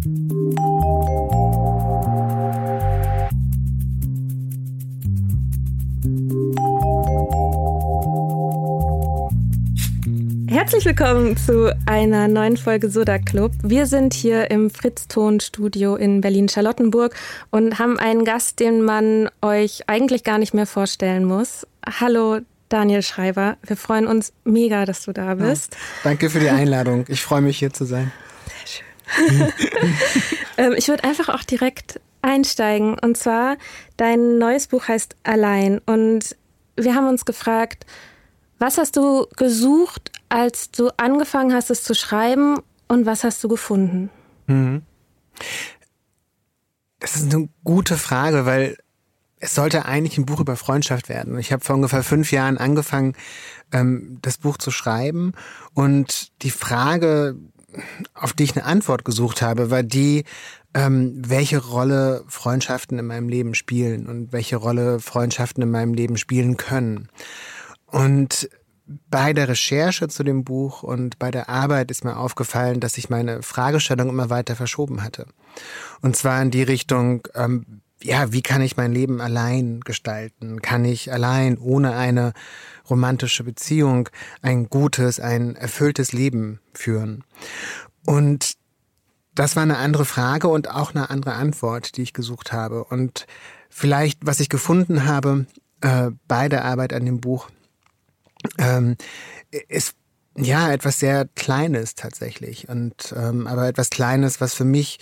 Herzlich 0.00 0.16
willkommen 10.86 11.36
zu 11.36 11.76
einer 11.84 12.28
neuen 12.28 12.56
Folge 12.56 12.88
Soda 12.88 13.18
Club. 13.18 13.52
Wir 13.62 13.84
sind 13.84 14.14
hier 14.14 14.50
im 14.50 14.70
Fritz-Ton-Studio 14.70 15.96
in 15.96 16.22
Berlin-Charlottenburg 16.22 17.14
und 17.50 17.78
haben 17.78 17.98
einen 17.98 18.24
Gast, 18.24 18.58
den 18.58 18.80
man 18.80 19.28
euch 19.42 19.82
eigentlich 19.86 20.24
gar 20.24 20.38
nicht 20.38 20.54
mehr 20.54 20.66
vorstellen 20.66 21.26
muss. 21.26 21.66
Hallo, 21.84 22.38
Daniel 22.70 23.02
Schreiber. 23.02 23.58
Wir 23.66 23.76
freuen 23.76 24.06
uns 24.06 24.32
mega, 24.44 24.86
dass 24.86 25.02
du 25.02 25.12
da 25.12 25.34
bist. 25.34 25.76
Danke 26.04 26.30
für 26.30 26.40
die 26.40 26.48
Einladung. 26.48 27.04
Ich 27.08 27.20
freue 27.20 27.42
mich 27.42 27.58
hier 27.58 27.74
zu 27.74 27.84
sein. 27.84 28.10
Ähm, 30.56 30.74
ich 30.76 30.88
würde 30.88 31.04
einfach 31.04 31.30
auch 31.30 31.42
direkt 31.42 32.00
einsteigen. 32.20 32.98
Und 32.98 33.16
zwar, 33.16 33.56
dein 33.96 34.36
neues 34.36 34.66
Buch 34.66 34.88
heißt 34.88 35.16
Allein. 35.22 35.78
Und 35.86 36.36
wir 36.76 36.94
haben 36.94 37.08
uns 37.08 37.24
gefragt, 37.24 37.86
was 38.58 38.76
hast 38.76 38.96
du 38.96 39.26
gesucht, 39.36 40.12
als 40.28 40.70
du 40.70 40.90
angefangen 40.98 41.54
hast, 41.54 41.70
es 41.70 41.82
zu 41.82 41.94
schreiben? 41.94 42.58
Und 42.88 43.06
was 43.06 43.24
hast 43.24 43.42
du 43.42 43.48
gefunden? 43.48 44.10
Das 46.98 47.16
ist 47.16 47.32
eine 47.32 47.48
gute 47.64 47.96
Frage, 47.96 48.44
weil 48.44 48.76
es 49.38 49.54
sollte 49.54 49.86
eigentlich 49.86 50.18
ein 50.18 50.26
Buch 50.26 50.40
über 50.40 50.56
Freundschaft 50.56 51.08
werden. 51.08 51.38
Ich 51.38 51.52
habe 51.52 51.64
vor 51.64 51.76
ungefähr 51.76 52.02
fünf 52.02 52.30
Jahren 52.30 52.58
angefangen, 52.58 53.14
ähm, 53.72 54.18
das 54.20 54.36
Buch 54.36 54.58
zu 54.58 54.70
schreiben. 54.70 55.32
Und 55.72 56.30
die 56.42 56.50
Frage, 56.50 57.36
auf 58.14 58.32
die 58.32 58.44
ich 58.44 58.56
eine 58.56 58.64
Antwort 58.64 59.04
gesucht 59.04 59.42
habe, 59.42 59.70
war 59.70 59.82
die, 59.82 60.24
ähm, 60.74 61.14
welche 61.16 61.58
Rolle 61.58 62.24
Freundschaften 62.28 62.98
in 62.98 63.06
meinem 63.06 63.28
Leben 63.28 63.54
spielen 63.54 64.06
und 64.06 64.32
welche 64.32 64.56
Rolle 64.56 65.00
Freundschaften 65.00 65.62
in 65.62 65.70
meinem 65.70 65.94
Leben 65.94 66.16
spielen 66.16 66.56
können. 66.56 67.08
Und 67.86 68.48
bei 69.08 69.32
der 69.32 69.48
Recherche 69.48 70.08
zu 70.08 70.24
dem 70.24 70.44
Buch 70.44 70.82
und 70.82 71.18
bei 71.18 71.30
der 71.30 71.48
Arbeit 71.48 71.90
ist 71.90 72.04
mir 72.04 72.16
aufgefallen, 72.16 72.80
dass 72.80 72.98
ich 72.98 73.08
meine 73.08 73.42
Fragestellung 73.42 74.08
immer 74.08 74.30
weiter 74.30 74.56
verschoben 74.56 75.02
hatte. 75.02 75.26
Und 76.00 76.16
zwar 76.16 76.42
in 76.42 76.50
die 76.50 76.62
Richtung, 76.62 77.26
ähm, 77.34 77.82
ja, 78.02 78.32
wie 78.32 78.42
kann 78.42 78.62
ich 78.62 78.76
mein 78.76 78.92
Leben 78.92 79.20
allein 79.20 79.80
gestalten? 79.80 80.62
Kann 80.62 80.84
ich 80.84 81.12
allein 81.12 81.58
ohne 81.58 81.94
eine 81.94 82.32
romantische 82.88 83.44
Beziehung 83.44 84.08
ein 84.42 84.68
gutes, 84.68 85.20
ein 85.20 85.56
erfülltes 85.56 86.12
Leben 86.12 86.60
führen? 86.72 87.24
Und 88.06 88.54
das 89.34 89.56
war 89.56 89.62
eine 89.62 89.78
andere 89.78 90.04
Frage 90.04 90.48
und 90.48 90.70
auch 90.70 90.94
eine 90.94 91.10
andere 91.10 91.34
Antwort, 91.34 91.96
die 91.96 92.02
ich 92.02 92.12
gesucht 92.12 92.52
habe. 92.52 92.84
Und 92.84 93.26
vielleicht, 93.68 94.26
was 94.26 94.40
ich 94.40 94.48
gefunden 94.48 95.04
habe 95.06 95.46
äh, 95.82 96.10
bei 96.26 96.48
der 96.48 96.64
Arbeit 96.64 96.92
an 96.92 97.04
dem 97.04 97.20
Buch, 97.20 97.48
ähm, 98.58 98.96
ist 99.68 99.94
ja 100.36 100.72
etwas 100.72 100.98
sehr 100.98 101.26
Kleines 101.34 101.94
tatsächlich. 101.94 102.68
Und 102.68 103.14
ähm, 103.16 103.46
aber 103.46 103.68
etwas 103.68 103.90
Kleines, 103.90 104.40
was 104.40 104.54
für 104.54 104.64
mich 104.64 104.98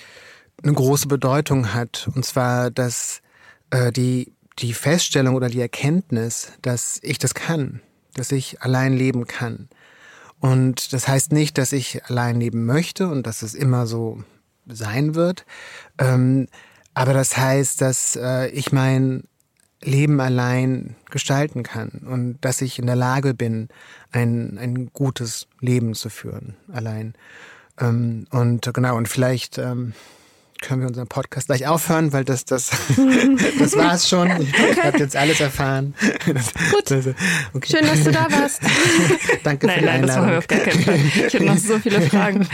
eine 0.62 0.72
große 0.72 1.08
Bedeutung 1.08 1.74
hat. 1.74 2.08
Und 2.14 2.24
zwar, 2.24 2.70
dass 2.70 3.22
äh, 3.70 3.92
die, 3.92 4.32
die 4.58 4.72
Feststellung 4.72 5.34
oder 5.34 5.48
die 5.48 5.60
Erkenntnis, 5.60 6.52
dass 6.62 6.98
ich 7.02 7.18
das 7.18 7.34
kann, 7.34 7.80
dass 8.14 8.32
ich 8.32 8.62
allein 8.62 8.92
leben 8.92 9.26
kann. 9.26 9.68
Und 10.40 10.92
das 10.92 11.08
heißt 11.08 11.32
nicht, 11.32 11.58
dass 11.58 11.72
ich 11.72 12.04
allein 12.04 12.40
leben 12.40 12.64
möchte 12.64 13.08
und 13.08 13.26
dass 13.26 13.42
es 13.42 13.54
immer 13.54 13.86
so 13.86 14.22
sein 14.66 15.14
wird. 15.14 15.44
Ähm, 15.98 16.46
aber 16.94 17.12
das 17.12 17.36
heißt, 17.36 17.80
dass 17.80 18.16
äh, 18.16 18.48
ich 18.48 18.72
mein 18.72 19.24
Leben 19.82 20.20
allein 20.20 20.96
gestalten 21.10 21.62
kann 21.62 22.02
und 22.06 22.38
dass 22.40 22.60
ich 22.60 22.78
in 22.78 22.86
der 22.86 22.96
Lage 22.96 23.34
bin, 23.34 23.68
ein, 24.10 24.58
ein 24.58 24.92
gutes 24.92 25.46
Leben 25.60 25.94
zu 25.94 26.10
führen, 26.10 26.56
allein. 26.72 27.14
Ähm, 27.78 28.26
und 28.30 28.72
genau, 28.74 28.96
und 28.96 29.08
vielleicht 29.08 29.58
ähm, 29.58 29.94
können 30.60 30.80
wir 30.82 30.88
unseren 30.88 31.06
Podcast 31.08 31.46
gleich 31.46 31.66
aufhören, 31.66 32.12
weil 32.12 32.24
das, 32.24 32.44
das, 32.44 32.70
das 33.58 33.76
war's 33.76 34.08
schon. 34.08 34.30
Ich 34.40 34.52
habe 34.84 34.98
jetzt 34.98 35.16
alles 35.16 35.40
erfahren. 35.40 35.94
Gut. 36.24 36.90
Das, 36.90 37.06
okay. 37.54 37.76
Schön, 37.76 37.86
dass 37.86 38.04
du 38.04 38.10
da 38.12 38.26
warst. 38.30 38.60
Danke 39.44 39.68
für 39.68 39.74
Nein, 39.74 39.80
die 39.80 39.86
nein, 39.86 40.02
das 40.02 40.10
Einladung. 40.16 40.38
auf 40.38 40.46
gar 40.48 40.58
keinen 40.60 40.82
Fall. 40.82 41.00
Ich 41.26 41.34
habe 41.34 41.44
noch 41.44 41.58
so 41.58 41.78
viele 41.78 42.00
Fragen. 42.02 42.46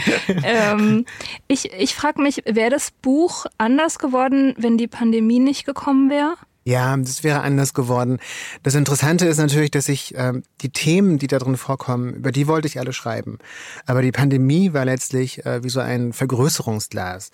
ähm, 0.43 1.05
ich 1.47 1.71
ich 1.73 1.95
frage 1.95 2.21
mich, 2.21 2.43
wäre 2.45 2.69
das 2.69 2.91
Buch 2.91 3.45
anders 3.57 3.99
geworden, 3.99 4.53
wenn 4.57 4.77
die 4.77 4.87
Pandemie 4.87 5.39
nicht 5.39 5.65
gekommen 5.65 6.09
wäre? 6.09 6.35
Ja, 6.67 6.97
das 6.97 7.23
wäre 7.23 7.41
anders 7.41 7.75
geworden. 7.75 8.17
Das 8.63 8.73
Interessante 8.73 9.27
ist 9.27 9.37
natürlich, 9.37 9.69
dass 9.69 9.87
ich 9.87 10.15
äh, 10.15 10.33
die 10.61 10.71
Themen, 10.71 11.19
die 11.19 11.27
da 11.27 11.37
drin 11.37 11.57
vorkommen, 11.57 12.15
über 12.15 12.31
die 12.31 12.47
wollte 12.47 12.67
ich 12.67 12.79
alle 12.79 12.91
schreiben. 12.91 13.37
Aber 13.85 14.01
die 14.01 14.11
Pandemie 14.11 14.73
war 14.73 14.83
letztlich 14.83 15.45
äh, 15.45 15.63
wie 15.63 15.69
so 15.69 15.79
ein 15.79 16.11
Vergrößerungsglas. 16.11 17.29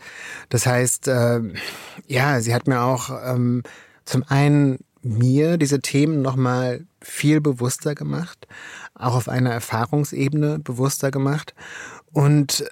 Das 0.49 0.65
heißt, 0.65 1.07
äh, 1.07 1.39
ja, 2.07 2.41
sie 2.41 2.53
hat 2.53 2.67
mir 2.67 2.81
auch 2.81 3.09
ähm, 3.25 3.63
zum 4.03 4.23
einen 4.27 4.79
mir 5.01 5.57
diese 5.57 5.79
Themen 5.79 6.21
nochmal 6.21 6.85
viel 7.01 7.39
bewusster 7.39 7.95
gemacht, 7.95 8.47
auch 8.95 9.15
auf 9.15 9.29
einer 9.29 9.51
Erfahrungsebene 9.51 10.59
bewusster 10.59 11.09
gemacht. 11.09 11.55
Und, 12.11 12.65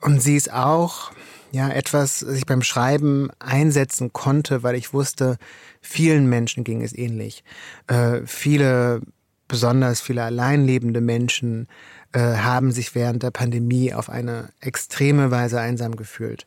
und 0.00 0.22
sie 0.22 0.36
ist 0.36 0.52
auch, 0.52 1.10
ja, 1.54 1.68
etwas, 1.68 2.26
was 2.26 2.34
ich 2.34 2.46
beim 2.46 2.62
Schreiben 2.62 3.30
einsetzen 3.38 4.12
konnte, 4.12 4.64
weil 4.64 4.74
ich 4.74 4.92
wusste, 4.92 5.38
vielen 5.80 6.28
Menschen 6.28 6.64
ging 6.64 6.82
es 6.82 6.92
ähnlich. 6.92 7.44
Äh, 7.86 8.22
viele, 8.26 9.02
besonders 9.46 10.00
viele 10.00 10.24
alleinlebende 10.24 11.00
Menschen 11.00 11.68
äh, 12.12 12.18
haben 12.18 12.72
sich 12.72 12.96
während 12.96 13.22
der 13.22 13.30
Pandemie 13.30 13.94
auf 13.94 14.10
eine 14.10 14.48
extreme 14.60 15.30
Weise 15.30 15.60
einsam 15.60 15.94
gefühlt. 15.94 16.44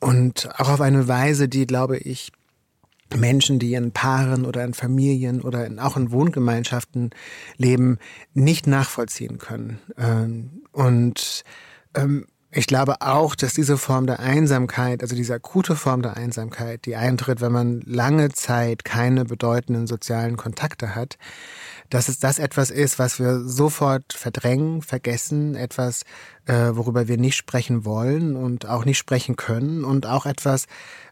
Und 0.00 0.50
auch 0.60 0.68
auf 0.68 0.82
eine 0.82 1.08
Weise, 1.08 1.48
die, 1.48 1.66
glaube 1.66 1.96
ich, 1.96 2.32
Menschen, 3.16 3.58
die 3.58 3.72
in 3.72 3.92
Paaren 3.92 4.44
oder 4.44 4.62
in 4.62 4.74
Familien 4.74 5.40
oder 5.40 5.64
in, 5.64 5.78
auch 5.78 5.96
in 5.96 6.12
Wohngemeinschaften 6.12 7.10
leben, 7.56 7.98
nicht 8.34 8.66
nachvollziehen 8.66 9.38
können. 9.38 9.78
Ähm, 9.96 10.64
und 10.72 11.44
ähm, 11.94 12.26
ich 12.54 12.66
glaube 12.66 12.96
auch, 13.00 13.34
dass 13.34 13.54
diese 13.54 13.78
Form 13.78 14.06
der 14.06 14.20
Einsamkeit, 14.20 15.02
also 15.02 15.16
diese 15.16 15.34
akute 15.34 15.74
Form 15.74 16.02
der 16.02 16.18
Einsamkeit, 16.18 16.84
die 16.84 16.96
eintritt, 16.96 17.40
wenn 17.40 17.52
man 17.52 17.80
lange 17.86 18.30
Zeit 18.30 18.84
keine 18.84 19.24
bedeutenden 19.24 19.86
sozialen 19.86 20.36
Kontakte 20.36 20.94
hat, 20.94 21.16
dass 21.88 22.08
es 22.08 22.18
das 22.18 22.38
etwas 22.38 22.70
ist, 22.70 22.98
was 22.98 23.18
wir 23.18 23.40
sofort 23.40 24.12
verdrängen, 24.12 24.82
vergessen, 24.82 25.54
etwas, 25.54 26.02
äh, 26.44 26.70
worüber 26.72 27.08
wir 27.08 27.16
nicht 27.16 27.36
sprechen 27.36 27.86
wollen 27.86 28.36
und 28.36 28.68
auch 28.68 28.84
nicht 28.84 28.98
sprechen 28.98 29.36
können 29.36 29.82
und 29.82 30.06
auch 30.06 30.26
etwas, 30.26 30.66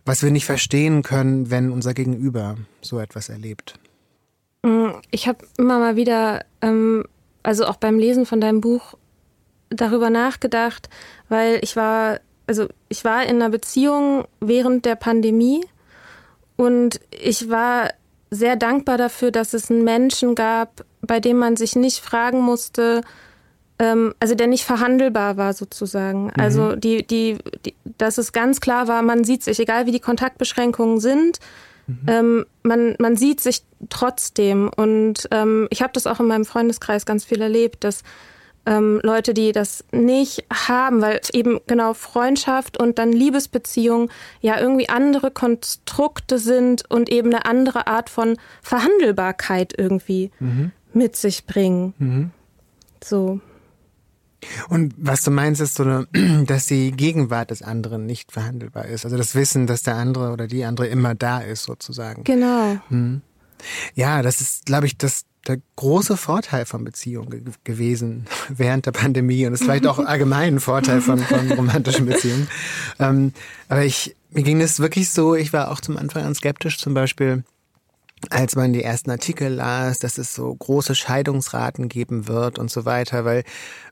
was 0.05 0.23
wir 0.23 0.31
nicht 0.31 0.45
verstehen 0.45 1.03
können, 1.03 1.51
wenn 1.51 1.71
unser 1.71 1.95
Gegenüber 1.95 2.57
so 2.83 2.99
etwas 2.99 3.31
erlebt. 3.31 3.79
Mm, 4.63 4.91
ich 5.11 5.27
habe 5.27 5.47
immer 5.57 5.79
mal 5.79 5.97
wieder, 5.97 6.45
ähm, 6.61 7.05
also 7.43 7.67
auch 7.67 7.77
beim 7.77 7.99
Lesen 7.99 8.27
von 8.27 8.43
deinem 8.43 8.61
Buch, 8.61 8.95
darüber 9.71 10.11
nachgedacht, 10.11 10.91
weil 11.31 11.61
ich 11.63 11.77
war, 11.77 12.21
also 12.47 12.69
ich 12.91 13.05
war 13.05 13.23
in 13.23 13.37
einer 13.37 13.49
Beziehung 13.49 14.27
während 14.41 14.85
der 14.85 14.97
Pandemie 14.97 15.65
und 16.57 17.01
ich 17.11 17.49
war 17.49 17.89
sehr 18.31 18.57
dankbar 18.57 18.99
dafür, 18.99 19.31
dass 19.31 19.55
es 19.55 19.71
einen 19.71 19.85
Menschen 19.85 20.35
gab, 20.35 20.85
bei 21.01 21.21
dem 21.21 21.39
man 21.39 21.57
sich 21.57 21.75
nicht 21.75 21.99
fragen 21.99 22.41
musste, 22.41 23.01
ähm, 23.79 24.15
also 24.21 24.35
der 24.35 24.47
nicht 24.47 24.65
verhandelbar 24.65 25.37
war 25.37 25.55
sozusagen. 25.55 26.25
Mhm. 26.25 26.33
Also 26.39 26.77
die, 26.77 27.07
die, 27.07 27.39
die, 27.65 27.75
dass 27.99 28.19
es 28.19 28.33
ganz 28.33 28.61
klar 28.61 28.89
war, 28.89 29.03
man 29.03 29.25
sieht 29.25 29.43
sich, 29.43 29.59
egal 29.59 29.87
wie 29.87 29.93
die 29.93 30.01
Kontaktbeschränkungen 30.01 31.01
sind, 31.01 31.39
mhm. 31.87 31.99
ähm, 32.07 32.47
man, 32.63 32.95
man 32.99 33.17
sieht 33.17 33.41
sich 33.41 33.63
trotzdem. 33.89 34.71
Und 34.77 35.29
ähm, 35.31 35.67
ich 35.71 35.83
habe 35.83 35.93
das 35.95 36.07
auch 36.07 36.21
in 36.21 36.27
meinem 36.27 36.45
Freundeskreis 36.45 37.07
ganz 37.07 37.25
viel 37.25 37.41
erlebt, 37.41 37.83
dass 37.85 38.03
ähm, 38.67 39.01
Leute, 39.03 39.35
die 39.35 39.53
das 39.53 39.85
nicht 39.93 40.45
haben, 40.53 41.01
weil 41.01 41.21
eben 41.33 41.61
genau 41.67 41.95
Freundschaft 41.95 42.79
und 42.79 42.99
dann 42.99 43.13
Liebesbeziehung 43.13 44.11
ja 44.41 44.61
irgendwie 44.61 44.89
andere 44.89 45.31
Konstrukte 45.31 46.39
sind 46.39 46.89
und 46.91 47.11
eben 47.11 47.33
eine 47.33 47.47
andere 47.47 47.87
Art 47.87 48.11
von 48.11 48.37
Verhandelbarkeit 48.63 49.75
irgendwie 49.77 50.31
mhm. 50.41 50.73
mit 50.93 51.17
sich 51.17 51.47
bringen. 51.47 51.95
Mhm. 51.99 52.31
So. 53.03 53.41
Und 54.69 54.95
was 54.97 55.23
du 55.23 55.31
meinst, 55.31 55.61
ist 55.61 55.75
so, 55.75 55.85
dass 56.47 56.67
die 56.67 56.93
Gegenwart 56.93 57.51
des 57.51 57.63
anderen 57.63 58.07
nicht 58.07 58.33
verhandelbar 58.33 58.87
ist. 58.87 59.05
Also 59.05 59.17
das 59.17 59.35
Wissen, 59.35 59.67
dass 59.67 59.83
der 59.83 59.97
andere 59.97 60.33
oder 60.33 60.47
die 60.47 60.65
andere 60.65 60.87
immer 60.87 61.15
da 61.15 61.41
ist, 61.41 61.65
sozusagen. 61.65 62.25
Genau. 62.25 62.79
Mhm. 62.89 63.23
Ja, 63.95 64.23
das 64.23 64.41
ist, 64.41 64.67
glaube 64.67 64.87
ich, 64.87 64.97
das 64.97 65.25
der 65.47 65.59
große 65.77 66.17
Vorteil 66.17 66.67
von 66.67 66.85
Beziehungen 66.85 67.31
ge 67.31 67.43
gewesen 67.65 68.27
während 68.49 68.87
der 68.87 68.93
Pandemie 68.93 69.47
und 69.47 69.55
ist 69.55 69.65
vielleicht 69.65 69.87
auch 69.87 69.99
allgemein 70.05 70.57
ein 70.57 70.61
Vorteil 70.61 71.01
von, 71.01 71.19
von 71.19 71.53
romantischen 71.53 72.07
Beziehungen. 72.07 72.49
Ähm, 72.99 73.33
aber 73.69 73.85
ich, 73.85 74.17
mir 74.31 74.43
ging 74.43 74.61
es 74.61 74.81
wirklich 74.81 75.11
so, 75.11 75.35
ich 75.35 75.53
war 75.53 75.71
auch 75.71 75.81
zum 75.81 75.97
Anfang 75.97 76.25
an 76.25 76.35
skeptisch, 76.35 76.79
zum 76.79 76.95
Beispiel, 76.95 77.45
als 78.29 78.55
man 78.55 78.73
die 78.75 78.83
ersten 78.83 79.11
Artikel 79.11 79.55
las, 79.55 79.99
dass 79.99 80.19
es 80.19 80.35
so 80.35 80.55
große 80.55 80.95
Scheidungsraten 80.95 81.89
geben 81.89 82.29
wird 82.29 82.59
und 82.59 82.71
so 82.71 82.85
weiter, 82.85 83.25
weil 83.25 83.45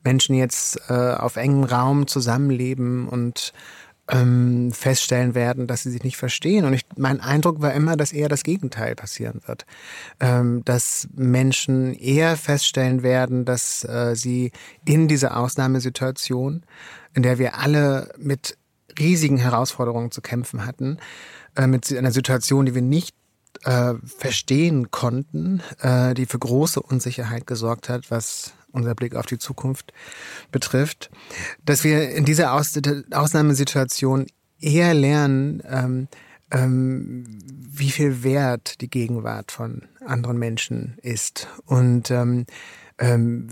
Menschen 0.05 0.35
jetzt 0.35 0.79
äh, 0.89 0.93
auf 0.93 1.37
engem 1.37 1.65
Raum 1.65 2.07
zusammenleben 2.07 3.09
und 3.09 3.55
ähm, 4.09 4.73
feststellen 4.73 5.35
werden, 5.35 5.67
dass 5.67 5.83
sie 5.83 5.91
sich 5.91 6.03
nicht 6.03 6.17
verstehen. 6.17 6.65
Und 6.65 6.73
ich, 6.73 6.83
mein 6.97 7.21
Eindruck 7.21 7.61
war 7.61 7.73
immer, 7.75 7.97
dass 7.97 8.13
eher 8.13 8.29
das 8.29 8.43
Gegenteil 8.43 8.95
passieren 8.95 9.41
wird. 9.47 9.67
Ähm, 10.21 10.65
dass 10.65 11.09
Menschen 11.15 11.95
eher 11.95 12.37
feststellen 12.37 13.03
werden, 13.03 13.45
dass 13.45 13.85
äh, 13.85 14.15
sie 14.15 14.53
in 14.85 15.09
dieser 15.09 15.37
Ausnahmesituation, 15.37 16.63
in 17.15 17.23
der 17.23 17.39
wir 17.39 17.59
alle 17.59 18.13
mit 18.17 18.57
riesigen 18.99 19.39
Herausforderungen 19.39 20.11
zu 20.11 20.23
kämpfen 20.23 20.65
hatten, 20.65 20.99
äh, 21.57 21.67
mit 21.67 21.95
einer 21.95 22.13
Situation, 22.13 22.67
die 22.67 22.75
wir 22.75 22.83
nicht 22.83 23.15
äh, 23.65 23.95
verstehen 24.05 24.91
konnten, 24.91 25.63
äh, 25.81 26.15
die 26.15 26.27
für 26.27 26.39
große 26.39 26.81
Unsicherheit 26.81 27.47
gesorgt 27.47 27.89
hat, 27.89 28.11
was 28.11 28.53
unser 28.73 28.95
Blick 28.95 29.15
auf 29.17 29.27
die 29.27 29.39
Zukunft 29.39 29.93
betrifft, 30.53 31.11
dass 31.65 31.85
wir 31.85 32.11
in 32.11 32.25
dieser 32.25 32.53
Aus 32.53 32.79
Ausnahmesituation 33.11 34.27
eher 34.61 34.95
lernen, 34.95 35.63
ähm, 35.67 36.09
ähm, 36.51 37.25
wie 37.71 37.91
viel 37.91 38.23
wert 38.23 38.81
die 38.81 38.89
Gegenwart 38.89 39.53
von 39.53 39.83
anderen 40.05 40.39
Menschen 40.39 40.97
ist 41.03 41.49
und 41.67 42.11
ähm, 42.11 42.47
ähm, 42.99 43.49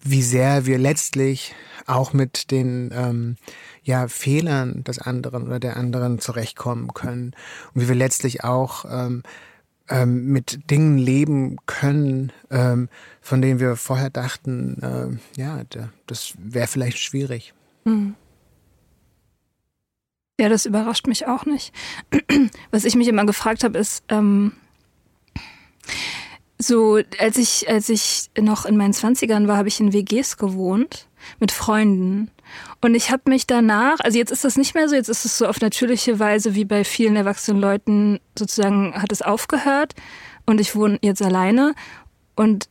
wie 0.00 0.22
sehr 0.22 0.66
wir 0.66 0.78
letztlich 0.78 1.54
auch 1.86 2.12
mit 2.12 2.50
den 2.50 2.90
ähm, 2.94 3.36
ja, 3.86 4.08
Fehlern 4.08 4.82
des 4.82 4.98
anderen 4.98 5.46
oder 5.46 5.60
der 5.60 5.76
anderen 5.76 6.18
zurechtkommen 6.18 6.92
können 6.92 7.34
und 7.72 7.82
wie 7.82 7.88
wir 7.88 7.94
letztlich 7.94 8.42
auch 8.42 8.84
ähm, 8.90 9.22
ähm, 9.88 10.26
mit 10.26 10.68
Dingen 10.72 10.98
leben 10.98 11.56
können, 11.66 12.32
ähm, 12.50 12.88
von 13.20 13.40
denen 13.40 13.60
wir 13.60 13.76
vorher 13.76 14.10
dachten, 14.10 14.82
äh, 14.82 15.40
ja, 15.40 15.62
das 16.08 16.34
wäre 16.36 16.66
vielleicht 16.66 16.98
schwierig. 16.98 17.54
Mhm. 17.84 18.16
Ja, 20.40 20.48
das 20.48 20.66
überrascht 20.66 21.06
mich 21.06 21.28
auch 21.28 21.46
nicht. 21.46 21.72
Was 22.72 22.84
ich 22.84 22.96
mich 22.96 23.06
immer 23.06 23.24
gefragt 23.24 23.62
habe, 23.62 23.78
ist, 23.78 24.02
ähm, 24.08 24.52
so 26.58 26.98
als 27.20 27.36
ich, 27.36 27.68
als 27.68 27.88
ich 27.88 28.30
noch 28.36 28.66
in 28.66 28.76
meinen 28.76 28.92
Zwanzigern 28.92 29.46
war, 29.46 29.58
habe 29.58 29.68
ich 29.68 29.78
in 29.78 29.92
WGs 29.92 30.38
gewohnt 30.38 31.06
mit 31.40 31.52
Freunden. 31.52 32.30
Und 32.80 32.94
ich 32.94 33.10
habe 33.10 33.22
mich 33.26 33.46
danach, 33.46 33.98
also 34.00 34.18
jetzt 34.18 34.30
ist 34.30 34.44
das 34.44 34.56
nicht 34.56 34.74
mehr 34.74 34.88
so, 34.88 34.94
jetzt 34.94 35.08
ist 35.08 35.24
es 35.24 35.38
so 35.38 35.46
auf 35.46 35.60
natürliche 35.60 36.18
Weise 36.18 36.54
wie 36.54 36.64
bei 36.64 36.84
vielen 36.84 37.16
erwachsenen 37.16 37.60
Leuten 37.60 38.20
sozusagen 38.38 38.94
hat 38.94 39.12
es 39.12 39.22
aufgehört 39.22 39.94
und 40.46 40.60
ich 40.60 40.76
wohne 40.76 40.98
jetzt 41.02 41.22
alleine 41.22 41.74
und 42.36 42.68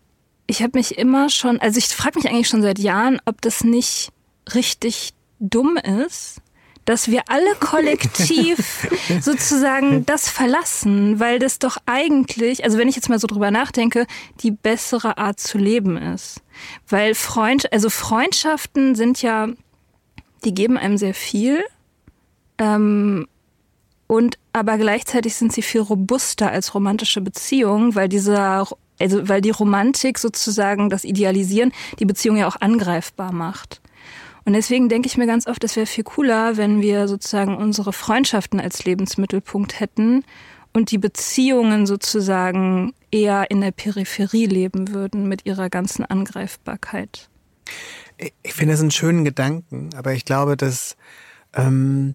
ich 0.47 0.61
habe 0.61 0.77
mich 0.77 0.97
immer 0.97 1.29
schon, 1.29 1.59
also 1.59 1.77
ich 1.77 1.87
frage 1.87 2.19
mich 2.19 2.29
eigentlich 2.29 2.47
schon 2.47 2.61
seit 2.61 2.79
Jahren, 2.79 3.19
ob 3.25 3.41
das 3.41 3.63
nicht 3.63 4.11
richtig 4.53 5.13
dumm 5.39 5.77
ist, 5.77 6.41
dass 6.85 7.09
wir 7.09 7.23
alle 7.27 7.55
kollektiv 7.59 8.87
sozusagen 9.21 10.05
das 10.05 10.29
verlassen, 10.29 11.19
weil 11.19 11.39
das 11.39 11.59
doch 11.59 11.77
eigentlich, 11.85 12.63
also 12.63 12.77
wenn 12.77 12.87
ich 12.87 12.95
jetzt 12.95 13.09
mal 13.09 13.19
so 13.19 13.27
drüber 13.27 13.51
nachdenke, 13.51 14.05
die 14.41 14.51
bessere 14.51 15.17
Art 15.17 15.39
zu 15.39 15.57
leben 15.57 15.97
ist. 15.97 16.41
Weil 16.87 17.15
Freund, 17.15 17.71
also 17.73 17.89
Freundschaften 17.89 18.95
sind 18.95 19.21
ja 19.21 19.49
die 20.45 20.53
geben 20.53 20.77
einem 20.77 20.97
sehr 20.97 21.13
viel. 21.13 21.63
Ähm, 22.57 23.27
und 24.07 24.37
aber 24.53 24.77
gleichzeitig 24.77 25.35
sind 25.35 25.51
sie 25.51 25.63
viel 25.63 25.81
robuster 25.81 26.51
als 26.51 26.75
romantische 26.75 27.21
Beziehungen, 27.21 27.95
weil 27.95 28.07
dieser, 28.07 28.67
also 28.99 29.27
weil 29.27 29.41
die 29.41 29.49
Romantik 29.49 30.19
sozusagen 30.19 30.89
das 30.89 31.03
Idealisieren 31.03 31.73
die 31.99 32.05
Beziehung 32.05 32.37
ja 32.37 32.47
auch 32.47 32.61
angreifbar 32.61 33.31
macht. 33.31 33.81
Und 34.45 34.53
deswegen 34.53 34.89
denke 34.89 35.07
ich 35.07 35.17
mir 35.17 35.25
ganz 35.25 35.47
oft, 35.47 35.63
es 35.63 35.75
wäre 35.75 35.87
viel 35.87 36.03
cooler, 36.03 36.55
wenn 36.55 36.81
wir 36.81 37.07
sozusagen 37.07 37.57
unsere 37.57 37.91
Freundschaften 37.91 38.59
als 38.59 38.85
Lebensmittelpunkt 38.85 39.79
hätten 39.79 40.23
und 40.71 40.91
die 40.91 40.99
Beziehungen 40.99 41.87
sozusagen 41.87 42.93
eher 43.09 43.49
in 43.49 43.61
der 43.61 43.71
Peripherie 43.71 44.45
leben 44.45 44.93
würden 44.93 45.27
mit 45.27 45.45
ihrer 45.45 45.69
ganzen 45.69 46.05
Angreifbarkeit. 46.05 47.29
Ich 48.43 48.53
finde 48.53 48.75
es 48.75 48.81
einen 48.81 48.91
schönen 48.91 49.25
Gedanken, 49.25 49.89
aber 49.95 50.13
ich 50.13 50.25
glaube, 50.25 50.55
dass, 50.55 50.95
ähm, 51.53 52.13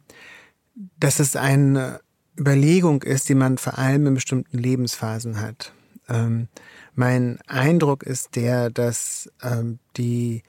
dass 1.00 1.18
es 1.18 1.34
ein 1.34 1.98
Überlegung 2.38 3.02
ist, 3.02 3.28
die 3.28 3.34
man 3.34 3.58
vor 3.58 3.76
allem 3.76 4.06
in 4.06 4.14
bestimmten 4.14 4.56
Lebensphasen 4.56 5.40
hat. 5.40 5.72
Ähm, 6.08 6.48
mein 6.94 7.38
Eindruck 7.46 8.04
ist 8.04 8.36
der, 8.36 8.70
dass 8.70 9.30
ähm, 9.42 9.78
die 9.96 10.42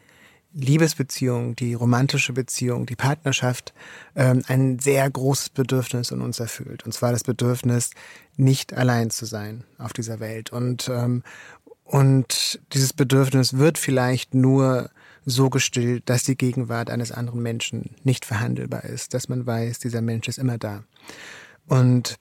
Liebesbeziehung, 0.53 1.55
die 1.55 1.73
romantische 1.73 2.33
Beziehung, 2.33 2.85
die 2.85 2.95
Partnerschaft 2.95 3.73
ähm, 4.15 4.41
ein 4.47 4.79
sehr 4.79 5.09
großes 5.09 5.49
Bedürfnis 5.49 6.11
in 6.11 6.21
uns 6.21 6.39
erfüllt. 6.39 6.85
Und 6.85 6.93
zwar 6.93 7.11
das 7.11 7.23
Bedürfnis, 7.23 7.91
nicht 8.37 8.73
allein 8.73 9.09
zu 9.09 9.25
sein 9.25 9.63
auf 9.77 9.93
dieser 9.93 10.19
Welt. 10.19 10.51
Und, 10.51 10.89
ähm, 10.89 11.23
und 11.83 12.59
dieses 12.73 12.93
Bedürfnis 12.93 13.57
wird 13.57 13.77
vielleicht 13.77 14.33
nur 14.33 14.89
so 15.25 15.49
gestillt, 15.49 16.09
dass 16.09 16.23
die 16.23 16.35
Gegenwart 16.35 16.89
eines 16.89 17.11
anderen 17.11 17.41
Menschen 17.41 17.95
nicht 18.03 18.25
verhandelbar 18.25 18.83
ist, 18.85 19.13
dass 19.13 19.29
man 19.29 19.45
weiß, 19.45 19.79
dieser 19.79 20.01
Mensch 20.01 20.27
ist 20.27 20.39
immer 20.39 20.57
da. 20.57 20.83
Und 21.67 22.17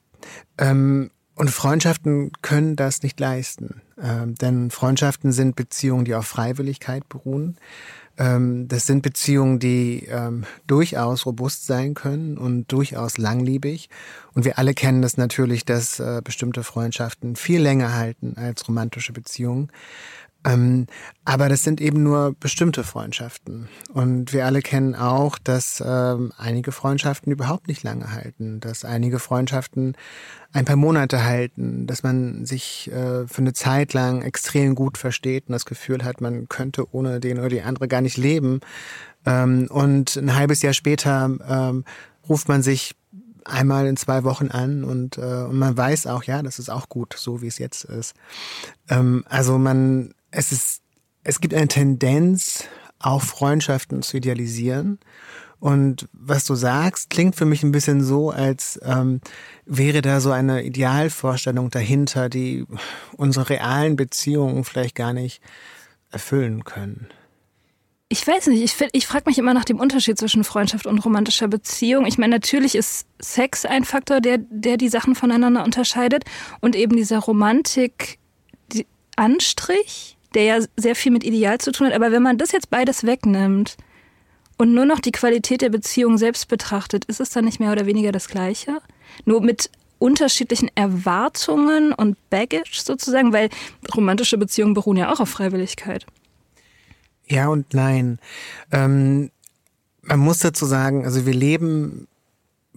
ähm, 0.57 1.09
und 1.35 1.49
Freundschaften 1.49 2.31
können 2.41 2.75
das 2.75 3.01
nicht 3.01 3.19
leisten, 3.19 3.81
ähm, 3.99 4.35
denn 4.35 4.69
Freundschaften 4.69 5.31
sind 5.31 5.55
Beziehungen, 5.55 6.05
die 6.05 6.13
auf 6.13 6.27
Freiwilligkeit 6.27 7.07
beruhen. 7.09 7.57
Ähm, 8.21 8.67
das 8.67 8.85
sind 8.85 9.01
Beziehungen, 9.01 9.57
die 9.57 10.05
ähm, 10.07 10.45
durchaus 10.67 11.25
robust 11.25 11.65
sein 11.65 11.95
können 11.95 12.37
und 12.37 12.71
durchaus 12.71 13.17
langlebig. 13.17 13.89
Und 14.35 14.45
wir 14.45 14.59
alle 14.59 14.75
kennen 14.75 15.01
das 15.01 15.17
natürlich, 15.17 15.65
dass 15.65 15.99
äh, 15.99 16.21
bestimmte 16.23 16.63
Freundschaften 16.63 17.35
viel 17.35 17.61
länger 17.61 17.95
halten 17.95 18.35
als 18.37 18.67
romantische 18.67 19.11
Beziehungen. 19.11 19.71
Ähm, 20.43 20.87
aber 21.23 21.49
das 21.49 21.63
sind 21.63 21.81
eben 21.81 22.01
nur 22.01 22.35
bestimmte 22.39 22.83
Freundschaften. 22.83 23.67
Und 23.93 24.33
wir 24.33 24.45
alle 24.45 24.61
kennen 24.61 24.95
auch, 24.95 25.37
dass 25.37 25.83
ähm, 25.85 26.31
einige 26.37 26.71
Freundschaften 26.71 27.31
überhaupt 27.31 27.67
nicht 27.67 27.83
lange 27.83 28.11
halten, 28.11 28.59
dass 28.59 28.83
einige 28.83 29.19
Freundschaften 29.19 29.95
ein 30.51 30.65
paar 30.65 30.75
Monate 30.75 31.23
halten, 31.23 31.85
dass 31.85 32.01
man 32.03 32.45
sich 32.45 32.91
äh, 32.91 33.27
für 33.27 33.41
eine 33.41 33.53
Zeit 33.53 33.93
lang 33.93 34.23
extrem 34.23 34.73
gut 34.73 34.97
versteht 34.97 35.47
und 35.47 35.53
das 35.53 35.65
Gefühl 35.65 36.03
hat, 36.03 36.21
man 36.21 36.49
könnte 36.49 36.91
ohne 36.91 37.19
den 37.19 37.37
oder 37.37 37.49
die 37.49 37.61
andere 37.61 37.87
gar 37.87 38.01
nicht 38.01 38.17
leben. 38.17 38.61
Ähm, 39.25 39.67
und 39.69 40.15
ein 40.15 40.35
halbes 40.35 40.63
Jahr 40.63 40.73
später 40.73 41.29
ähm, 41.47 41.85
ruft 42.27 42.47
man 42.47 42.63
sich 42.63 42.95
einmal 43.45 43.87
in 43.87 43.97
zwei 43.97 44.23
Wochen 44.23 44.49
an 44.49 44.83
und, 44.83 45.17
äh, 45.17 45.21
und 45.21 45.57
man 45.57 45.75
weiß 45.75 46.07
auch, 46.07 46.23
ja, 46.23 46.41
das 46.41 46.59
ist 46.59 46.69
auch 46.69 46.89
gut, 46.89 47.15
so 47.17 47.41
wie 47.41 47.47
es 47.47 47.57
jetzt 47.57 47.83
ist. 47.85 48.15
Ähm, 48.89 49.23
also 49.29 49.57
man 49.57 50.13
es 50.31 50.51
ist, 50.51 50.81
es 51.23 51.39
gibt 51.39 51.53
eine 51.53 51.67
Tendenz, 51.67 52.65
auch 52.99 53.21
Freundschaften 53.21 54.01
zu 54.01 54.17
idealisieren. 54.17 54.99
Und 55.59 56.09
was 56.11 56.45
du 56.45 56.55
sagst, 56.55 57.11
klingt 57.11 57.35
für 57.35 57.45
mich 57.45 57.61
ein 57.61 57.71
bisschen 57.71 58.03
so, 58.03 58.31
als 58.31 58.79
ähm, 58.83 59.21
wäre 59.65 60.01
da 60.01 60.19
so 60.19 60.31
eine 60.31 60.63
Idealvorstellung 60.63 61.69
dahinter, 61.69 62.29
die 62.29 62.65
unsere 63.15 63.49
realen 63.49 63.95
Beziehungen 63.95 64.63
vielleicht 64.63 64.95
gar 64.95 65.13
nicht 65.13 65.39
erfüllen 66.09 66.63
können. 66.63 67.07
Ich 68.09 68.27
weiß 68.27 68.47
nicht, 68.47 68.61
ich, 68.61 68.89
ich 68.91 69.07
frage 69.07 69.25
mich 69.27 69.37
immer 69.37 69.53
nach 69.53 69.63
dem 69.63 69.79
Unterschied 69.79 70.17
zwischen 70.17 70.43
Freundschaft 70.43 70.85
und 70.85 70.99
romantischer 70.99 71.47
Beziehung. 71.47 72.05
Ich 72.05 72.17
meine, 72.17 72.35
natürlich 72.35 72.75
ist 72.75 73.05
Sex 73.21 73.63
ein 73.63 73.85
Faktor, 73.85 74.19
der, 74.19 74.39
der 74.39 74.77
die 74.77 74.89
Sachen 74.89 75.15
voneinander 75.15 75.63
unterscheidet 75.63 76.25
und 76.59 76.75
eben 76.75 76.95
dieser 76.97 77.19
Romantik, 77.19 78.17
die 78.73 78.87
Anstrich, 79.15 80.17
der 80.33 80.43
ja 80.43 80.59
sehr 80.77 80.95
viel 80.95 81.11
mit 81.11 81.23
Ideal 81.23 81.57
zu 81.59 81.71
tun 81.71 81.87
hat. 81.87 81.93
Aber 81.93 82.11
wenn 82.11 82.23
man 82.23 82.37
das 82.37 82.51
jetzt 82.51 82.69
beides 82.69 83.05
wegnimmt 83.05 83.77
und 84.57 84.73
nur 84.73 84.85
noch 84.85 84.99
die 84.99 85.11
Qualität 85.11 85.61
der 85.61 85.69
Beziehung 85.69 86.17
selbst 86.17 86.47
betrachtet, 86.47 87.05
ist 87.05 87.19
es 87.19 87.29
dann 87.31 87.45
nicht 87.45 87.59
mehr 87.59 87.71
oder 87.71 87.85
weniger 87.85 88.11
das 88.11 88.27
Gleiche? 88.27 88.79
Nur 89.25 89.41
mit 89.41 89.69
unterschiedlichen 89.99 90.69
Erwartungen 90.73 91.93
und 91.93 92.17
Baggage 92.29 92.81
sozusagen, 92.81 93.33
weil 93.33 93.49
romantische 93.95 94.37
Beziehungen 94.37 94.73
beruhen 94.73 94.97
ja 94.97 95.13
auch 95.13 95.19
auf 95.19 95.29
Freiwilligkeit. 95.29 96.05
Ja 97.27 97.47
und 97.47 97.73
nein. 97.73 98.19
Ähm, 98.71 99.29
man 100.01 100.19
muss 100.19 100.39
dazu 100.39 100.65
sagen, 100.65 101.05
also 101.05 101.25
wir 101.25 101.33
leben 101.33 102.07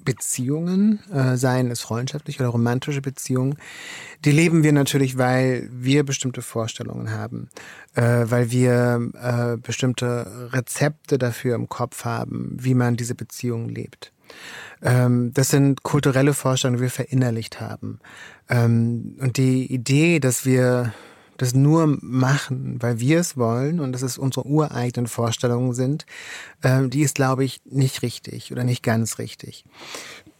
Beziehungen, 0.04 1.00
äh, 1.12 1.36
seien 1.36 1.70
es 1.70 1.80
freundschaftliche 1.80 2.42
oder 2.42 2.50
romantische 2.50 3.00
Beziehungen, 3.00 3.56
die 4.24 4.32
leben 4.32 4.62
wir 4.62 4.72
natürlich, 4.72 5.18
weil 5.18 5.68
wir 5.72 6.04
bestimmte 6.04 6.42
Vorstellungen 6.42 7.10
haben, 7.10 7.48
äh, 7.94 8.24
weil 8.26 8.50
wir 8.50 9.10
äh, 9.14 9.56
bestimmte 9.56 10.50
Rezepte 10.52 11.18
dafür 11.18 11.54
im 11.54 11.68
Kopf 11.68 12.04
haben, 12.04 12.56
wie 12.58 12.74
man 12.74 12.96
diese 12.96 13.14
Beziehungen 13.14 13.68
lebt. 13.68 14.12
Ähm, 14.82 15.32
das 15.34 15.48
sind 15.48 15.82
kulturelle 15.82 16.34
Vorstellungen, 16.34 16.78
die 16.78 16.82
wir 16.82 16.90
verinnerlicht 16.90 17.60
haben. 17.60 18.00
Ähm, 18.48 19.16
und 19.20 19.36
die 19.36 19.72
Idee, 19.72 20.20
dass 20.20 20.44
wir 20.44 20.92
das 21.36 21.54
nur 21.54 21.98
machen, 22.00 22.76
weil 22.80 23.00
wir 23.00 23.20
es 23.20 23.36
wollen 23.36 23.80
und 23.80 23.92
dass 23.92 24.02
es 24.02 24.18
unsere 24.18 24.46
ureigenen 24.46 25.08
Vorstellungen 25.08 25.74
sind, 25.74 26.06
äh, 26.62 26.88
die 26.88 27.02
ist, 27.02 27.14
glaube 27.16 27.44
ich, 27.44 27.60
nicht 27.64 28.02
richtig 28.02 28.52
oder 28.52 28.64
nicht 28.64 28.82
ganz 28.82 29.18
richtig. 29.18 29.64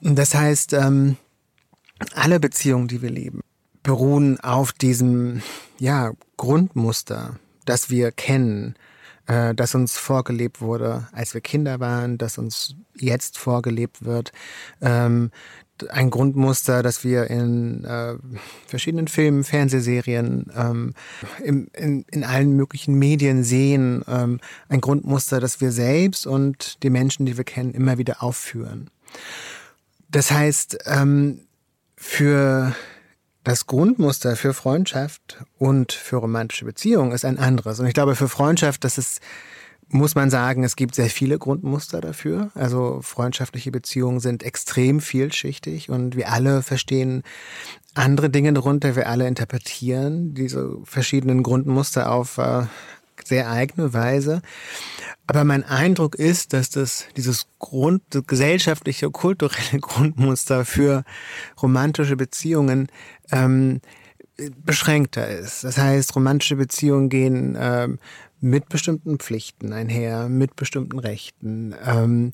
Das 0.00 0.34
heißt, 0.34 0.72
ähm, 0.74 1.16
alle 2.14 2.40
Beziehungen, 2.40 2.88
die 2.88 3.02
wir 3.02 3.10
leben, 3.10 3.40
beruhen 3.82 4.40
auf 4.40 4.72
diesem 4.72 5.42
ja, 5.78 6.12
Grundmuster, 6.36 7.36
das 7.64 7.90
wir 7.90 8.12
kennen, 8.12 8.74
äh, 9.26 9.54
das 9.54 9.74
uns 9.74 9.96
vorgelebt 9.96 10.60
wurde, 10.60 11.08
als 11.12 11.34
wir 11.34 11.40
Kinder 11.40 11.80
waren, 11.80 12.18
das 12.18 12.38
uns 12.38 12.76
jetzt 12.96 13.38
vorgelebt 13.38 14.04
wird, 14.04 14.32
ähm, 14.80 15.30
ein 15.90 16.10
Grundmuster, 16.10 16.82
das 16.82 17.02
wir 17.02 17.28
in 17.30 17.84
äh, 17.84 18.14
verschiedenen 18.66 19.08
Filmen, 19.08 19.42
Fernsehserien, 19.42 20.46
ähm, 20.54 20.94
im, 21.42 21.68
in, 21.72 22.04
in 22.10 22.24
allen 22.24 22.54
möglichen 22.54 22.94
Medien 22.94 23.42
sehen. 23.42 24.04
Ähm, 24.06 24.40
ein 24.68 24.80
Grundmuster, 24.80 25.40
das 25.40 25.60
wir 25.60 25.72
selbst 25.72 26.26
und 26.26 26.82
die 26.82 26.90
Menschen, 26.90 27.26
die 27.26 27.36
wir 27.36 27.44
kennen, 27.44 27.74
immer 27.74 27.98
wieder 27.98 28.22
aufführen. 28.22 28.88
Das 30.08 30.30
heißt, 30.30 30.78
ähm, 30.86 31.40
für 31.96 32.74
das 33.44 33.66
Grundmuster 33.66 34.36
für 34.36 34.54
Freundschaft 34.54 35.44
und 35.58 35.92
für 35.92 36.16
romantische 36.16 36.64
Beziehungen 36.64 37.12
ist 37.12 37.24
ein 37.24 37.38
anderes. 37.38 37.78
Und 37.78 37.86
ich 37.86 37.94
glaube, 37.94 38.16
für 38.16 38.28
Freundschaft, 38.28 38.84
das 38.84 38.98
ist 38.98 39.20
muss 39.88 40.14
man 40.14 40.30
sagen, 40.30 40.64
es 40.64 40.76
gibt 40.76 40.94
sehr 40.94 41.10
viele 41.10 41.38
Grundmuster 41.38 42.00
dafür. 42.00 42.50
Also 42.54 43.00
freundschaftliche 43.02 43.70
Beziehungen 43.70 44.18
sind 44.18 44.42
extrem 44.42 45.00
vielschichtig 45.00 45.90
und 45.90 46.16
wir 46.16 46.32
alle 46.32 46.62
verstehen 46.62 47.22
andere 47.94 48.30
Dinge 48.30 48.52
darunter. 48.52 48.96
Wir 48.96 49.08
alle 49.08 49.28
interpretieren 49.28 50.34
diese 50.34 50.78
verschiedenen 50.84 51.42
Grundmuster 51.42 52.10
auf 52.10 52.38
äh, 52.38 52.62
sehr 53.26 53.50
eigene 53.50 53.92
Weise. 53.92 54.42
Aber 55.26 55.44
mein 55.44 55.64
Eindruck 55.64 56.14
ist, 56.16 56.52
dass 56.52 56.70
das, 56.70 57.06
dieses 57.16 57.46
Grund, 57.58 58.02
das 58.10 58.26
gesellschaftliche, 58.26 59.10
kulturelle 59.10 59.78
Grundmuster 59.80 60.64
für 60.64 61.04
romantische 61.62 62.16
Beziehungen 62.16 62.88
ähm, 63.32 63.80
beschränkter 64.64 65.26
ist. 65.28 65.64
Das 65.64 65.78
heißt, 65.78 66.14
romantische 66.16 66.56
Beziehungen 66.56 67.08
gehen 67.08 67.56
ähm, 67.58 67.98
mit 68.40 68.68
bestimmten 68.68 69.18
Pflichten 69.18 69.72
einher, 69.72 70.28
mit 70.28 70.56
bestimmten 70.56 70.98
Rechten. 70.98 71.74
Ähm, 71.86 72.32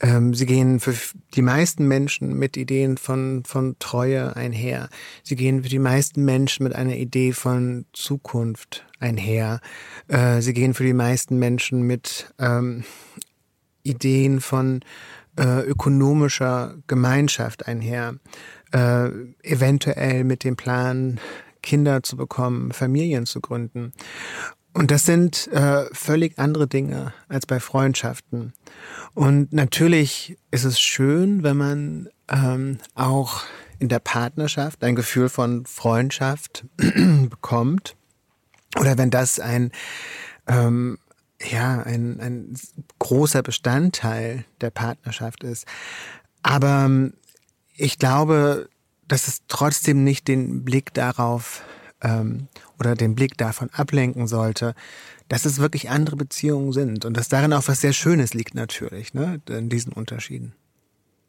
ähm, 0.00 0.34
sie 0.34 0.46
gehen 0.46 0.80
für 0.80 0.94
die 1.34 1.42
meisten 1.42 1.88
Menschen 1.88 2.38
mit 2.38 2.56
Ideen 2.56 2.96
von, 2.96 3.42
von 3.44 3.76
Treue 3.78 4.36
einher. 4.36 4.88
Sie 5.22 5.36
gehen 5.36 5.62
für 5.62 5.68
die 5.68 5.78
meisten 5.78 6.24
Menschen 6.24 6.64
mit 6.64 6.74
einer 6.74 6.96
Idee 6.96 7.32
von 7.32 7.84
Zukunft 7.92 8.86
einher. 9.00 9.60
Äh, 10.06 10.40
sie 10.40 10.52
gehen 10.52 10.74
für 10.74 10.84
die 10.84 10.92
meisten 10.92 11.38
Menschen 11.38 11.82
mit 11.82 12.32
ähm, 12.38 12.84
Ideen 13.82 14.40
von 14.40 14.80
äh, 15.36 15.62
ökonomischer 15.62 16.76
Gemeinschaft 16.86 17.66
einher. 17.66 18.16
Äh, 18.72 19.08
eventuell 19.42 20.24
mit 20.24 20.44
dem 20.44 20.56
Plan, 20.56 21.18
Kinder 21.62 22.02
zu 22.02 22.16
bekommen, 22.16 22.72
Familien 22.72 23.26
zu 23.26 23.40
gründen. 23.40 23.92
Und 24.74 24.90
das 24.90 25.04
sind 25.04 25.48
äh, 25.48 25.86
völlig 25.92 26.38
andere 26.38 26.68
Dinge 26.68 27.12
als 27.28 27.46
bei 27.46 27.58
Freundschaften. 27.58 28.52
Und 29.14 29.52
natürlich 29.52 30.36
ist 30.50 30.64
es 30.64 30.78
schön, 30.80 31.42
wenn 31.42 31.56
man 31.56 32.08
ähm, 32.28 32.78
auch 32.94 33.42
in 33.78 33.88
der 33.88 33.98
Partnerschaft 33.98 34.82
ein 34.84 34.94
Gefühl 34.94 35.28
von 35.28 35.64
Freundschaft 35.66 36.64
bekommt. 36.76 37.96
Oder 38.78 38.98
wenn 38.98 39.10
das 39.10 39.40
ein, 39.40 39.72
ähm, 40.46 40.98
ja, 41.42 41.82
ein, 41.82 42.20
ein 42.20 42.54
großer 42.98 43.42
Bestandteil 43.42 44.44
der 44.60 44.70
Partnerschaft 44.70 45.44
ist. 45.44 45.66
Aber 46.42 46.84
ähm, 46.84 47.14
ich 47.76 47.98
glaube, 47.98 48.68
dass 49.06 49.28
es 49.28 49.42
trotzdem 49.48 50.04
nicht 50.04 50.28
den 50.28 50.64
Blick 50.64 50.92
darauf 50.94 51.62
ähm, 52.02 52.48
oder 52.78 52.94
den 52.94 53.14
Blick 53.14 53.36
davon 53.36 53.70
ablenken 53.72 54.26
sollte, 54.26 54.74
dass 55.28 55.44
es 55.44 55.58
wirklich 55.58 55.90
andere 55.90 56.16
Beziehungen 56.16 56.72
sind 56.72 57.04
und 57.04 57.16
dass 57.16 57.28
darin 57.28 57.52
auch 57.52 57.68
was 57.68 57.80
sehr 57.80 57.92
Schönes 57.92 58.34
liegt 58.34 58.54
natürlich, 58.54 59.14
ne, 59.14 59.40
in 59.48 59.68
diesen 59.68 59.92
Unterschieden. 59.92 60.54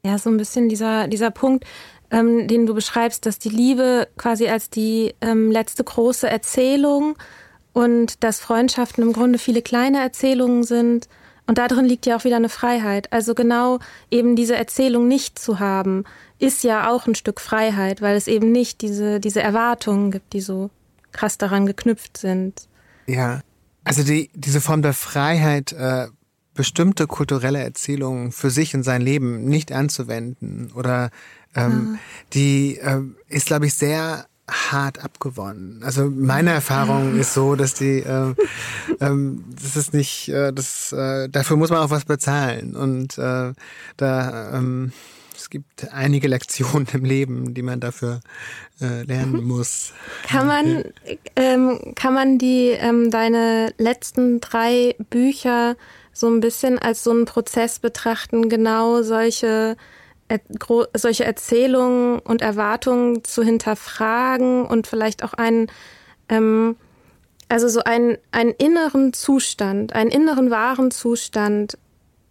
Ja, 0.05 0.17
so 0.17 0.29
ein 0.29 0.38
bisschen 0.38 0.69
dieser, 0.69 1.07
dieser 1.07 1.31
Punkt, 1.31 1.65
ähm, 2.11 2.47
den 2.47 2.65
du 2.65 2.73
beschreibst, 2.73 3.25
dass 3.25 3.38
die 3.39 3.49
Liebe 3.49 4.07
quasi 4.17 4.47
als 4.47 4.69
die 4.69 5.13
ähm, 5.21 5.51
letzte 5.51 5.83
große 5.83 6.29
Erzählung 6.29 7.17
und 7.73 8.23
dass 8.23 8.39
Freundschaften 8.39 9.03
im 9.03 9.13
Grunde 9.13 9.38
viele 9.39 9.61
kleine 9.61 9.99
Erzählungen 10.01 10.63
sind. 10.63 11.09
Und 11.49 11.57
darin 11.57 11.85
liegt 11.85 12.05
ja 12.05 12.15
auch 12.15 12.25
wieder 12.25 12.35
eine 12.35 12.47
Freiheit. 12.47 13.11
Also 13.11 13.33
genau 13.33 13.79
eben 14.11 14.35
diese 14.35 14.55
Erzählung 14.55 15.07
nicht 15.07 15.39
zu 15.39 15.57
haben, 15.57 16.03
ist 16.37 16.63
ja 16.63 16.91
auch 16.91 17.07
ein 17.07 17.15
Stück 17.15 17.41
Freiheit, 17.41 18.03
weil 18.03 18.15
es 18.15 18.27
eben 18.27 18.51
nicht 18.51 18.81
diese, 18.81 19.19
diese 19.19 19.41
Erwartungen 19.41 20.11
gibt, 20.11 20.33
die 20.33 20.41
so 20.41 20.69
krass 21.11 21.39
daran 21.39 21.65
geknüpft 21.65 22.17
sind. 22.17 22.67
Ja, 23.07 23.41
also 23.83 24.03
die, 24.03 24.29
diese 24.35 24.61
Form 24.61 24.83
der 24.83 24.93
Freiheit, 24.93 25.71
äh, 25.71 26.09
bestimmte 26.53 27.07
kulturelle 27.07 27.63
Erzählungen 27.63 28.31
für 28.31 28.51
sich 28.51 28.75
und 28.75 28.83
sein 28.83 29.01
Leben 29.01 29.45
nicht 29.45 29.71
anzuwenden 29.71 30.71
oder 30.75 31.09
ähm, 31.55 31.95
ah. 31.95 31.99
die 32.33 32.77
äh, 32.77 33.01
ist, 33.27 33.47
glaube 33.47 33.65
ich, 33.65 33.73
sehr 33.73 34.27
hart 34.49 35.03
abgewonnen. 35.03 35.81
Also 35.83 36.09
meine 36.09 36.51
Erfahrung 36.51 37.15
ist 37.19 37.33
so, 37.33 37.55
dass 37.55 37.73
die, 37.73 37.99
äh, 37.99 38.33
ähm, 38.99 39.45
das 39.55 39.75
ist 39.75 39.93
nicht, 39.93 40.29
äh, 40.29 40.51
das, 40.53 40.91
äh, 40.91 41.29
dafür 41.29 41.57
muss 41.57 41.69
man 41.69 41.79
auch 41.79 41.89
was 41.89 42.05
bezahlen 42.05 42.75
und 42.75 43.17
äh, 43.17 43.53
da 43.97 44.51
ähm, 44.53 44.91
es 45.35 45.49
gibt 45.49 45.91
einige 45.93 46.27
Lektionen 46.27 46.87
im 46.91 47.05
Leben, 47.05 47.53
die 47.53 47.61
man 47.61 47.79
dafür 47.79 48.19
äh, 48.81 49.03
lernen 49.03 49.41
mhm. 49.41 49.47
muss. 49.47 49.93
Kann 50.27 50.47
man, 50.47 50.83
ähm, 51.35 51.93
kann 51.95 52.13
man 52.13 52.37
die 52.37 52.69
ähm, 52.71 53.09
deine 53.09 53.73
letzten 53.77 54.41
drei 54.41 54.95
Bücher 55.09 55.77
so 56.11 56.27
ein 56.27 56.41
bisschen 56.41 56.77
als 56.77 57.03
so 57.03 57.11
einen 57.11 57.25
Prozess 57.25 57.79
betrachten, 57.79 58.49
genau 58.49 59.01
solche 59.01 59.77
solche 60.93 61.25
Erzählungen 61.25 62.19
und 62.19 62.41
Erwartungen 62.41 63.24
zu 63.24 63.43
hinterfragen 63.43 64.65
und 64.65 64.88
vielleicht 64.88 65.24
auch 65.24 65.33
einen, 65.33 65.67
ähm, 66.29 66.75
also 67.48 67.67
so 67.67 67.83
einen, 67.83 68.17
einen 68.31 68.51
inneren 68.51 69.13
Zustand, 69.13 69.93
einen 69.93 70.12
inneren 70.12 70.51
wahren 70.51 70.91
Zustand 70.91 71.77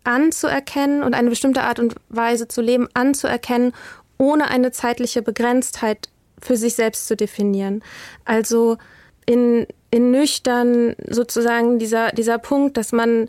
anzuerkennen 0.05 1.02
und 1.02 1.14
eine 1.14 1.31
bestimmte 1.31 1.62
Art 1.62 1.78
und 1.81 1.95
Weise 2.09 2.49
zu 2.49 2.62
leben 2.62 2.88
anzuerkennen, 2.95 3.73
ohne 4.17 4.49
eine 4.49 4.71
zeitliche 4.73 5.23
Begrenztheit 5.23 6.09
für 6.40 6.57
sich 6.57 6.75
selbst 6.75 7.09
zu 7.09 7.17
definieren. 7.17 7.83
Also 8.25 8.78
in, 9.26 9.67
in 9.90 10.11
nüchtern 10.11 10.95
sozusagen 11.09 11.78
dieser, 11.78 12.12
dieser 12.12 12.38
Punkt, 12.38 12.76
dass 12.76 12.93
man, 12.93 13.28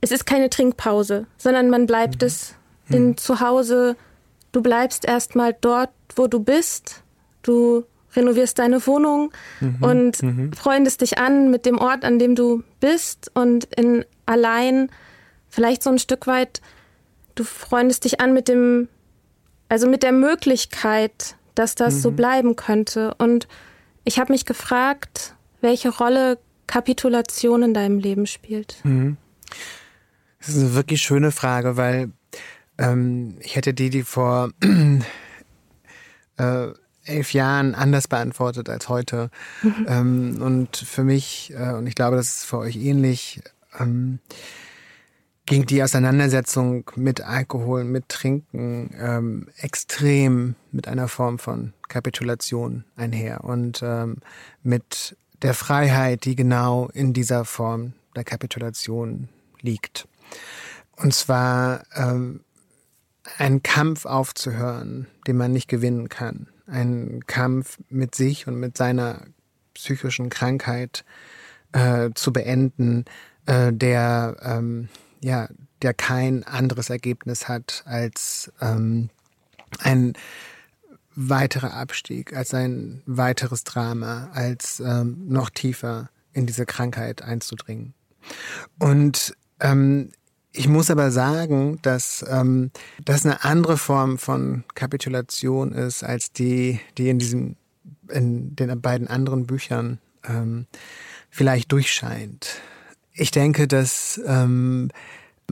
es 0.00 0.12
ist 0.12 0.26
keine 0.26 0.50
Trinkpause, 0.50 1.26
sondern 1.38 1.70
man 1.70 1.86
bleibt 1.86 2.20
mhm. 2.22 2.26
es 2.26 2.54
in 2.94 3.08
mhm. 3.08 3.16
zu 3.16 3.40
Hause, 3.40 3.96
du 4.52 4.62
bleibst 4.62 5.04
erstmal 5.04 5.56
dort, 5.60 5.90
wo 6.14 6.26
du 6.26 6.40
bist, 6.40 7.02
du 7.42 7.84
renovierst 8.14 8.58
deine 8.58 8.86
Wohnung 8.86 9.32
mhm. 9.60 9.76
und 9.80 10.22
mhm. 10.22 10.52
freundest 10.52 11.00
dich 11.00 11.18
an 11.18 11.50
mit 11.50 11.64
dem 11.66 11.78
Ort, 11.78 12.04
an 12.04 12.18
dem 12.18 12.34
du 12.34 12.62
bist 12.80 13.30
und 13.34 13.64
in 13.74 14.04
allein 14.26 14.90
vielleicht 15.48 15.82
so 15.82 15.90
ein 15.90 15.98
Stück 15.98 16.26
weit, 16.26 16.60
du 17.34 17.44
freundest 17.44 18.04
dich 18.04 18.20
an 18.20 18.32
mit 18.32 18.48
dem, 18.48 18.88
also 19.68 19.88
mit 19.88 20.02
der 20.02 20.12
Möglichkeit, 20.12 21.36
dass 21.54 21.74
das 21.74 21.94
mhm. 21.94 22.00
so 22.00 22.10
bleiben 22.10 22.56
könnte. 22.56 23.14
Und 23.18 23.48
ich 24.04 24.18
habe 24.18 24.32
mich 24.32 24.44
gefragt, 24.44 25.34
welche 25.60 25.90
Rolle 25.90 26.38
Kapitulation 26.66 27.62
in 27.62 27.74
deinem 27.74 27.98
Leben 27.98 28.26
spielt. 28.26 28.76
Mhm. 28.84 29.16
Das 30.38 30.48
ist 30.48 30.58
eine 30.58 30.74
wirklich 30.74 31.02
schöne 31.02 31.30
Frage, 31.30 31.76
weil 31.76 32.10
ähm, 32.78 33.36
ich 33.40 33.56
hätte 33.56 33.74
die, 33.74 33.90
die 33.90 34.02
vor 34.02 34.50
äh, 36.36 36.68
elf 37.04 37.32
Jahren 37.32 37.74
anders 37.74 38.08
beantwortet 38.08 38.68
als 38.68 38.88
heute. 38.88 39.30
Mhm. 39.62 39.86
Ähm, 39.88 40.42
und 40.42 40.76
für 40.76 41.04
mich, 41.04 41.52
äh, 41.56 41.72
und 41.72 41.86
ich 41.86 41.94
glaube, 41.94 42.16
das 42.16 42.36
ist 42.36 42.44
für 42.44 42.58
euch 42.58 42.76
ähnlich, 42.76 43.40
ähm, 43.78 44.20
ging 45.46 45.66
die 45.66 45.82
Auseinandersetzung 45.82 46.90
mit 46.94 47.20
Alkohol, 47.20 47.84
mit 47.84 48.08
Trinken 48.08 48.94
ähm, 48.98 49.48
extrem 49.56 50.54
mit 50.70 50.86
einer 50.86 51.08
Form 51.08 51.38
von 51.38 51.72
Kapitulation 51.88 52.84
einher 52.96 53.44
und 53.44 53.82
ähm, 53.82 54.18
mit 54.62 55.16
der 55.42 55.54
Freiheit, 55.54 56.24
die 56.24 56.36
genau 56.36 56.88
in 56.94 57.12
dieser 57.12 57.44
Form 57.44 57.94
der 58.14 58.24
Kapitulation 58.24 59.28
liegt. 59.60 60.06
Und 60.96 61.12
zwar 61.12 61.82
ähm, 61.96 62.40
einen 63.38 63.62
Kampf 63.62 64.06
aufzuhören, 64.06 65.06
den 65.26 65.36
man 65.36 65.52
nicht 65.52 65.68
gewinnen 65.68 66.08
kann. 66.08 66.48
Ein 66.66 67.24
Kampf 67.26 67.78
mit 67.88 68.14
sich 68.14 68.46
und 68.46 68.56
mit 68.58 68.76
seiner 68.76 69.22
psychischen 69.74 70.28
Krankheit 70.28 71.04
äh, 71.72 72.10
zu 72.14 72.32
beenden, 72.32 73.04
äh, 73.46 73.72
der 73.72 74.36
ähm, 74.42 74.88
ja, 75.22 75.48
der 75.82 75.94
kein 75.94 76.44
anderes 76.44 76.90
Ergebnis 76.90 77.48
hat 77.48 77.82
als 77.86 78.52
ähm, 78.60 79.10
ein 79.78 80.14
weiterer 81.14 81.74
Abstieg, 81.74 82.34
als 82.34 82.54
ein 82.54 83.02
weiteres 83.06 83.64
Drama, 83.64 84.30
als 84.32 84.80
ähm, 84.80 85.28
noch 85.28 85.50
tiefer 85.50 86.10
in 86.32 86.46
diese 86.46 86.66
Krankheit 86.66 87.22
einzudringen. 87.22 87.94
Und 88.78 89.36
ähm, 89.60 90.12
ich 90.52 90.68
muss 90.68 90.90
aber 90.90 91.10
sagen, 91.10 91.78
dass 91.82 92.24
ähm, 92.28 92.70
das 93.04 93.24
eine 93.24 93.44
andere 93.44 93.78
Form 93.78 94.18
von 94.18 94.64
Kapitulation 94.74 95.72
ist 95.72 96.02
als 96.02 96.32
die, 96.32 96.80
die 96.98 97.08
in 97.08 97.18
diesem, 97.18 97.56
in 98.10 98.54
den 98.54 98.80
beiden 98.80 99.08
anderen 99.08 99.46
Büchern 99.46 99.98
ähm, 100.24 100.66
vielleicht 101.30 101.72
durchscheint. 101.72 102.60
Ich 103.14 103.30
denke, 103.30 103.66
dass 103.66 104.20
ähm, 104.26 104.90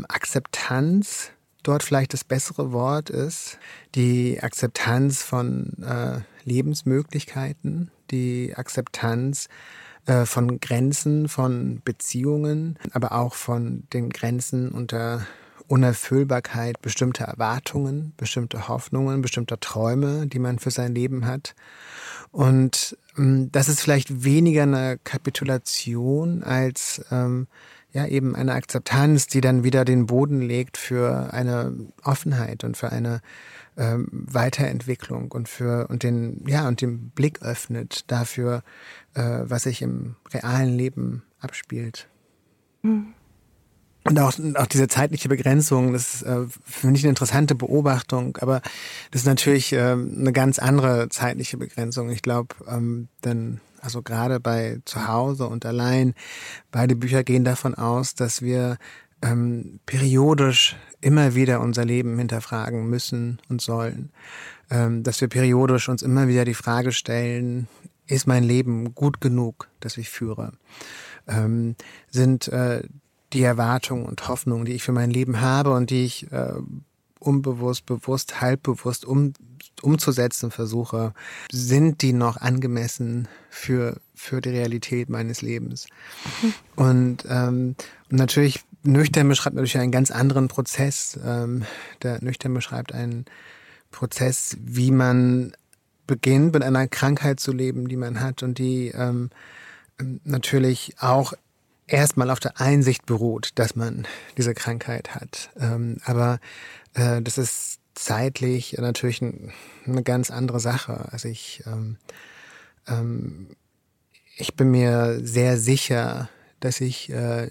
Akzeptanz 0.08 1.30
dort 1.62 1.82
vielleicht 1.82 2.12
das 2.12 2.24
bessere 2.24 2.72
Wort 2.72 3.10
ist. 3.10 3.58
Die 3.94 4.42
Akzeptanz 4.42 5.22
von 5.22 5.82
äh, 5.82 6.20
Lebensmöglichkeiten, 6.44 7.90
die 8.10 8.54
Akzeptanz 8.56 9.48
äh, 10.10 10.26
von 10.26 10.58
Grenzen, 10.58 11.28
von 11.28 11.82
Beziehungen, 11.84 12.76
aber 12.90 13.12
auch 13.12 13.34
von 13.34 13.84
den 13.92 14.10
Grenzen 14.10 14.70
unter 14.70 15.24
Unerfüllbarkeit 15.68 16.82
bestimmter 16.82 17.26
Erwartungen, 17.26 18.12
bestimmter 18.16 18.66
Hoffnungen, 18.66 19.22
bestimmter 19.22 19.60
Träume, 19.60 20.26
die 20.26 20.40
man 20.40 20.58
für 20.58 20.72
sein 20.72 20.96
Leben 20.96 21.26
hat. 21.26 21.54
Und 22.32 22.98
ähm, 23.16 23.52
das 23.52 23.68
ist 23.68 23.80
vielleicht 23.82 24.24
weniger 24.24 24.64
eine 24.64 24.98
Kapitulation 25.04 26.42
als 26.42 27.04
ähm, 27.12 27.46
ja 27.92 28.06
eben 28.06 28.36
eine 28.36 28.52
Akzeptanz, 28.52 29.26
die 29.26 29.40
dann 29.40 29.64
wieder 29.64 29.84
den 29.84 30.06
Boden 30.06 30.40
legt 30.40 30.76
für 30.76 31.32
eine 31.32 31.74
Offenheit 32.04 32.64
und 32.64 32.76
für 32.76 32.92
eine 32.92 33.20
ähm, 33.76 34.08
Weiterentwicklung 34.10 35.30
und 35.32 35.48
für 35.48 35.88
und 35.88 36.02
den 36.02 36.44
ja 36.46 36.68
und 36.68 36.80
den 36.80 37.10
Blick 37.10 37.42
öffnet 37.42 38.04
dafür, 38.10 38.62
äh, 39.14 39.40
was 39.44 39.64
sich 39.64 39.82
im 39.82 40.16
realen 40.32 40.76
Leben 40.76 41.22
abspielt. 41.40 42.08
Mhm. 42.82 43.14
Und 44.04 44.18
auch, 44.18 44.32
auch 44.54 44.66
diese 44.66 44.88
zeitliche 44.88 45.28
Begrenzung, 45.28 45.92
das 45.92 46.14
ist 46.14 46.22
äh, 46.22 46.46
finde 46.64 46.96
ich 46.96 47.04
eine 47.04 47.10
interessante 47.10 47.54
Beobachtung, 47.54 48.38
aber 48.40 48.62
das 49.10 49.22
ist 49.22 49.26
natürlich 49.26 49.72
äh, 49.72 49.92
eine 49.92 50.32
ganz 50.32 50.58
andere 50.58 51.10
zeitliche 51.10 51.58
Begrenzung. 51.58 52.10
Ich 52.10 52.22
glaube, 52.22 52.54
ähm, 52.66 53.08
denn 53.24 53.60
also 53.80 54.02
gerade 54.02 54.40
bei 54.40 54.80
zu 54.84 55.06
Hause 55.08 55.46
und 55.46 55.66
allein, 55.66 56.14
beide 56.70 56.96
Bücher 56.96 57.24
gehen 57.24 57.44
davon 57.44 57.74
aus, 57.74 58.14
dass 58.14 58.42
wir 58.42 58.78
ähm, 59.22 59.80
periodisch 59.86 60.76
immer 61.00 61.34
wieder 61.34 61.60
unser 61.60 61.84
Leben 61.84 62.18
hinterfragen 62.18 62.88
müssen 62.88 63.40
und 63.48 63.60
sollen. 63.60 64.12
Ähm, 64.70 65.02
dass 65.02 65.20
wir 65.20 65.28
periodisch 65.28 65.88
uns 65.88 66.02
immer 66.02 66.28
wieder 66.28 66.44
die 66.44 66.54
Frage 66.54 66.92
stellen, 66.92 67.68
ist 68.06 68.26
mein 68.26 68.44
Leben 68.44 68.94
gut 68.94 69.20
genug, 69.20 69.68
das 69.80 69.96
ich 69.96 70.08
führe? 70.08 70.52
Ähm, 71.26 71.76
sind 72.10 72.48
äh, 72.48 72.82
die 73.32 73.42
Erwartungen 73.42 74.06
und 74.06 74.26
Hoffnungen, 74.28 74.64
die 74.64 74.72
ich 74.72 74.82
für 74.82 74.92
mein 74.92 75.10
Leben 75.10 75.40
habe 75.40 75.72
und 75.72 75.90
die 75.90 76.04
ich 76.04 76.30
äh, 76.32 76.54
unbewusst, 77.20 77.86
bewusst, 77.86 78.40
halbbewusst 78.40 79.04
um, 79.04 79.32
umzusetzen 79.82 80.50
versuche, 80.50 81.14
sind 81.52 82.02
die 82.02 82.12
noch 82.12 82.36
angemessen 82.38 83.28
für, 83.48 84.00
für 84.14 84.40
die 84.40 84.50
Realität 84.50 85.08
meines 85.08 85.42
Lebens? 85.42 85.86
Mhm. 86.42 86.54
Und, 86.76 87.24
ähm, 87.28 87.76
und 88.10 88.16
natürlich, 88.18 88.60
nüchtern 88.82 89.28
beschreibt 89.28 89.56
natürlich 89.56 89.78
einen 89.78 89.92
ganz 89.92 90.10
anderen 90.10 90.48
Prozess. 90.48 91.18
Ähm, 91.24 91.64
der 92.02 92.22
nüchtern 92.22 92.54
beschreibt 92.54 92.92
einen 92.92 93.26
Prozess, 93.90 94.56
wie 94.60 94.90
man 94.90 95.52
beginnt, 96.06 96.54
mit 96.54 96.62
einer 96.62 96.88
Krankheit 96.88 97.40
zu 97.40 97.52
leben, 97.52 97.88
die 97.88 97.96
man 97.96 98.20
hat 98.20 98.42
und 98.42 98.58
die 98.58 98.88
ähm, 98.88 99.30
natürlich 100.24 100.94
auch 100.98 101.34
erstmal 101.92 102.30
auf 102.30 102.40
der 102.40 102.60
Einsicht 102.60 103.06
beruht, 103.06 103.50
dass 103.56 103.76
man 103.76 104.06
diese 104.36 104.54
Krankheit 104.54 105.14
hat. 105.14 105.50
Ähm, 105.58 105.98
aber 106.04 106.40
äh, 106.94 107.20
das 107.22 107.38
ist 107.38 107.80
zeitlich 107.94 108.76
natürlich 108.78 109.22
eine 109.22 110.02
ganz 110.02 110.30
andere 110.30 110.60
Sache. 110.60 111.08
Also 111.12 111.28
ich, 111.28 111.62
ähm, 111.66 111.96
ähm, 112.86 113.48
ich 114.36 114.54
bin 114.54 114.70
mir 114.70 115.20
sehr 115.22 115.58
sicher, 115.58 116.30
dass 116.60 116.80
ich 116.80 117.10
äh, 117.10 117.50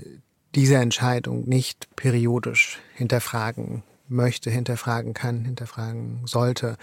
diese 0.55 0.77
Entscheidung 0.77 1.47
nicht 1.47 1.95
periodisch 1.95 2.79
hinterfragen 2.95 3.83
möchte, 4.07 4.49
hinterfragen 4.49 5.13
kann, 5.13 5.45
hinterfragen 5.45 6.21
sollte, 6.25 6.77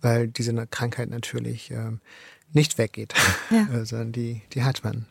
weil 0.00 0.26
diese 0.28 0.66
Krankheit 0.66 1.10
natürlich 1.10 1.70
äh, 1.70 1.92
nicht 2.52 2.78
weggeht, 2.78 3.14
ja. 3.50 3.66
sondern 3.66 3.78
also 3.78 4.04
die, 4.04 4.42
die 4.52 4.64
hat 4.64 4.82
man. 4.82 5.06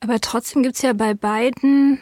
Aber 0.00 0.20
trotzdem 0.20 0.62
gibt's 0.62 0.82
ja 0.82 0.92
bei 0.92 1.14
beiden 1.14 2.00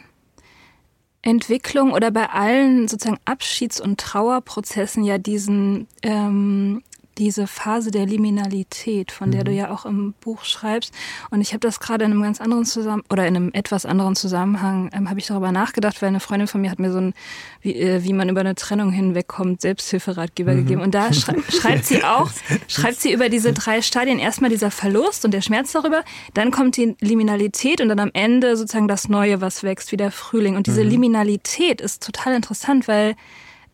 Entwicklungen 1.21 1.93
oder 1.93 2.11
bei 2.11 2.29
allen 2.29 2.87
sozusagen 2.87 3.19
Abschieds- 3.25 3.81
und 3.81 3.99
Trauerprozessen 3.99 5.03
ja 5.03 5.17
diesen 5.17 5.87
ähm, 6.03 6.83
diese 7.17 7.47
Phase 7.47 7.91
der 7.91 8.05
Liminalität, 8.05 9.11
von 9.11 9.31
der 9.31 9.41
mhm. 9.41 9.45
du 9.45 9.51
ja 9.51 9.71
auch 9.71 9.85
im 9.85 10.13
Buch 10.21 10.43
schreibst. 10.43 10.93
Und 11.29 11.41
ich 11.41 11.53
habe 11.53 11.59
das 11.59 11.79
gerade 11.79 12.05
in 12.05 12.11
einem 12.11 12.21
ganz 12.21 12.39
anderen 12.39 12.65
Zusammenhang 12.65 13.03
oder 13.09 13.27
in 13.27 13.35
einem 13.35 13.51
etwas 13.53 13.85
anderen 13.85 14.15
Zusammenhang 14.15 14.89
ähm, 14.93 15.09
habe 15.09 15.19
ich 15.19 15.27
darüber 15.27 15.51
nachgedacht, 15.51 16.01
weil 16.01 16.09
eine 16.09 16.19
Freundin 16.19 16.47
von 16.47 16.61
mir 16.61 16.71
hat 16.71 16.79
mir 16.79 16.91
so 16.91 16.99
ein, 16.99 17.13
wie, 17.61 17.75
äh, 17.75 18.03
wie 18.03 18.13
man 18.13 18.29
über 18.29 18.41
eine 18.41 18.55
Trennung 18.55 18.91
hinwegkommt, 18.91 19.61
Selbsthilferatgeber 19.61 20.53
mhm. 20.53 20.57
gegeben. 20.57 20.81
Und 20.81 20.93
da 20.93 21.13
schrei 21.13 21.35
schreibt 21.49 21.85
sie 21.85 22.03
auch, 22.03 22.29
schreibt 22.67 22.99
sie 23.01 23.11
über 23.11 23.29
diese 23.29 23.53
drei 23.53 23.81
Stadien 23.81 24.19
erstmal 24.19 24.49
dieser 24.49 24.71
Verlust 24.71 25.25
und 25.25 25.31
der 25.31 25.41
Schmerz 25.41 25.71
darüber, 25.71 26.03
dann 26.33 26.51
kommt 26.51 26.77
die 26.77 26.95
Liminalität 26.99 27.81
und 27.81 27.89
dann 27.89 27.99
am 27.99 28.11
Ende 28.13 28.55
sozusagen 28.55 28.87
das 28.87 29.09
Neue, 29.09 29.41
was 29.41 29.63
wächst, 29.63 29.91
wie 29.91 29.97
der 29.97 30.11
Frühling. 30.11 30.55
Und 30.55 30.67
diese 30.67 30.83
mhm. 30.83 30.89
Liminalität 30.89 31.81
ist 31.81 32.03
total 32.03 32.35
interessant, 32.35 32.87
weil 32.87 33.15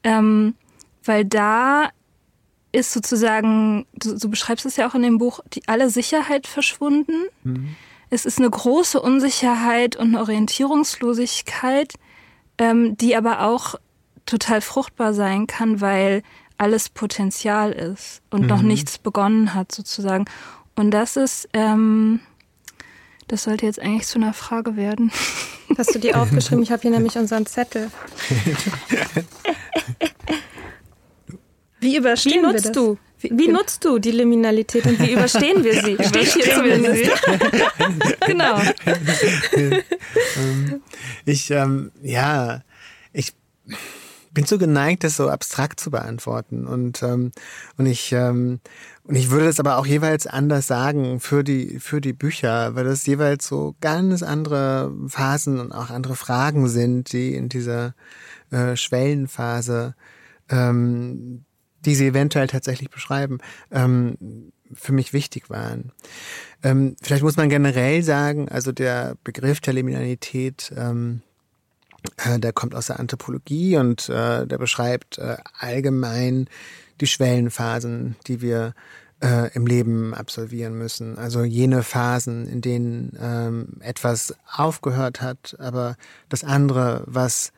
ähm, 0.04 0.56
weil 1.06 1.26
da 1.26 1.90
ist 2.74 2.92
sozusagen, 2.92 3.86
du, 3.94 4.18
du, 4.18 4.30
beschreibst 4.30 4.66
es 4.66 4.76
ja 4.76 4.90
auch 4.90 4.96
in 4.96 5.04
dem 5.04 5.20
Buch, 5.20 5.40
die 5.54 5.62
alle 5.68 5.90
Sicherheit 5.90 6.48
verschwunden. 6.48 7.28
Mhm. 7.44 7.76
Es 8.10 8.26
ist 8.26 8.40
eine 8.40 8.50
große 8.50 9.00
Unsicherheit 9.00 9.96
und 9.96 10.08
eine 10.10 10.20
Orientierungslosigkeit, 10.20 11.94
ähm, 12.58 12.98
die 12.98 13.16
aber 13.16 13.42
auch 13.42 13.76
total 14.26 14.62
fruchtbar 14.62 15.14
sein 15.14 15.48
kann, 15.48 15.82
weil 15.82 16.24
alles 16.58 16.90
Potenzial 16.90 17.72
ist 17.72 18.22
und 18.32 18.42
mhm. 18.42 18.48
noch 18.48 18.62
nichts 18.62 18.98
begonnen 18.98 19.54
hat 19.54 19.72
sozusagen. 19.72 20.26
Und 20.76 20.92
das 20.92 21.16
ist, 21.16 21.48
ähm, 21.54 22.22
das 23.28 23.44
sollte 23.44 23.68
jetzt 23.68 23.80
eigentlich 23.80 24.08
zu 24.08 24.18
einer 24.18 24.34
Frage 24.34 24.76
werden. 24.76 25.12
Hast 25.78 25.94
du 25.94 26.00
die 26.00 26.16
aufgeschrieben? 26.16 26.64
Ich 26.64 26.72
habe 26.72 26.82
hier 26.82 26.92
nämlich 26.92 27.18
unseren 27.18 27.46
Zettel. 27.46 27.92
Wie 31.84 31.98
überstehen 31.98 32.42
wie 32.42 32.42
nutzt 32.42 32.66
wir 32.66 32.72
das? 32.72 32.72
du? 32.72 32.98
Wie, 33.20 33.32
wie 33.38 33.48
nutzt 33.48 33.86
du 33.86 34.00
die 34.00 34.12
Liminalität 34.12 34.86
und 34.86 35.00
wie 35.00 35.14
überstehen 35.14 35.64
wir 35.64 35.74
sie? 35.82 35.98
Steht 36.04 36.34
hier 36.34 36.56
zumindest. 36.56 37.12
genau. 38.26 38.60
Ich, 41.26 41.52
ähm, 41.52 41.92
ja, 42.02 42.62
ich 43.14 43.34
bin 44.34 44.46
so 44.46 44.58
geneigt, 44.58 45.04
das 45.04 45.16
so 45.16 45.30
abstrakt 45.30 45.80
zu 45.80 45.90
beantworten 45.90 46.68
und 46.68 47.02
ähm, 47.02 47.32
und 47.78 47.86
ich 47.86 48.12
ähm, 48.12 48.60
und 49.04 49.16
ich 49.16 49.30
würde 49.30 49.48
es 49.48 49.60
aber 49.60 49.78
auch 49.78 49.86
jeweils 49.86 50.28
anders 50.28 50.68
sagen 50.68 51.20
für 51.20 51.44
die 51.44 51.80
für 51.80 52.02
die 52.02 52.14
Bücher, 52.14 52.76
weil 52.76 52.84
das 52.84 53.06
jeweils 53.06 53.48
so 53.48 53.76
ganz 53.80 54.24
andere 54.24 54.92
Phasen 55.08 55.60
und 55.60 55.72
auch 55.72 55.90
andere 55.90 56.16
Fragen 56.16 56.68
sind, 56.68 57.14
die 57.14 57.36
in 57.36 57.48
dieser 57.48 57.94
äh, 58.52 58.76
Schwellenphase 58.76 59.96
ähm, 60.50 61.46
die 61.86 61.96
sie 61.96 62.08
eventuell 62.08 62.48
tatsächlich 62.48 62.90
beschreiben, 62.90 63.40
ähm, 63.72 64.52
für 64.74 64.92
mich 64.92 65.14
wichtig 65.14 65.50
waren. 65.50 65.92
Ähm, 66.64 66.96
vielleicht 67.02 67.24
muss 67.24 67.38
man 67.38 67.50
generell 67.50 68.04
sagen, 68.04 68.50
also 68.50 68.72
der 68.72 69.16
Begriff 69.24 69.60
der 69.60 69.74
Liminalität, 69.74 70.74
ähm, 70.76 71.22
äh, 72.18 72.40
der 72.40 72.54
kommt 72.54 72.76
aus 72.76 72.88
der 72.88 73.00
Anthropologie 73.00 73.78
und 73.78 74.10
äh, 74.10 74.48
der 74.48 74.58
beschreibt 74.58 75.18
äh, 75.18 75.38
allgemein 75.58 76.48
die 77.02 77.08
Schwellenphasen, 77.08 78.16
die 78.28 78.42
wir 78.42 78.74
äh, 79.22 79.54
im 79.54 79.66
Leben 79.66 80.14
absolvieren 80.14 80.78
müssen. 80.78 81.18
Also 81.18 81.44
jene 81.44 81.84
Phasen, 81.84 82.48
in 82.48 82.62
denen 82.62 83.18
ähm, 83.20 83.80
etwas 83.80 84.36
aufgehört 84.52 85.22
hat, 85.22 85.56
aber 85.60 85.96
das 86.30 86.44
andere, 86.44 87.04
was 87.06 87.52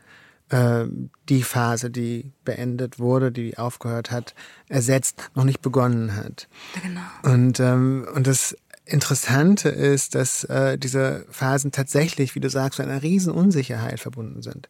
äh, 0.50 0.86
die 1.30 1.44
Phase, 1.44 1.90
die 1.90 2.32
beendet 2.44 3.00
wurde, 3.00 3.32
die 3.32 3.58
aufgehört 3.58 4.12
hat, 4.12 4.36
ersetzt, 4.70 5.30
noch 5.34 5.44
nicht 5.44 5.62
begonnen 5.62 6.16
hat. 6.16 6.48
Genau. 6.82 7.02
Und, 7.34 7.60
ähm, 7.60 8.08
und 8.14 8.28
das 8.28 8.56
Interessante 8.88 9.70
ist, 9.70 10.14
dass 10.14 10.44
äh, 10.44 10.78
diese 10.78 11.26
Phasen 11.32 11.72
tatsächlich, 11.72 12.36
wie 12.36 12.40
du 12.40 12.50
sagst, 12.52 12.78
mit 12.78 12.88
einer 12.88 13.02
riesen 13.02 13.34
Unsicherheit 13.34 14.00
verbunden 14.00 14.44
sind. 14.44 14.70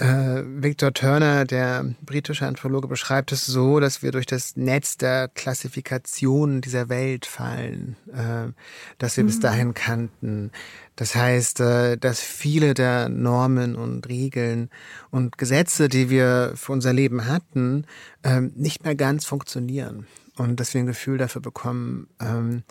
Äh, 0.00 0.42
Victor 0.46 0.94
Turner, 0.94 1.44
der 1.44 1.84
britische 2.00 2.46
Anthropologe, 2.46 2.88
beschreibt 2.88 3.32
es 3.32 3.44
so, 3.44 3.80
dass 3.80 4.02
wir 4.02 4.12
durch 4.12 4.24
das 4.24 4.56
Netz 4.56 4.96
der 4.96 5.28
Klassifikation 5.28 6.62
dieser 6.62 6.88
Welt 6.88 7.26
fallen, 7.26 7.96
äh, 8.10 8.50
das 8.96 9.18
wir 9.18 9.24
mhm. 9.24 9.28
bis 9.28 9.40
dahin 9.40 9.74
kannten. 9.74 10.52
Das 10.96 11.14
heißt, 11.14 11.60
äh, 11.60 11.98
dass 11.98 12.20
viele 12.20 12.72
der 12.72 13.10
Normen 13.10 13.76
und 13.76 14.08
Regeln 14.08 14.70
und 15.10 15.36
Gesetze, 15.36 15.90
die 15.90 16.08
wir 16.08 16.54
für 16.54 16.72
unser 16.72 16.94
Leben 16.94 17.26
hatten, 17.26 17.84
ähm, 18.24 18.52
nicht 18.56 18.82
mehr 18.84 18.94
ganz 18.94 19.26
funktionieren. 19.26 20.06
Und 20.36 20.60
dass 20.60 20.72
wir 20.72 20.80
ein 20.80 20.86
Gefühl 20.86 21.18
dafür 21.18 21.42
bekommen, 21.42 22.08
ähm, 22.20 22.62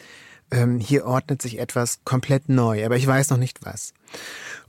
ähm, 0.50 0.80
hier 0.80 1.06
ordnet 1.06 1.44
sich 1.44 1.60
etwas 1.60 2.00
komplett 2.06 2.50
neu, 2.50 2.84
aber 2.84 2.96
ich 2.96 3.06
weiß 3.06 3.30
noch 3.30 3.38
nicht 3.38 3.64
was. 3.64 3.94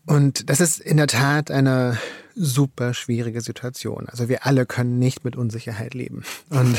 Und 0.05 0.51
das 0.51 0.61
ist 0.61 0.79
in 0.79 0.99
der 0.99 1.07
Tat 1.07 1.51
eine 1.51 1.96
super 2.34 2.94
schwierige 2.94 3.40
Situation. 3.40 4.06
Also 4.08 4.28
wir 4.28 4.46
alle 4.46 4.66
können 4.66 4.98
nicht 4.98 5.24
mit 5.24 5.36
Unsicherheit 5.36 5.94
leben. 5.94 6.22
Und, 6.50 6.76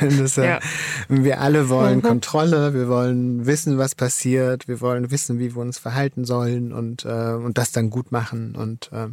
und 0.00 0.20
das, 0.20 0.38
äh, 0.38 0.46
ja. 0.46 0.60
wir 1.08 1.40
alle 1.40 1.68
wollen 1.68 1.98
mhm. 1.98 2.02
Kontrolle, 2.02 2.74
wir 2.74 2.88
wollen 2.88 3.46
wissen, 3.46 3.78
was 3.78 3.94
passiert, 3.94 4.68
wir 4.68 4.80
wollen 4.80 5.10
wissen, 5.10 5.38
wie 5.38 5.54
wir 5.54 5.62
uns 5.62 5.78
verhalten 5.78 6.24
sollen 6.24 6.72
und, 6.72 7.04
äh, 7.04 7.32
und 7.32 7.58
das 7.58 7.72
dann 7.72 7.90
gut 7.90 8.12
machen. 8.12 8.54
Und, 8.54 8.90
äh, 8.92 9.08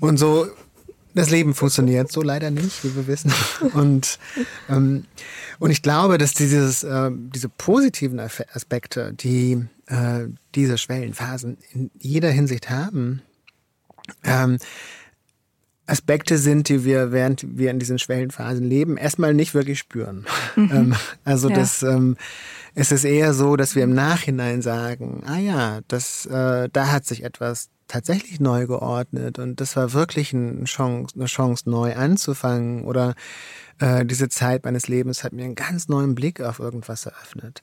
und 0.00 0.18
so, 0.18 0.48
das 1.14 1.30
Leben 1.30 1.54
funktioniert 1.54 2.12
so 2.12 2.22
leider 2.22 2.50
nicht, 2.50 2.84
wie 2.84 2.94
wir 2.94 3.06
wissen. 3.06 3.32
Und, 3.74 4.18
ähm, 4.68 5.04
und 5.58 5.70
ich 5.70 5.82
glaube, 5.82 6.18
dass 6.18 6.32
dieses, 6.32 6.84
äh, 6.84 7.10
diese 7.12 7.48
positiven 7.48 8.20
Aspekte, 8.20 9.12
die 9.14 9.66
äh, 9.86 10.26
diese 10.54 10.78
Schwellenphasen 10.78 11.58
in 11.72 11.90
jeder 11.98 12.30
Hinsicht 12.30 12.70
haben, 12.70 13.22
ähm, 14.24 14.58
Aspekte 15.86 16.36
sind, 16.36 16.68
die 16.68 16.84
wir, 16.84 17.12
während 17.12 17.44
wir 17.56 17.70
in 17.70 17.78
diesen 17.78 17.98
Schwellenphasen 17.98 18.64
leben, 18.64 18.96
erstmal 18.96 19.32
nicht 19.32 19.54
wirklich 19.54 19.78
spüren. 19.78 20.26
Mhm. 20.56 20.70
Ähm, 20.72 20.94
also 21.24 21.48
ja. 21.48 21.56
das 21.56 21.82
ähm, 21.82 22.16
es 22.74 22.92
ist 22.92 23.04
eher 23.04 23.34
so, 23.34 23.56
dass 23.56 23.74
wir 23.74 23.82
im 23.82 23.92
Nachhinein 23.92 24.62
sagen, 24.62 25.22
ah 25.26 25.38
ja, 25.38 25.80
das, 25.88 26.26
äh, 26.26 26.68
da 26.72 26.92
hat 26.92 27.06
sich 27.06 27.24
etwas 27.24 27.70
tatsächlich 27.88 28.38
neu 28.38 28.66
geordnet 28.66 29.40
und 29.40 29.60
das 29.60 29.74
war 29.74 29.92
wirklich 29.94 30.32
eine 30.32 30.64
Chance, 30.64 31.16
eine 31.16 31.24
Chance 31.24 31.68
neu 31.68 31.96
anzufangen 31.96 32.84
oder 32.84 33.16
äh, 33.78 34.04
diese 34.04 34.28
Zeit 34.28 34.64
meines 34.64 34.88
Lebens 34.88 35.24
hat 35.24 35.32
mir 35.32 35.44
einen 35.44 35.54
ganz 35.54 35.88
neuen 35.88 36.14
Blick 36.14 36.40
auf 36.40 36.58
irgendwas 36.58 37.06
eröffnet. 37.06 37.62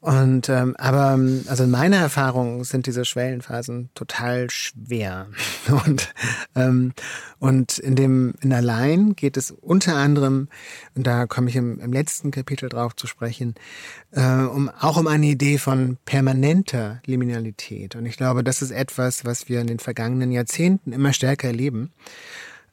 Und 0.00 0.48
ähm, 0.48 0.76
aber 0.78 1.18
also 1.46 1.64
in 1.64 1.70
meiner 1.70 1.96
Erfahrung 1.96 2.64
sind 2.64 2.86
diese 2.86 3.04
Schwellenphasen 3.04 3.90
total 3.94 4.50
schwer. 4.50 5.28
Und 5.84 6.12
ähm, 6.54 6.92
und 7.38 7.78
in 7.78 7.96
dem 7.96 8.34
in 8.42 8.52
allein 8.52 9.14
geht 9.16 9.36
es 9.36 9.50
unter 9.50 9.96
anderem 9.96 10.48
und 10.94 11.06
da 11.06 11.26
komme 11.26 11.48
ich 11.48 11.56
im, 11.56 11.80
im 11.80 11.92
letzten 11.92 12.30
Kapitel 12.30 12.68
drauf 12.68 12.94
zu 12.96 13.06
sprechen, 13.06 13.54
äh, 14.12 14.42
um 14.42 14.68
auch 14.68 14.98
um 14.98 15.06
eine 15.06 15.26
Idee 15.26 15.56
von 15.56 15.96
permanenter 16.04 17.00
Liminalität. 17.06 17.96
Und 17.96 18.04
ich 18.04 18.16
glaube, 18.16 18.44
das 18.44 18.60
ist 18.60 18.72
etwas, 18.72 19.24
was 19.24 19.48
wir 19.48 19.60
in 19.60 19.68
den 19.68 19.78
vergangenen 19.78 20.32
Jahrzehnten 20.32 20.92
immer 20.92 21.12
stärker 21.12 21.48
erleben, 21.48 21.92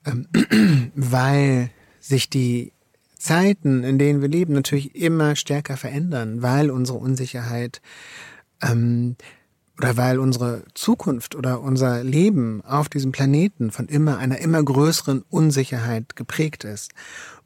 ähm, 0.05 0.27
weil 0.95 1.69
sich 2.07 2.29
die 2.29 2.71
Zeiten, 3.17 3.83
in 3.83 3.97
denen 3.97 4.21
wir 4.21 4.29
leben, 4.29 4.53
natürlich 4.53 4.95
immer 4.95 5.35
stärker 5.35 5.77
verändern, 5.77 6.41
weil 6.41 6.69
unsere 6.69 6.97
Unsicherheit 6.97 7.81
ähm, 8.61 9.15
oder 9.77 9.97
weil 9.97 10.19
unsere 10.19 10.63
Zukunft 10.73 11.35
oder 11.35 11.61
unser 11.61 12.03
Leben 12.03 12.63
auf 12.65 12.89
diesem 12.89 13.11
Planeten 13.11 13.71
von 13.71 13.87
immer 13.87 14.17
einer 14.17 14.39
immer 14.39 14.63
größeren 14.63 15.23
Unsicherheit 15.29 16.15
geprägt 16.15 16.63
ist. 16.63 16.93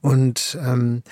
Und 0.02 0.58
ähm, 0.62 1.04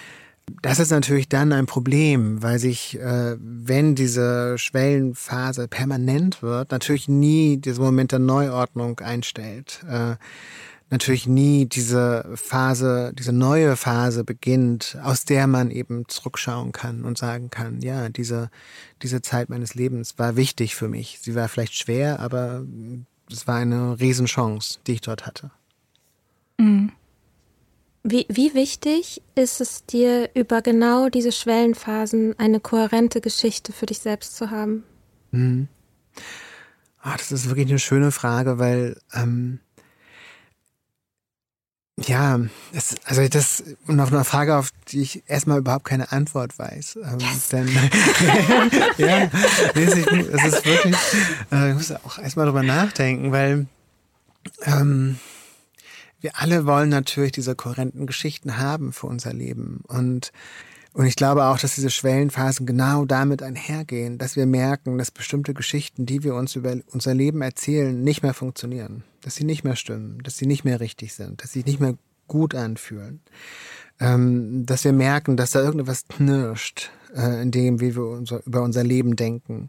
das 0.62 0.80
ist 0.80 0.92
natürlich 0.92 1.30
dann 1.30 1.52
ein 1.52 1.66
Problem, 1.66 2.42
weil 2.42 2.60
sich, 2.60 3.00
äh, 3.00 3.36
wenn 3.40 3.96
diese 3.96 4.58
Schwellenphase 4.58 5.68
permanent 5.68 6.42
wird, 6.42 6.72
natürlich 6.72 7.08
nie 7.08 7.58
dieser 7.58 7.82
Moment 7.82 8.12
der 8.12 8.20
Neuordnung 8.20 9.00
einstellt. 9.00 9.84
Äh, 9.90 10.16
natürlich 10.90 11.28
nie 11.28 11.66
diese 11.66 12.30
Phase, 12.36 13.14
diese 13.18 13.32
neue 13.32 13.76
Phase 13.76 14.24
beginnt, 14.24 14.98
aus 15.04 15.26
der 15.26 15.48
man 15.48 15.72
eben 15.72 16.08
zurückschauen 16.08 16.72
kann 16.72 17.04
und 17.04 17.18
sagen 17.18 17.50
kann, 17.50 17.82
ja, 17.82 18.10
diese, 18.10 18.50
diese 19.02 19.22
Zeit 19.22 19.50
meines 19.50 19.76
Lebens 19.76 20.18
war 20.18 20.36
wichtig 20.36 20.76
für 20.76 20.88
mich. 20.88 21.20
Sie 21.22 21.36
war 21.36 21.48
vielleicht 21.48 21.76
schwer, 21.76 22.20
aber 22.20 22.64
es 23.32 23.48
war 23.48 23.58
eine 23.58 24.00
Riesenchance, 24.00 24.80
die 24.88 24.94
ich 24.94 25.02
dort 25.02 25.26
hatte. 25.26 25.52
Mhm. 26.58 26.92
Wie, 28.04 28.26
wie 28.30 28.54
wichtig 28.54 29.22
ist 29.36 29.60
es 29.62 29.86
dir, 29.86 30.30
über 30.34 30.62
genau 30.62 31.10
diese 31.10 31.32
Schwellenphasen 31.32 32.40
eine 32.40 32.60
kohärente 32.60 33.22
Geschichte 33.22 33.74
für 33.74 33.86
dich 33.86 34.00
selbst 34.00 34.36
zu 34.38 34.50
haben? 34.50 34.84
Mhm. 35.32 35.68
Ah, 37.02 37.16
das 37.18 37.32
ist 37.32 37.48
wirklich 37.48 37.68
eine 37.70 37.80
schöne 37.80 38.12
Frage, 38.12 38.58
weil 38.58 39.00
ähm, 39.14 39.60
ja, 42.08 42.40
das, 42.74 42.96
also 43.06 43.28
das 43.28 43.64
und 43.88 44.00
auf 44.00 44.12
eine 44.12 44.24
Frage, 44.24 44.56
auf 44.58 44.70
die 44.90 45.02
ich 45.02 45.24
erstmal 45.28 45.60
überhaupt 45.60 45.86
keine 45.86 46.12
Antwort 46.12 46.58
weiß. 46.58 47.00
Ähm, 47.04 47.20
yes. 47.20 47.50
Denn 47.50 47.68
ja, 48.98 49.30
es 49.76 49.96
ist 49.96 50.66
wirklich, 50.66 50.96
äh, 51.52 51.70
ich 51.70 51.76
muss 51.76 51.92
auch 51.92 52.18
erstmal 52.18 52.46
drüber 52.46 52.64
nachdenken, 52.64 53.32
weil 53.32 53.68
ähm, 54.64 55.20
wir 56.22 56.32
alle 56.38 56.66
wollen 56.66 56.90
natürlich 56.90 57.32
diese 57.32 57.56
kohärenten 57.56 58.08
Geschichten 58.08 58.58
haben 58.58 58.94
für 58.94 59.08
unser 59.08 59.34
Leben. 59.34 59.82
Und, 59.88 60.32
und 60.94 61.06
ich 61.06 61.16
glaube 61.16 61.46
auch, 61.46 61.60
dass 61.60 61.76
diese 61.76 61.90
Schwellenphasen 61.92 62.66
genau 62.66 63.06
damit 63.06 63.44
einhergehen, 63.44 64.18
dass 64.18 64.36
wir 64.36 64.46
merken, 64.46 64.98
dass 64.98 65.12
bestimmte 65.12 65.54
Geschichten, 65.54 66.06
die 66.06 66.24
wir 66.24 66.36
uns 66.36 66.56
über 66.56 66.76
unser 66.92 67.14
Leben 67.14 67.42
erzählen, 67.42 68.02
nicht 68.02 68.24
mehr 68.24 68.34
funktionieren, 68.34 69.04
dass 69.22 69.36
sie 69.36 69.44
nicht 69.44 69.64
mehr 69.64 69.76
stimmen, 69.76 70.20
dass 70.24 70.38
sie 70.38 70.48
nicht 70.48 70.64
mehr 70.64 70.80
richtig 70.80 71.14
sind, 71.14 71.44
dass 71.44 71.52
sie 71.52 71.64
nicht 71.64 71.80
mehr 71.80 71.96
gut 72.28 72.56
anfühlen. 72.56 73.22
Ähm, 74.00 74.66
dass 74.66 74.86
wir 74.86 74.94
merken, 74.94 75.36
dass 75.36 75.52
da 75.52 75.60
irgendetwas 75.60 76.08
knirscht, 76.08 76.90
äh, 77.14 77.42
in 77.42 77.52
dem, 77.52 77.82
wie 77.82 77.96
wir 77.96 78.04
unser, 78.04 78.46
über 78.46 78.62
unser 78.62 78.84
Leben 78.84 79.18
denken. 79.18 79.68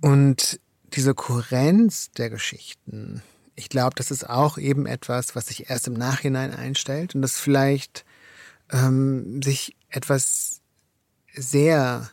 Und 0.00 0.60
diese 0.94 1.14
Kohärenz 1.14 2.10
der 2.12 2.30
Geschichten, 2.30 3.22
ich 3.54 3.68
glaube, 3.68 3.94
das 3.96 4.10
ist 4.10 4.28
auch 4.28 4.56
eben 4.56 4.86
etwas, 4.86 5.36
was 5.36 5.46
sich 5.46 5.68
erst 5.68 5.86
im 5.86 5.94
Nachhinein 5.94 6.54
einstellt 6.54 7.14
und 7.14 7.22
das 7.22 7.38
vielleicht 7.38 8.04
ähm, 8.72 9.42
sich 9.42 9.76
etwas 9.94 10.60
sehr 11.32 12.10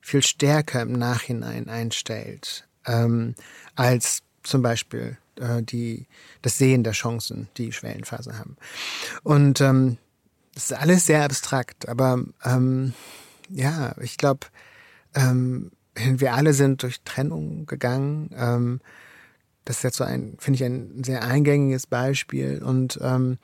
viel 0.00 0.22
stärker 0.22 0.82
im 0.82 0.92
Nachhinein 0.92 1.68
einstellt, 1.68 2.68
ähm, 2.86 3.34
als 3.74 4.22
zum 4.42 4.62
Beispiel 4.62 5.16
äh, 5.36 5.62
die, 5.62 6.06
das 6.42 6.58
Sehen 6.58 6.84
der 6.84 6.92
Chancen, 6.92 7.48
die 7.56 7.72
Schwellenphase 7.72 8.38
haben. 8.38 8.56
Und 9.22 9.60
ähm, 9.60 9.98
das 10.54 10.70
ist 10.70 10.72
alles 10.72 11.06
sehr 11.06 11.24
abstrakt, 11.24 11.88
aber 11.88 12.22
ähm, 12.44 12.92
ja, 13.48 13.94
ich 14.00 14.18
glaube, 14.18 14.48
ähm, 15.14 15.70
wir 15.94 16.34
alle 16.34 16.52
sind 16.52 16.82
durch 16.82 17.00
Trennung 17.02 17.66
gegangen. 17.66 18.30
Ähm, 18.36 18.80
das 19.64 19.78
ist 19.78 19.82
jetzt 19.84 19.96
so 19.98 20.04
ein, 20.04 20.36
finde 20.38 20.56
ich, 20.56 20.64
ein 20.64 21.04
sehr 21.04 21.22
eingängiges 21.22 21.86
Beispiel. 21.86 22.62
Und, 22.62 22.98
ähm, 23.02 23.38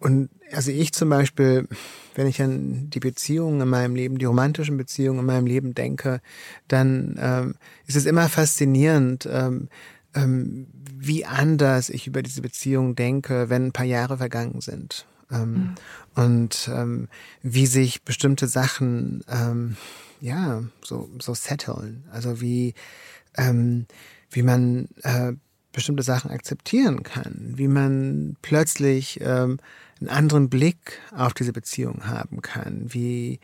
und 0.00 0.30
also 0.52 0.70
ich 0.70 0.92
zum 0.92 1.10
Beispiel, 1.10 1.68
wenn 2.14 2.26
ich 2.26 2.40
an 2.42 2.88
die 2.90 3.00
Beziehungen 3.00 3.60
in 3.60 3.68
meinem 3.68 3.94
Leben, 3.94 4.18
die 4.18 4.24
romantischen 4.24 4.76
Beziehungen 4.76 5.20
in 5.20 5.26
meinem 5.26 5.46
Leben 5.46 5.74
denke, 5.74 6.20
dann 6.68 7.16
ähm, 7.20 7.54
ist 7.86 7.96
es 7.96 8.06
immer 8.06 8.28
faszinierend, 8.28 9.28
ähm, 9.30 9.68
ähm, 10.14 10.66
wie 10.96 11.26
anders 11.26 11.90
ich 11.90 12.06
über 12.06 12.22
diese 12.22 12.40
Beziehung 12.40 12.96
denke, 12.96 13.50
wenn 13.50 13.66
ein 13.66 13.72
paar 13.72 13.86
Jahre 13.86 14.16
vergangen 14.16 14.62
sind. 14.62 15.06
Ähm, 15.30 15.52
mhm. 15.52 15.74
Und 16.16 16.70
ähm, 16.74 17.08
wie 17.42 17.66
sich 17.66 18.02
bestimmte 18.02 18.48
Sachen 18.48 19.22
ähm, 19.28 19.76
ja 20.20 20.64
so 20.82 21.10
so 21.20 21.34
setteln. 21.34 22.04
Also 22.10 22.40
wie 22.40 22.74
ähm, 23.36 23.86
wie 24.30 24.42
man 24.42 24.88
äh, 25.02 25.34
bestimmte 25.72 26.02
Sachen 26.02 26.30
akzeptieren 26.30 27.02
kann, 27.02 27.52
wie 27.56 27.68
man 27.68 28.36
plötzlich 28.42 29.20
ähm, 29.22 29.58
einen 30.00 30.08
anderen 30.08 30.48
Blick 30.48 30.98
auf 31.14 31.34
diese 31.34 31.52
Beziehung 31.52 32.06
haben 32.06 32.42
kann, 32.42 32.86
wie 32.88 33.40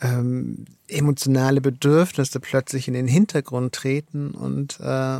ähm, 0.00 0.64
emotionale 0.86 1.60
Bedürfnisse 1.60 2.40
plötzlich 2.40 2.88
in 2.88 2.94
den 2.94 3.08
Hintergrund 3.08 3.74
treten 3.74 4.30
und, 4.30 4.78
äh, 4.80 5.18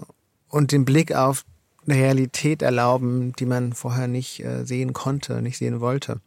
und 0.49 0.73
den 0.73 0.85
Blick 0.85 1.15
auf 1.15 1.45
eine 1.87 1.99
Realität 1.99 2.63
erlauben, 2.63 3.33
die 3.39 3.47
man 3.47 3.73
vorher 3.73 4.09
nicht 4.09 4.45
äh, 4.45 4.65
sehen 4.65 4.93
konnte, 4.93 5.43
nicht 5.43 5.59
sehen 5.59 5.81
wollte. 5.81 6.21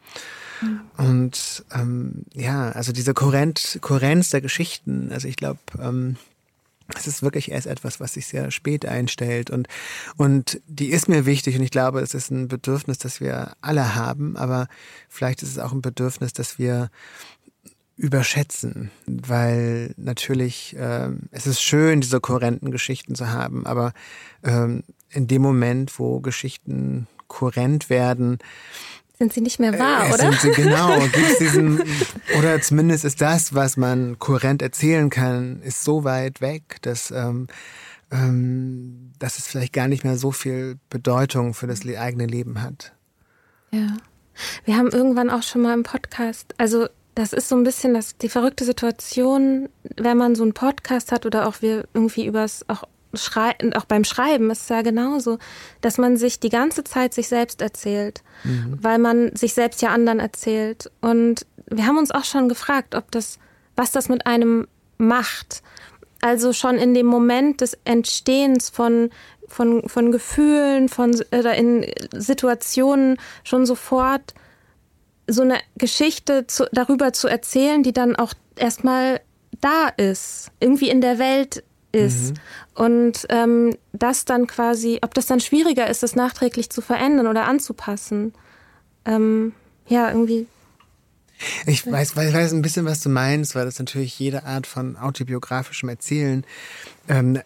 Mhm. 0.62 0.82
Und 0.98 1.66
ähm, 1.74 2.26
ja, 2.34 2.70
also 2.72 2.92
diese 2.92 3.14
Kohärenz, 3.14 3.78
Kohärenz 3.82 4.30
der 4.30 4.42
Geschichten, 4.42 5.12
also 5.12 5.28
ich 5.28 5.36
glaube, 5.36 5.60
ähm, 5.80 6.18
es 6.96 7.08
ist 7.08 7.24
wirklich 7.24 7.52
erst 7.52 7.68
etwas, 7.68 8.00
was 8.00 8.14
sich 8.14 8.28
sehr 8.28 8.52
spät 8.52 8.86
einstellt 8.86 9.50
und, 9.50 9.68
und 10.18 10.62
die 10.68 10.90
ist 10.90 11.10
mir 11.10 11.26
wichtig 11.26 11.56
und 11.56 11.64
ich 11.64 11.72
glaube, 11.72 12.02
es 12.02 12.14
ist 12.14 12.32
ein 12.32 12.48
Bedürfnis, 12.48 12.98
das 12.98 13.22
wir 13.22 13.54
alle 13.62 13.96
haben, 13.96 14.36
aber 14.38 14.68
vielleicht 15.10 15.42
ist 15.44 15.50
es 15.50 15.60
auch 15.60 15.72
ein 15.72 15.82
Bedürfnis, 15.82 16.34
das 16.34 16.60
wir 16.60 16.90
überschätzen, 17.98 18.90
weil 19.06 19.94
natürlich 19.96 20.76
äh, 20.76 21.10
es 21.30 21.46
ist 21.46 21.62
schön, 21.62 22.02
diese 22.02 22.20
kohärenten 22.20 22.72
Geschichten 22.72 23.16
zu 23.16 23.30
haben, 23.30 23.66
aber 23.66 23.94
ähm, 24.44 24.84
in 25.10 25.28
dem 25.28 25.42
Moment, 25.42 26.00
wo 26.00 26.20
Geschichten 26.20 27.08
kohärent 27.28 27.90
werden, 27.90 28.40
sind 29.22 29.34
sie 29.34 29.42
nicht 29.42 29.60
mehr 29.60 29.78
wahr, 29.78 30.08
äh, 30.08 30.14
oder? 30.14 30.34
Sind 30.34 30.42
sie, 30.42 30.64
genau. 30.64 30.98
Gibt's 31.14 31.38
diesen, 31.38 31.80
oder 32.40 32.60
zumindest 32.60 33.06
ist 33.06 33.22
das, 33.22 33.54
was 33.54 33.78
man 33.78 34.18
kohärent 34.18 34.64
erzählen 34.64 35.12
kann, 35.12 35.62
ist 35.62 35.84
so 35.84 36.04
weit 36.04 36.42
weg, 36.42 36.78
dass, 36.82 37.12
ähm, 37.12 37.46
ähm, 38.10 39.12
dass 39.20 39.38
es 39.38 39.46
vielleicht 39.46 39.74
gar 39.74 39.88
nicht 39.88 40.04
mehr 40.04 40.18
so 40.18 40.32
viel 40.32 40.80
Bedeutung 40.90 41.54
für 41.54 41.68
das 41.68 41.86
eigene 41.86 42.26
Leben 42.26 42.64
hat. 42.64 42.94
Ja. 43.70 43.96
Wir 44.66 44.76
haben 44.76 44.90
irgendwann 44.90 45.30
auch 45.30 45.44
schon 45.44 45.62
mal 45.62 45.76
im 45.76 45.84
Podcast, 45.84 46.56
also 46.58 46.88
das 47.14 47.32
ist 47.32 47.48
so 47.48 47.56
ein 47.56 47.64
bisschen 47.64 47.94
das, 47.94 48.18
die 48.18 48.30
verrückte 48.30 48.66
Situation, 48.66 49.70
wenn 49.98 50.18
man 50.18 50.34
so 50.34 50.42
einen 50.42 50.54
Podcast 50.54 51.12
hat 51.12 51.28
oder 51.28 51.48
auch 51.48 51.62
wir 51.62 51.86
irgendwie 51.94 52.26
übers 52.26 52.66
auch 52.70 52.86
Schrei 53.14 53.56
auch 53.76 53.86
beim 53.86 54.04
Schreiben 54.04 54.50
ist 54.52 54.64
es 54.64 54.70
ja 54.70 54.82
genauso, 54.82 55.38
dass 55.82 55.98
man 55.98 56.18
sich 56.18 56.40
die 56.40 56.50
ganze 56.50 56.84
Zeit 56.84 57.14
sich 57.14 57.28
selbst 57.28 57.62
erzählt, 57.62 58.24
mhm. 58.44 58.78
weil 58.82 59.00
man 59.00 59.36
sich 59.36 59.54
selbst 59.54 59.82
ja 59.82 59.90
anderen 59.90 60.20
erzählt. 60.20 60.90
Und 61.02 61.46
wir 61.68 61.86
haben 61.86 61.98
uns 61.98 62.12
auch 62.12 62.24
schon 62.24 62.50
gefragt, 62.50 62.96
ob 62.96 63.12
das, 63.12 63.40
was 63.76 63.92
das 63.92 64.10
mit 64.10 64.26
einem 64.26 64.68
macht. 64.98 65.62
Also 66.22 66.54
schon 66.54 66.76
in 66.76 66.94
dem 66.94 67.08
Moment 67.08 67.62
des 67.62 67.78
Entstehens 67.84 68.70
von, 68.70 69.10
von, 69.48 69.88
von 69.90 70.12
Gefühlen, 70.12 70.88
von 70.88 71.12
oder 71.32 71.56
in 71.56 71.86
Situationen 72.14 73.18
schon 73.44 73.66
sofort 73.66 74.34
so 75.28 75.42
eine 75.42 75.60
Geschichte 75.78 76.46
zu, 76.48 76.68
darüber 76.72 77.14
zu 77.14 77.28
erzählen, 77.28 77.84
die 77.84 77.94
dann 77.94 78.16
auch 78.16 78.34
erstmal 78.56 79.22
da 79.60 79.90
ist, 79.90 80.52
irgendwie 80.60 80.90
in 80.90 81.02
der 81.02 81.20
Welt 81.20 81.64
ist. 81.92 82.34
Mhm. 82.34 82.84
Und 82.84 83.26
ähm, 83.30 83.76
das 83.94 84.26
dann 84.26 84.48
quasi, 84.48 85.00
ob 85.02 85.14
das 85.14 85.26
dann 85.26 85.40
schwieriger 85.40 85.90
ist, 85.90 86.04
das 86.04 86.16
nachträglich 86.16 86.70
zu 86.70 86.82
verändern 86.82 87.28
oder 87.28 87.46
anzupassen. 87.48 88.34
Ähm, 89.06 89.54
ja, 89.88 90.10
irgendwie. 90.10 90.48
Ich 91.66 91.90
weiß, 91.92 92.12
ich 92.12 92.34
weiß 92.34 92.54
ein 92.54 92.62
bisschen, 92.62 92.86
was 92.86 93.02
du 93.02 93.10
meinst, 93.10 93.56
weil 93.56 93.66
das 93.66 93.80
natürlich 93.80 94.18
jede 94.20 94.44
Art 94.46 94.68
von 94.68 94.96
autobiografischem 94.96 95.90
Erzählen 95.90 96.46
ähm, 97.08 97.40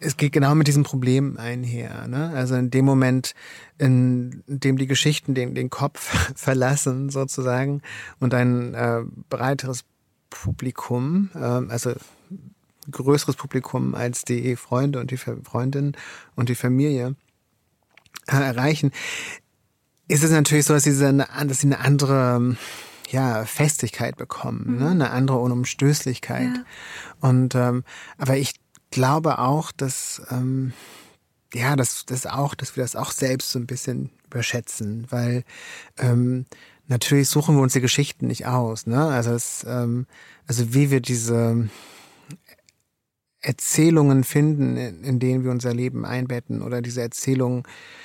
es 0.00 0.16
geht 0.16 0.32
genau 0.32 0.54
mit 0.54 0.66
diesem 0.66 0.82
Problem 0.82 1.36
einher. 1.38 2.06
Ne? 2.08 2.32
Also 2.34 2.54
in 2.54 2.70
dem 2.70 2.84
Moment, 2.84 3.34
in 3.78 4.42
dem 4.46 4.76
die 4.76 4.86
Geschichten 4.86 5.34
den, 5.34 5.54
den 5.54 5.70
Kopf 5.70 6.32
verlassen 6.36 7.10
sozusagen 7.10 7.82
und 8.20 8.34
ein 8.34 8.74
äh, 8.74 9.02
breiteres 9.28 9.84
Publikum, 10.30 11.30
äh, 11.34 11.38
also 11.38 11.92
größeres 12.90 13.36
Publikum 13.36 13.94
als 13.94 14.22
die 14.22 14.56
Freunde 14.56 15.00
und 15.00 15.10
die 15.10 15.16
Freundin 15.16 15.96
und 16.34 16.48
die 16.48 16.54
Familie 16.54 17.16
äh, 18.26 18.36
erreichen, 18.36 18.92
ist 20.08 20.24
es 20.24 20.30
natürlich 20.30 20.66
so, 20.66 20.74
dass 20.74 20.84
sie 20.84 21.06
eine, 21.06 21.28
dass 21.46 21.60
sie 21.60 21.68
eine 21.68 21.78
andere 21.78 22.56
ja, 23.10 23.44
Festigkeit 23.44 24.16
bekommen, 24.16 24.64
ne? 24.66 24.72
mhm. 24.72 24.78
ne? 24.78 24.90
eine 24.90 25.10
andere 25.10 25.38
Unumstößlichkeit. 25.38 26.56
Ja. 26.56 26.64
Und 27.20 27.54
ähm, 27.54 27.84
aber 28.18 28.36
ich 28.36 28.54
glaube 28.90 29.38
auch, 29.38 29.72
dass 29.72 30.22
ähm, 30.30 30.72
ja, 31.54 31.76
dass 31.76 32.06
das 32.06 32.26
auch, 32.26 32.54
dass 32.54 32.76
wir 32.76 32.82
das 32.82 32.96
auch 32.96 33.10
selbst 33.10 33.52
so 33.52 33.58
ein 33.58 33.66
bisschen 33.66 34.10
überschätzen, 34.26 35.06
weil 35.10 35.44
ähm, 35.98 36.46
natürlich 36.88 37.28
suchen 37.28 37.56
wir 37.56 37.62
uns 37.62 37.74
die 37.74 37.80
Geschichten 37.80 38.26
nicht 38.26 38.46
aus, 38.46 38.86
ne? 38.86 39.06
Also 39.06 39.32
es, 39.32 39.64
ähm, 39.68 40.06
also 40.46 40.72
wie 40.72 40.90
wir 40.90 41.00
diese 41.00 41.68
Erzählungen 43.42 44.22
finden, 44.22 44.76
in 44.76 45.18
denen 45.18 45.44
wir 45.44 45.50
unser 45.50 45.74
Leben 45.74 46.04
einbetten 46.04 46.62
oder 46.62 46.80
diese 46.80 47.02
Erzählungen 47.02 47.64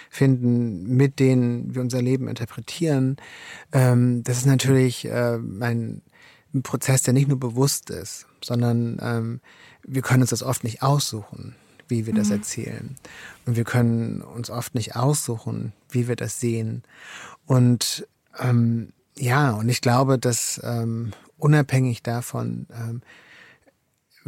finden, 0.09 0.95
mit 0.95 1.19
denen 1.19 1.75
wir 1.75 1.81
unser 1.81 2.01
Leben 2.01 2.27
interpretieren, 2.27 3.17
ähm, 3.71 4.23
das 4.23 4.39
ist 4.39 4.47
natürlich 4.47 5.05
äh, 5.05 5.37
ein, 5.59 6.01
Prozess, 6.63 7.03
der 7.03 7.13
nicht 7.13 7.27
nur 7.27 7.39
bewusst 7.39 7.91
ist, 7.91 8.25
sondern 8.43 8.97
ähm, 8.99 9.41
wir 9.83 10.01
können 10.01 10.21
uns 10.21 10.31
das 10.31 10.41
oft 10.41 10.63
nicht 10.63 10.81
aussuchen, 10.81 11.55
wie 11.87 12.07
wir 12.07 12.15
das 12.15 12.29
mhm. 12.29 12.33
erzählen. 12.33 12.95
Und 13.45 13.57
wir 13.57 13.63
können 13.63 14.21
uns 14.21 14.49
oft 14.49 14.73
nicht 14.73 14.95
aussuchen, 14.95 15.73
wie 15.89 16.07
wir 16.07 16.15
das 16.15 16.39
sehen. 16.39 16.81
Und 17.45 18.07
ähm, 18.39 18.91
ja, 19.15 19.51
und 19.51 19.69
ich 19.69 19.81
glaube, 19.81 20.17
dass 20.17 20.59
ähm, 20.63 21.11
unabhängig 21.37 22.01
davon, 22.01 22.65
ähm, 22.73 23.01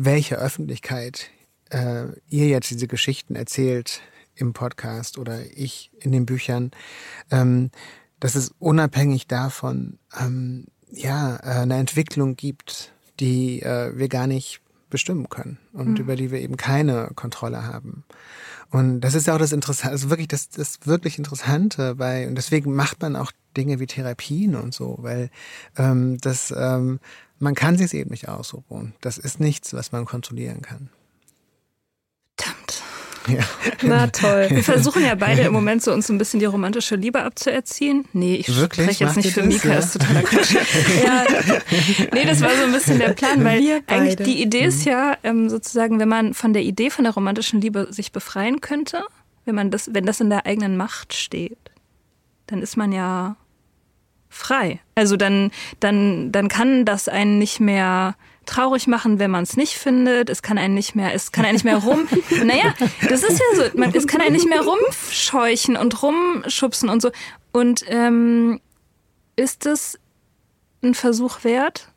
welche 0.06 0.38
Öffentlichkeit 0.38 1.30
äh, 1.70 2.06
ihr 2.30 2.48
jetzt 2.48 2.72
diese 2.72 2.88
Geschichten 2.88 3.36
erzählt 3.36 4.02
im 4.36 4.54
Podcast 4.54 5.18
oder 5.18 5.42
ich 5.54 5.92
in 6.00 6.12
den 6.12 6.26
Büchern, 6.26 6.72
ähm, 7.32 7.72
dass 8.20 8.36
es 8.36 8.54
unabhängig 8.60 9.28
davon 9.28 10.00
ähm, 10.20 10.68
ja 10.92 11.36
äh, 11.38 11.62
eine 11.62 11.78
Entwicklung 11.78 12.36
gibt, 12.36 12.94
die 13.20 13.62
äh, 13.62 13.98
wir 13.98 14.08
gar 14.08 14.28
nicht 14.28 14.62
bestimmen 14.90 15.30
können 15.30 15.60
und 15.74 15.92
mhm. 15.92 15.98
über 15.98 16.16
die 16.16 16.32
wir 16.32 16.40
eben 16.40 16.58
keine 16.58 17.12
Kontrolle 17.16 17.64
haben. 17.68 18.06
Und 18.72 19.02
das 19.02 19.16
ist 19.16 19.28
ja 19.28 19.36
auch 19.36 19.40
das 19.40 19.52
Interessante, 19.52 19.92
also 19.92 20.10
wirklich 20.10 20.28
das, 20.28 20.50
das 20.50 20.80
wirklich 20.86 21.18
Interessante 21.18 21.96
bei, 21.96 22.28
und 22.28 22.36
deswegen 22.36 22.74
macht 22.74 23.02
man 23.02 23.16
auch 23.16 23.32
Dinge 23.58 23.80
wie 23.80 23.88
Therapien 23.88 24.56
und 24.56 24.74
so, 24.74 24.98
weil 25.00 25.30
ähm, 25.76 26.18
das 26.22 26.54
ähm, 26.56 27.00
man 27.39 27.56
kann 27.56 27.78
sich 27.78 27.93
eben 27.93 28.12
nicht 28.12 28.28
ausruhen. 28.28 28.93
Das 29.02 29.17
ist 29.17 29.39
nichts, 29.39 29.73
was 29.73 29.91
man 29.91 30.06
kontrollieren 30.06 30.62
kann. 30.62 30.89
Verdammt. 32.38 32.84
Ja. 33.28 33.43
Na 33.82 34.08
toll. 34.08 34.47
Wir 34.49 34.63
versuchen 34.63 35.04
ja 35.04 35.15
beide 35.15 35.41
im 35.43 35.54
Moment 35.54 35.84
so 35.84 35.93
uns 35.93 36.10
ein 36.10 36.17
bisschen 36.17 36.39
die 36.39 36.45
romantische 36.45 36.95
Liebe 36.95 37.23
abzuerziehen. 37.23 38.06
Nee, 38.13 38.36
ich 38.36 38.56
Wirklich? 38.56 38.86
spreche 38.86 39.06
jetzt 39.06 39.17
nicht 39.17 39.34
für 39.34 39.41
das? 39.41 39.49
Mika, 39.49 39.69
ja. 39.69 39.80
ist 39.80 39.93
totaler 39.93 40.21
Quatsch. 40.23 40.54
ja. 41.04 41.23
Nee, 42.13 42.25
das 42.25 42.41
war 42.41 42.49
so 42.56 42.63
ein 42.63 42.71
bisschen 42.71 42.99
der 42.99 43.10
Plan, 43.10 43.43
weil 43.43 43.82
eigentlich 43.88 44.15
die 44.17 44.41
Idee 44.41 44.65
ist 44.65 44.86
mhm. 44.86 44.91
ja 44.91 45.17
ähm, 45.23 45.49
sozusagen, 45.49 45.99
wenn 45.99 46.10
man 46.10 46.34
von 46.34 46.54
der 46.54 46.63
Idee 46.63 46.89
von 46.89 47.04
der 47.04 47.13
romantischen 47.13 47.62
Liebe 47.62 47.88
sich 47.91 48.12
befreien 48.12 48.62
könnte, 48.62 49.04
wenn 49.45 49.56
man 49.56 49.71
das, 49.71 49.93
wenn 49.93 50.06
das 50.06 50.19
in 50.19 50.30
der 50.30 50.45
eigenen 50.45 50.78
Macht 50.78 51.13
steht, 51.13 51.58
dann 52.47 52.62
ist 52.62 52.78
man 52.78 52.91
ja 52.91 53.36
frei. 54.30 54.80
Also 54.96 55.18
dann, 55.18 55.52
dann, 55.80 56.32
dann 56.32 56.48
kann 56.48 56.86
das 56.86 57.08
einen 57.08 57.39
nicht 57.39 57.60
mehr 57.60 58.15
traurig 58.46 58.88
machen, 58.88 59.20
wenn 59.20 59.32
man 59.32 59.44
es 59.44 59.58
nicht 59.58 59.74
findet. 59.74 60.30
Es 60.30 60.42
kann 60.42 60.58
einen 60.58 60.74
nicht 60.74 60.96
mehr, 60.96 61.13
es 61.13 61.32
kann 61.32 61.46
einen 61.46 61.56
nicht 61.56 61.65
mehr 61.65 61.78
rum. 61.78 62.08
naja, 62.44 62.74
das 63.08 63.24
ist 63.24 63.39
ja 63.39 63.46
so. 63.56 63.78
Man, 63.78 63.94
es 63.94 64.08
kann 64.08 64.22
einen 64.22 64.34
nicht 64.34 64.50
mehr 64.50 64.62
rumscheuchen 64.62 65.76
und 65.76 66.02
rumschubsen 66.02 66.89
und 66.89 67.02
so. 67.02 67.12
Und 67.52 67.84
ähm, 67.88 68.60
ist 69.36 69.65
das 69.65 70.00
ein 70.84 70.94
Versuch 70.94 71.44
wert? 71.44 71.92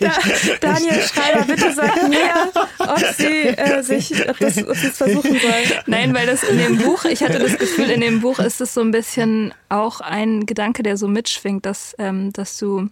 Da, 0.00 0.12
Daniel 0.60 1.02
Schreiber, 1.02 1.44
bitte 1.46 1.72
sag 1.72 2.08
mir, 2.08 2.52
ob 2.78 2.98
sie 3.16 3.48
äh, 3.48 3.82
sich, 3.82 4.28
ob 4.28 4.38
das, 4.38 4.58
ob 4.58 4.70
es 4.70 4.96
versuchen 4.96 5.32
soll. 5.32 5.78
Nein, 5.86 6.14
weil 6.14 6.26
das 6.26 6.42
in 6.42 6.58
dem 6.58 6.78
Buch, 6.78 7.04
ich 7.04 7.22
hatte 7.22 7.38
das 7.38 7.58
Gefühl, 7.58 7.90
in 7.90 8.00
dem 8.00 8.20
Buch 8.20 8.38
ist 8.38 8.60
es 8.60 8.74
so 8.74 8.80
ein 8.80 8.90
bisschen 8.90 9.52
auch 9.68 10.00
ein 10.00 10.46
Gedanke, 10.46 10.82
der 10.82 10.96
so 10.96 11.08
mitschwingt, 11.08 11.66
dass, 11.66 11.94
ähm, 11.98 12.32
dass 12.32 12.58
du, 12.58 12.88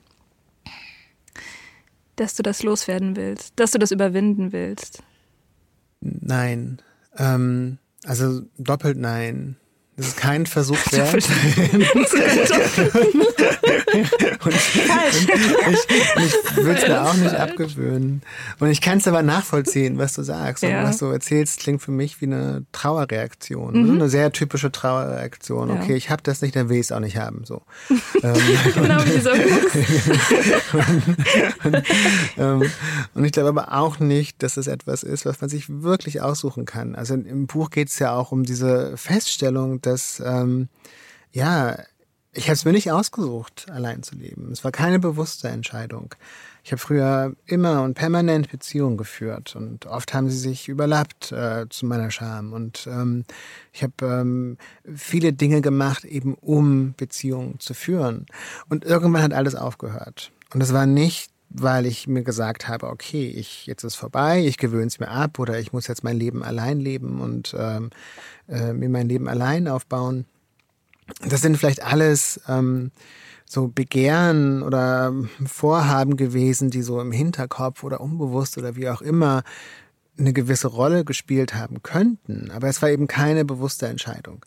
dass 2.17 2.35
du 2.35 2.43
das 2.43 2.63
loswerden 2.63 3.17
willst, 3.17 3.53
dass 3.57 3.71
du 3.73 3.79
das 3.79 3.91
überwinden 3.91 4.53
willst. 4.53 5.03
Nein. 6.01 6.79
Ähm, 7.17 7.79
also 8.05 8.43
doppelt 8.59 8.99
nein. 8.99 9.57
Das 9.97 10.07
ist 10.07 10.17
kein 10.17 10.47
Versuch 10.47 10.79
wert. 10.91 11.15
Ich, 11.15 11.29
ich 16.17 16.57
würde 16.57 16.81
es 16.81 16.89
mir 16.89 17.03
auch 17.03 17.13
nicht 17.15 17.35
abgewöhnen. 17.35 18.23
Und 18.59 18.71
ich 18.71 18.81
kann 18.81 18.97
es 18.99 19.07
aber 19.07 19.23
nachvollziehen, 19.23 19.99
was 19.99 20.15
du 20.15 20.23
sagst. 20.23 20.63
Ja. 20.63 20.81
Und 20.81 20.89
was 20.89 20.97
du 20.97 21.07
erzählst, 21.07 21.61
klingt 21.61 21.83
für 21.83 21.91
mich 21.91 22.23
wie 22.23 22.27
eine 22.27 22.65
Trauerreaktion. 22.73 23.83
Mhm. 23.83 23.97
Eine 23.97 24.09
sehr 24.09 24.33
typische 24.33 24.73
Trauerreaktion. 24.73 25.69
Ja. 25.69 25.75
Okay, 25.75 25.95
ich 25.95 26.09
habe 26.09 26.23
das 26.23 26.41
nicht, 26.41 26.57
dann 26.57 26.71
will 26.71 26.77
ich 26.77 26.87
es 26.87 26.93
auch 26.93 27.01
nicht 27.01 27.19
haben. 27.19 27.45
So. 27.45 27.61
Ähm, 28.23 28.35
genau 28.75 29.05
wie 29.05 29.19
so. 29.19 29.31
und, 31.65 31.83
ähm, 32.39 32.71
und 33.15 33.25
ich 33.25 33.33
glaube 33.33 33.49
aber 33.49 33.73
auch 33.73 33.99
nicht, 33.99 34.45
dass 34.45 34.57
es 34.57 34.69
etwas 34.69 35.03
ist, 35.03 35.27
was 35.27 35.41
man 35.41 35.51
sich 35.51 35.65
wirklich 35.69 36.21
aussuchen 36.21 36.67
kann. 36.67 36.95
Also 36.95 37.15
im 37.15 37.49
Buch 37.49 37.71
geht 37.71 37.89
es 37.89 37.99
ja 37.99 38.15
auch 38.15 38.31
um 38.31 38.45
diese 38.45 38.97
Feststellung, 38.97 39.82
dass 39.87 40.23
ähm, 40.25 40.69
ja, 41.33 41.77
ich 42.35 42.45
habe 42.45 42.55
es 42.55 42.65
mir 42.65 42.73
nicht 42.73 42.91
ausgesucht, 42.91 43.67
allein 43.71 44.03
zu 44.03 44.15
leben. 44.15 44.51
Es 44.53 44.65
war 44.65 44.73
keine 44.73 44.99
bewusste 44.99 45.49
Entscheidung. 45.49 46.15
Ich 46.65 46.73
habe 46.73 46.81
früher 46.81 47.35
immer 47.45 47.83
und 47.83 47.95
permanent 47.95 48.51
Beziehungen 48.51 48.97
geführt 48.97 49.55
und 49.55 49.87
oft 49.87 50.15
haben 50.15 50.31
sie 50.31 50.39
sich 50.39 50.69
überlappt 50.69 51.33
äh, 51.33 51.67
zu 51.69 51.85
meiner 51.87 52.11
Scham. 52.11 52.53
Und 52.53 52.87
ähm, 52.87 53.25
ich 53.73 53.83
habe 53.83 53.93
ähm, 54.03 54.57
viele 54.95 55.33
Dinge 55.33 55.61
gemacht, 55.61 56.05
eben 56.05 56.35
um 56.35 56.95
Beziehungen 56.97 57.61
zu 57.61 57.75
führen. 57.75 58.27
Und 58.69 58.85
irgendwann 58.85 59.23
hat 59.23 59.35
alles 59.35 59.55
aufgehört. 59.55 60.31
Und 60.55 60.63
es 60.63 60.73
war 60.73 60.87
nicht 60.87 61.31
weil 61.55 61.87
ich 61.87 62.07
mir 62.07 62.23
gesagt 62.23 62.69
habe, 62.69 62.89
okay, 62.89 63.29
ich 63.29 63.67
jetzt 63.67 63.85
ist 63.85 63.95
vorbei, 63.95 64.45
ich 64.45 64.59
gewöhne 64.59 64.87
es 64.87 64.99
mir 64.99 65.09
ab 65.09 65.39
oder 65.39 65.59
ich 65.59 65.73
muss 65.73 65.87
jetzt 65.87 66.05
mein 66.05 66.17
Leben 66.17 66.43
allein 66.43 66.81
leben 66.81 67.21
und 67.21 67.55
ähm, 67.59 67.91
äh, 68.49 68.73
mir 68.73 68.89
mein 68.89 69.09
Leben 69.09 69.29
allein 69.29 69.69
aufbauen. 69.69 70.25
Das 71.29 71.43
sind 71.43 71.59
vielleicht 71.59 71.83
alles 71.83 72.41
ähm, 72.49 72.91
so 73.45 73.69
Begehren 73.69 74.63
oder 74.63 75.13
Vorhaben 75.45 76.17
gewesen, 76.17 76.71
die 76.71 76.83
so 76.83 77.01
im 77.01 77.13
Hinterkopf 77.13 77.85
oder 77.85 78.01
unbewusst 78.01 78.57
oder 78.57 78.77
wie 78.77 78.89
auch 78.89 79.03
immer 79.03 79.43
eine 80.19 80.35
gewisse 80.35 80.69
Rolle 80.69 81.05
gespielt 81.05 81.55
haben 81.55 81.83
könnten, 81.83 82.51
aber 82.51 82.69
es 82.69 82.83
war 82.83 82.91
eben 82.91 83.07
keine 83.07 83.47
bewusste 83.47 83.87
Entscheidung. 83.87 84.45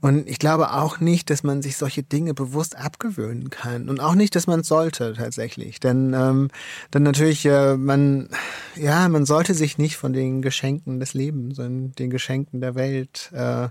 Und 0.00 0.28
ich 0.28 0.40
glaube 0.40 0.72
auch 0.72 0.98
nicht, 0.98 1.30
dass 1.30 1.44
man 1.44 1.62
sich 1.62 1.76
solche 1.76 2.02
Dinge 2.02 2.34
bewusst 2.34 2.76
abgewöhnen 2.76 3.50
kann 3.50 3.88
und 3.88 4.00
auch 4.00 4.16
nicht, 4.16 4.34
dass 4.34 4.48
man 4.48 4.64
sollte 4.64 5.14
tatsächlich, 5.16 5.78
denn 5.78 6.12
ähm, 6.12 6.48
dann 6.90 7.04
natürlich 7.04 7.46
äh, 7.46 7.76
man 7.76 8.28
ja 8.74 9.08
man 9.08 9.26
sollte 9.26 9.54
sich 9.54 9.78
nicht 9.78 9.96
von 9.96 10.12
den 10.12 10.42
Geschenken 10.42 10.98
des 10.98 11.14
Lebens 11.14 11.60
und 11.60 11.94
den 12.00 12.10
Geschenken 12.10 12.60
der 12.60 12.74
Welt 12.74 13.30
äh, 13.32 13.68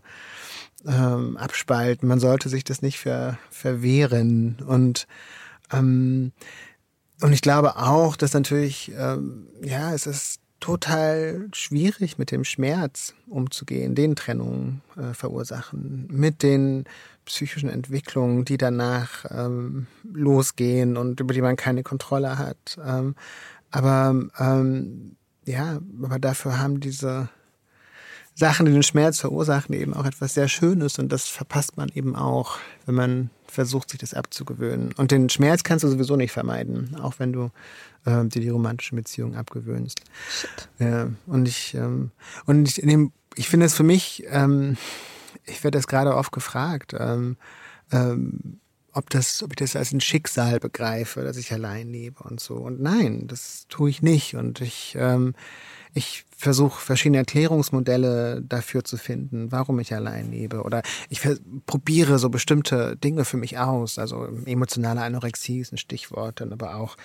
ähm, 0.88 1.36
abspalten. 1.36 2.08
Man 2.08 2.20
sollte 2.22 2.48
sich 2.48 2.64
das 2.64 2.82
nicht 2.82 3.00
ver, 3.00 3.38
verwehren 3.50 4.58
und 4.66 5.06
ähm, 5.74 6.32
und 7.22 7.34
ich 7.34 7.42
glaube 7.42 7.76
auch, 7.76 8.16
dass 8.16 8.34
natürlich 8.34 8.94
ähm, 8.98 9.48
ja 9.62 9.94
es 9.94 10.08
ist 10.08 10.40
total 10.66 11.48
schwierig, 11.54 12.18
mit 12.18 12.32
dem 12.32 12.44
Schmerz 12.44 13.14
umzugehen, 13.28 13.94
den 13.94 14.16
Trennungen 14.16 14.82
äh, 14.98 15.14
verursachen, 15.14 16.08
mit 16.10 16.42
den 16.42 16.86
psychischen 17.24 17.70
Entwicklungen, 17.70 18.46
die 18.46 18.58
danach 18.58 19.26
ähm, 19.30 19.86
losgehen 20.12 20.98
und 20.98 21.20
über 21.20 21.36
die 21.36 21.44
man 21.44 21.56
keine 21.56 21.84
Kontrolle 21.84 22.40
hat. 22.40 22.80
Ähm, 22.84 23.14
aber 23.70 24.16
ähm, 24.40 25.18
ja, 25.46 25.82
aber 26.02 26.18
dafür 26.18 26.58
haben 26.58 26.80
diese 26.80 27.30
Sachen, 28.34 28.66
die 28.66 28.72
den 28.72 28.82
Schmerz 28.82 29.20
verursachen, 29.20 29.76
eben 29.76 29.94
auch 29.94 30.06
etwas 30.06 30.34
sehr 30.34 30.48
Schönes 30.48 30.98
und 30.98 31.12
das 31.12 31.28
verpasst 31.28 31.78
man 31.78 31.90
eben 31.90 32.16
auch, 32.16 32.58
wenn 32.88 32.96
man 32.96 33.30
versucht, 33.48 33.90
sich 33.90 34.00
das 34.00 34.14
abzugewöhnen. 34.14 34.94
Und 34.98 35.12
den 35.12 35.30
Schmerz 35.30 35.64
kannst 35.64 35.84
du 35.84 35.88
sowieso 35.88 36.16
nicht 36.16 36.32
vermeiden, 36.32 36.96
auch 37.02 37.16
wenn 37.20 37.34
du 37.34 37.52
äh, 38.06 38.26
dir 38.26 38.42
die 38.42 38.50
romantische 38.50 38.96
Beziehung 38.96 39.36
abgewöhnst. 39.36 40.02
Shit. 40.30 40.70
Ja, 40.80 41.10
und 41.28 41.48
ich, 41.48 41.74
ähm, 41.74 42.12
und 42.46 42.68
ich, 42.68 42.76
dem, 42.76 43.12
ich 43.36 43.50
finde 43.50 43.66
es 43.66 43.76
für 43.76 43.84
mich, 43.84 44.24
ähm, 44.30 44.78
ich 45.46 45.64
werde 45.64 45.78
das 45.78 45.88
gerade 45.88 46.16
oft 46.16 46.32
gefragt, 46.32 46.96
ähm, 46.98 47.38
ähm, 47.92 48.60
ob 48.94 49.10
das, 49.10 49.44
ob 49.44 49.52
ich 49.52 49.58
das 49.58 49.76
als 49.76 49.92
ein 49.92 50.02
Schicksal 50.02 50.60
begreife, 50.60 51.24
dass 51.24 51.38
ich 51.38 51.52
allein 51.52 51.90
lebe 51.90 52.24
und 52.24 52.40
so. 52.40 52.56
Und 52.56 52.82
nein, 52.82 53.28
das 53.28 53.66
tue 53.68 53.90
ich 53.90 54.02
nicht. 54.02 54.36
Und 54.36 54.62
ich, 54.62 54.96
ähm, 54.98 55.36
ich 55.98 56.26
versuche 56.38 56.82
verschiedene 56.82 57.20
Erklärungsmodelle 57.20 58.42
dafür 58.42 58.84
zu 58.84 58.98
finden, 58.98 59.54
warum 59.54 59.80
ich 59.80 59.94
allein 59.94 60.30
lebe. 60.30 60.64
Oder 60.64 60.84
ich 61.10 61.22
probiere 61.66 62.20
so 62.20 62.30
bestimmte 62.30 62.98
Dinge 62.98 63.24
für 63.24 63.38
mich 63.38 63.58
aus. 63.58 63.98
Also 63.98 64.28
emotionale 64.46 65.02
Anorexie 65.02 65.62
ist 65.62 65.72
ein 65.72 65.78
Stichwort, 65.78 66.42
dann 66.42 66.52
aber 66.52 66.76
auch 66.76 66.98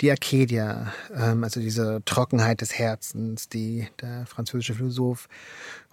die 0.00 0.10
Arcadia, 0.10 0.94
ähm, 1.14 1.44
also 1.44 1.60
diese 1.60 2.00
Trockenheit 2.06 2.62
des 2.62 2.72
Herzens, 2.72 3.50
die 3.50 3.86
der 4.00 4.24
französische 4.24 4.74
Philosoph 4.74 5.28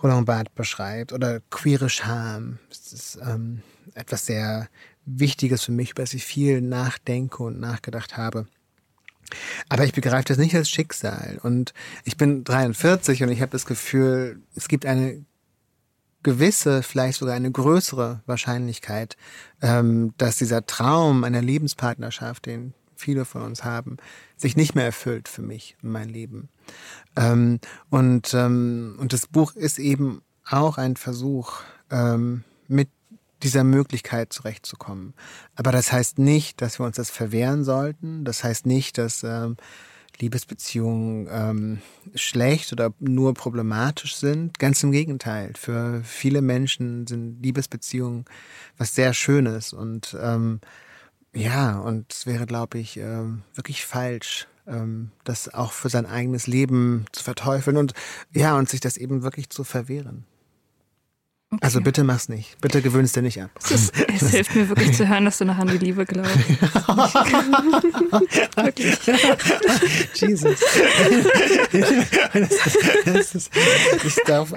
Roland 0.01 0.25
Barthes 0.25 0.55
beschreibt. 0.55 1.11
Oder 1.11 1.41
queere 1.49 1.89
Scham. 1.89 2.59
Das 2.69 2.93
ist 2.93 3.19
ähm, 3.21 3.63
etwas 3.95 4.25
sehr 4.25 4.69
Wichtiges 5.05 5.63
für 5.63 5.73
mich, 5.73 5.91
über 5.91 6.03
das 6.03 6.13
ich 6.13 6.23
viel 6.23 6.61
nachdenke 6.61 7.43
und 7.43 7.59
nachgedacht 7.59 8.15
habe. 8.15 8.47
Aber 9.69 9.85
ich 9.85 9.93
begreife 9.93 10.25
das 10.25 10.37
nicht 10.37 10.55
als 10.55 10.69
Schicksal. 10.69 11.39
Und 11.41 11.73
ich 12.03 12.17
bin 12.17 12.43
43 12.43 13.23
und 13.23 13.29
ich 13.29 13.41
habe 13.41 13.51
das 13.51 13.65
Gefühl, 13.65 14.41
es 14.55 14.67
gibt 14.67 14.85
eine 14.85 15.23
gewisse, 16.23 16.83
vielleicht 16.83 17.19
sogar 17.19 17.35
eine 17.35 17.51
größere 17.51 18.21
Wahrscheinlichkeit, 18.25 19.15
ähm, 19.61 20.13
dass 20.17 20.37
dieser 20.37 20.65
Traum 20.65 21.23
einer 21.23 21.41
Lebenspartnerschaft, 21.41 22.45
den 22.45 22.73
viele 22.95 23.23
von 23.23 23.43
uns 23.43 23.63
haben, 23.63 23.97
sich 24.35 24.57
nicht 24.57 24.75
mehr 24.75 24.85
erfüllt 24.85 25.29
für 25.29 25.41
mich 25.41 25.77
und 25.81 25.91
mein 25.91 26.09
Leben. 26.09 26.49
Ähm, 27.15 27.59
und, 27.89 28.33
ähm, 28.33 28.97
und 28.99 29.13
das 29.13 29.27
Buch 29.27 29.55
ist 29.55 29.79
eben 29.79 30.21
auch 30.45 30.77
ein 30.77 30.95
Versuch, 30.95 31.61
mit 32.67 32.89
dieser 33.43 33.63
Möglichkeit 33.63 34.33
zurechtzukommen. 34.33 35.13
Aber 35.55 35.71
das 35.71 35.91
heißt 35.91 36.19
nicht, 36.19 36.61
dass 36.61 36.79
wir 36.79 36.85
uns 36.85 36.97
das 36.97 37.09
verwehren 37.09 37.63
sollten. 37.63 38.25
Das 38.25 38.43
heißt 38.43 38.65
nicht, 38.65 38.97
dass 38.97 39.23
ähm, 39.23 39.57
Liebesbeziehungen 40.19 41.27
ähm, 41.31 41.81
schlecht 42.15 42.73
oder 42.73 42.93
nur 42.99 43.33
problematisch 43.33 44.15
sind. 44.15 44.59
Ganz 44.59 44.83
im 44.83 44.91
Gegenteil. 44.91 45.53
Für 45.55 46.01
viele 46.03 46.41
Menschen 46.41 47.07
sind 47.07 47.41
Liebesbeziehungen 47.41 48.25
was 48.77 48.95
sehr 48.95 49.13
Schönes 49.13 49.73
und 49.73 50.17
ähm, 50.21 50.59
ja, 51.33 51.77
und 51.79 52.11
es 52.11 52.25
wäre, 52.25 52.47
glaube 52.47 52.79
ich, 52.79 52.97
äh, 52.97 53.23
wirklich 53.53 53.85
falsch, 53.85 54.47
ähm, 54.67 55.11
das 55.23 55.53
auch 55.53 55.73
für 55.73 55.89
sein 55.89 56.05
eigenes 56.05 56.47
Leben 56.47 57.05
zu 57.11 57.23
verteufeln 57.23 57.77
und 57.77 57.93
ja, 58.33 58.57
und 58.57 58.67
sich 58.67 58.79
das 58.79 58.97
eben 58.97 59.21
wirklich 59.21 59.49
zu 59.49 59.63
verwehren. 59.63 60.25
Okay. 61.51 61.63
Also 61.63 61.81
bitte 61.81 62.03
mach's 62.03 62.29
nicht. 62.29 62.61
Bitte 62.61 62.83
gewöhnst 62.83 63.15
dir 63.15 63.23
nicht 63.23 63.41
ab. 63.41 63.49
Es, 63.63 63.71
ist, 63.71 63.91
es 64.07 64.29
hilft 64.29 64.53
mir 64.55 64.69
wirklich 64.69 64.95
zu 64.95 65.09
hören, 65.09 65.25
dass 65.25 65.39
du 65.39 65.45
noch 65.45 65.57
an 65.57 65.67
die 65.67 65.79
Liebe 65.79 66.05
glaubst. 66.05 66.37
wirklich. 68.55 68.95
Jesus. 70.13 70.59
das 73.05 73.33
ist, 73.33 73.51
ich 74.05 74.15
darf, 74.27 74.53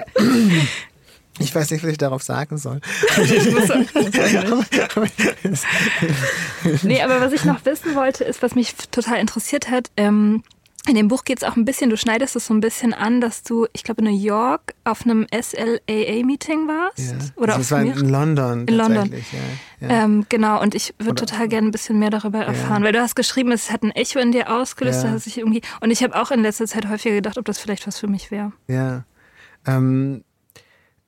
ich 1.39 1.55
weiß 1.55 1.71
nicht, 1.71 1.83
was 1.83 1.89
ich 1.89 1.97
darauf 1.97 2.21
sagen 2.21 2.59
soll. 2.59 2.79
nee, 6.83 7.01
aber 7.01 7.21
was 7.21 7.33
ich 7.33 7.43
noch 7.43 7.65
wissen 7.65 7.95
wollte, 7.95 8.23
ist, 8.23 8.43
was 8.43 8.53
mich 8.53 8.75
total 8.91 9.19
interessiert 9.19 9.71
hat. 9.71 9.89
Ähm, 9.97 10.43
in 10.87 10.95
dem 10.95 11.07
Buch 11.07 11.23
geht 11.23 11.37
es 11.41 11.43
auch 11.47 11.55
ein 11.55 11.63
bisschen, 11.63 11.89
du 11.89 11.95
schneidest 11.95 12.35
es 12.35 12.47
so 12.47 12.53
ein 12.53 12.59
bisschen 12.59 12.93
an, 12.93 13.21
dass 13.21 13.43
du, 13.43 13.67
ich 13.71 13.83
glaube, 13.83 14.01
in 14.01 14.11
New 14.11 14.17
York 14.17 14.73
auf 14.83 15.05
einem 15.05 15.25
SLAA-Meeting 15.31 16.67
warst. 16.67 16.99
Ja. 16.99 17.17
Oder 17.37 17.55
also 17.55 17.55
auf 17.55 17.57
das 17.57 17.71
war 17.71 17.81
in 17.81 18.09
London. 18.09 18.67
In 18.67 18.75
London. 18.75 19.13
Ja, 19.79 19.87
ja. 19.87 20.03
Ähm, 20.03 20.25
genau, 20.27 20.61
und 20.61 20.75
ich 20.75 20.93
würde 20.99 21.15
total 21.15 21.47
gerne 21.47 21.69
ein 21.69 21.71
bisschen 21.71 21.99
mehr 21.99 22.09
darüber 22.09 22.39
erfahren, 22.39 22.83
weil 22.83 22.91
du 22.91 23.01
hast 23.01 23.15
geschrieben, 23.15 23.53
es 23.53 23.71
hat 23.71 23.83
ein 23.83 23.91
Echo 23.91 24.19
in 24.19 24.33
dir 24.33 24.53
ausgelöst, 24.53 25.05
ja. 25.05 25.15
ich 25.15 25.37
irgendwie, 25.37 25.61
und 25.79 25.89
ich 25.89 26.03
habe 26.03 26.19
auch 26.21 26.31
in 26.31 26.41
letzter 26.41 26.67
Zeit 26.67 26.89
häufiger 26.89 27.15
gedacht, 27.15 27.37
ob 27.37 27.45
das 27.45 27.59
vielleicht 27.59 27.87
was 27.87 27.99
für 27.99 28.07
mich 28.07 28.29
wäre. 28.29 28.51
Ja. 28.67 29.05
Ähm, 29.65 30.25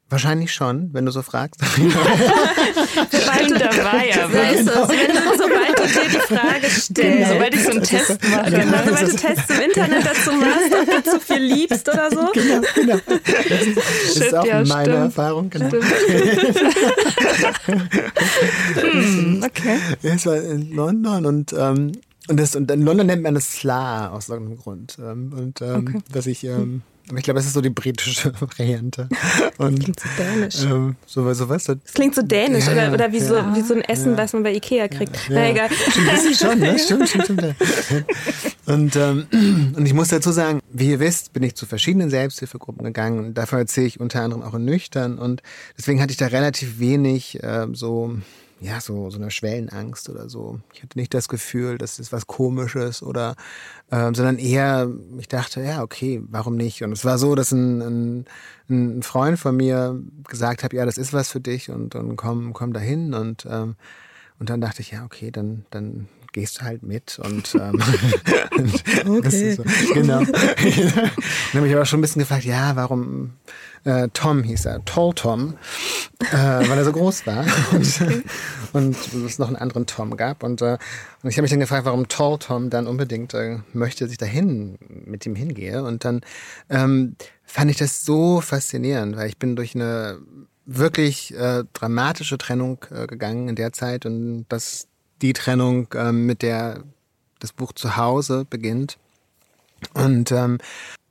Wahrscheinlich 0.08 0.54
schon, 0.54 0.94
wenn 0.94 1.04
du 1.08 1.12
so 1.12 1.24
fragst. 1.24 1.60
sobald 1.76 3.50
du 3.50 3.58
dabei 3.58 4.10
ja 4.10 4.32
weißt 4.32 4.60
genau. 4.60 4.88
wenn 4.88 5.08
du, 5.08 5.22
sobald 5.36 5.80
du 5.80 5.84
dir 5.84 6.10
die 6.10 6.20
Frage 6.34 6.70
stellst, 6.70 6.96
genau. 6.96 7.28
sobald 7.30 7.56
ich 7.56 7.64
so 7.64 7.72
einen 7.72 7.82
Test 7.82 8.24
mache, 8.30 8.52
genau. 8.52 8.78
sobald 8.86 9.12
du 9.12 9.16
Tests 9.16 9.50
im 9.50 9.62
Internet 9.62 10.06
dazu 10.06 10.32
machst, 10.34 10.76
ob 10.80 10.86
du 10.86 11.10
zu 11.10 11.20
viel 11.20 11.44
liebst 11.44 11.90
oder 11.90 12.12
so. 12.12 12.30
Genau, 12.34 12.62
genau. 12.76 13.00
Das 13.08 13.62
ist, 13.62 13.78
das 13.78 14.16
ist 14.16 14.36
auch 14.36 14.46
ja, 14.46 14.64
meine 14.64 14.84
stimmt. 14.84 15.06
Erfahrung, 15.06 15.50
genau. 15.50 15.72
hm, 18.76 19.44
okay. 19.44 19.80
Ja, 20.04 20.14
es 20.14 20.26
war 20.28 20.36
in 20.36 20.72
London 20.76 21.26
und 21.26 21.52
ähm, 21.58 21.94
und, 22.28 22.40
das, 22.40 22.56
und 22.56 22.70
in 22.72 22.82
London 22.82 23.08
nennt 23.08 23.24
man 23.24 23.36
das 23.36 23.54
Sla 23.54 24.10
aus 24.10 24.30
irgendeinem 24.30 24.58
Grund. 24.58 24.98
Ähm, 25.00 25.34
und 25.36 25.62
ähm, 25.62 25.88
okay. 25.88 26.00
was 26.12 26.26
ich 26.26 26.44
ähm, 26.44 26.82
ich 27.16 27.24
glaube, 27.24 27.40
es 27.40 27.46
ist 27.46 27.54
so 27.54 27.62
die 27.62 27.70
britische 27.70 28.34
Variante. 28.40 29.08
Und, 29.58 29.80
klingt 29.80 30.00
so 30.00 30.10
dänisch. 30.18 30.64
Ähm, 30.64 30.96
so, 31.06 31.34
so 31.34 31.50
was. 31.50 31.66
Das 31.66 31.78
klingt 31.94 32.16
so 32.16 32.22
dänisch 32.22 32.66
ja, 32.66 32.74
oder, 32.74 32.94
oder 32.94 33.12
wie, 33.12 33.20
ja, 33.20 33.26
so, 33.26 33.36
wie 33.56 33.62
so 33.62 33.76
ein 33.76 33.82
Essen, 33.82 34.14
ja. 34.14 34.18
was 34.18 34.34
man 34.34 34.44
bei 34.44 34.54
Ikea 34.54 34.88
kriegt. 34.88 35.16
Na 35.30 35.50
egal. 35.50 35.70
Stimmt, 35.72 36.38
schon, 36.38 36.60
ne? 36.60 36.80
Stimmt, 36.86 37.10
stimmt, 37.10 37.26
stimmt. 37.26 37.56
Und, 38.66 38.96
ähm, 38.96 39.28
und 39.76 39.86
ich 39.86 39.94
muss 39.94 40.10
dazu 40.10 40.32
sagen, 40.32 40.62
wie 40.72 40.90
ihr 40.90 41.00
wisst, 41.00 41.34
bin 41.34 41.44
ich 41.44 41.56
zu 41.56 41.66
verschiedenen 41.66 42.10
Selbsthilfegruppen 42.10 42.84
gegangen 42.84 43.20
und 43.20 43.34
davon 43.36 43.60
erzähle 43.60 43.88
ich 43.88 44.00
unter 44.00 44.22
anderem 44.22 44.44
auch 44.44 44.56
in 44.56 44.66
Nüchtern 44.66 45.20
und 45.20 45.44
deswegen 45.78 46.02
hatte 46.02 46.12
ich 46.12 46.18
da 46.18 46.28
relativ 46.28 46.80
wenig 46.80 47.44
äh, 47.44 47.68
so 47.74 48.16
ja, 48.60 48.80
so, 48.80 49.10
so 49.10 49.18
eine 49.18 49.32
Schwellenangst 49.32 50.10
oder 50.10 50.30
so. 50.30 50.60
Ich 50.74 50.82
hatte 50.82 50.98
nicht 50.98 51.14
das 51.14 51.28
Gefühl, 51.28 51.78
das 51.78 52.00
ist 52.00 52.12
was 52.12 52.26
Komisches 52.26 53.04
oder, 53.04 53.36
ähm, 53.92 54.16
sondern 54.16 54.38
eher, 54.38 54.90
ich 55.18 55.28
dachte, 55.28 55.62
ja, 55.62 55.84
okay, 55.84 56.22
warum 56.30 56.56
nicht? 56.56 56.82
Und 56.84 56.94
es 56.94 57.04
war 57.04 57.18
so, 57.18 57.36
dass 57.36 57.52
ein, 57.52 57.82
ein, 57.82 58.26
ein 58.70 59.04
Freund 59.04 59.38
von 59.38 59.56
mir 59.58 60.02
gesagt 60.28 60.64
hat, 60.64 60.74
ja, 60.74 60.86
das 60.86 60.98
ist 60.98 61.14
was 61.14 61.30
für 61.30 61.42
dich 61.42 61.70
und, 61.70 61.96
und 61.96 62.16
komm, 62.16 62.54
komm 62.54 62.72
dahin 62.72 63.14
und, 63.14 63.46
ähm, 63.50 63.76
und 64.40 64.50
dann 64.50 64.62
dachte 64.62 64.82
ich, 64.82 64.92
ja, 64.92 65.04
okay, 65.04 65.32
dann, 65.32 65.66
dann 65.70 66.08
gehst 66.36 66.60
du 66.60 66.66
halt 66.66 66.84
mit 66.84 67.18
und, 67.18 67.56
ähm, 67.56 67.82
okay. 69.08 69.54
so, 69.54 69.64
genau. 69.94 70.20
dann 70.26 71.56
habe 71.56 71.68
ich 71.68 71.74
aber 71.74 71.86
schon 71.86 72.00
ein 72.00 72.02
bisschen 72.02 72.20
gefragt, 72.20 72.44
ja, 72.44 72.76
warum 72.76 73.32
äh, 73.86 74.10
Tom 74.12 74.44
hieß 74.44 74.66
er, 74.66 74.84
Tall 74.84 75.14
Tom, 75.14 75.56
äh, 76.20 76.36
weil 76.36 76.78
er 76.78 76.84
so 76.84 76.92
groß 76.92 77.26
war. 77.26 77.46
Und, 77.72 78.02
und 78.74 78.98
es 79.26 79.40
noch 79.40 79.48
einen 79.48 79.56
anderen 79.56 79.86
Tom 79.86 80.18
gab. 80.18 80.44
Und, 80.44 80.62
äh, 80.62 80.78
und 81.24 81.30
ich 81.30 81.38
habe 81.38 81.44
mich 81.44 81.52
dann 81.52 81.62
gefragt, 81.62 81.86
warum 81.86 82.10
Tall 82.10 82.38
Tom 82.40 82.70
dann 82.70 82.88
unbedingt 82.88 83.34
äh, 83.34 83.60
möchte, 83.72 84.04
dass 84.04 84.12
ich 84.12 84.18
dahin 84.18 84.78
mit 85.06 85.26
ihm 85.26 85.36
hingehe. 85.36 85.82
Und 85.84 86.04
dann 86.04 86.20
ähm, 86.70 87.16
fand 87.46 87.72
ich 87.72 87.78
das 87.78 88.04
so 88.04 88.42
faszinierend, 88.42 89.16
weil 89.16 89.30
ich 89.30 89.38
bin 89.38 89.56
durch 89.56 89.76
eine 89.76 90.20
wirklich 90.66 91.34
äh, 91.34 91.64
dramatische 91.72 92.38
Trennung 92.38 92.84
äh, 92.92 93.08
gegangen 93.08 93.48
in 93.48 93.56
der 93.56 93.72
Zeit. 93.72 94.06
Und 94.06 94.46
das 94.50 94.90
die 95.22 95.34
Trennung, 95.34 95.88
ähm, 95.96 96.26
mit 96.26 96.42
der 96.42 96.84
das 97.40 97.54
Buch 97.54 97.74
zu 97.74 97.98
Hause 97.98 98.46
beginnt. 98.50 98.98
Und, 99.94 100.32
ähm, 100.32 100.58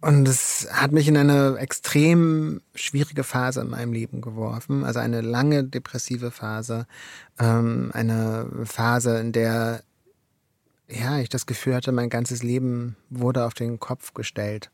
und 0.00 0.26
es 0.28 0.68
hat 0.72 0.92
mich 0.92 1.08
in 1.08 1.16
eine 1.16 1.56
extrem 1.58 2.60
schwierige 2.74 3.24
Phase 3.24 3.60
in 3.60 3.70
meinem 3.70 3.92
Leben 3.92 4.20
geworfen. 4.20 4.84
Also 4.84 5.00
eine 5.00 5.20
lange 5.20 5.64
depressive 5.64 6.30
Phase. 6.30 6.86
Ähm, 7.38 7.90
eine 7.94 8.50
Phase, 8.64 9.18
in 9.18 9.32
der 9.32 9.82
ja, 10.88 11.18
ich 11.18 11.28
das 11.28 11.46
Gefühl 11.46 11.74
hatte, 11.74 11.92
mein 11.92 12.10
ganzes 12.10 12.42
Leben 12.42 12.96
wurde 13.08 13.44
auf 13.44 13.54
den 13.54 13.80
Kopf 13.80 14.12
gestellt. 14.14 14.70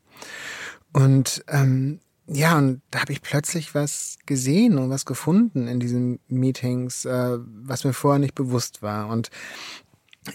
Und 0.91 1.43
ähm, 1.47 1.99
ja, 2.27 2.57
und 2.57 2.81
da 2.91 3.01
habe 3.01 3.13
ich 3.13 3.21
plötzlich 3.21 3.75
was 3.75 4.17
gesehen 4.25 4.77
und 4.77 4.89
was 4.89 5.05
gefunden 5.05 5.67
in 5.67 5.79
diesen 5.79 6.19
Meetings, 6.27 7.05
äh, 7.05 7.37
was 7.63 7.83
mir 7.83 7.93
vorher 7.93 8.19
nicht 8.19 8.35
bewusst 8.35 8.81
war. 8.81 9.09
Und 9.09 9.29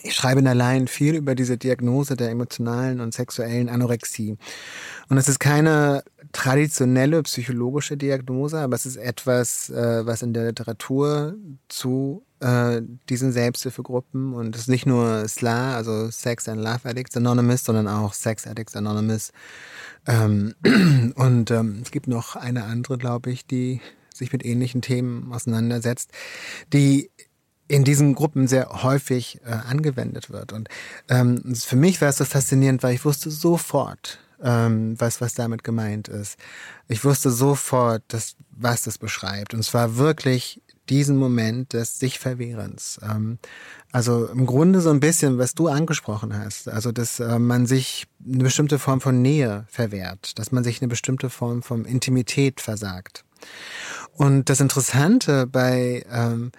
ich 0.03 0.15
schreibe 0.15 0.41
in 0.41 0.47
Line 0.47 0.89
viel 0.89 1.15
über 1.15 1.35
diese 1.37 1.57
Diagnose 1.57 2.17
der 2.17 2.31
emotionalen 2.31 3.01
und 3.01 3.15
sexuellen 3.15 3.69
Anorexie. 3.69 4.37
Und 5.09 5.17
es 5.17 5.29
ist 5.29 5.39
keine 5.39 6.03
traditionelle 6.33 7.23
psychologische 7.23 7.97
Diagnose, 7.97 8.59
aber 8.59 8.75
es 8.75 8.85
ist 8.85 8.97
etwas, 8.97 9.71
äh, 9.71 10.05
was 10.05 10.23
in 10.23 10.35
der 10.35 10.47
Literatur 10.47 11.37
zu 11.69 12.25
äh, 12.41 12.83
diesen 13.09 13.33
Selbsthilfegruppen 13.33 14.35
und 14.35 14.55
es 14.55 14.63
ist 14.63 14.69
nicht 14.69 14.87
nur 14.87 15.27
SLA, 15.27 15.77
also 15.77 16.11
Sex 16.11 16.49
and 16.49 16.61
Love 16.61 16.81
Addicts 16.85 17.17
Anonymous, 17.17 17.65
sondern 17.65 17.89
auch 17.89 18.13
Sex 18.13 18.47
Addicts 18.47 18.77
Anonymous 18.77 19.33
ähm, 20.07 20.55
und 21.17 21.51
ähm, 21.51 21.81
es 21.83 21.91
gibt 21.91 22.07
noch 22.07 22.37
eine 22.37 22.65
andere, 22.65 22.99
glaube 22.99 23.31
ich, 23.31 23.47
die 23.47 23.81
sich 24.13 24.33
mit 24.33 24.45
ähnlichen 24.45 24.83
Themen 24.83 25.33
auseinandersetzt, 25.33 26.11
die 26.73 27.11
in 27.69 27.85
diesen 27.85 28.15
Gruppen 28.15 28.47
sehr 28.47 28.83
häufig 28.83 29.41
äh, 29.45 29.51
angewendet 29.51 30.31
wird. 30.31 30.53
Und 30.53 30.69
ähm, 31.09 31.55
für 31.55 31.77
mich 31.77 32.01
war 32.01 32.09
es 32.09 32.17
so 32.17 32.25
faszinierend, 32.25 32.83
weil 32.83 32.95
ich 32.95 33.05
wusste 33.05 33.31
sofort, 33.31 34.21
ähm, 34.43 34.99
was, 34.99 35.21
was 35.21 35.35
damit 35.35 35.65
gemeint 35.65 36.09
ist. 36.09 36.39
Ich 36.89 37.05
wusste 37.05 37.31
sofort, 37.31 38.03
dass, 38.09 38.37
was 38.51 38.83
das 38.83 38.99
beschreibt. 38.99 39.55
Und 39.55 39.61
es 39.61 39.75
war 39.75 39.97
wirklich 39.97 40.63
diesen 40.89 41.17
Moment 41.17 41.73
des 41.73 41.99
sich 41.99 42.19
Verwehrens. 42.19 42.99
Ähm, 43.03 43.39
also 43.93 44.27
im 44.27 44.47
Grunde 44.47 44.81
so 44.81 44.91
ein 44.91 45.01
bisschen, 45.01 45.39
was 45.39 45.55
du 45.55 45.69
angesprochen 45.69 46.37
hast, 46.37 46.69
also 46.69 46.93
dass 46.93 47.21
äh, 47.21 47.39
man 47.39 47.67
sich 47.67 48.07
eine 48.25 48.45
bestimmte 48.45 48.79
Form 48.79 49.01
von 49.01 49.23
Nähe 49.23 49.67
verwehrt, 49.69 50.39
dass 50.39 50.53
man 50.53 50.65
sich 50.65 50.81
eine 50.81 50.89
bestimmte 50.89 51.31
Form 51.31 51.63
von 51.63 51.85
Intimität 51.85 52.61
versagt. 52.61 53.25
Und 54.13 54.49
das 54.49 54.61
Interessante 54.61 55.47
bei 55.47 56.05
ähm, 56.11 56.53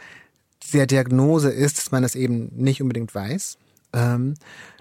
der 0.74 0.88
Diagnose 0.88 1.50
ist, 1.50 1.78
dass 1.78 1.92
man 1.92 2.04
das 2.04 2.16
eben 2.16 2.52
nicht 2.56 2.82
unbedingt 2.82 3.14
weiß. 3.14 3.58
Ähm, 3.94 4.36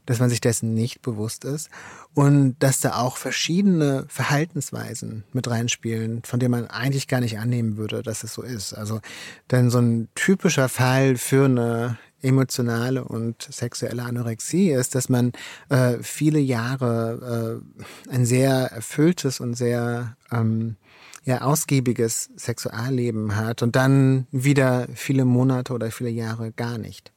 dass 0.07 0.19
man 0.21 0.31
sich 0.31 0.41
dessen 0.41 0.75
nicht 0.75 1.03
bewusst 1.03 1.45
ist 1.45 1.69
und 2.15 2.57
dass 2.61 2.81
da 2.81 2.97
auch 2.97 3.17
verschiedene 3.17 4.07
Verhaltensweisen 4.09 5.25
mit 5.33 5.51
reinspielen, 5.51 6.23
von 6.25 6.41
denen 6.41 6.53
man 6.53 6.67
eigentlich 6.67 7.09
gar 7.09 7.21
nicht 7.21 7.39
annehmen 7.39 7.77
würde, 7.77 8.03
dass 8.03 8.25
es 8.25 8.33
so 8.33 8.43
ist. 8.43 8.73
Also 8.73 9.01
denn 9.51 9.71
so 9.71 9.79
ein 9.79 10.09
typischer 10.15 10.69
Fall 10.69 11.17
für 11.17 11.45
eine 11.45 11.99
emotionale 12.23 13.05
und 13.05 13.43
sexuelle 13.43 14.03
Anorexie 14.03 14.71
ist, 14.71 14.95
dass 14.95 15.09
man 15.09 15.33
äh, 15.69 15.99
viele 16.01 16.39
Jahre 16.39 17.61
äh, 18.09 18.11
ein 18.11 18.25
sehr 18.25 18.53
erfülltes 18.73 19.41
und 19.41 19.55
sehr 19.55 20.17
ähm, 20.33 20.77
ja, 21.25 21.43
ausgiebiges 21.43 22.31
Sexualleben 22.37 23.37
hat 23.37 23.63
und 23.63 23.77
dann 23.77 24.27
wieder 24.31 24.87
viele 24.95 25.25
Monate 25.25 25.73
oder 25.73 25.91
viele 25.91 26.11
Jahre 26.11 26.53
gar 26.53 26.79
nicht. 26.79 27.13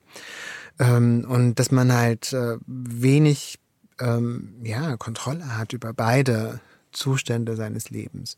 Ähm, 0.79 1.25
und 1.27 1.55
dass 1.55 1.71
man 1.71 1.93
halt 1.93 2.33
äh, 2.33 2.57
wenig 2.65 3.59
ähm, 3.99 4.55
ja, 4.63 4.97
Kontrolle 4.97 5.57
hat 5.57 5.73
über 5.73 5.93
beide 5.93 6.59
Zustände 6.91 7.55
seines 7.55 7.89
Lebens. 7.89 8.37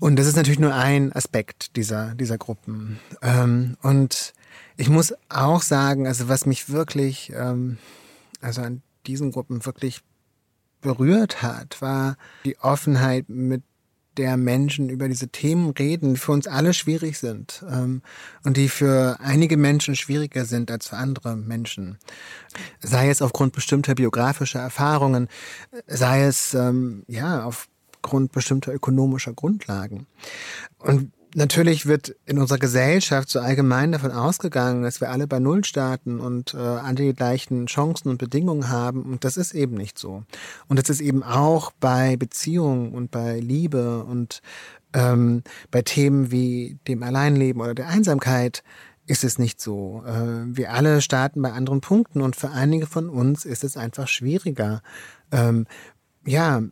Und 0.00 0.16
das 0.16 0.26
ist 0.26 0.36
natürlich 0.36 0.60
nur 0.60 0.74
ein 0.74 1.12
Aspekt 1.12 1.74
dieser, 1.76 2.14
dieser 2.14 2.38
Gruppen. 2.38 3.00
Ähm, 3.20 3.76
und 3.82 4.32
ich 4.76 4.88
muss 4.88 5.12
auch 5.28 5.62
sagen, 5.62 6.06
also 6.06 6.28
was 6.28 6.46
mich 6.46 6.70
wirklich, 6.70 7.32
ähm, 7.34 7.78
also 8.40 8.62
an 8.62 8.82
diesen 9.06 9.32
Gruppen 9.32 9.64
wirklich 9.66 10.02
berührt 10.80 11.42
hat, 11.42 11.82
war 11.82 12.16
die 12.44 12.58
Offenheit, 12.60 13.28
mit 13.28 13.62
der 14.18 14.36
Menschen 14.36 14.90
über 14.90 15.08
diese 15.08 15.28
Themen 15.28 15.70
reden, 15.70 16.14
die 16.14 16.20
für 16.20 16.32
uns 16.32 16.46
alle 16.46 16.74
schwierig 16.74 17.18
sind 17.18 17.64
ähm, 17.70 18.02
und 18.44 18.56
die 18.56 18.68
für 18.68 19.18
einige 19.20 19.56
Menschen 19.56 19.94
schwieriger 19.96 20.44
sind 20.44 20.70
als 20.70 20.88
für 20.88 20.96
andere 20.96 21.36
Menschen. 21.36 21.98
Sei 22.80 23.08
es 23.08 23.22
aufgrund 23.22 23.52
bestimmter 23.52 23.94
biografischer 23.94 24.60
Erfahrungen, 24.60 25.28
sei 25.86 26.24
es 26.24 26.52
ähm, 26.54 27.04
ja 27.06 27.44
aufgrund 27.44 28.32
bestimmter 28.32 28.74
ökonomischer 28.74 29.32
Grundlagen. 29.32 30.06
Und 30.78 31.12
Natürlich 31.38 31.86
wird 31.86 32.16
in 32.26 32.36
unserer 32.40 32.58
Gesellschaft 32.58 33.28
so 33.28 33.38
allgemein 33.38 33.92
davon 33.92 34.10
ausgegangen, 34.10 34.82
dass 34.82 35.00
wir 35.00 35.08
alle 35.08 35.28
bei 35.28 35.38
Null 35.38 35.62
starten 35.62 36.18
und 36.18 36.52
äh, 36.54 36.56
alle 36.56 36.96
die 36.96 37.14
gleichen 37.14 37.66
Chancen 37.66 38.08
und 38.08 38.18
Bedingungen 38.18 38.70
haben. 38.70 39.04
Und 39.04 39.22
das 39.22 39.36
ist 39.36 39.54
eben 39.54 39.76
nicht 39.76 40.00
so. 40.00 40.24
Und 40.66 40.80
das 40.80 40.90
ist 40.90 41.00
eben 41.00 41.22
auch 41.22 41.70
bei 41.78 42.16
Beziehungen 42.16 42.92
und 42.92 43.12
bei 43.12 43.38
Liebe 43.38 44.02
und 44.02 44.42
ähm, 44.92 45.44
bei 45.70 45.82
Themen 45.82 46.32
wie 46.32 46.80
dem 46.88 47.04
Alleinleben 47.04 47.62
oder 47.62 47.76
der 47.76 47.86
Einsamkeit 47.86 48.64
ist 49.06 49.22
es 49.22 49.38
nicht 49.38 49.60
so. 49.60 50.02
Äh, 50.04 50.56
wir 50.56 50.72
alle 50.72 51.00
starten 51.00 51.40
bei 51.40 51.52
anderen 51.52 51.80
Punkten 51.80 52.20
und 52.20 52.34
für 52.34 52.50
einige 52.50 52.86
von 52.88 53.08
uns 53.08 53.44
ist 53.44 53.62
es 53.62 53.76
einfach 53.76 54.08
schwieriger. 54.08 54.82
Ähm, 55.30 55.68
ja, 56.26 56.62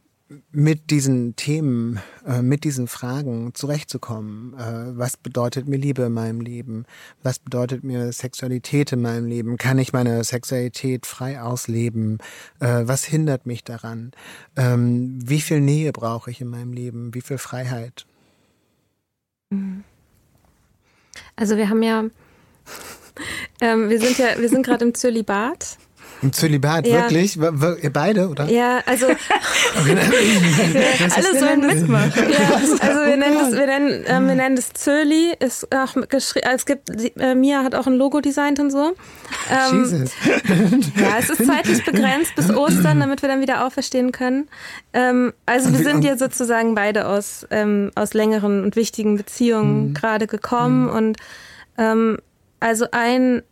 mit 0.50 0.90
diesen 0.90 1.36
Themen, 1.36 2.00
äh, 2.26 2.42
mit 2.42 2.64
diesen 2.64 2.88
Fragen 2.88 3.54
zurechtzukommen. 3.54 4.54
Äh, 4.54 4.98
was 4.98 5.16
bedeutet 5.16 5.68
mir 5.68 5.76
Liebe 5.76 6.02
in 6.02 6.12
meinem 6.12 6.40
Leben? 6.40 6.84
Was 7.22 7.38
bedeutet 7.38 7.84
mir 7.84 8.12
Sexualität 8.12 8.92
in 8.92 9.02
meinem 9.02 9.26
Leben? 9.26 9.56
Kann 9.56 9.78
ich 9.78 9.92
meine 9.92 10.24
Sexualität 10.24 11.06
frei 11.06 11.40
ausleben? 11.40 12.18
Äh, 12.58 12.82
was 12.84 13.04
hindert 13.04 13.46
mich 13.46 13.62
daran? 13.62 14.10
Ähm, 14.56 15.18
wie 15.22 15.40
viel 15.40 15.60
Nähe 15.60 15.92
brauche 15.92 16.30
ich 16.30 16.40
in 16.40 16.48
meinem 16.48 16.72
Leben? 16.72 17.14
Wie 17.14 17.22
viel 17.22 17.38
Freiheit? 17.38 18.04
Also 21.36 21.56
wir 21.56 21.68
haben 21.68 21.82
ja, 21.84 22.04
ähm, 23.60 23.88
wir 23.88 24.00
sind 24.00 24.18
ja, 24.18 24.38
wir 24.38 24.48
sind 24.48 24.66
gerade 24.66 24.84
im 24.84 24.94
Zölibat 24.94 25.78
im 26.22 26.32
Zölibat, 26.32 26.86
ja. 26.86 27.02
wirklich? 27.02 27.36
Ihr 27.36 27.92
beide, 27.92 28.28
oder? 28.28 28.46
Ja, 28.46 28.80
also 28.86 29.06
alle 31.16 31.38
sollen 31.38 31.66
mitmachen. 31.66 32.12
Ja, 32.36 32.54
also 32.54 32.76
wir 33.06 33.16
nennen 33.16 33.38
das, 33.38 33.52
wir 33.52 33.66
nennen, 33.66 34.04
äh, 34.04 34.28
wir 34.28 34.34
nennen 34.34 34.56
das 34.56 34.72
Zöli, 34.72 35.32
ist 35.38 35.74
auch 35.74 35.94
geschrieben, 36.08 36.48
es 36.54 36.66
gibt, 36.66 36.90
äh, 37.18 37.34
Mia 37.34 37.62
hat 37.62 37.74
auch 37.74 37.86
ein 37.86 37.94
Logo 37.94 38.20
designt 38.20 38.58
und 38.60 38.70
so. 38.70 38.94
Ähm, 39.50 39.84
Jesus. 39.84 40.10
Ja, 40.96 41.18
es 41.18 41.30
ist 41.30 41.46
zeitlich 41.46 41.84
begrenzt 41.84 42.34
bis 42.34 42.50
Ostern, 42.50 43.00
damit 43.00 43.22
wir 43.22 43.28
dann 43.28 43.40
wieder 43.40 43.66
auferstehen 43.66 44.12
können. 44.12 44.48
Ähm, 44.92 45.32
also 45.44 45.72
wir 45.72 45.84
sind 45.84 46.04
ja 46.04 46.16
sozusagen 46.16 46.74
beide 46.74 47.06
aus, 47.08 47.46
ähm, 47.50 47.90
aus 47.94 48.14
längeren 48.14 48.64
und 48.64 48.76
wichtigen 48.76 49.16
Beziehungen 49.16 49.88
mhm. 49.88 49.94
gerade 49.94 50.26
gekommen 50.26 50.84
mhm. 50.84 50.90
und 50.90 51.16
ähm, 51.78 52.18
also 52.60 52.86
ein 52.90 53.42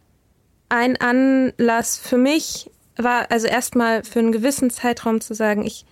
ein 0.69 0.97
Anlass 1.01 1.99
für 1.99 2.19
mich 2.19 2.71
war 2.97 3.31
also 3.31 3.47
erstmal 3.47 4.05
für 4.05 4.21
einen 4.21 4.33
gewissen 4.33 4.71
Zeitraum 4.71 5.21
zu 5.21 5.35
sagen, 5.35 5.67
ich, 5.67 5.85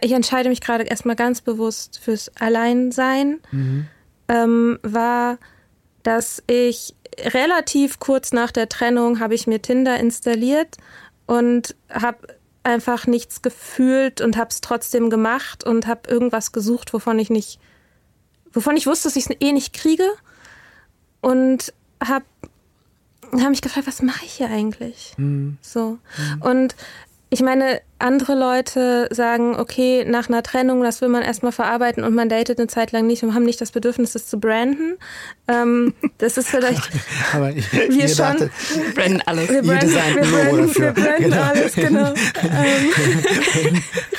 ich 0.00 0.12
entscheide 0.12 0.48
mich 0.48 0.60
gerade 0.60 0.84
erstmal 0.84 1.16
ganz 1.16 1.40
bewusst 1.40 2.00
fürs 2.02 2.30
Alleinsein, 2.36 3.40
mhm. 3.50 3.86
ähm, 4.28 4.78
war, 4.82 5.38
dass 6.02 6.42
ich 6.46 6.94
relativ 7.18 8.00
kurz 8.00 8.32
nach 8.32 8.50
der 8.50 8.68
Trennung 8.68 9.20
habe 9.20 9.34
ich 9.34 9.46
mir 9.46 9.60
Tinder 9.60 9.98
installiert 9.98 10.78
und 11.26 11.76
habe 11.90 12.36
einfach 12.64 13.06
nichts 13.06 13.42
gefühlt 13.42 14.20
und 14.20 14.36
habe 14.36 14.50
es 14.50 14.60
trotzdem 14.60 15.10
gemacht 15.10 15.64
und 15.64 15.86
habe 15.86 16.08
irgendwas 16.08 16.52
gesucht, 16.52 16.92
wovon 16.92 17.18
ich 17.18 17.28
nicht, 17.28 17.58
wovon 18.52 18.76
ich 18.76 18.86
wusste, 18.86 19.08
dass 19.08 19.16
ich 19.16 19.28
es 19.28 19.36
eh 19.40 19.52
nicht 19.52 19.72
kriege 19.72 20.08
und 21.20 21.72
habe 22.02 22.24
habe 23.40 23.50
mich 23.50 23.62
gefragt, 23.62 23.86
was 23.86 24.02
mache 24.02 24.24
ich 24.24 24.32
hier 24.32 24.50
eigentlich? 24.50 25.14
Mhm. 25.16 25.58
So. 25.62 25.98
Mhm. 26.16 26.42
Und 26.42 26.76
ich 27.32 27.40
meine, 27.40 27.80
andere 27.98 28.34
Leute 28.34 29.08
sagen, 29.10 29.56
okay, 29.56 30.04
nach 30.04 30.28
einer 30.28 30.42
Trennung, 30.42 30.82
das 30.82 31.00
will 31.00 31.08
man 31.08 31.22
erstmal 31.22 31.50
verarbeiten 31.50 32.04
und 32.04 32.14
man 32.14 32.28
datet 32.28 32.58
eine 32.58 32.66
Zeit 32.66 32.92
lang 32.92 33.06
nicht 33.06 33.22
und 33.22 33.34
haben 33.34 33.44
nicht 33.44 33.58
das 33.58 33.72
Bedürfnis, 33.72 34.12
das 34.12 34.26
zu 34.26 34.38
branden. 34.38 34.98
Ähm, 35.48 35.94
das 36.18 36.36
ist 36.36 36.50
vielleicht. 36.50 36.90
Aber 37.32 37.50
ich, 37.50 37.72
wir 37.88 38.06
schon. 38.06 38.16
Dachte, 38.16 38.50
wir 38.74 38.94
branden 38.94 39.22
alles. 39.24 39.48
Wir 39.48 39.62
branden, 39.62 39.94
wir 39.94 40.02
branden, 40.30 40.74
wir 40.74 40.92
branden 40.92 41.22
genau. 41.30 41.42
alles, 41.42 41.74
genau. 41.74 42.08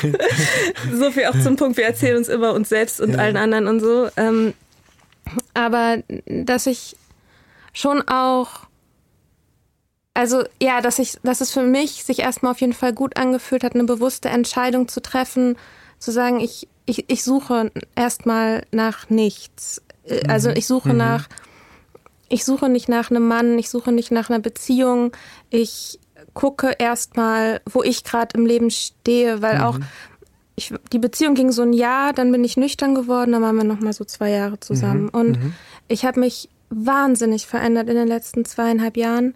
ähm, 0.01 0.97
so 0.97 1.11
viel 1.11 1.25
auch 1.25 1.39
zum 1.39 1.55
Punkt, 1.55 1.77
wir 1.77 1.85
erzählen 1.85 2.17
uns 2.17 2.29
immer 2.29 2.53
uns 2.53 2.69
selbst 2.69 2.99
und 2.99 3.11
ja. 3.11 3.19
allen 3.19 3.37
anderen 3.37 3.67
und 3.67 3.79
so. 3.79 4.09
Ähm, 4.17 4.55
aber 5.53 6.01
dass 6.25 6.65
ich 6.65 6.95
schon 7.73 8.01
auch 8.07 8.65
also 10.13 10.43
ja, 10.61 10.81
dass 10.81 10.99
ich, 10.99 11.17
dass 11.23 11.41
es 11.41 11.51
für 11.51 11.63
mich 11.63 12.03
sich 12.03 12.19
erstmal 12.19 12.51
auf 12.51 12.61
jeden 12.61 12.73
Fall 12.73 12.93
gut 12.93 13.17
angefühlt 13.17 13.63
hat, 13.63 13.73
eine 13.73 13.85
bewusste 13.85 14.29
Entscheidung 14.29 14.87
zu 14.87 15.01
treffen, 15.01 15.55
zu 15.97 16.11
sagen, 16.11 16.39
ich, 16.39 16.67
ich, 16.85 17.09
ich 17.09 17.23
suche 17.23 17.71
erstmal 17.95 18.65
nach 18.71 19.09
nichts. 19.09 19.81
Äh, 20.05 20.27
also 20.27 20.49
mhm. 20.49 20.55
ich 20.57 20.67
suche 20.67 20.89
mhm. 20.89 20.97
nach, 20.97 21.29
ich 22.29 22.45
suche 22.45 22.69
nicht 22.69 22.89
nach 22.89 23.09
einem 23.09 23.27
Mann, 23.27 23.57
ich 23.57 23.69
suche 23.69 23.91
nicht 23.91 24.11
nach 24.11 24.29
einer 24.29 24.39
Beziehung, 24.39 25.11
ich 25.49 25.99
gucke 26.33 26.75
erstmal, 26.77 27.61
wo 27.69 27.83
ich 27.83 28.03
gerade 28.03 28.37
im 28.37 28.45
Leben 28.45 28.69
stehe, 28.69 29.41
weil 29.41 29.57
mhm. 29.57 29.63
auch 29.63 29.79
ich, 30.55 30.71
die 30.91 30.99
Beziehung 30.99 31.33
ging 31.33 31.51
so 31.51 31.63
ein 31.63 31.73
Jahr, 31.73 32.13
dann 32.13 32.31
bin 32.31 32.43
ich 32.43 32.57
nüchtern 32.57 32.93
geworden, 32.93 33.31
dann 33.31 33.41
waren 33.41 33.55
wir 33.55 33.63
noch 33.63 33.79
mal 33.79 33.93
so 33.93 34.05
zwei 34.05 34.29
Jahre 34.29 34.59
zusammen. 34.59 35.05
Mhm. 35.05 35.09
Und 35.09 35.43
mhm. 35.43 35.53
ich 35.87 36.05
habe 36.05 36.19
mich 36.19 36.49
wahnsinnig 36.69 37.47
verändert 37.47 37.89
in 37.89 37.95
den 37.95 38.07
letzten 38.07 38.45
zweieinhalb 38.45 38.95
Jahren 38.95 39.33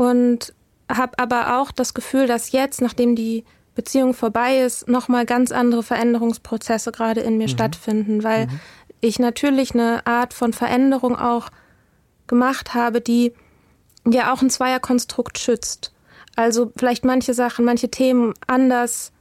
und 0.00 0.54
habe 0.90 1.18
aber 1.18 1.60
auch 1.60 1.72
das 1.72 1.92
Gefühl, 1.92 2.26
dass 2.26 2.52
jetzt, 2.52 2.80
nachdem 2.80 3.14
die 3.14 3.44
Beziehung 3.74 4.14
vorbei 4.14 4.60
ist, 4.60 4.88
nochmal 4.88 5.26
ganz 5.26 5.52
andere 5.52 5.82
Veränderungsprozesse 5.82 6.90
gerade 6.90 7.20
in 7.20 7.36
mir 7.36 7.48
mhm. 7.48 7.50
stattfinden, 7.50 8.24
weil 8.24 8.46
mhm. 8.46 8.60
ich 9.02 9.18
natürlich 9.18 9.74
eine 9.74 10.06
Art 10.06 10.32
von 10.32 10.54
Veränderung 10.54 11.16
auch 11.16 11.50
gemacht 12.28 12.72
habe, 12.72 13.02
die 13.02 13.34
ja 14.10 14.32
auch 14.32 14.40
ein 14.40 14.48
Zweierkonstrukt 14.48 15.38
schützt. 15.38 15.92
Also 16.34 16.72
vielleicht 16.78 17.04
manche 17.04 17.34
Sachen, 17.34 17.66
manche 17.66 17.90
Themen 17.90 18.32
anders 18.46 19.12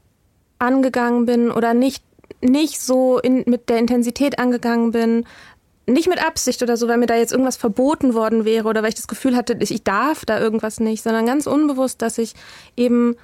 angegangen 0.60 1.26
bin 1.26 1.52
oder 1.52 1.74
nicht, 1.74 2.06
nicht 2.40 2.80
so 2.80 3.20
in, 3.20 3.44
mit 3.48 3.68
der 3.68 3.80
Intensität 3.80 4.40
angegangen 4.40 4.92
bin, 4.92 5.26
nicht 5.94 6.08
mit 6.08 6.26
Absicht 6.26 6.62
oder 6.64 6.78
so, 6.78 6.88
weil 6.88 6.98
mir 6.98 7.06
da 7.06 7.16
jetzt 7.16 7.32
irgendwas 7.32 7.58
verboten 7.58 8.14
worden 8.14 8.46
wäre 8.46 8.68
oder 8.68 8.82
weil 8.82 8.90
ich 8.90 8.96
das 8.96 9.08
Gefühl 9.08 9.36
hatte, 9.36 9.58
ich 9.60 9.84
darf 9.84 10.26
da 10.26 10.40
irgendwas 10.40 10.80
nicht, 10.80 11.04
sondern 11.04 11.26
ganz 11.26 11.48
unbewusst, 11.48 12.02
dass 12.02 12.18
ich 12.18 12.34
eben 12.76 13.16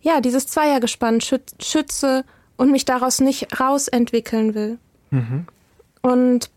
ja 0.00 0.20
dieses 0.20 0.46
Zweiergespann 0.46 1.20
schütze 1.20 2.24
und 2.56 2.70
mich 2.70 2.84
daraus 2.84 3.20
nicht 3.20 3.60
rausentwickeln 3.60 4.54
will. 4.54 4.78
Mhm. 5.10 5.46
Und 6.02 6.50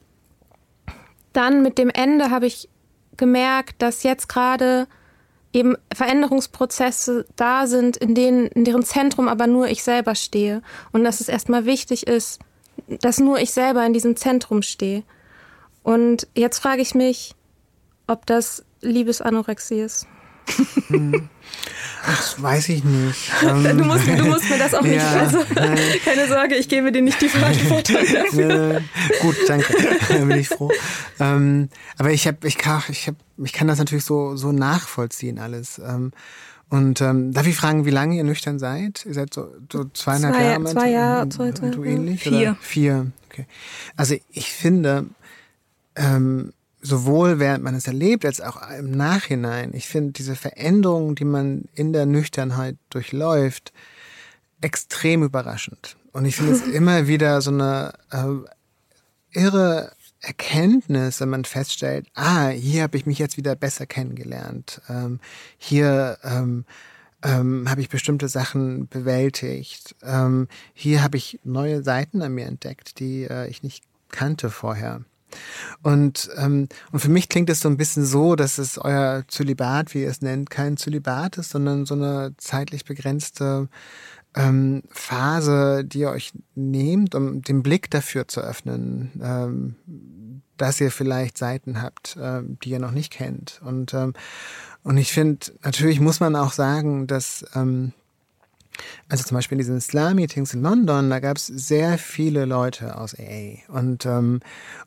dann 1.34 1.64
mit 1.64 1.78
dem 1.78 1.89
Ende 1.89 2.30
habe 2.30 2.45
ich 2.45 2.70
gemerkt, 3.18 3.82
dass 3.82 4.03
jetzt 4.03 4.30
gerade 4.30 4.88
eben 5.51 5.76
Veränderungsprozesse 5.93 7.26
da 7.36 7.68
sind, 7.68 7.97
in 7.97 8.16
denen, 8.16 8.47
in 8.47 8.66
deren 8.66 8.84
Zentrum 8.84 9.28
aber 9.28 9.47
nur 9.47 9.68
ich 9.68 9.84
selber 9.84 10.16
stehe. 10.16 10.61
Und 10.91 11.03
dass 11.03 11.22
es 11.22 11.30
erstmal 11.30 11.66
wichtig 11.66 12.07
ist, 12.07 12.39
dass 12.88 13.20
nur 13.20 13.39
ich 13.39 13.51
selber 13.51 13.86
in 13.86 13.93
diesem 13.93 14.16
Zentrum 14.16 14.61
stehe. 14.61 15.03
Und 15.84 16.27
jetzt 16.36 16.59
frage 16.59 16.81
ich 16.81 16.95
mich, 16.95 17.36
ob 18.07 18.25
das 18.25 18.63
Liebesanorexie 18.81 19.81
ist. 19.81 20.07
Hm. 20.88 21.29
Ach, 22.05 22.41
weiß 22.41 22.69
ich 22.69 22.84
nicht. 22.84 23.31
Ähm, 23.43 23.63
du, 23.77 23.84
musst, 23.86 24.07
du 24.07 24.25
musst 24.25 24.49
mir 24.49 24.57
das 24.57 24.73
auch 24.73 24.81
nicht. 24.81 24.93
Ja, 25.03 25.21
also, 25.21 25.39
keine 26.05 26.27
Sorge, 26.27 26.55
ich 26.55 26.67
gebe 26.67 26.91
dir 26.91 27.01
nicht 27.01 27.21
die 27.21 27.29
Verantwortung 27.29 27.95
dafür. 28.13 28.81
gut, 29.21 29.36
danke. 29.47 29.73
Da 30.09 30.15
bin 30.15 30.31
ich 30.31 30.49
froh. 30.49 30.71
Ähm, 31.19 31.69
aber 31.97 32.11
ich 32.11 32.27
habe, 32.27 32.45
ich 32.47 32.57
kann, 32.57 32.81
ich 32.89 33.07
habe, 33.07 33.17
ich 33.38 33.53
kann 33.53 33.67
das 33.67 33.79
natürlich 33.79 34.05
so 34.05 34.36
so 34.36 34.51
nachvollziehen 34.51 35.39
alles. 35.39 35.79
Ähm, 35.79 36.11
und 36.69 37.01
ähm, 37.01 37.34
darf 37.34 37.47
ich 37.47 37.55
fragen, 37.55 37.86
wie 37.86 37.91
lange 37.91 38.15
ihr 38.15 38.23
nüchtern 38.23 38.59
seid? 38.59 39.05
Ihr 39.05 39.13
seid 39.13 39.34
so, 39.34 39.47
so 39.71 39.86
zweieinhalb 39.86 40.36
zwei, 40.36 40.43
Jahre? 40.43 40.65
Zwei 40.65 40.89
Jahre, 40.89 41.29
zwei, 41.29 41.51
zwei, 41.51 41.69
du 41.69 41.84
ähnlich? 41.84 42.23
Vier. 42.23 42.31
Oder? 42.31 42.57
Vier. 42.61 43.11
Okay. 43.29 43.45
Also 43.95 44.15
ich 44.31 44.51
finde, 44.51 45.05
ähm, 45.95 46.53
sowohl 46.81 47.39
während 47.39 47.63
man 47.63 47.75
es 47.75 47.87
erlebt, 47.87 48.25
als 48.25 48.41
auch 48.41 48.57
im 48.77 48.91
Nachhinein. 48.91 49.73
Ich 49.73 49.87
finde 49.87 50.11
diese 50.11 50.35
Veränderungen, 50.35 51.15
die 51.15 51.25
man 51.25 51.65
in 51.73 51.93
der 51.93 52.05
Nüchternheit 52.05 52.77
durchläuft, 52.89 53.71
extrem 54.61 55.23
überraschend. 55.23 55.95
Und 56.11 56.25
ich 56.25 56.35
finde 56.35 56.53
es 56.53 56.61
immer 56.73 57.07
wieder 57.07 57.41
so 57.41 57.51
eine 57.51 57.93
äh, 58.11 59.39
irre 59.39 59.91
Erkenntnis, 60.21 61.19
wenn 61.19 61.29
man 61.29 61.43
feststellt, 61.43 62.07
ah, 62.13 62.47
hier 62.47 62.83
habe 62.83 62.97
ich 62.97 63.05
mich 63.05 63.19
jetzt 63.19 63.37
wieder 63.37 63.55
besser 63.55 63.85
kennengelernt. 63.85 64.81
Ähm, 64.87 65.19
hier 65.57 66.17
ähm, 66.23 66.65
ähm, 67.23 67.69
habe 67.69 67.81
ich 67.81 67.89
bestimmte 67.89 68.29
Sachen 68.29 68.87
bewältigt. 68.87 69.95
Ähm, 70.01 70.47
hier 70.73 71.03
habe 71.03 71.17
ich 71.17 71.39
neue 71.43 71.83
Seiten 71.83 72.21
an 72.21 72.33
mir 72.33 72.45
entdeckt, 72.45 72.99
die 72.99 73.23
äh, 73.23 73.49
ich 73.49 73.63
nicht 73.63 73.83
kannte 74.09 74.49
vorher. 74.49 75.01
Und, 75.81 76.29
ähm, 76.38 76.67
und 76.91 76.99
für 76.99 77.09
mich 77.09 77.29
klingt 77.29 77.49
es 77.49 77.59
so 77.59 77.69
ein 77.69 77.77
bisschen 77.77 78.05
so, 78.05 78.36
dass 78.36 78.57
es 78.57 78.77
euer 78.77 79.23
Zölibat, 79.27 79.93
wie 79.93 80.03
ihr 80.03 80.09
es 80.09 80.21
nennt, 80.21 80.49
kein 80.49 80.77
Zölibat 80.77 81.38
ist, 81.38 81.51
sondern 81.51 81.86
so 81.86 81.95
eine 81.95 82.34
zeitlich 82.38 82.86
begrenzte 82.86 83.69
ähm, 84.36 84.84
Phase, 84.89 85.84
die 85.86 85.99
ihr 85.99 86.09
euch 86.09 86.34
nehmt, 86.55 87.15
um 87.15 87.41
den 87.41 87.63
Blick 87.63 87.89
dafür 87.91 88.27
zu 88.27 88.41
öffnen, 88.41 89.11
ähm, 89.21 90.41
dass 90.57 90.81
ihr 90.81 90.91
vielleicht 90.91 91.38
Seiten 91.38 91.81
habt, 91.81 92.17
ähm, 92.19 92.57
die 92.63 92.71
ihr 92.71 92.79
noch 92.79 92.91
nicht 92.91 93.11
kennt. 93.11 93.61
Und, 93.63 93.93
ähm, 93.93 94.13
und 94.84 94.97
ich 94.97 95.11
finde, 95.11 95.47
natürlich 95.63 95.99
muss 95.99 96.19
man 96.19 96.36
auch 96.36 96.51
sagen, 96.51 97.07
dass 97.07 97.45
ähm, 97.55 97.93
also 99.09 99.24
zum 99.24 99.36
Beispiel 99.36 99.55
in 99.55 99.59
diesen 99.59 99.82
Slam-Meetings 99.82 100.53
in 100.53 100.61
London, 100.61 101.09
da 101.09 101.19
gab 101.19 101.38
es 101.38 101.47
sehr 101.47 101.97
viele 101.97 102.45
Leute 102.45 102.97
aus 102.97 103.15
AA. 103.17 103.59
Und, 103.67 104.05
ähm, 104.05 104.39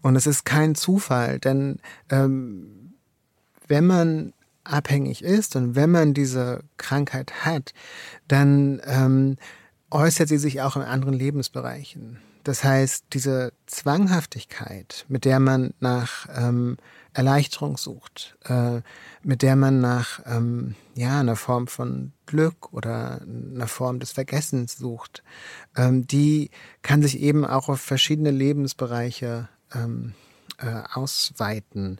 und 0.02 0.16
es 0.16 0.26
ist 0.26 0.44
kein 0.44 0.74
Zufall, 0.74 1.38
denn 1.38 1.78
ähm, 2.10 2.94
wenn 3.68 3.86
man 3.86 4.32
abhängig 4.64 5.22
ist 5.22 5.56
und 5.56 5.74
wenn 5.74 5.90
man 5.90 6.14
diese 6.14 6.60
Krankheit 6.76 7.44
hat, 7.44 7.72
dann 8.28 8.80
ähm, 8.84 9.36
äußert 9.90 10.28
sie 10.28 10.38
sich 10.38 10.60
auch 10.62 10.76
in 10.76 10.82
anderen 10.82 11.14
Lebensbereichen. 11.14 12.18
Das 12.44 12.62
heißt, 12.62 13.06
diese 13.12 13.52
Zwanghaftigkeit, 13.66 15.04
mit 15.08 15.24
der 15.24 15.40
man 15.40 15.74
nach 15.80 16.28
ähm, 16.36 16.76
Erleichterung 17.16 17.78
sucht, 17.78 18.36
äh, 18.44 18.82
mit 19.22 19.42
der 19.42 19.56
man 19.56 19.80
nach 19.80 20.20
ähm, 20.26 20.74
ja 20.94 21.20
einer 21.20 21.36
Form 21.36 21.66
von 21.66 22.12
Glück 22.26 22.72
oder 22.72 23.22
einer 23.22 23.68
Form 23.68 24.00
des 24.00 24.12
Vergessens 24.12 24.76
sucht, 24.76 25.22
ähm, 25.76 26.06
die 26.06 26.50
kann 26.82 27.02
sich 27.02 27.18
eben 27.20 27.46
auch 27.46 27.70
auf 27.70 27.80
verschiedene 27.80 28.30
Lebensbereiche 28.30 29.48
ähm, 29.74 30.12
äh, 30.58 30.82
ausweiten. 30.92 31.98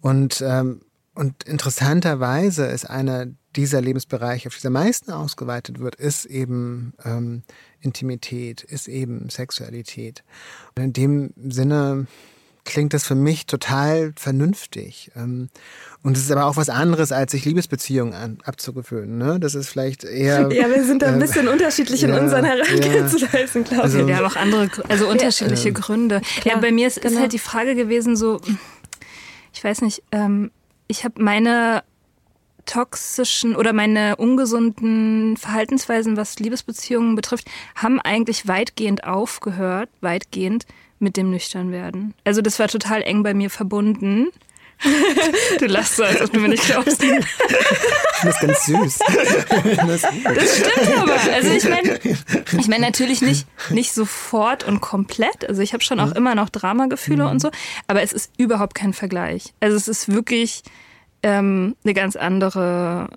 Und 0.00 0.42
ähm, 0.44 0.80
und 1.14 1.44
interessanterweise 1.44 2.66
ist 2.66 2.90
einer 2.90 3.26
dieser 3.54 3.80
Lebensbereiche, 3.80 4.48
auf 4.48 4.58
die 4.58 4.66
am 4.66 4.72
meisten 4.72 5.12
ausgeweitet 5.12 5.78
wird, 5.78 5.94
ist 5.94 6.24
eben 6.24 6.92
ähm, 7.04 7.44
Intimität, 7.80 8.64
ist 8.64 8.88
eben 8.88 9.30
Sexualität. 9.30 10.24
Und 10.74 10.82
in 10.82 10.92
dem 10.92 11.32
Sinne 11.36 12.08
klingt 12.64 12.94
das 12.94 13.04
für 13.04 13.14
mich 13.14 13.46
total 13.46 14.12
vernünftig. 14.16 15.10
Ähm, 15.16 15.48
und 16.02 16.16
es 16.16 16.24
ist 16.24 16.30
aber 16.30 16.46
auch 16.46 16.56
was 16.56 16.68
anderes, 16.68 17.12
als 17.12 17.32
sich 17.32 17.44
Liebesbeziehungen 17.44 18.14
an, 18.14 18.38
abzugewöhnen. 18.44 19.18
Ne? 19.18 19.38
Das 19.40 19.54
ist 19.54 19.68
vielleicht 19.68 20.04
eher. 20.04 20.48
Ja, 20.54 20.68
wir 20.68 20.84
sind 20.84 21.02
da 21.02 21.08
ein 21.08 21.18
bisschen 21.18 21.46
äh, 21.46 21.50
unterschiedlich 21.50 22.02
in 22.02 22.10
ja, 22.10 22.20
unseren 22.20 22.44
Herangehensweisen, 22.44 23.64
glaube 23.64 23.88
ich. 23.88 23.94
Also, 23.94 24.06
wir 24.06 24.16
haben 24.16 24.26
auch 24.26 24.36
andere, 24.36 24.70
also 24.88 25.08
unterschiedliche 25.08 25.68
ja, 25.68 25.74
Gründe. 25.74 26.20
Klar, 26.40 26.56
ja, 26.56 26.60
bei 26.60 26.72
mir 26.72 26.86
ist, 26.86 27.00
genau. 27.00 27.14
ist, 27.14 27.20
halt 27.20 27.32
die 27.32 27.38
Frage 27.38 27.74
gewesen, 27.74 28.16
so, 28.16 28.40
ich 29.52 29.62
weiß 29.62 29.82
nicht, 29.82 30.02
ähm, 30.12 30.50
ich 30.86 31.04
habe 31.04 31.22
meine 31.22 31.82
toxischen 32.66 33.56
oder 33.56 33.72
meine 33.72 34.16
ungesunden 34.16 35.36
Verhaltensweisen, 35.36 36.16
was 36.16 36.38
Liebesbeziehungen 36.38 37.14
betrifft, 37.14 37.48
haben 37.74 38.00
eigentlich 38.00 38.48
weitgehend 38.48 39.04
aufgehört, 39.04 39.90
weitgehend 40.00 40.66
mit 40.98 41.16
dem 41.16 41.30
Nüchternwerden. 41.30 42.14
Also 42.24 42.40
das 42.40 42.58
war 42.58 42.68
total 42.68 43.02
eng 43.02 43.22
bei 43.22 43.34
mir 43.34 43.50
verbunden. 43.50 44.28
Du 45.58 45.66
lachst 45.66 45.96
so, 45.96 46.04
als 46.04 46.20
ob 46.20 46.32
du 46.32 46.40
mir 46.40 46.48
nicht 46.48 46.64
glaubst. 46.64 47.02
Das 47.02 48.34
ist 48.34 48.40
ganz 48.40 48.66
süß. 48.66 48.98
Das 48.98 50.56
stimmt 50.58 50.96
aber. 50.98 51.16
Also 51.32 51.50
ich 51.50 51.64
meine, 51.68 52.00
ich 52.58 52.68
meine 52.68 52.84
natürlich 52.84 53.22
nicht, 53.22 53.46
nicht 53.70 53.92
sofort 53.94 54.64
und 54.64 54.80
komplett. 54.80 55.48
Also 55.48 55.62
ich 55.62 55.72
habe 55.72 55.84
schon 55.84 56.00
auch 56.00 56.08
mhm. 56.10 56.16
immer 56.16 56.34
noch 56.34 56.48
Dramagefühle 56.48 57.24
mhm. 57.24 57.30
und 57.30 57.40
so, 57.40 57.50
aber 57.86 58.02
es 58.02 58.12
ist 58.12 58.32
überhaupt 58.36 58.74
kein 58.74 58.92
Vergleich. 58.92 59.54
Also 59.60 59.76
es 59.76 59.88
ist 59.88 60.12
wirklich 60.12 60.62
ähm, 61.22 61.76
eine 61.84 61.94
ganz 61.94 62.16
andere, 62.16 63.08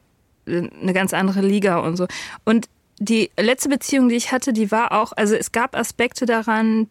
eine 0.46 0.94
ganz 0.94 1.14
andere 1.14 1.42
Liga 1.42 1.80
und 1.80 1.98
so. 1.98 2.08
Und 2.46 2.68
die 3.00 3.30
letzte 3.38 3.70
Beziehung, 3.70 4.10
die 4.10 4.16
ich 4.16 4.32
hatte, 4.32 4.54
die 4.54 4.72
war 4.72 4.92
auch, 4.92 5.12
also 5.16 5.36
es 5.36 5.52
gab 5.52 5.76
Aspekte 5.76 6.26
daran, 6.26 6.88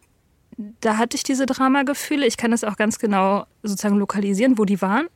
da 0.57 0.97
hatte 0.97 1.17
ich 1.17 1.23
diese 1.23 1.47
Dramagefühle. 1.47 2.27
Ich 2.27 2.37
kann 2.37 2.51
das 2.51 2.65
auch 2.65 2.77
ganz 2.77 2.99
genau 2.99 3.47
sozusagen 3.63 3.99
lokalisieren, 3.99 4.59
wo 4.59 4.65
die 4.65 4.81
waren. 4.81 5.07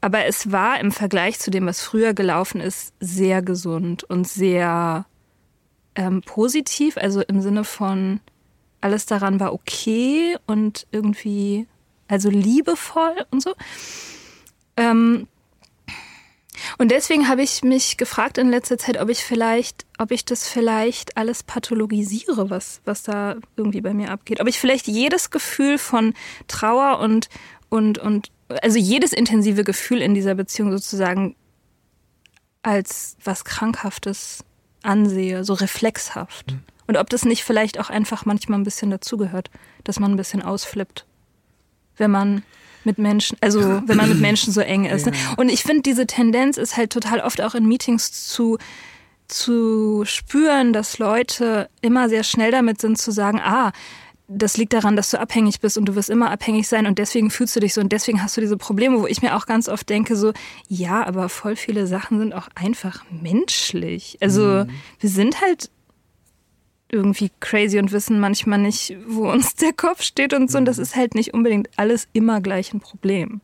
Aber 0.00 0.24
es 0.24 0.50
war 0.50 0.80
im 0.80 0.92
Vergleich 0.92 1.38
zu 1.38 1.50
dem, 1.50 1.66
was 1.66 1.82
früher 1.82 2.14
gelaufen 2.14 2.60
ist, 2.60 2.94
sehr 3.00 3.42
gesund 3.42 4.04
und 4.04 4.26
sehr 4.26 5.04
ähm, 5.94 6.22
positiv. 6.22 6.96
Also 6.96 7.20
im 7.20 7.42
Sinne 7.42 7.64
von, 7.64 8.20
alles 8.80 9.04
daran 9.04 9.40
war 9.40 9.52
okay 9.52 10.36
und 10.46 10.86
irgendwie, 10.90 11.66
also 12.08 12.30
liebevoll 12.30 13.26
und 13.30 13.42
so. 13.42 13.54
Ähm, 14.76 15.28
und 16.78 16.90
deswegen 16.90 17.28
habe 17.28 17.42
ich 17.42 17.62
mich 17.62 17.96
gefragt 17.96 18.38
in 18.38 18.50
letzter 18.50 18.78
Zeit, 18.78 19.00
ob 19.00 19.08
ich 19.08 19.24
vielleicht, 19.24 19.86
ob 19.98 20.10
ich 20.10 20.24
das 20.24 20.48
vielleicht 20.48 21.16
alles 21.16 21.42
pathologisiere, 21.42 22.50
was, 22.50 22.80
was 22.84 23.02
da 23.02 23.36
irgendwie 23.56 23.80
bei 23.80 23.94
mir 23.94 24.10
abgeht. 24.10 24.40
Ob 24.40 24.48
ich 24.48 24.58
vielleicht 24.58 24.86
jedes 24.86 25.30
Gefühl 25.30 25.78
von 25.78 26.14
Trauer 26.48 26.98
und, 27.00 27.28
und, 27.68 27.98
und, 27.98 28.30
also 28.62 28.78
jedes 28.78 29.12
intensive 29.12 29.64
Gefühl 29.64 30.02
in 30.02 30.14
dieser 30.14 30.34
Beziehung 30.34 30.72
sozusagen 30.72 31.36
als 32.62 33.16
was 33.24 33.44
Krankhaftes 33.44 34.44
ansehe, 34.82 35.44
so 35.44 35.54
reflexhaft. 35.54 36.52
Mhm. 36.52 36.60
Und 36.86 36.96
ob 36.96 37.08
das 37.08 37.24
nicht 37.24 37.44
vielleicht 37.44 37.78
auch 37.78 37.88
einfach 37.88 38.24
manchmal 38.24 38.58
ein 38.58 38.64
bisschen 38.64 38.90
dazugehört, 38.90 39.50
dass 39.84 40.00
man 40.00 40.12
ein 40.12 40.16
bisschen 40.16 40.42
ausflippt, 40.42 41.06
wenn 41.96 42.10
man 42.10 42.42
mit 42.84 42.98
Menschen, 42.98 43.36
also 43.40 43.82
wenn 43.86 43.96
man 43.96 44.08
mit 44.08 44.20
Menschen 44.22 44.52
so 44.52 44.60
eng 44.60 44.84
ist. 44.84 45.06
Ne? 45.06 45.12
Und 45.36 45.48
ich 45.48 45.62
finde, 45.62 45.82
diese 45.82 46.06
Tendenz 46.06 46.56
ist 46.56 46.76
halt 46.76 46.92
total 46.92 47.20
oft 47.20 47.40
auch 47.40 47.54
in 47.54 47.66
Meetings 47.66 48.28
zu 48.28 48.58
zu 49.28 50.02
spüren, 50.06 50.72
dass 50.72 50.98
Leute 50.98 51.68
immer 51.82 52.08
sehr 52.08 52.24
schnell 52.24 52.50
damit 52.50 52.80
sind 52.80 52.98
zu 52.98 53.12
sagen, 53.12 53.40
ah, 53.40 53.70
das 54.30 54.56
liegt 54.56 54.72
daran, 54.72 54.94
dass 54.94 55.10
du 55.10 55.18
abhängig 55.18 55.60
bist 55.60 55.76
und 55.76 55.86
du 55.86 55.96
wirst 55.96 56.08
immer 56.08 56.30
abhängig 56.30 56.68
sein 56.68 56.86
und 56.86 56.98
deswegen 56.98 57.30
fühlst 57.30 57.56
du 57.56 57.60
dich 57.60 57.74
so 57.74 57.80
und 57.80 57.90
deswegen 57.90 58.22
hast 58.22 58.36
du 58.36 58.40
diese 58.40 58.56
Probleme, 58.56 59.00
wo 59.00 59.06
ich 59.06 59.22
mir 59.22 59.36
auch 59.36 59.46
ganz 59.46 59.68
oft 59.68 59.88
denke, 59.88 60.14
so, 60.14 60.32
ja, 60.68 61.04
aber 61.04 61.28
voll 61.28 61.56
viele 61.56 61.86
Sachen 61.88 62.20
sind 62.20 62.32
auch 62.32 62.48
einfach 62.54 63.04
menschlich. 63.10 64.18
Also 64.20 64.42
mhm. 64.42 64.70
wir 65.00 65.10
sind 65.10 65.40
halt 65.40 65.70
irgendwie 66.92 67.30
crazy 67.40 67.78
und 67.78 67.92
wissen 67.92 68.20
manchmal 68.20 68.58
nicht, 68.58 68.96
wo 69.06 69.30
uns 69.30 69.54
der 69.60 69.72
Kopf 69.72 70.02
steht 70.02 70.34
und 70.34 70.50
so. 70.50 70.58
Und 70.58 70.64
das 70.64 70.76
mhm. 70.76 70.82
ist 70.82 70.96
halt 70.96 71.14
nicht 71.14 71.34
unbedingt 71.34 71.68
alles 71.76 72.08
immer 72.12 72.40
gleich 72.40 72.72
ein 72.72 72.80
Problem. 72.80 73.40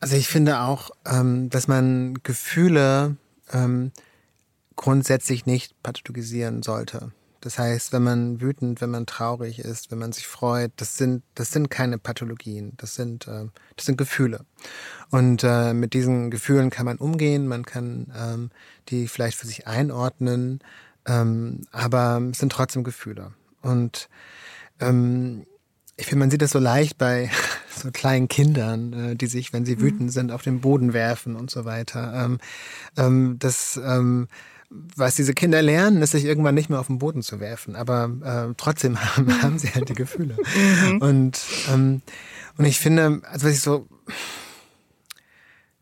Also 0.00 0.16
ich 0.16 0.28
finde 0.28 0.60
auch, 0.60 0.90
ähm, 1.06 1.48
dass 1.50 1.68
man 1.68 2.18
Gefühle 2.22 3.16
ähm, 3.52 3.92
grundsätzlich 4.76 5.46
nicht 5.46 5.82
pathologisieren 5.82 6.62
sollte. 6.62 7.12
Das 7.40 7.58
heißt, 7.58 7.92
wenn 7.92 8.02
man 8.02 8.40
wütend, 8.40 8.80
wenn 8.80 8.90
man 8.90 9.06
traurig 9.06 9.60
ist, 9.60 9.90
wenn 9.90 9.98
man 9.98 10.12
sich 10.12 10.26
freut, 10.26 10.72
das 10.76 10.96
sind, 10.96 11.22
das 11.34 11.52
sind 11.52 11.70
keine 11.70 11.96
Pathologien, 11.96 12.72
das 12.76 12.96
sind, 12.96 13.28
äh, 13.28 13.46
das 13.76 13.86
sind 13.86 13.96
Gefühle. 13.96 14.44
Und 15.10 15.44
äh, 15.44 15.72
mit 15.72 15.94
diesen 15.94 16.30
Gefühlen 16.30 16.70
kann 16.70 16.86
man 16.86 16.98
umgehen, 16.98 17.46
man 17.46 17.64
kann 17.64 18.12
ähm, 18.18 18.50
die 18.88 19.06
vielleicht 19.06 19.38
für 19.38 19.46
sich 19.46 19.66
einordnen, 19.66 20.60
ähm, 21.06 21.62
aber 21.72 22.20
es 22.30 22.38
sind 22.38 22.52
trotzdem 22.52 22.84
Gefühle. 22.84 23.32
Und 23.62 24.08
ähm, 24.80 25.46
ich 25.96 26.06
finde, 26.06 26.20
man 26.20 26.30
sieht 26.30 26.42
das 26.42 26.50
so 26.50 26.58
leicht 26.58 26.98
bei 26.98 27.30
so 27.70 27.90
kleinen 27.90 28.28
Kindern, 28.28 28.92
äh, 28.92 29.16
die 29.16 29.26
sich, 29.26 29.52
wenn 29.52 29.64
sie 29.64 29.76
mhm. 29.76 29.80
wütend 29.80 30.12
sind, 30.12 30.32
auf 30.32 30.42
den 30.42 30.60
Boden 30.60 30.92
werfen 30.92 31.36
und 31.36 31.50
so 31.50 31.64
weiter. 31.64 32.12
Ähm, 32.14 32.38
ähm, 32.96 33.36
das, 33.38 33.80
ähm, 33.82 34.28
was 34.68 35.14
diese 35.14 35.32
Kinder 35.32 35.62
lernen, 35.62 36.02
ist 36.02 36.10
sich 36.10 36.24
irgendwann 36.24 36.54
nicht 36.54 36.70
mehr 36.70 36.80
auf 36.80 36.88
den 36.88 36.98
Boden 36.98 37.22
zu 37.22 37.38
werfen, 37.38 37.76
aber 37.76 38.10
äh, 38.50 38.54
trotzdem 38.56 38.98
haben, 39.16 39.42
haben 39.42 39.58
sie 39.58 39.68
halt 39.68 39.88
die 39.88 39.94
Gefühle. 39.94 40.36
Mhm. 40.90 40.98
Und, 40.98 41.40
ähm, 41.72 42.02
und 42.58 42.64
ich 42.64 42.78
finde, 42.78 43.20
also 43.30 43.46
was 43.46 43.54
ich 43.54 43.60
so, 43.60 43.86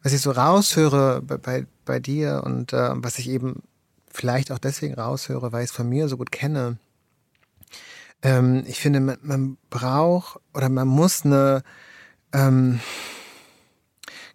was 0.03 0.13
ich 0.13 0.21
so 0.21 0.33
raushöre 0.33 1.23
bei, 1.23 1.39
bei, 1.39 1.67
bei 1.87 1.99
dir 1.99 2.43
und 2.45 2.73
äh, 2.73 2.91
was 2.95 3.19
ich 3.19 3.31
eben 3.31 3.63
vielleicht 4.15 4.53
auch 4.53 4.59
deswegen 4.59 4.95
raushöre, 4.95 5.53
weil 5.53 5.65
ich 5.65 5.71
es 5.71 5.77
von 5.77 5.89
mir 5.89 6.09
so 6.09 6.17
gut 6.17 6.31
kenne, 6.31 6.79
ähm, 8.23 8.65
ich 8.67 8.81
finde, 8.81 9.01
man, 9.01 9.19
man 9.23 9.59
braucht 9.69 10.41
oder 10.55 10.69
man 10.69 10.89
muss 10.89 11.25
eine 11.25 11.63
ähm, 12.33 12.81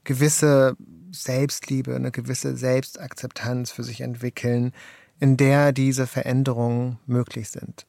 gewisse 0.03 0.75
Selbstliebe, 1.11 1.95
eine 1.95 2.11
gewisse 2.11 2.55
Selbstakzeptanz 2.55 3.71
für 3.71 3.84
sich 3.84 4.01
entwickeln, 4.01 4.73
in 5.19 5.38
der 5.38 5.71
diese 5.71 6.07
Veränderungen 6.07 6.99
möglich 7.07 7.49
sind. 7.49 7.86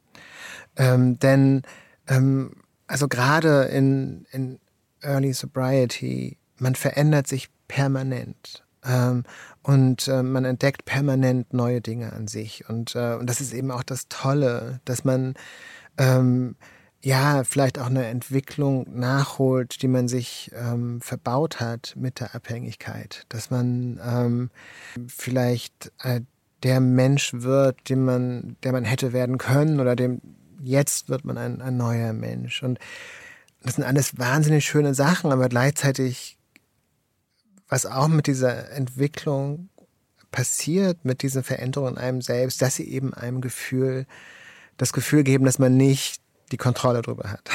Ähm, 0.76 1.18
denn 1.18 1.62
ähm, 2.08 2.52
also 2.86 3.08
gerade 3.08 3.64
in, 3.64 4.26
in 4.30 4.58
Early 5.00 5.32
Sobriety, 5.32 6.38
man 6.58 6.74
verändert 6.74 7.26
sich 7.26 7.50
permanent. 7.68 8.64
Ähm, 8.84 9.24
und 9.62 10.08
äh, 10.08 10.22
man 10.22 10.44
entdeckt 10.44 10.84
permanent 10.84 11.52
neue 11.52 11.80
Dinge 11.80 12.12
an 12.12 12.28
sich. 12.28 12.68
Und, 12.68 12.94
äh, 12.94 13.14
und 13.14 13.28
das 13.28 13.40
ist 13.40 13.52
eben 13.52 13.70
auch 13.70 13.82
das 13.82 14.08
Tolle, 14.08 14.80
dass 14.84 15.04
man 15.04 15.34
ähm, 15.98 16.56
ja, 17.02 17.44
vielleicht 17.44 17.78
auch 17.78 17.86
eine 17.86 18.06
Entwicklung 18.06 18.86
nachholt, 18.98 19.80
die 19.80 19.88
man 19.88 20.06
sich 20.06 20.50
ähm, 20.54 21.00
verbaut 21.00 21.58
hat 21.60 21.94
mit 21.96 22.20
der 22.20 22.34
Abhängigkeit. 22.34 23.24
Dass 23.30 23.50
man 23.50 24.00
ähm, 24.04 24.50
vielleicht 25.08 25.92
äh, 26.02 26.20
der 26.62 26.80
Mensch 26.80 27.32
wird, 27.32 27.88
dem 27.88 28.04
man, 28.04 28.56
der 28.62 28.72
man 28.72 28.84
hätte 28.84 29.12
werden 29.14 29.38
können 29.38 29.80
oder 29.80 29.96
dem 29.96 30.20
jetzt 30.62 31.08
wird 31.08 31.24
man 31.24 31.38
ein, 31.38 31.62
ein 31.62 31.76
neuer 31.76 32.12
Mensch. 32.12 32.62
Und 32.62 32.78
das 33.62 33.76
sind 33.76 33.84
alles 33.84 34.18
wahnsinnig 34.18 34.64
schöne 34.64 34.94
Sachen, 34.94 35.32
aber 35.32 35.48
gleichzeitig, 35.48 36.38
was 37.70 37.86
auch 37.86 38.08
mit 38.08 38.26
dieser 38.26 38.70
Entwicklung 38.72 39.70
passiert, 40.30 41.04
mit 41.04 41.22
diesen 41.22 41.42
Veränderungen 41.42 41.94
in 41.94 41.98
einem 41.98 42.22
selbst, 42.22 42.60
dass 42.60 42.76
sie 42.76 42.88
eben 42.88 43.14
einem 43.14 43.40
Gefühl 43.40 44.06
das 44.76 44.92
Gefühl 44.92 45.24
geben, 45.24 45.44
dass 45.44 45.58
man 45.58 45.76
nicht 45.76 46.20
die 46.52 46.56
Kontrolle 46.56 47.02
darüber 47.02 47.30
hat. 47.30 47.42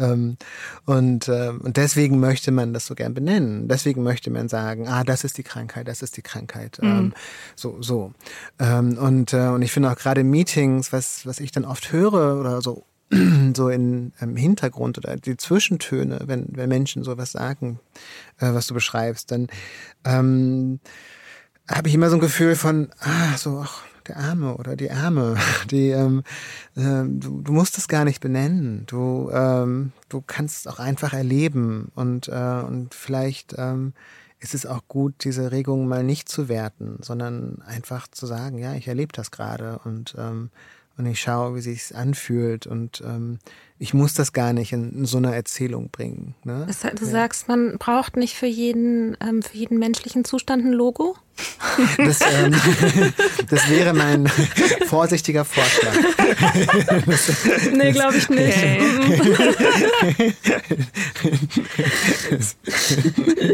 Ähm, 0.00 0.36
und, 0.84 1.28
ähm, 1.28 1.60
und 1.60 1.76
deswegen 1.76 2.20
möchte 2.20 2.52
man 2.52 2.72
das 2.72 2.86
so 2.86 2.94
gern 2.94 3.14
benennen. 3.14 3.66
Deswegen 3.66 4.04
möchte 4.04 4.30
man 4.30 4.48
sagen, 4.48 4.86
ah, 4.86 5.02
das 5.02 5.24
ist 5.24 5.38
die 5.38 5.42
Krankheit, 5.42 5.88
das 5.88 6.02
ist 6.02 6.16
die 6.16 6.22
Krankheit. 6.22 6.78
Mhm. 6.80 6.88
Ähm, 6.88 7.14
so, 7.56 7.82
so. 7.82 8.12
und, 8.60 9.32
äh, 9.32 9.48
und 9.48 9.62
ich 9.62 9.72
finde 9.72 9.90
auch 9.90 9.96
gerade 9.96 10.22
Meetings, 10.22 10.92
was, 10.92 11.26
was 11.26 11.40
ich 11.40 11.50
dann 11.50 11.64
oft 11.64 11.90
höre 11.90 12.38
oder 12.38 12.62
so, 12.62 12.84
so 13.56 13.68
in, 13.68 14.12
im 14.20 14.36
Hintergrund 14.36 14.98
oder 14.98 15.16
die 15.16 15.36
Zwischentöne, 15.36 16.20
wenn, 16.26 16.46
wenn 16.50 16.68
Menschen 16.68 17.04
sowas 17.04 17.32
sagen, 17.32 17.80
äh, 18.38 18.52
was 18.52 18.66
du 18.66 18.74
beschreibst, 18.74 19.30
dann 19.30 19.48
ähm, 20.04 20.80
habe 21.70 21.88
ich 21.88 21.94
immer 21.94 22.10
so 22.10 22.16
ein 22.16 22.20
Gefühl 22.20 22.56
von, 22.56 22.90
ah, 23.00 23.36
so, 23.36 23.60
ach, 23.64 23.82
der 24.08 24.16
Arme 24.16 24.56
oder 24.56 24.76
die 24.76 24.90
Arme, 24.90 25.36
die 25.70 25.90
ähm, 25.90 26.22
äh, 26.76 27.04
du, 27.04 27.42
du 27.42 27.52
musst 27.52 27.78
es 27.78 27.88
gar 27.88 28.04
nicht 28.04 28.20
benennen. 28.20 28.84
Du 28.86 29.30
ähm, 29.32 29.92
du 30.08 30.22
kannst 30.26 30.60
es 30.60 30.66
auch 30.66 30.78
einfach 30.78 31.12
erleben 31.12 31.92
und 31.94 32.28
äh, 32.28 32.62
und 32.66 32.94
vielleicht 32.94 33.54
ähm, 33.56 33.92
ist 34.40 34.54
es 34.54 34.66
auch 34.66 34.86
gut, 34.88 35.24
diese 35.24 35.50
Regungen 35.50 35.88
mal 35.88 36.04
nicht 36.04 36.28
zu 36.28 36.48
werten, 36.48 36.98
sondern 37.00 37.60
einfach 37.66 38.08
zu 38.08 38.26
sagen, 38.26 38.58
ja, 38.58 38.74
ich 38.74 38.88
erlebe 38.88 39.12
das 39.12 39.30
gerade 39.30 39.80
und 39.84 40.14
ähm, 40.16 40.50
und 40.98 41.06
ich 41.06 41.20
schaue, 41.20 41.54
wie 41.54 41.60
sich's 41.60 41.92
anfühlt. 41.92 42.66
Und 42.66 43.02
ähm, 43.06 43.38
ich 43.78 43.94
muss 43.94 44.14
das 44.14 44.32
gar 44.32 44.52
nicht 44.52 44.72
in, 44.72 44.92
in 44.92 45.06
so 45.06 45.18
einer 45.18 45.34
Erzählung 45.34 45.90
bringen. 45.90 46.34
Ne? 46.44 46.64
Das, 46.66 46.80
du 46.80 47.04
ja. 47.04 47.10
sagst, 47.10 47.48
man 47.48 47.78
braucht 47.78 48.16
nicht 48.16 48.34
für 48.34 48.46
jeden 48.46 49.16
ähm, 49.20 49.42
für 49.42 49.56
jeden 49.56 49.78
menschlichen 49.78 50.24
Zustand 50.24 50.64
ein 50.64 50.72
Logo. 50.72 51.16
Das, 51.96 52.20
ähm, 52.20 52.52
das 53.50 53.70
wäre 53.70 53.94
mein 53.94 54.26
vorsichtiger 54.86 55.44
Vorschlag. 55.44 55.94
nee, 57.72 57.92
glaube 57.92 58.16
ich 58.16 58.28
nicht. 58.28 58.58
Okay. 58.58 60.34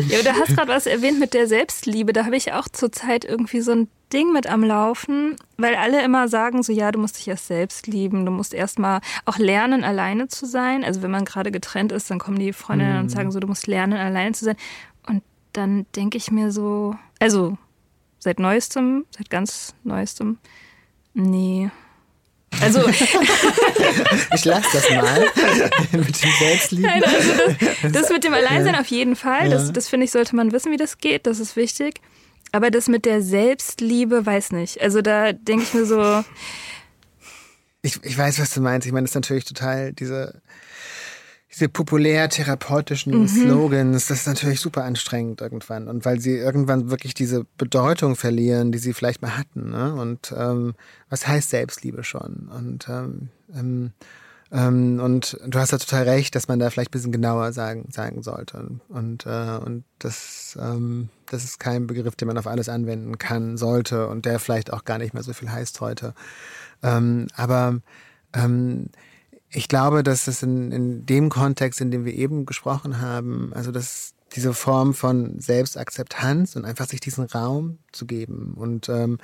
ja, 0.08 0.22
du 0.22 0.32
hast 0.32 0.56
gerade 0.56 0.68
was 0.68 0.86
erwähnt 0.86 1.20
mit 1.20 1.34
der 1.34 1.46
Selbstliebe. 1.46 2.14
Da 2.14 2.24
habe 2.24 2.36
ich 2.36 2.52
auch 2.52 2.68
zurzeit 2.68 3.26
irgendwie 3.26 3.60
so 3.60 3.72
ein 3.72 3.88
Ding 4.14 4.32
mit 4.32 4.46
am 4.46 4.62
Laufen, 4.62 5.36
weil 5.56 5.74
alle 5.74 6.02
immer 6.04 6.28
sagen 6.28 6.62
so, 6.62 6.72
ja, 6.72 6.92
du 6.92 7.00
musst 7.00 7.18
dich 7.18 7.26
erst 7.26 7.48
selbst 7.48 7.86
lieben, 7.88 8.24
du 8.24 8.30
musst 8.30 8.54
erst 8.54 8.78
mal 8.78 9.00
auch 9.24 9.38
lernen, 9.38 9.82
alleine 10.14 10.28
zu 10.28 10.46
sein. 10.46 10.84
Also 10.84 11.02
wenn 11.02 11.10
man 11.10 11.24
gerade 11.24 11.50
getrennt 11.50 11.92
ist, 11.92 12.10
dann 12.10 12.18
kommen 12.18 12.38
die 12.38 12.52
Freundinnen 12.52 12.94
mhm. 12.94 13.00
und 13.00 13.08
sagen 13.08 13.30
so, 13.30 13.40
du 13.40 13.46
musst 13.46 13.66
lernen, 13.66 13.94
alleine 13.94 14.32
zu 14.32 14.44
sein. 14.44 14.56
Und 15.06 15.22
dann 15.52 15.86
denke 15.96 16.16
ich 16.16 16.30
mir 16.30 16.50
so, 16.50 16.94
also 17.20 17.58
seit 18.18 18.38
neuestem, 18.38 19.04
seit 19.16 19.30
ganz 19.30 19.74
neuestem, 19.84 20.38
nee. 21.12 21.70
Also 22.60 22.80
ich 24.34 24.44
lasse 24.44 24.68
das 24.72 24.90
mal 24.90 25.20
mit 25.92 26.22
dem 26.22 26.30
Selbstlieben. 26.38 26.86
Nein, 26.86 27.04
also 27.04 27.32
das, 27.82 27.92
das, 27.92 28.10
mit 28.10 28.22
dem 28.22 28.32
Alleinsein 28.32 28.74
ja. 28.74 28.80
auf 28.80 28.86
jeden 28.86 29.16
Fall. 29.16 29.50
Das, 29.50 29.72
das 29.72 29.88
finde 29.88 30.04
ich, 30.04 30.12
sollte 30.12 30.36
man 30.36 30.52
wissen, 30.52 30.70
wie 30.70 30.76
das 30.76 30.98
geht. 30.98 31.26
Das 31.26 31.40
ist 31.40 31.56
wichtig. 31.56 32.00
Aber 32.52 32.70
das 32.70 32.86
mit 32.86 33.04
der 33.04 33.20
Selbstliebe, 33.20 34.24
weiß 34.24 34.52
nicht. 34.52 34.80
Also 34.80 35.02
da 35.02 35.32
denke 35.32 35.64
ich 35.64 35.74
mir 35.74 35.84
so. 35.84 36.24
Ich, 37.84 38.02
ich 38.02 38.16
weiß, 38.16 38.40
was 38.40 38.54
du 38.54 38.62
meinst. 38.62 38.86
Ich 38.86 38.92
meine, 38.94 39.04
das 39.04 39.10
ist 39.10 39.16
natürlich 39.16 39.44
total 39.44 39.92
diese, 39.92 40.40
diese 41.52 41.68
populär 41.68 42.30
therapeutischen 42.30 43.20
mhm. 43.20 43.28
Slogans, 43.28 44.06
das 44.06 44.20
ist 44.20 44.26
natürlich 44.26 44.58
super 44.58 44.84
anstrengend 44.84 45.42
irgendwann. 45.42 45.88
Und 45.88 46.06
weil 46.06 46.18
sie 46.18 46.34
irgendwann 46.34 46.90
wirklich 46.90 47.12
diese 47.12 47.44
Bedeutung 47.58 48.16
verlieren, 48.16 48.72
die 48.72 48.78
sie 48.78 48.94
vielleicht 48.94 49.20
mal 49.20 49.36
hatten. 49.36 49.70
Ne? 49.70 49.94
Und 49.94 50.34
ähm, 50.34 50.74
was 51.10 51.28
heißt 51.28 51.50
Selbstliebe 51.50 52.04
schon? 52.04 52.48
Und 52.50 52.88
ähm, 52.88 53.28
ähm, 53.54 53.92
ähm, 54.50 55.00
und 55.00 55.38
du 55.46 55.58
hast 55.58 55.72
ja 55.72 55.78
total 55.78 56.04
recht, 56.04 56.34
dass 56.34 56.48
man 56.48 56.58
da 56.58 56.70
vielleicht 56.70 56.90
ein 56.90 56.92
bisschen 56.92 57.12
genauer 57.12 57.52
sagen, 57.52 57.88
sagen 57.90 58.22
sollte. 58.22 58.80
Und, 58.88 59.26
äh, 59.26 59.58
und 59.58 59.84
das, 59.98 60.56
ähm, 60.58 61.08
das 61.26 61.44
ist 61.44 61.58
kein 61.58 61.86
Begriff, 61.86 62.16
den 62.16 62.28
man 62.28 62.38
auf 62.38 62.46
alles 62.46 62.68
anwenden 62.68 63.18
kann, 63.18 63.56
sollte 63.56 64.06
und 64.08 64.24
der 64.24 64.38
vielleicht 64.38 64.72
auch 64.72 64.84
gar 64.84 64.98
nicht 64.98 65.12
mehr 65.12 65.22
so 65.22 65.32
viel 65.34 65.50
heißt 65.50 65.80
heute. 65.80 66.14
Ähm, 66.84 67.26
aber 67.34 67.80
ähm, 68.34 68.90
ich 69.50 69.68
glaube, 69.68 70.02
dass 70.02 70.28
es 70.28 70.42
in, 70.42 70.70
in 70.70 71.06
dem 71.06 71.30
Kontext, 71.30 71.80
in 71.80 71.90
dem 71.90 72.04
wir 72.04 72.14
eben 72.14 72.44
gesprochen 72.46 73.00
haben, 73.00 73.52
also 73.54 73.72
dass 73.72 74.14
diese 74.34 74.52
Form 74.52 74.94
von 74.94 75.38
Selbstakzeptanz 75.40 76.56
und 76.56 76.64
einfach 76.64 76.88
sich 76.88 77.00
diesen 77.00 77.24
Raum 77.24 77.78
zu 77.92 78.04
geben 78.04 78.54
und, 78.56 78.88
ähm, 78.88 79.18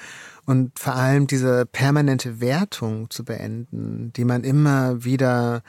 und 0.47 0.79
vor 0.79 0.95
allem 0.95 1.27
diese 1.27 1.67
permanente 1.67 2.41
Wertung 2.41 3.11
zu 3.11 3.25
beenden, 3.25 4.13
die 4.15 4.25
man 4.25 4.45
immer 4.45 5.05
wieder 5.05 5.63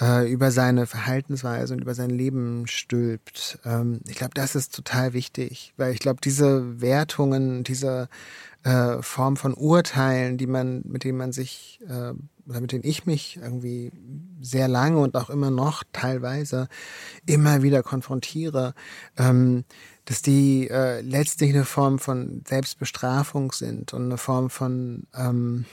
äh, 0.00 0.30
über 0.32 0.50
seine 0.50 0.86
Verhaltensweise 0.86 1.74
und 1.74 1.82
über 1.82 1.94
sein 1.94 2.10
Leben 2.10 2.66
stülpt. 2.66 3.58
Ähm, 3.66 4.00
ich 4.08 4.16
glaube, 4.16 4.34
das 4.34 4.54
ist 4.54 4.74
total 4.74 5.12
wichtig, 5.12 5.74
weil 5.76 5.92
ich 5.92 6.00
glaube, 6.00 6.20
diese 6.24 6.80
Wertungen, 6.80 7.64
diese 7.64 8.08
äh, 8.62 9.02
Form 9.02 9.36
von 9.36 9.54
Urteilen, 9.54 10.36
die 10.36 10.46
man, 10.46 10.82
mit 10.84 11.04
denen 11.04 11.18
man 11.18 11.32
sich 11.32 11.80
äh, 11.88 12.12
oder 12.48 12.60
mit 12.60 12.72
denen 12.72 12.84
ich 12.84 13.06
mich 13.06 13.38
irgendwie 13.40 13.92
sehr 14.40 14.68
lange 14.68 14.98
und 14.98 15.16
auch 15.16 15.30
immer 15.30 15.50
noch 15.50 15.84
teilweise 15.92 16.68
immer 17.24 17.62
wieder 17.62 17.82
konfrontiere, 17.82 18.74
ähm, 19.16 19.64
dass 20.04 20.22
die 20.22 20.68
äh, 20.68 21.00
letztlich 21.00 21.50
eine 21.50 21.64
Form 21.64 21.98
von 21.98 22.42
Selbstbestrafung 22.46 23.52
sind 23.52 23.94
und 23.94 24.04
eine 24.04 24.18
Form 24.18 24.50
von 24.50 25.06
ähm, 25.14 25.64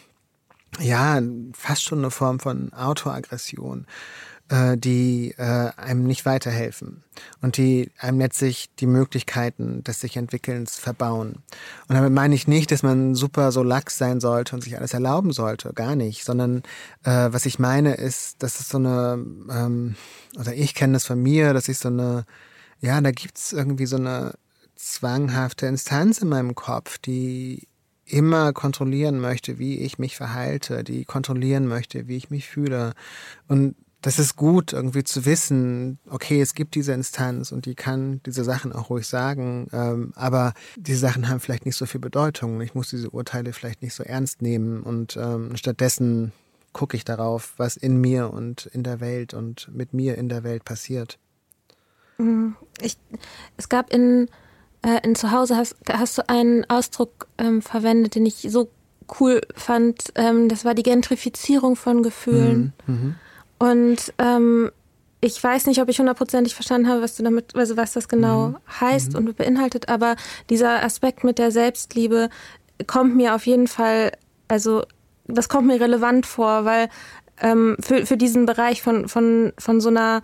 ja, 0.80 1.22
fast 1.54 1.84
schon 1.84 2.00
eine 2.00 2.12
Form 2.12 2.40
von 2.40 2.72
Autoaggression 2.74 3.86
äh, 4.50 4.78
die 4.78 5.34
äh, 5.38 5.72
einem 5.76 6.04
nicht 6.04 6.26
weiterhelfen 6.26 7.04
und 7.42 7.58
die 7.58 7.92
einem 8.00 8.20
letztlich 8.20 8.70
die 8.80 8.88
Möglichkeiten 8.88 9.84
des 9.84 10.00
sich 10.00 10.18
Entwickelns 10.18 10.78
verbauen. 10.78 11.44
Und 11.88 11.96
damit 11.96 12.14
meine 12.14 12.36
ich 12.36 12.48
nicht, 12.48 12.72
dass 12.72 12.84
man 12.84 13.16
super 13.16 13.52
so 13.52 13.64
lax 13.64 13.98
sein 13.98 14.20
sollte 14.20 14.56
und 14.56 14.62
sich 14.62 14.78
alles 14.78 14.94
erlauben 14.94 15.34
sollte, 15.34 15.74
gar 15.74 15.96
nicht, 15.96 16.24
sondern 16.24 16.64
äh, 17.04 17.30
was 17.32 17.46
ich 17.46 17.60
meine 17.60 17.96
ist, 17.96 18.42
dass 18.44 18.60
es 18.60 18.70
so 18.70 18.78
eine, 18.78 19.24
ähm, 19.50 19.96
oder 20.40 20.54
ich 20.54 20.76
kenne 20.76 20.94
das 20.94 21.06
von 21.06 21.22
mir, 21.22 21.54
dass 21.54 21.68
ich 21.68 21.78
so 21.80 21.90
eine, 21.90 22.26
ja, 22.80 23.02
da 23.02 23.12
gibt's 23.12 23.54
irgendwie 23.54 23.86
so 23.86 23.98
eine 23.98 24.36
zwanghafte 24.76 25.66
Instanz 25.66 26.20
in 26.20 26.30
meinem 26.30 26.56
Kopf, 26.56 27.00
die 27.00 27.67
immer 28.08 28.54
kontrollieren 28.54 29.20
möchte, 29.20 29.60
wie 29.60 29.80
ich 29.80 30.00
mich 30.00 30.16
verhalte, 30.16 30.84
die 30.84 31.06
kontrollieren 31.06 31.68
möchte, 31.68 32.08
wie 32.08 32.18
ich 32.18 32.30
mich 32.30 32.48
fühle. 32.48 32.94
Und 33.48 33.76
das 34.02 34.20
ist 34.20 34.36
gut, 34.36 34.74
irgendwie 34.74 35.04
zu 35.04 35.26
wissen, 35.26 36.00
okay, 36.10 36.40
es 36.40 36.54
gibt 36.54 36.76
diese 36.76 36.94
Instanz 36.94 37.52
und 37.52 37.66
die 37.66 37.76
kann 37.76 38.22
diese 38.26 38.44
Sachen 38.44 38.72
auch 38.72 38.90
ruhig 38.90 39.08
sagen, 39.08 39.68
ähm, 39.74 40.14
aber 40.16 40.54
diese 40.76 41.00
Sachen 41.00 41.28
haben 41.28 41.40
vielleicht 41.40 41.66
nicht 41.66 41.76
so 41.76 41.86
viel 41.86 42.00
Bedeutung. 42.00 42.62
Ich 42.62 42.76
muss 42.76 42.90
diese 42.90 43.10
Urteile 43.10 43.54
vielleicht 43.54 43.82
nicht 43.82 43.96
so 43.96 44.04
ernst 44.04 44.42
nehmen 44.42 44.84
und 44.84 45.18
ähm, 45.18 45.56
stattdessen 45.58 46.32
gucke 46.74 46.96
ich 46.96 47.06
darauf, 47.06 47.54
was 47.58 47.76
in 47.76 48.00
mir 48.00 48.32
und 48.32 48.68
in 48.68 48.84
der 48.84 49.00
Welt 49.00 49.34
und 49.34 49.68
mit 49.74 49.94
mir 49.94 50.18
in 50.18 50.30
der 50.30 50.44
Welt 50.44 50.64
passiert. 50.64 51.18
Mhm. 52.18 52.56
Ich, 52.82 52.98
es 53.58 53.68
gab 53.68 53.92
in, 53.92 54.30
äh, 54.88 55.02
in 55.04 55.16
Zuhause 55.16 55.58
hast, 55.58 55.76
hast 55.92 56.18
du 56.18 56.30
einen 56.30 56.68
Ausdruck 56.70 57.28
ähm, 57.38 57.62
verwendet, 57.62 58.16
den 58.16 58.26
ich 58.26 58.48
so 58.50 58.70
cool 59.20 59.42
fand. 59.54 60.14
Ähm, 60.16 60.48
das 60.48 60.64
war 60.64 60.74
die 60.74 60.84
Gentrifizierung 60.84 61.76
von 61.76 62.04
Gefühlen. 62.04 62.74
Mhm. 62.86 62.94
Mhm. 62.94 63.16
Und 63.60 64.14
ähm, 64.18 64.72
ich 65.20 65.44
weiß 65.44 65.66
nicht, 65.66 65.82
ob 65.82 65.90
ich 65.90 66.00
hundertprozentig 66.00 66.56
verstanden 66.56 66.88
habe, 66.88 67.02
was 67.02 67.16
du 67.16 67.24
damit, 67.24 67.56
also 67.56 67.76
was 67.76 67.94
das 67.94 68.08
genau 68.08 68.50
mhm. 68.50 68.58
heißt 68.80 69.14
mhm. 69.14 69.18
und 69.18 69.38
beinhaltet, 69.38 69.90
aber 69.90 70.16
dieser 70.50 70.84
Aspekt 70.84 71.24
mit 71.24 71.38
der 71.38 71.52
Selbstliebe 71.52 72.30
kommt 72.86 73.16
mir 73.16 73.36
auf 73.36 73.46
jeden 73.46 73.68
Fall, 73.68 74.12
also 74.48 74.84
das 75.26 75.50
kommt 75.50 75.68
mir 75.68 75.82
relevant 75.82 76.26
vor, 76.26 76.66
weil 76.66 76.90
ähm, 77.42 77.76
für, 77.80 78.06
für 78.06 78.16
diesen 78.16 78.46
Bereich 78.46 78.82
von, 78.82 79.08
von, 79.10 79.52
von 79.58 79.82
so 79.82 79.90
einer 79.90 80.22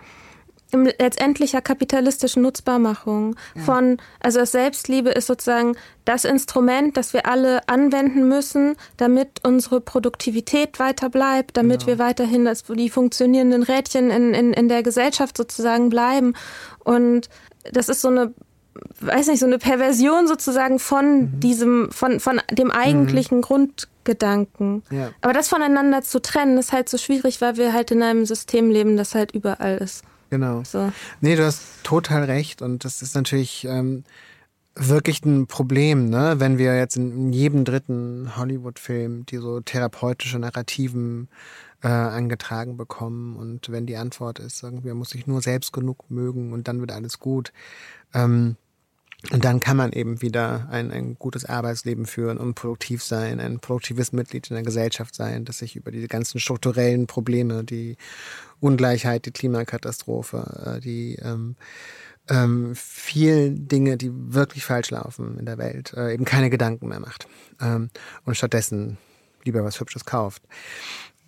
letztendlicher 0.73 1.61
kapitalistischen 1.61 2.41
Nutzbarmachung 2.43 3.35
ja. 3.55 3.61
von, 3.63 3.97
also 4.19 4.39
das 4.39 4.51
Selbstliebe 4.51 5.09
ist 5.09 5.27
sozusagen 5.27 5.75
das 6.05 6.25
Instrument, 6.25 6.97
das 6.97 7.13
wir 7.13 7.25
alle 7.25 7.67
anwenden 7.67 8.27
müssen, 8.27 8.75
damit 8.97 9.43
unsere 9.43 9.81
Produktivität 9.81 10.79
weiter 10.79 11.09
bleibt, 11.09 11.57
damit 11.57 11.81
genau. 11.81 11.87
wir 11.87 11.99
weiterhin 11.99 12.45
das, 12.45 12.63
die 12.63 12.89
funktionierenden 12.89 13.63
Rädchen 13.63 14.09
in, 14.09 14.33
in, 14.33 14.53
in 14.53 14.67
der 14.67 14.83
Gesellschaft 14.83 15.37
sozusagen 15.37 15.89
bleiben. 15.89 16.33
Und 16.83 17.29
das 17.71 17.89
ist 17.89 18.01
so 18.01 18.09
eine 18.09 18.33
weiß 18.99 19.27
nicht, 19.27 19.39
so 19.39 19.45
eine 19.45 19.59
Perversion 19.59 20.27
sozusagen 20.27 20.79
von 20.79 21.21
mhm. 21.21 21.39
diesem, 21.39 21.91
von, 21.91 22.19
von 22.19 22.41
dem 22.51 22.71
eigentlichen 22.71 23.37
mhm. 23.37 23.41
Grundgedanken. 23.41 24.83
Ja. 24.89 25.11
Aber 25.21 25.33
das 25.33 25.47
voneinander 25.47 26.01
zu 26.01 26.21
trennen, 26.21 26.57
ist 26.57 26.71
halt 26.71 26.89
so 26.89 26.97
schwierig, 26.97 27.41
weil 27.41 27.57
wir 27.57 27.73
halt 27.73 27.91
in 27.91 28.01
einem 28.01 28.25
System 28.25 28.71
leben, 28.71 28.97
das 28.97 29.15
halt 29.15 29.33
überall 29.33 29.77
ist. 29.77 30.03
Genau. 30.33 30.63
So. 30.63 30.91
Nee, 31.21 31.35
du 31.35 31.45
hast 31.45 31.61
total 31.83 32.23
recht. 32.23 32.63
Und 32.63 32.85
das 32.85 33.03
ist 33.03 33.13
natürlich 33.13 33.65
ähm, 33.65 34.03
wirklich 34.73 35.23
ein 35.23 35.45
Problem, 35.45 36.09
ne? 36.09 36.39
wenn 36.39 36.57
wir 36.57 36.75
jetzt 36.75 36.97
in 36.97 37.31
jedem 37.31 37.65
dritten 37.65 38.35
Hollywood-Film 38.35 39.27
die 39.27 39.37
so 39.37 39.59
therapeutische 39.59 40.39
Narrativen 40.39 41.29
äh, 41.83 41.87
angetragen 41.87 42.77
bekommen. 42.77 43.35
Und 43.35 43.71
wenn 43.71 43.85
die 43.85 43.95
Antwort 43.95 44.39
ist, 44.39 44.63
irgendwie, 44.63 44.87
man 44.87 44.97
muss 44.97 45.11
sich 45.11 45.27
nur 45.27 45.43
selbst 45.43 45.71
genug 45.71 46.09
mögen 46.09 46.51
und 46.51 46.67
dann 46.67 46.79
wird 46.79 46.93
alles 46.93 47.19
gut. 47.19 47.53
Ähm, 48.15 48.55
und 49.31 49.45
dann 49.45 49.59
kann 49.59 49.77
man 49.77 49.93
eben 49.93 50.21
wieder 50.21 50.67
ein, 50.69 50.91
ein 50.91 51.15
gutes 51.15 51.45
Arbeitsleben 51.45 52.05
führen 52.05 52.37
und 52.37 52.55
produktiv 52.55 53.01
sein, 53.03 53.39
ein 53.39 53.59
produktives 53.59 54.11
Mitglied 54.11 54.49
in 54.49 54.55
der 54.55 54.63
Gesellschaft 54.63 55.15
sein, 55.15 55.45
das 55.45 55.59
sich 55.59 55.75
über 55.77 55.91
diese 55.91 56.09
ganzen 56.09 56.39
strukturellen 56.39 57.07
Probleme, 57.07 57.63
die 57.63 57.95
Ungleichheit, 58.59 59.25
die 59.25 59.31
Klimakatastrophe, 59.31 60.75
äh, 60.77 60.79
die 60.81 61.15
ähm, 61.21 61.55
ähm, 62.29 62.73
vielen 62.75 63.67
Dinge, 63.67 63.97
die 63.97 64.11
wirklich 64.13 64.65
falsch 64.65 64.91
laufen 64.91 65.37
in 65.39 65.45
der 65.45 65.57
Welt, 65.57 65.93
äh, 65.93 66.13
eben 66.13 66.25
keine 66.25 66.49
Gedanken 66.49 66.89
mehr 66.89 66.99
macht 66.99 67.27
ähm, 67.61 67.89
und 68.25 68.35
stattdessen 68.35 68.97
lieber 69.43 69.63
was 69.63 69.79
Hübsches 69.79 70.05
kauft. 70.05 70.43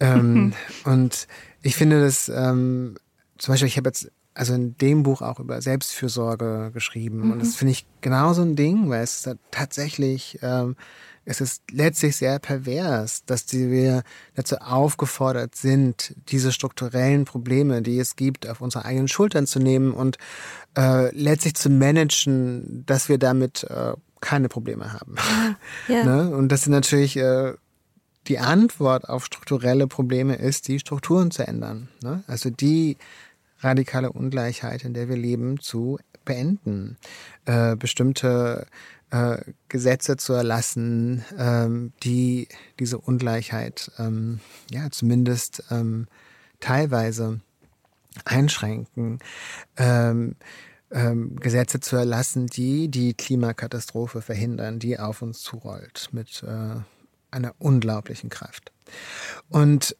Ähm, 0.01 0.53
und 0.83 1.27
ich 1.61 1.75
finde 1.75 2.01
das, 2.01 2.29
ähm, 2.29 2.95
zum 3.37 3.53
Beispiel, 3.53 3.67
ich 3.67 3.77
habe 3.77 3.89
jetzt 3.89 4.11
also 4.35 4.53
in 4.53 4.77
dem 4.77 5.03
Buch 5.03 5.21
auch 5.21 5.39
über 5.39 5.61
Selbstfürsorge 5.61 6.71
geschrieben. 6.73 7.21
Mhm. 7.21 7.31
Und 7.31 7.39
das 7.39 7.55
finde 7.55 7.71
ich 7.71 7.87
genauso 8.01 8.41
ein 8.41 8.55
Ding, 8.55 8.89
weil 8.89 9.03
es 9.03 9.27
tatsächlich, 9.49 10.37
ähm, 10.41 10.75
es 11.23 11.41
ist 11.41 11.63
letztlich 11.71 12.17
sehr 12.17 12.37
pervers, 12.37 13.23
dass 13.25 13.45
die, 13.45 13.71
wir 13.71 14.03
dazu 14.35 14.57
aufgefordert 14.57 15.55
sind, 15.55 16.13
diese 16.29 16.51
strukturellen 16.51 17.25
Probleme, 17.25 17.81
die 17.81 17.97
es 17.97 18.15
gibt, 18.15 18.47
auf 18.47 18.61
unsere 18.61 18.85
eigenen 18.85 19.07
Schultern 19.07 19.47
zu 19.47 19.59
nehmen 19.59 19.91
und 19.91 20.17
äh, 20.77 21.15
letztlich 21.15 21.55
zu 21.55 21.69
managen, 21.69 22.83
dass 22.85 23.09
wir 23.09 23.17
damit 23.17 23.63
äh, 23.63 23.93
keine 24.19 24.49
Probleme 24.49 24.93
haben. 24.93 25.15
Ja. 25.87 26.03
ne? 26.05 26.35
Und 26.35 26.49
das 26.49 26.63
sind 26.63 26.73
natürlich 26.73 27.15
äh, 27.15 27.53
die 28.27 28.39
Antwort 28.39 29.07
auf 29.07 29.25
strukturelle 29.25 29.87
Probleme 29.87 30.35
ist, 30.35 30.67
die 30.67 30.79
Strukturen 30.79 31.31
zu 31.31 31.47
ändern. 31.47 31.87
Ne? 32.03 32.23
Also 32.27 32.49
die 32.49 32.97
radikale 33.65 34.11
Ungleichheit, 34.11 34.83
in 34.85 34.93
der 34.93 35.09
wir 35.09 35.17
leben, 35.17 35.59
zu 35.59 35.99
beenden. 36.23 36.97
Äh, 37.45 37.75
bestimmte 37.75 38.67
äh, 39.11 39.37
Gesetze 39.69 40.17
zu 40.17 40.33
erlassen, 40.33 41.23
ähm, 41.37 41.93
die 42.03 42.47
diese 42.79 42.97
Ungleichheit 42.97 43.91
ähm, 43.99 44.39
ja 44.71 44.89
zumindest 44.91 45.63
ähm, 45.71 46.07
teilweise 46.59 47.41
einschränken. 48.23 49.19
Ähm, 49.77 50.35
ähm, 50.91 51.35
Gesetze 51.37 51.79
zu 51.79 51.95
erlassen, 51.95 52.47
die 52.47 52.89
die 52.89 53.13
Klimakatastrophe 53.13 54.21
verhindern, 54.21 54.79
die 54.79 54.99
auf 54.99 55.21
uns 55.21 55.41
zurollt 55.41 56.09
mit 56.11 56.43
äh, 56.43 56.79
einer 57.31 57.55
unglaublichen 57.59 58.29
Kraft. 58.29 58.71
Und 59.49 59.95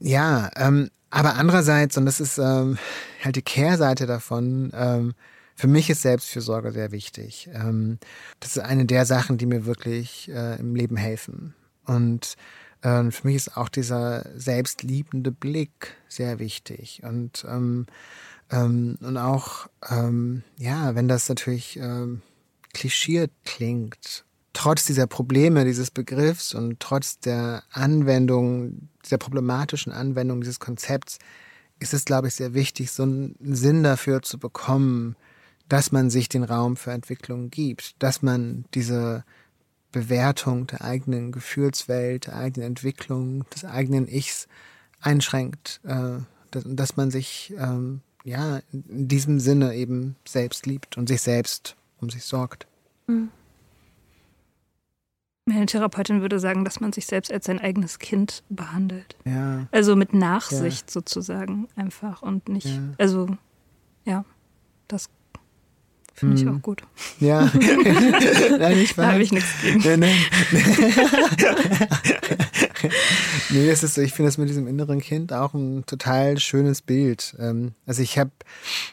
ja, 0.00 0.50
ähm, 0.56 0.90
aber 1.10 1.34
andererseits, 1.34 1.96
und 1.96 2.06
das 2.06 2.20
ist 2.20 2.38
ähm, 2.38 2.78
halt 3.22 3.36
die 3.36 3.42
Kehrseite 3.42 4.06
davon, 4.06 4.70
ähm, 4.74 5.14
für 5.56 5.66
mich 5.66 5.90
ist 5.90 6.02
Selbstfürsorge 6.02 6.72
sehr 6.72 6.92
wichtig. 6.92 7.50
Ähm, 7.52 7.98
das 8.38 8.56
ist 8.56 8.62
eine 8.62 8.86
der 8.86 9.04
Sachen, 9.04 9.36
die 9.36 9.46
mir 9.46 9.66
wirklich 9.66 10.30
äh, 10.30 10.58
im 10.58 10.74
Leben 10.74 10.96
helfen. 10.96 11.54
Und 11.84 12.36
äh, 12.82 13.10
für 13.10 13.26
mich 13.26 13.36
ist 13.36 13.56
auch 13.56 13.68
dieser 13.68 14.24
selbstliebende 14.38 15.32
Blick 15.32 15.96
sehr 16.08 16.38
wichtig. 16.38 17.02
Und, 17.02 17.44
ähm, 17.46 17.86
ähm, 18.50 18.96
und 19.00 19.16
auch, 19.18 19.68
ähm, 19.90 20.44
ja, 20.56 20.94
wenn 20.94 21.08
das 21.08 21.28
natürlich 21.28 21.76
ähm, 21.76 22.22
klischiert 22.72 23.32
klingt 23.44 24.24
trotz 24.52 24.84
dieser 24.84 25.06
Probleme 25.06 25.64
dieses 25.64 25.90
Begriffs 25.90 26.54
und 26.54 26.80
trotz 26.80 27.18
der 27.20 27.62
Anwendung, 27.72 28.88
dieser 29.04 29.18
problematischen 29.18 29.92
Anwendung 29.92 30.40
dieses 30.40 30.60
Konzepts, 30.60 31.18
ist 31.78 31.94
es, 31.94 32.04
glaube 32.04 32.28
ich, 32.28 32.34
sehr 32.34 32.54
wichtig, 32.54 32.90
so 32.90 33.04
einen 33.04 33.36
Sinn 33.40 33.82
dafür 33.82 34.22
zu 34.22 34.38
bekommen, 34.38 35.16
dass 35.68 35.92
man 35.92 36.10
sich 36.10 36.28
den 36.28 36.44
Raum 36.44 36.76
für 36.76 36.90
Entwicklung 36.90 37.50
gibt, 37.50 37.94
dass 38.02 38.22
man 38.22 38.64
diese 38.74 39.24
Bewertung 39.92 40.66
der 40.66 40.82
eigenen 40.82 41.32
Gefühlswelt, 41.32 42.26
der 42.26 42.36
eigenen 42.36 42.68
Entwicklung, 42.68 43.44
des 43.50 43.64
eigenen 43.64 44.06
Ichs 44.08 44.46
einschränkt, 45.00 45.80
äh, 45.84 46.18
dass, 46.50 46.96
man 46.96 47.10
sich 47.10 47.54
ähm, 47.56 48.00
ja 48.24 48.60
in 48.72 49.08
diesem 49.08 49.40
Sinne 49.40 49.74
eben 49.74 50.16
selbst 50.26 50.66
liebt 50.66 50.96
und 50.96 51.08
sich 51.08 51.22
selbst 51.22 51.76
um 52.00 52.10
sich 52.10 52.24
sorgt. 52.24 52.66
Mhm. 53.06 53.30
Meine 55.50 55.66
Therapeutin 55.66 56.20
würde 56.20 56.38
sagen, 56.38 56.64
dass 56.64 56.78
man 56.78 56.92
sich 56.92 57.06
selbst 57.06 57.32
als 57.32 57.46
sein 57.46 57.58
eigenes 57.58 57.98
Kind 57.98 58.44
behandelt. 58.50 59.16
Ja. 59.24 59.66
Also 59.72 59.96
mit 59.96 60.14
Nachsicht 60.14 60.86
ja. 60.88 60.92
sozusagen 60.92 61.66
einfach 61.74 62.22
und 62.22 62.48
nicht, 62.48 62.66
ja. 62.66 62.80
also 62.98 63.26
ja, 64.04 64.24
das 64.86 65.08
finde 66.14 66.36
ich 66.36 66.42
hm. 66.42 66.56
auch 66.56 66.62
gut. 66.62 66.82
Ja, 67.18 67.50
nein, 68.58 68.78
ich 68.78 68.94
da 68.94 69.12
habe 69.12 69.22
ich 69.22 69.32
nichts 69.32 69.50
gegen. 69.60 69.80
Nein, 69.80 70.00
nein. 70.00 70.16
nee, 73.50 73.66
das 73.66 73.82
ist 73.82 73.94
so, 73.94 74.02
ich 74.02 74.12
finde 74.12 74.28
das 74.28 74.38
mit 74.38 74.48
diesem 74.48 74.68
inneren 74.68 75.00
Kind 75.00 75.32
auch 75.32 75.54
ein 75.54 75.84
total 75.86 76.38
schönes 76.38 76.80
Bild. 76.80 77.34
Ähm, 77.40 77.72
also 77.86 78.02
ich 78.02 78.18
habe 78.18 78.30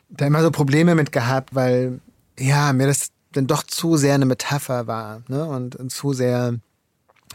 da 0.10 0.26
immer 0.26 0.42
so 0.42 0.50
Probleme 0.50 0.96
mit 0.96 1.12
gehabt, 1.12 1.54
weil 1.54 2.00
ja, 2.40 2.74
mir 2.74 2.88
das 2.88 3.12
dann 3.32 3.48
doch 3.48 3.64
zu 3.64 3.98
sehr 3.98 4.16
eine 4.16 4.26
Metapher 4.26 4.88
war 4.88 5.22
ne? 5.28 5.46
und, 5.46 5.76
und 5.76 5.92
zu 5.92 6.14
sehr 6.14 6.56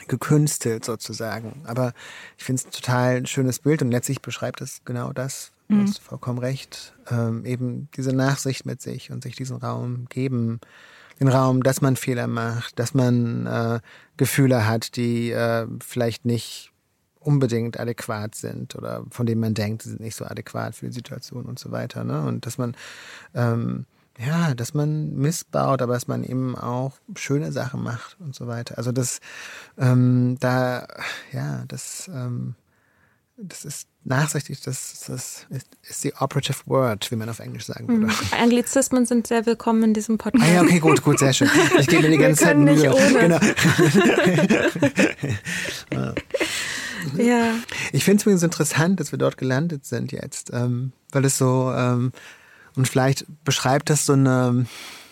gekünstelt 0.08 0.84
sozusagen. 0.84 1.62
Aber 1.64 1.92
ich 2.38 2.44
finde 2.44 2.62
es 2.62 2.70
total 2.70 3.16
ein 3.16 3.26
schönes 3.26 3.58
Bild 3.58 3.82
und 3.82 3.90
letztlich 3.90 4.20
beschreibt 4.22 4.60
es 4.60 4.82
genau 4.84 5.12
das. 5.12 5.52
Du 5.68 5.76
mhm. 5.76 5.86
hast 5.86 6.00
vollkommen 6.00 6.38
recht. 6.38 6.94
Ähm, 7.10 7.44
eben 7.44 7.88
diese 7.96 8.12
Nachsicht 8.12 8.66
mit 8.66 8.80
sich 8.82 9.10
und 9.10 9.22
sich 9.22 9.36
diesen 9.36 9.56
Raum 9.56 10.06
geben. 10.08 10.60
Den 11.20 11.28
Raum, 11.28 11.62
dass 11.62 11.80
man 11.80 11.96
Fehler 11.96 12.26
macht, 12.26 12.78
dass 12.78 12.94
man 12.94 13.46
äh, 13.46 13.80
Gefühle 14.16 14.66
hat, 14.66 14.96
die 14.96 15.30
äh, 15.30 15.66
vielleicht 15.80 16.24
nicht 16.24 16.72
unbedingt 17.20 17.78
adäquat 17.78 18.34
sind 18.34 18.74
oder 18.74 19.04
von 19.10 19.26
denen 19.26 19.40
man 19.40 19.54
denkt, 19.54 19.82
sie 19.82 19.90
sind 19.90 20.00
nicht 20.00 20.16
so 20.16 20.24
adäquat 20.24 20.74
für 20.74 20.86
die 20.86 20.92
Situation 20.92 21.44
und 21.44 21.58
so 21.58 21.70
weiter. 21.70 22.02
Ne? 22.02 22.22
Und 22.22 22.46
dass 22.46 22.58
man 22.58 22.76
ähm, 23.34 23.86
ja, 24.18 24.54
dass 24.54 24.74
man 24.74 25.14
missbaut, 25.14 25.82
aber 25.82 25.94
dass 25.94 26.06
man 26.08 26.24
eben 26.24 26.56
auch 26.56 26.92
schöne 27.16 27.52
Sachen 27.52 27.82
macht 27.82 28.16
und 28.20 28.34
so 28.34 28.46
weiter. 28.46 28.78
Also 28.78 28.92
das, 28.92 29.20
ähm, 29.78 30.36
da, 30.40 30.86
ja, 31.32 31.64
das, 31.68 32.10
ähm, 32.12 32.54
das 33.36 33.64
ist 33.64 33.88
nachsichtig, 34.04 34.60
das, 34.60 35.04
das 35.06 35.46
ist, 35.50 35.68
ist 35.82 36.04
die 36.04 36.14
operative 36.14 36.58
word, 36.66 37.10
wie 37.10 37.16
man 37.16 37.28
auf 37.28 37.38
Englisch 37.38 37.66
sagen 37.66 37.88
würde. 37.88 38.06
Mhm. 38.06 38.12
Anglizismen 38.38 39.06
sind 39.06 39.26
sehr 39.26 39.46
willkommen 39.46 39.82
in 39.82 39.94
diesem 39.94 40.18
Podcast. 40.18 40.44
Ah 40.44 40.54
ja, 40.54 40.62
okay, 40.62 40.78
gut, 40.78 41.02
gut, 41.02 41.18
sehr 41.18 41.32
schön. 41.32 41.48
Ich 41.78 41.86
gebe 41.86 42.02
mir 42.02 42.10
die 42.10 42.18
ganze 42.18 42.44
Zeit 42.44 42.58
Mühe. 42.58 42.74
Nicht 42.74 42.88
ohne. 42.88 43.40
Genau. 45.90 46.12
ja. 47.22 47.54
Ich 47.92 48.04
finde 48.04 48.18
es 48.18 48.22
übrigens 48.22 48.42
interessant, 48.42 49.00
dass 49.00 49.12
wir 49.12 49.18
dort 49.18 49.38
gelandet 49.38 49.86
sind 49.86 50.12
jetzt, 50.12 50.50
ähm, 50.52 50.92
weil 51.10 51.24
es 51.24 51.38
so, 51.38 51.72
ähm, 51.74 52.12
und 52.76 52.88
vielleicht 52.88 53.26
beschreibt 53.44 53.90
das 53.90 54.06
so 54.06 54.14
eine, 54.14 54.66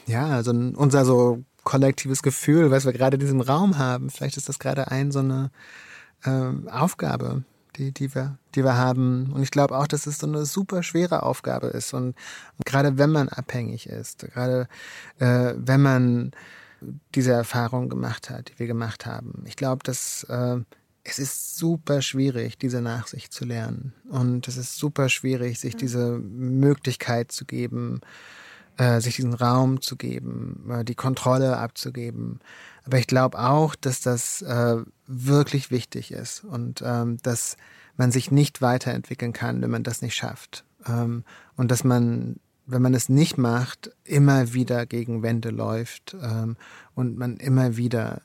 ja, 0.06 0.42
so 0.42 0.52
ein, 0.52 0.74
unser 0.74 1.04
so 1.04 1.44
kollektives 1.64 2.22
Gefühl, 2.22 2.70
was 2.70 2.84
wir 2.84 2.92
gerade 2.92 3.16
in 3.16 3.20
diesem 3.20 3.40
Raum 3.40 3.78
haben. 3.78 4.11
Vielleicht 4.11 4.36
ist 4.36 4.48
das 4.48 4.58
gerade 4.58 4.90
ein 4.90 5.12
so 5.12 5.20
eine 5.20 5.50
ähm, 6.24 6.68
Aufgabe, 6.68 7.44
die, 7.76 7.92
die, 7.92 8.14
wir, 8.14 8.38
die 8.54 8.64
wir 8.64 8.76
haben. 8.76 9.32
Und 9.32 9.42
ich 9.42 9.50
glaube 9.50 9.76
auch, 9.76 9.86
dass 9.86 10.06
es 10.06 10.18
so 10.18 10.26
eine 10.26 10.46
super 10.46 10.82
schwere 10.82 11.22
Aufgabe 11.22 11.68
ist. 11.68 11.92
Und, 11.92 12.08
und 12.56 12.64
gerade 12.64 12.98
wenn 12.98 13.11
man 13.11 13.28
abhängig 13.28 13.86
ist, 13.86 14.26
gerade 14.32 14.68
äh, 15.18 15.54
wenn 15.56 15.82
man 15.82 16.32
diese 17.14 17.32
Erfahrung 17.32 17.90
gemacht 17.90 18.30
hat, 18.30 18.48
die 18.48 18.58
wir 18.58 18.66
gemacht 18.66 19.04
haben. 19.04 19.44
Ich 19.46 19.56
glaube, 19.56 19.82
dass 19.84 20.24
äh, 20.24 20.56
es 21.05 21.18
ist 21.18 21.57
super 21.57 22.03
schwierig, 22.03 22.59
diese 22.59 22.80
Nachsicht 22.80 23.32
zu 23.32 23.44
lernen. 23.44 23.94
Und 24.09 24.48
es 24.48 24.57
ist 24.57 24.76
super 24.76 25.09
schwierig, 25.09 25.59
sich 25.59 25.76
diese 25.76 26.18
Möglichkeit 26.18 27.32
zu 27.32 27.44
geben, 27.44 28.01
äh, 28.76 29.01
sich 29.01 29.16
diesen 29.16 29.34
Raum 29.34 29.80
zu 29.80 29.96
geben, 29.96 30.70
äh, 30.70 30.84
die 30.84 30.94
Kontrolle 30.94 31.57
abzugeben. 31.57 32.40
Aber 32.84 32.98
ich 32.98 33.07
glaube 33.07 33.38
auch, 33.38 33.74
dass 33.74 34.01
das 34.01 34.42
äh, 34.42 34.76
wirklich 35.07 35.70
wichtig 35.70 36.12
ist 36.12 36.44
und 36.44 36.82
ähm, 36.84 37.18
dass 37.22 37.57
man 37.96 38.11
sich 38.11 38.30
nicht 38.30 38.62
weiterentwickeln 38.62 39.32
kann, 39.32 39.61
wenn 39.62 39.70
man 39.70 39.82
das 39.82 40.03
nicht 40.03 40.14
schafft. 40.14 40.64
Ähm, 40.86 41.24
und 41.57 41.70
dass 41.70 41.84
man, 41.84 42.40
wenn 42.66 42.82
man 42.82 42.94
es 42.94 43.09
nicht 43.09 43.36
macht, 43.38 43.90
immer 44.05 44.53
wieder 44.53 44.86
gegen 44.86 45.22
Wände 45.22 45.51
läuft 45.51 46.16
ähm, 46.22 46.57
und 46.94 47.18
man 47.18 47.36
immer 47.36 47.76
wieder 47.76 48.22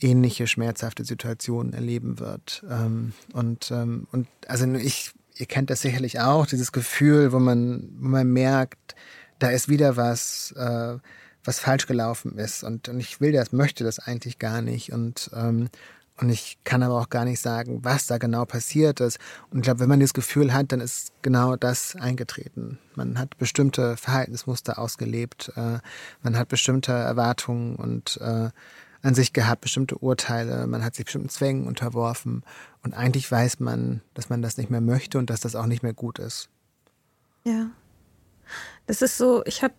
ähnliche 0.00 0.46
schmerzhafte 0.46 1.04
Situationen 1.04 1.72
erleben 1.72 2.18
wird. 2.18 2.64
Ähm, 2.68 3.12
und, 3.32 3.70
ähm, 3.70 4.06
und 4.12 4.28
also 4.48 4.66
ich, 4.74 5.12
ihr 5.36 5.46
kennt 5.46 5.70
das 5.70 5.82
sicherlich 5.82 6.20
auch, 6.20 6.46
dieses 6.46 6.72
Gefühl, 6.72 7.32
wo 7.32 7.38
man, 7.38 7.88
wo 7.98 8.08
man 8.08 8.32
merkt, 8.32 8.94
da 9.38 9.50
ist 9.50 9.68
wieder 9.68 9.96
was, 9.96 10.52
äh, 10.56 10.96
was 11.44 11.58
falsch 11.58 11.86
gelaufen 11.86 12.38
ist. 12.38 12.64
Und, 12.64 12.88
und 12.88 13.00
ich 13.00 13.20
will 13.20 13.32
das, 13.32 13.52
möchte 13.52 13.84
das 13.84 13.98
eigentlich 13.98 14.38
gar 14.38 14.62
nicht. 14.62 14.92
Und, 14.92 15.30
ähm, 15.34 15.68
und 16.20 16.30
ich 16.30 16.58
kann 16.62 16.82
aber 16.84 17.00
auch 17.00 17.08
gar 17.08 17.24
nicht 17.24 17.40
sagen, 17.40 17.80
was 17.82 18.06
da 18.06 18.18
genau 18.18 18.44
passiert 18.44 19.00
ist. 19.00 19.18
Und 19.50 19.58
ich 19.58 19.62
glaube, 19.64 19.80
wenn 19.80 19.88
man 19.88 20.00
das 20.00 20.14
Gefühl 20.14 20.54
hat, 20.54 20.70
dann 20.70 20.80
ist 20.80 21.12
genau 21.22 21.56
das 21.56 21.96
eingetreten. 21.96 22.78
Man 22.94 23.18
hat 23.18 23.36
bestimmte 23.36 23.96
Verhaltensmuster 23.96 24.78
ausgelebt, 24.78 25.52
äh, 25.56 25.78
man 26.22 26.38
hat 26.38 26.48
bestimmte 26.48 26.92
Erwartungen 26.92 27.74
und 27.74 28.18
äh, 28.20 28.50
an 29.04 29.14
sich 29.14 29.34
gehabt, 29.34 29.60
bestimmte 29.60 29.98
Urteile, 29.98 30.66
man 30.66 30.82
hat 30.82 30.94
sich 30.94 31.04
bestimmten 31.04 31.28
Zwängen 31.28 31.66
unterworfen 31.66 32.42
und 32.82 32.94
eigentlich 32.94 33.30
weiß 33.30 33.60
man, 33.60 34.00
dass 34.14 34.30
man 34.30 34.40
das 34.40 34.56
nicht 34.56 34.70
mehr 34.70 34.80
möchte 34.80 35.18
und 35.18 35.28
dass 35.28 35.40
das 35.40 35.54
auch 35.54 35.66
nicht 35.66 35.82
mehr 35.82 35.92
gut 35.92 36.18
ist. 36.18 36.48
Ja. 37.44 37.66
Das 38.86 39.02
ist 39.02 39.18
so, 39.18 39.44
ich 39.44 39.62
habe 39.62 39.74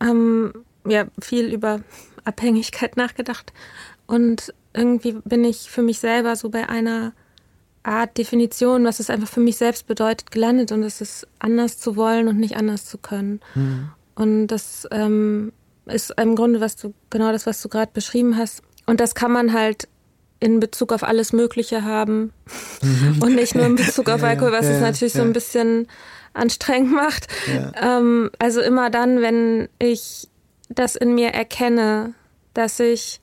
ähm, 0.00 0.52
ja 0.86 1.06
viel 1.18 1.52
über 1.52 1.80
Abhängigkeit 2.24 2.98
nachgedacht 2.98 3.54
und 4.06 4.52
irgendwie 4.74 5.12
bin 5.24 5.44
ich 5.44 5.70
für 5.70 5.82
mich 5.82 5.98
selber 5.98 6.36
so 6.36 6.50
bei 6.50 6.68
einer 6.68 7.14
Art 7.84 8.18
Definition, 8.18 8.84
was 8.84 9.00
es 9.00 9.08
einfach 9.08 9.28
für 9.28 9.40
mich 9.40 9.56
selbst 9.56 9.86
bedeutet, 9.86 10.30
gelandet 10.30 10.72
und 10.72 10.82
es 10.82 11.00
ist 11.00 11.26
anders 11.38 11.78
zu 11.78 11.96
wollen 11.96 12.28
und 12.28 12.38
nicht 12.38 12.56
anders 12.56 12.84
zu 12.84 12.98
können. 12.98 13.40
Mhm. 13.54 13.90
Und 14.14 14.48
das 14.48 14.86
ähm, 14.90 15.52
ist 15.88 16.14
im 16.20 16.36
Grunde 16.36 16.60
was 16.60 16.76
du 16.76 16.94
genau 17.10 17.32
das, 17.32 17.46
was 17.46 17.60
du 17.62 17.68
gerade 17.68 17.90
beschrieben 17.92 18.36
hast. 18.36 18.62
Und 18.86 19.00
das 19.00 19.14
kann 19.14 19.32
man 19.32 19.52
halt 19.52 19.88
in 20.40 20.60
Bezug 20.60 20.92
auf 20.92 21.02
alles 21.02 21.32
Mögliche 21.32 21.84
haben 21.84 22.32
mhm. 22.80 23.22
und 23.22 23.34
nicht 23.34 23.54
nur 23.54 23.66
in 23.66 23.74
Bezug 23.74 24.08
auf 24.08 24.22
Alkohol, 24.22 24.52
was 24.52 24.66
ja, 24.66 24.72
es 24.72 24.80
natürlich 24.80 25.14
ja. 25.14 25.20
so 25.20 25.26
ein 25.26 25.32
bisschen 25.32 25.88
anstrengend 26.32 26.92
macht. 26.92 27.26
Ja. 27.52 27.98
Ähm, 27.98 28.30
also 28.38 28.60
immer 28.60 28.90
dann, 28.90 29.20
wenn 29.20 29.68
ich 29.78 30.28
das 30.68 30.94
in 30.96 31.14
mir 31.14 31.30
erkenne, 31.30 32.14
dass 32.54 32.78
ich 32.80 33.20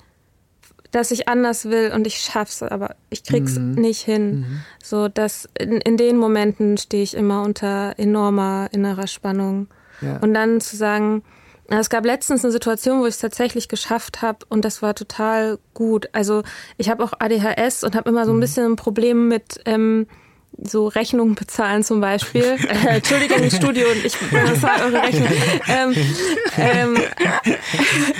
dass 0.91 1.11
ich 1.11 1.27
anders 1.27 1.65
will 1.65 1.91
und 1.93 2.07
ich 2.07 2.19
schaff's, 2.19 2.63
aber 2.63 2.95
ich 3.09 3.25
krieg's 3.25 3.59
mhm. 3.59 3.73
nicht 3.73 4.01
hin. 4.01 4.39
Mhm. 4.39 4.61
So, 4.81 5.09
dass 5.09 5.49
in, 5.59 5.81
in 5.81 5.97
den 5.97 6.15
Momenten 6.15 6.77
stehe 6.77 7.03
ich 7.03 7.15
immer 7.15 7.41
unter 7.41 7.95
enormer 7.97 8.69
innerer 8.71 9.07
Spannung. 9.07 9.67
Ja. 9.99 10.19
Und 10.19 10.33
dann 10.33 10.61
zu 10.61 10.77
sagen, 10.77 11.23
es 11.67 11.89
gab 11.89 12.05
letztens 12.05 12.43
eine 12.43 12.51
Situation, 12.51 13.01
wo 13.01 13.05
ich 13.05 13.15
es 13.15 13.19
tatsächlich 13.19 13.67
geschafft 13.67 14.21
habe 14.21 14.39
und 14.49 14.63
das 14.63 14.81
war 14.81 14.93
total 14.93 15.57
gut. 15.73 16.09
Also 16.11 16.43
ich 16.77 16.89
habe 16.89 17.03
auch 17.03 17.13
ADHS 17.17 17.83
und 17.83 17.95
habe 17.95 18.09
immer 18.09 18.25
so 18.25 18.31
ein 18.31 18.37
mhm. 18.37 18.41
bisschen 18.41 18.71
ein 18.73 18.75
Problem 18.75 19.27
mit 19.27 19.61
ähm, 19.65 20.07
so 20.63 20.87
Rechnungen 20.87 21.35
bezahlen 21.35 21.83
zum 21.83 22.01
Beispiel. 22.01 22.57
Äh, 22.65 22.97
Entschuldigung, 22.97 23.49
Studio 23.49 23.87
und 23.89 24.03
ich 24.03 24.17
bezahle 24.17 24.85
eure 24.85 25.01
Rechnung. 25.01 25.27
Ähm, 25.67 25.95
ähm, 26.57 26.97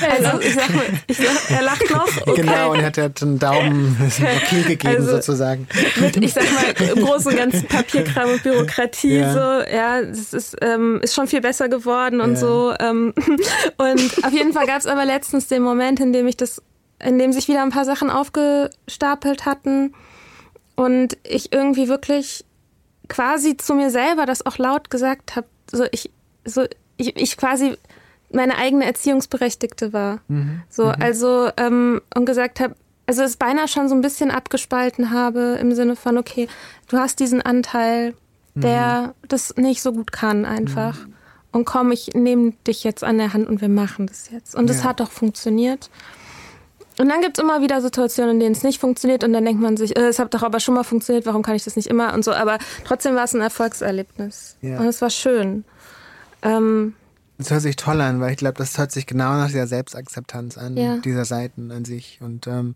also 0.09 0.39
ich 0.39 0.53
sag 0.53 0.73
mal, 0.73 0.86
ich 1.07 1.17
sag, 1.17 1.51
er 1.51 1.63
lacht 1.63 1.89
noch. 1.89 2.07
Okay. 2.27 2.41
Genau, 2.41 2.71
und 2.71 2.79
er 2.79 2.86
hat, 2.86 2.97
hat 2.97 3.21
einen 3.21 3.39
Daumen 3.39 3.97
okay 3.99 4.61
gegeben 4.67 4.95
also, 4.95 5.11
sozusagen. 5.11 5.67
Mit, 5.99 6.17
ich 6.17 6.33
sag 6.33 6.43
mal, 6.53 6.88
im 6.88 7.03
Großen 7.03 7.31
und 7.31 7.38
Ganzen 7.38 7.67
Papierkram 7.67 8.29
und 8.31 8.43
Bürokratie 8.43 9.17
ja. 9.17 9.33
so, 9.33 9.69
ja, 9.71 10.01
das 10.01 10.33
ist, 10.33 10.55
ähm, 10.61 10.99
ist 11.01 11.13
schon 11.13 11.27
viel 11.27 11.41
besser 11.41 11.69
geworden 11.69 12.21
und 12.21 12.33
ja. 12.33 12.38
so. 12.38 12.73
Ähm, 12.79 13.13
und 13.77 14.25
auf 14.25 14.31
jeden 14.31 14.53
Fall 14.53 14.65
gab 14.65 14.79
es 14.79 14.88
aber 14.88 15.05
letztens 15.05 15.47
den 15.47 15.61
Moment, 15.61 15.99
in 15.99 16.13
dem 16.13 16.27
ich 16.27 16.38
das, 16.38 16.61
in 17.03 17.19
dem 17.19 17.33
sich 17.33 17.47
wieder 17.47 17.63
ein 17.63 17.71
paar 17.71 17.86
Sachen 17.86 18.09
aufgestapelt 18.09 19.45
hatten 19.45 19.93
und 20.76 21.17
ich 21.23 21.51
irgendwie 21.53 21.88
wirklich 21.88 22.45
quasi 23.07 23.57
zu 23.57 23.76
mir 23.76 23.89
selber 23.89 24.26
das 24.26 24.45
auch 24.45 24.57
laut 24.57 24.89
gesagt 24.89 25.36
habe, 25.36 25.47
so 25.71 25.86
ich, 25.91 26.11
so 26.43 26.65
ich, 26.97 27.15
ich 27.15 27.38
quasi 27.38 27.78
meine 28.32 28.57
eigene 28.57 28.86
Erziehungsberechtigte 28.86 29.93
war. 29.93 30.19
Mhm. 30.28 30.63
So, 30.69 30.86
mhm. 30.86 30.95
also, 30.99 31.49
ähm, 31.57 32.01
und 32.13 32.26
gesagt 32.26 32.59
habe, 32.59 32.76
also 33.07 33.21
es 33.23 33.38
beinahe 33.38 33.67
schon 33.67 33.88
so 33.88 33.95
ein 33.95 34.01
bisschen 34.01 34.32
abgespalten 34.32 35.11
habe 35.11 35.57
im 35.61 35.73
Sinne 35.73 35.95
von, 35.95 36.17
okay, 36.17 36.47
du 36.88 36.97
hast 36.97 37.19
diesen 37.19 37.41
Anteil, 37.41 38.15
der 38.55 39.13
mhm. 39.21 39.28
das 39.28 39.55
nicht 39.57 39.82
so 39.82 39.93
gut 39.93 40.11
kann 40.11 40.45
einfach. 40.45 41.05
Mhm. 41.05 41.13
Und 41.51 41.65
komm, 41.65 41.91
ich 41.91 42.13
nehme 42.13 42.51
dich 42.67 42.84
jetzt 42.84 43.03
an 43.03 43.17
der 43.17 43.34
Hand 43.34 43.47
und 43.47 43.61
wir 43.61 43.69
machen 43.69 44.07
das 44.07 44.30
jetzt. 44.30 44.55
Und 44.55 44.69
es 44.69 44.80
ja. 44.80 44.89
hat 44.89 44.99
doch 44.99 45.11
funktioniert. 45.11 45.89
Und 46.97 47.09
dann 47.09 47.21
gibt 47.21 47.37
es 47.37 47.43
immer 47.43 47.61
wieder 47.61 47.81
Situationen, 47.81 48.35
in 48.35 48.39
denen 48.39 48.55
es 48.55 48.63
nicht 48.63 48.79
funktioniert 48.79 49.23
und 49.23 49.33
dann 49.33 49.43
denkt 49.43 49.61
man 49.61 49.77
sich, 49.77 49.97
äh, 49.97 50.07
es 50.07 50.19
hat 50.19 50.33
doch 50.33 50.43
aber 50.43 50.59
schon 50.59 50.75
mal 50.75 50.83
funktioniert, 50.83 51.25
warum 51.25 51.41
kann 51.41 51.55
ich 51.55 51.63
das 51.63 51.75
nicht 51.75 51.87
immer 51.87 52.13
und 52.13 52.23
so. 52.23 52.31
Aber 52.31 52.57
trotzdem 52.85 53.15
war 53.15 53.25
es 53.25 53.33
ein 53.33 53.41
Erfolgserlebnis. 53.41 54.57
Ja. 54.61 54.79
Und 54.79 54.87
es 54.87 55.01
war 55.01 55.09
schön. 55.09 55.65
Ähm, 56.41 56.93
das 57.37 57.51
hört 57.51 57.61
sich 57.61 57.75
toll 57.75 57.99
an, 57.99 58.21
weil 58.21 58.31
ich 58.31 58.37
glaube, 58.37 58.57
das 58.57 58.77
hört 58.77 58.91
sich 58.91 59.05
genau 59.05 59.33
nach 59.33 59.51
der 59.51 59.67
Selbstakzeptanz 59.67 60.57
an, 60.57 60.77
ja. 60.77 60.97
dieser 60.97 61.25
Seiten 61.25 61.71
an 61.71 61.83
sich. 61.83 62.19
Und 62.21 62.47
ähm, 62.47 62.75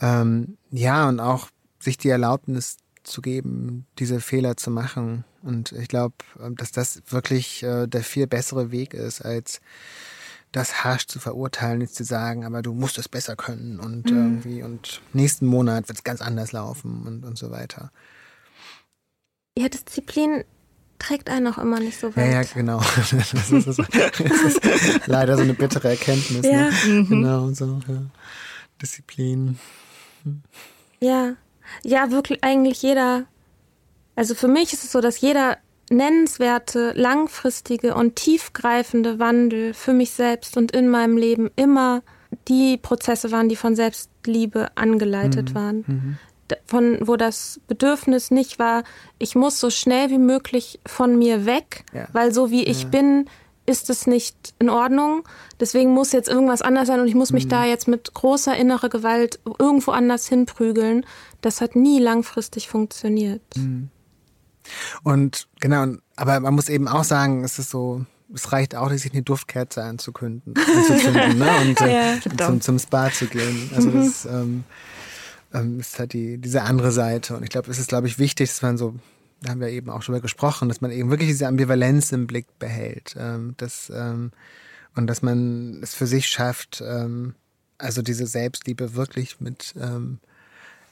ähm, 0.00 0.56
ja, 0.70 1.08
und 1.08 1.20
auch 1.20 1.48
sich 1.78 1.96
die 1.96 2.08
Erlaubnis 2.08 2.78
zu 3.04 3.22
geben, 3.22 3.86
diese 3.98 4.20
Fehler 4.20 4.56
zu 4.56 4.70
machen. 4.70 5.24
Und 5.42 5.72
ich 5.72 5.88
glaube, 5.88 6.14
ähm, 6.42 6.56
dass 6.56 6.72
das 6.72 7.02
wirklich 7.08 7.62
äh, 7.62 7.86
der 7.86 8.02
viel 8.02 8.26
bessere 8.26 8.72
Weg 8.72 8.94
ist, 8.94 9.22
als 9.24 9.60
das 10.52 10.84
harsch 10.84 11.06
zu 11.06 11.18
verurteilen, 11.18 11.80
ist 11.80 11.94
zu 11.94 12.04
sagen, 12.04 12.44
aber 12.44 12.62
du 12.62 12.72
musst 12.72 12.98
es 12.98 13.08
besser 13.08 13.36
können 13.36 13.80
und 13.80 14.10
mhm. 14.10 14.16
irgendwie 14.16 14.62
und 14.62 15.02
nächsten 15.12 15.46
Monat 15.46 15.88
wird 15.88 15.98
es 15.98 16.04
ganz 16.04 16.22
anders 16.22 16.52
laufen 16.52 17.06
und, 17.06 17.24
und 17.24 17.36
so 17.36 17.50
weiter. 17.50 17.90
Ja, 19.58 19.68
Disziplin 19.68 20.44
trägt 20.98 21.28
einen 21.30 21.46
auch 21.46 21.58
immer 21.58 21.80
nicht 21.80 21.98
so 21.98 22.08
weit. 22.16 22.26
Ja, 22.26 22.42
ja, 22.42 22.42
genau. 22.42 22.80
Das 23.10 23.22
ist, 23.22 23.78
das 23.78 24.82
ist 24.82 25.06
leider 25.06 25.36
so 25.36 25.42
eine 25.42 25.54
bittere 25.54 25.90
Erkenntnis. 25.90 26.42
Ne? 26.42 26.52
Ja. 26.52 26.70
Ne? 26.88 27.04
Genau, 27.04 27.50
so, 27.52 27.80
ja. 27.86 28.02
Disziplin. 28.80 29.58
Ja. 31.00 31.34
Ja, 31.82 32.10
wirklich 32.10 32.42
eigentlich 32.42 32.82
jeder. 32.82 33.24
Also 34.16 34.34
für 34.34 34.48
mich 34.48 34.72
ist 34.72 34.84
es 34.84 34.92
so, 34.92 35.00
dass 35.00 35.20
jeder 35.20 35.58
nennenswerte, 35.90 36.92
langfristige 36.94 37.94
und 37.94 38.16
tiefgreifende 38.16 39.18
Wandel 39.18 39.74
für 39.74 39.92
mich 39.92 40.10
selbst 40.10 40.56
und 40.56 40.72
in 40.72 40.88
meinem 40.88 41.16
Leben 41.16 41.50
immer 41.56 42.02
die 42.48 42.76
Prozesse 42.76 43.30
waren, 43.32 43.48
die 43.48 43.56
von 43.56 43.74
Selbstliebe 43.74 44.68
angeleitet 44.74 45.50
mhm. 45.50 45.54
waren. 45.54 45.84
Mhm. 45.86 46.18
Von, 46.66 46.98
wo 47.06 47.16
das 47.16 47.60
Bedürfnis 47.68 48.30
nicht 48.30 48.58
war, 48.58 48.84
ich 49.18 49.34
muss 49.34 49.60
so 49.60 49.68
schnell 49.68 50.08
wie 50.08 50.18
möglich 50.18 50.80
von 50.86 51.18
mir 51.18 51.44
weg, 51.44 51.84
ja. 51.92 52.08
weil 52.12 52.32
so 52.32 52.50
wie 52.50 52.64
ich 52.64 52.84
ja. 52.84 52.88
bin, 52.88 53.26
ist 53.66 53.90
es 53.90 54.06
nicht 54.06 54.54
in 54.58 54.70
Ordnung. 54.70 55.24
Deswegen 55.60 55.92
muss 55.92 56.12
jetzt 56.12 56.28
irgendwas 56.28 56.62
anders 56.62 56.88
sein 56.88 57.00
und 57.00 57.08
ich 57.08 57.14
muss 57.14 57.32
mich 57.32 57.44
mhm. 57.44 57.50
da 57.50 57.64
jetzt 57.66 57.86
mit 57.86 58.14
großer 58.14 58.56
innerer 58.56 58.88
Gewalt 58.88 59.40
irgendwo 59.58 59.90
anders 59.90 60.26
hinprügeln. 60.26 61.04
Das 61.42 61.60
hat 61.60 61.76
nie 61.76 61.98
langfristig 61.98 62.68
funktioniert. 62.68 63.42
Mhm. 63.56 63.90
Und 65.02 65.48
genau, 65.60 65.86
aber 66.16 66.40
man 66.40 66.54
muss 66.54 66.68
eben 66.68 66.88
auch 66.88 67.04
sagen, 67.04 67.44
es 67.44 67.58
ist 67.58 67.70
so, 67.70 68.04
es 68.34 68.52
reicht 68.52 68.74
auch, 68.74 68.90
sich 68.90 69.12
eine 69.12 69.22
Duftkerze 69.22 69.82
anzukünden, 69.82 70.54
anzuzünden 70.56 71.38
ne? 71.38 71.50
und 71.62 71.80
äh, 71.80 72.14
ja, 72.14 72.46
zum, 72.46 72.60
zum 72.60 72.78
Spa 72.78 73.10
zu 73.10 73.26
gehen. 73.26 73.70
Also 73.74 73.88
mhm. 73.88 73.94
das 73.94 74.24
ähm, 74.26 74.64
ähm, 75.54 75.80
ist 75.80 75.98
halt 75.98 76.12
die, 76.12 76.38
diese 76.38 76.62
andere 76.62 76.92
Seite. 76.92 77.36
Und 77.36 77.42
ich 77.42 77.50
glaube, 77.50 77.70
es 77.70 77.78
ist, 77.78 77.88
glaube 77.88 78.06
ich, 78.06 78.18
wichtig, 78.18 78.48
dass 78.48 78.62
man 78.62 78.76
so, 78.76 78.94
da 79.40 79.50
haben 79.50 79.60
wir 79.60 79.68
eben 79.68 79.90
auch 79.90 80.02
schon 80.02 80.14
mal 80.14 80.20
gesprochen, 80.20 80.68
dass 80.68 80.80
man 80.80 80.90
eben 80.90 81.10
wirklich 81.10 81.28
diese 81.28 81.46
Ambivalenz 81.46 82.12
im 82.12 82.26
Blick 82.26 82.46
behält. 82.58 83.16
Ähm, 83.18 83.54
dass, 83.56 83.90
ähm, 83.94 84.32
und 84.94 85.06
dass 85.06 85.22
man 85.22 85.80
es 85.82 85.94
für 85.94 86.06
sich 86.06 86.26
schafft, 86.26 86.82
ähm, 86.86 87.34
also 87.78 88.02
diese 88.02 88.26
Selbstliebe 88.26 88.94
wirklich 88.94 89.40
mit 89.40 89.74
ähm, 89.80 90.18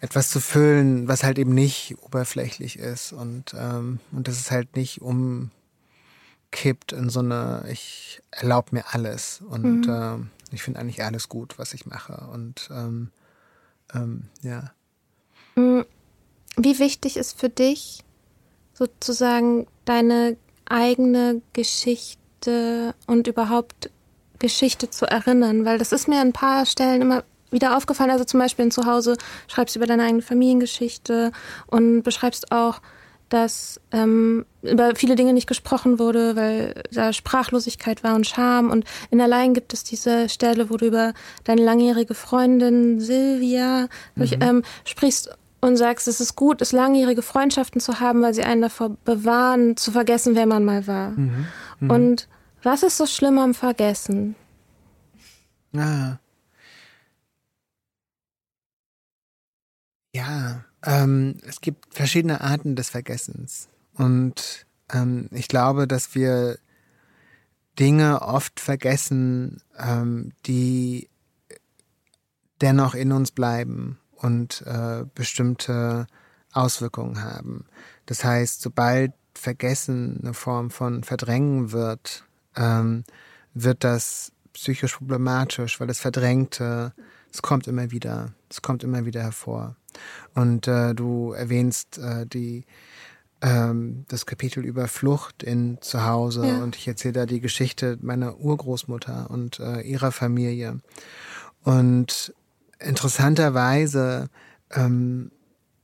etwas 0.00 0.30
zu 0.30 0.40
füllen, 0.40 1.08
was 1.08 1.22
halt 1.22 1.38
eben 1.38 1.54
nicht 1.54 1.96
oberflächlich 2.02 2.78
ist 2.78 3.12
und, 3.12 3.54
ähm, 3.58 4.00
und 4.12 4.28
das 4.28 4.36
ist 4.36 4.50
halt 4.50 4.76
nicht 4.76 5.00
umkippt 5.00 6.92
in 6.92 7.08
so 7.08 7.20
eine, 7.20 7.64
ich 7.70 8.20
erlaube 8.30 8.68
mir 8.72 8.84
alles 8.92 9.42
und 9.48 9.86
mhm. 9.86 9.88
ähm, 9.88 10.30
ich 10.52 10.62
finde 10.62 10.80
eigentlich 10.80 11.02
alles 11.02 11.28
gut, 11.28 11.58
was 11.58 11.74
ich 11.74 11.86
mache 11.86 12.28
und 12.32 12.68
ähm, 12.70 13.10
ähm, 13.94 14.24
ja. 14.42 14.70
Mm, 15.54 15.82
wie 16.56 16.78
wichtig 16.78 17.16
ist 17.16 17.38
für 17.38 17.48
dich 17.48 18.04
sozusagen 18.74 19.66
deine 19.84 20.36
eigene 20.66 21.42
Geschichte 21.52 22.94
und 23.06 23.26
überhaupt 23.26 23.90
Geschichte 24.38 24.90
zu 24.90 25.06
erinnern? 25.06 25.64
Weil 25.64 25.78
das 25.78 25.92
ist 25.92 26.08
mir 26.08 26.20
an 26.20 26.28
ein 26.28 26.32
paar 26.32 26.66
Stellen 26.66 27.02
immer 27.02 27.24
wieder 27.56 27.76
aufgefallen. 27.76 28.10
Also 28.10 28.24
zum 28.24 28.38
Beispiel 28.38 28.70
zu 28.70 28.86
Hause 28.86 29.16
schreibst 29.48 29.74
du 29.74 29.80
über 29.80 29.86
deine 29.86 30.04
eigene 30.04 30.22
Familiengeschichte 30.22 31.32
und 31.66 32.02
beschreibst 32.02 32.52
auch, 32.52 32.80
dass 33.28 33.80
ähm, 33.90 34.46
über 34.62 34.94
viele 34.94 35.16
Dinge 35.16 35.32
nicht 35.32 35.48
gesprochen 35.48 35.98
wurde, 35.98 36.36
weil 36.36 36.84
da 36.92 37.12
Sprachlosigkeit 37.12 38.04
war 38.04 38.14
und 38.14 38.26
Scham. 38.26 38.70
Und 38.70 38.84
in 39.10 39.20
Allein 39.20 39.52
gibt 39.52 39.72
es 39.72 39.82
diese 39.82 40.28
Stelle, 40.28 40.70
wo 40.70 40.76
du 40.76 40.86
über 40.86 41.12
deine 41.44 41.64
langjährige 41.64 42.14
Freundin 42.14 43.00
Silvia 43.00 43.88
mhm. 44.14 44.28
ähm, 44.40 44.62
sprichst 44.84 45.36
und 45.60 45.76
sagst, 45.76 46.06
es 46.06 46.20
ist 46.20 46.36
gut, 46.36 46.62
es 46.62 46.70
langjährige 46.70 47.22
Freundschaften 47.22 47.80
zu 47.80 47.98
haben, 47.98 48.22
weil 48.22 48.34
sie 48.34 48.44
einen 48.44 48.62
davor 48.62 48.90
bewahren, 49.04 49.76
zu 49.76 49.90
vergessen, 49.90 50.36
wer 50.36 50.46
man 50.46 50.64
mal 50.64 50.86
war. 50.86 51.10
Mhm. 51.10 51.46
Mhm. 51.80 51.90
Und 51.90 52.28
was 52.62 52.82
ist 52.82 52.96
so 52.96 53.06
schlimm 53.06 53.38
am 53.38 53.54
Vergessen? 53.54 54.36
Ah. 55.76 56.18
Ja, 60.16 60.64
ähm, 60.82 61.36
es 61.46 61.60
gibt 61.60 61.94
verschiedene 61.94 62.40
Arten 62.40 62.74
des 62.74 62.88
Vergessens. 62.88 63.68
Und 63.92 64.64
ähm, 64.90 65.28
ich 65.30 65.46
glaube, 65.46 65.86
dass 65.86 66.14
wir 66.14 66.58
Dinge 67.78 68.22
oft 68.22 68.58
vergessen, 68.58 69.60
ähm, 69.78 70.32
die 70.46 71.10
dennoch 72.62 72.94
in 72.94 73.12
uns 73.12 73.30
bleiben 73.30 73.98
und 74.12 74.62
äh, 74.62 75.04
bestimmte 75.14 76.06
Auswirkungen 76.50 77.22
haben. 77.22 77.66
Das 78.06 78.24
heißt, 78.24 78.62
sobald 78.62 79.12
Vergessen 79.34 80.20
eine 80.22 80.32
Form 80.32 80.70
von 80.70 81.04
Verdrängen 81.04 81.72
wird, 81.72 82.24
ähm, 82.56 83.04
wird 83.52 83.84
das 83.84 84.32
psychisch 84.54 84.96
problematisch, 84.96 85.78
weil 85.78 85.88
das 85.88 86.00
Verdrängte, 86.00 86.94
es 87.30 87.42
kommt 87.42 87.68
immer 87.68 87.90
wieder, 87.90 88.32
es 88.50 88.62
kommt 88.62 88.84
immer 88.84 89.04
wieder 89.04 89.22
hervor. 89.22 89.76
Und 90.34 90.68
äh, 90.68 90.94
du 90.94 91.32
erwähnst 91.32 91.98
äh, 91.98 92.26
die 92.26 92.64
ähm, 93.42 94.04
das 94.08 94.26
Kapitel 94.26 94.64
über 94.64 94.88
Flucht 94.88 95.42
in 95.42 95.78
Zuhause 95.80 96.46
ja. 96.46 96.62
und 96.62 96.76
ich 96.76 96.88
erzähle 96.88 97.12
da 97.12 97.26
die 97.26 97.40
Geschichte 97.40 97.98
meiner 98.00 98.38
Urgroßmutter 98.38 99.30
und 99.30 99.60
äh, 99.60 99.80
ihrer 99.82 100.12
Familie. 100.12 100.80
Und 101.62 102.34
interessanterweise 102.78 104.28
ähm, 104.70 105.30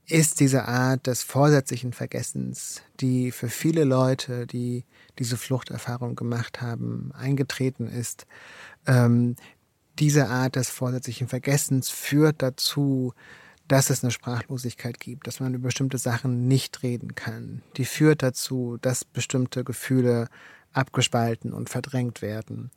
ist 0.07 0.39
diese 0.39 0.67
Art 0.67 1.07
des 1.07 1.23
vorsätzlichen 1.23 1.93
Vergessens, 1.93 2.81
die 2.99 3.31
für 3.31 3.49
viele 3.49 3.83
Leute, 3.83 4.45
die 4.47 4.85
diese 5.19 5.37
Fluchterfahrung 5.37 6.15
gemacht 6.15 6.61
haben, 6.61 7.11
eingetreten 7.13 7.87
ist, 7.87 8.25
ähm, 8.85 9.35
diese 9.99 10.27
Art 10.27 10.55
des 10.55 10.69
vorsätzlichen 10.69 11.27
Vergessens 11.27 11.89
führt 11.89 12.41
dazu, 12.41 13.13
dass 13.67 13.89
es 13.89 14.03
eine 14.03 14.11
Sprachlosigkeit 14.11 14.99
gibt, 14.99 15.27
dass 15.27 15.39
man 15.39 15.53
über 15.53 15.65
bestimmte 15.65 15.97
Sachen 15.97 16.47
nicht 16.47 16.83
reden 16.83 17.15
kann. 17.15 17.61
Die 17.77 17.85
führt 17.85 18.21
dazu, 18.21 18.77
dass 18.81 19.05
bestimmte 19.05 19.63
Gefühle 19.63 20.27
abgespalten 20.73 21.53
und 21.53 21.69
verdrängt 21.69 22.21
werden. 22.21 22.71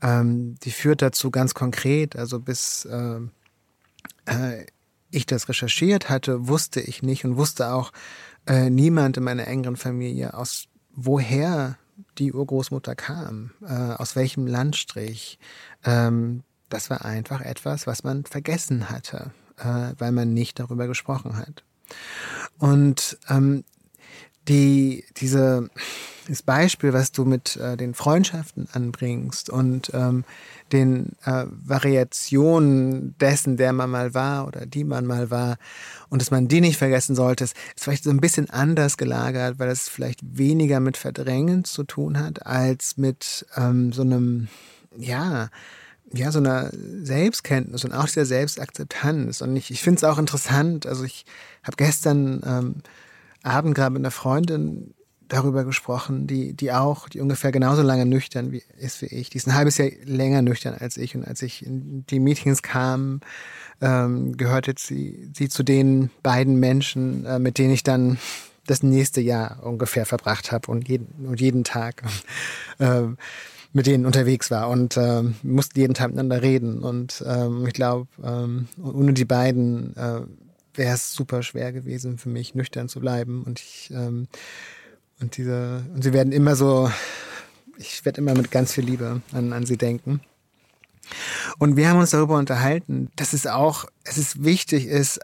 Ähm, 0.00 0.56
die 0.62 0.70
führt 0.70 1.02
dazu 1.02 1.30
ganz 1.30 1.54
konkret, 1.54 2.16
also 2.16 2.40
bis 2.40 2.86
äh, 2.86 3.20
äh, 4.26 4.66
ich 5.10 5.26
das 5.26 5.48
recherchiert 5.48 6.08
hatte, 6.08 6.48
wusste 6.48 6.80
ich 6.80 7.02
nicht 7.02 7.24
und 7.24 7.36
wusste 7.36 7.72
auch 7.72 7.92
äh, 8.46 8.70
niemand 8.70 9.18
in 9.18 9.24
meiner 9.24 9.46
engeren 9.46 9.76
Familie, 9.76 10.34
aus 10.34 10.68
woher 10.94 11.78
die 12.18 12.32
Urgroßmutter 12.32 12.94
kam, 12.94 13.52
äh, 13.62 13.72
aus 13.72 14.16
welchem 14.16 14.46
Landstrich. 14.46 15.38
Ähm, 15.84 16.42
das 16.72 16.90
war 16.90 17.04
einfach 17.04 17.40
etwas, 17.40 17.86
was 17.86 18.04
man 18.04 18.24
vergessen 18.24 18.90
hatte 18.90 19.32
äh, 19.58 19.94
weil 19.98 20.12
man 20.12 20.34
nicht 20.34 20.58
darüber 20.58 20.86
gesprochen 20.86 21.36
hat. 21.36 21.64
Und 22.58 23.18
ähm, 23.28 23.64
die, 24.48 25.04
diese, 25.18 25.70
das 26.28 26.42
Beispiel, 26.42 26.92
was 26.92 27.12
du 27.12 27.24
mit 27.24 27.56
äh, 27.56 27.76
den 27.76 27.94
Freundschaften 27.94 28.68
anbringst 28.72 29.50
und 29.50 29.90
ähm, 29.94 30.24
den 30.72 31.12
äh, 31.24 31.44
Variationen 31.48 33.16
dessen, 33.18 33.56
der 33.56 33.72
man 33.72 33.90
mal 33.90 34.14
war 34.14 34.46
oder 34.48 34.66
die 34.66 34.84
man 34.84 35.06
mal 35.06 35.30
war 35.30 35.58
und 36.08 36.22
dass 36.22 36.30
man 36.30 36.48
die 36.48 36.60
nicht 36.60 36.78
vergessen 36.78 37.14
sollte, 37.14 37.44
ist 37.44 37.56
vielleicht 37.76 38.04
so 38.04 38.10
ein 38.10 38.20
bisschen 38.20 38.50
anders 38.50 38.96
gelagert, 38.96 39.58
weil 39.58 39.68
es 39.68 39.88
vielleicht 39.88 40.20
weniger 40.38 40.80
mit 40.80 40.96
Verdrängen 40.96 41.64
zu 41.64 41.84
tun 41.84 42.18
hat, 42.18 42.46
als 42.46 42.96
mit 42.96 43.46
ähm, 43.56 43.92
so 43.92 44.02
einem, 44.02 44.48
ja, 44.96 45.50
ja, 46.14 46.30
so 46.30 46.38
einer 46.38 46.70
Selbstkenntnis 47.02 47.84
und 47.84 47.92
auch 47.92 48.06
dieser 48.06 48.26
Selbstakzeptanz. 48.26 49.40
Und 49.40 49.56
ich, 49.56 49.70
ich 49.70 49.82
finde 49.82 49.98
es 49.98 50.04
auch 50.04 50.18
interessant, 50.18 50.86
also 50.86 51.04
ich 51.04 51.24
habe 51.62 51.76
gestern 51.76 52.42
ähm, 52.44 52.74
Abend 53.42 53.74
gerade 53.74 53.92
mit 53.92 54.00
einer 54.00 54.10
Freundin 54.10 54.94
darüber 55.32 55.64
gesprochen, 55.64 56.26
die, 56.26 56.52
die 56.52 56.72
auch, 56.72 57.08
die 57.08 57.20
ungefähr 57.20 57.52
genauso 57.52 57.82
lange 57.82 58.04
nüchtern 58.04 58.52
wie, 58.52 58.62
ist 58.78 59.00
wie 59.00 59.06
ich. 59.06 59.30
Die 59.30 59.38
ist 59.38 59.48
ein 59.48 59.54
halbes 59.54 59.78
Jahr 59.78 59.88
länger 60.04 60.42
nüchtern 60.42 60.74
als 60.78 60.96
ich. 60.98 61.16
Und 61.16 61.24
als 61.26 61.40
ich 61.42 61.64
in 61.64 62.04
die 62.06 62.20
Meetings 62.20 62.62
kam, 62.62 63.20
ähm, 63.80 64.36
gehörte 64.36 64.74
sie, 64.76 65.30
sie 65.34 65.48
zu 65.48 65.62
den 65.62 66.10
beiden 66.22 66.56
Menschen, 66.56 67.24
äh, 67.24 67.38
mit 67.38 67.58
denen 67.58 67.72
ich 67.72 67.82
dann 67.82 68.18
das 68.66 68.82
nächste 68.82 69.20
Jahr 69.20 69.64
ungefähr 69.64 70.06
verbracht 70.06 70.52
habe 70.52 70.70
und 70.70 70.88
jeden, 70.88 71.26
und 71.26 71.40
jeden 71.40 71.64
Tag. 71.64 72.02
ähm, 72.78 73.16
mit 73.72 73.86
denen 73.86 74.06
unterwegs 74.06 74.50
war 74.50 74.68
und 74.68 74.96
äh, 74.96 75.22
mussten 75.42 75.78
jeden 75.78 75.94
Tag 75.94 76.08
miteinander 76.08 76.42
reden. 76.42 76.82
Und 76.82 77.24
ähm, 77.26 77.66
ich 77.66 77.72
glaube, 77.72 78.08
ähm, 78.22 78.68
ohne 78.82 79.12
die 79.14 79.24
beiden 79.24 79.96
äh, 79.96 80.20
wäre 80.74 80.94
es 80.94 81.12
super 81.12 81.42
schwer 81.42 81.72
gewesen 81.72 82.18
für 82.18 82.28
mich, 82.28 82.54
nüchtern 82.54 82.88
zu 82.88 83.00
bleiben. 83.00 83.42
Und 83.44 83.60
ich 83.60 83.90
ähm, 83.92 84.28
und 85.20 85.36
diese 85.36 85.84
und 85.94 86.02
sie 86.02 86.12
werden 86.12 86.32
immer 86.32 86.56
so, 86.56 86.90
ich 87.78 88.04
werde 88.04 88.20
immer 88.20 88.34
mit 88.34 88.50
ganz 88.50 88.72
viel 88.72 88.84
Liebe 88.84 89.22
an, 89.32 89.52
an 89.52 89.64
sie 89.64 89.76
denken. 89.76 90.20
Und 91.58 91.76
wir 91.76 91.88
haben 91.88 91.98
uns 91.98 92.10
darüber 92.10 92.36
unterhalten, 92.38 93.10
dass 93.16 93.32
es 93.32 93.46
auch, 93.46 93.86
es 94.04 94.18
ist 94.18 94.44
wichtig 94.44 94.86
ist, 94.86 95.20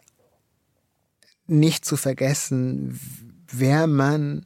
nicht 1.47 1.85
zu 1.85 1.97
vergessen, 1.97 2.99
wer 3.51 3.87
man 3.87 4.45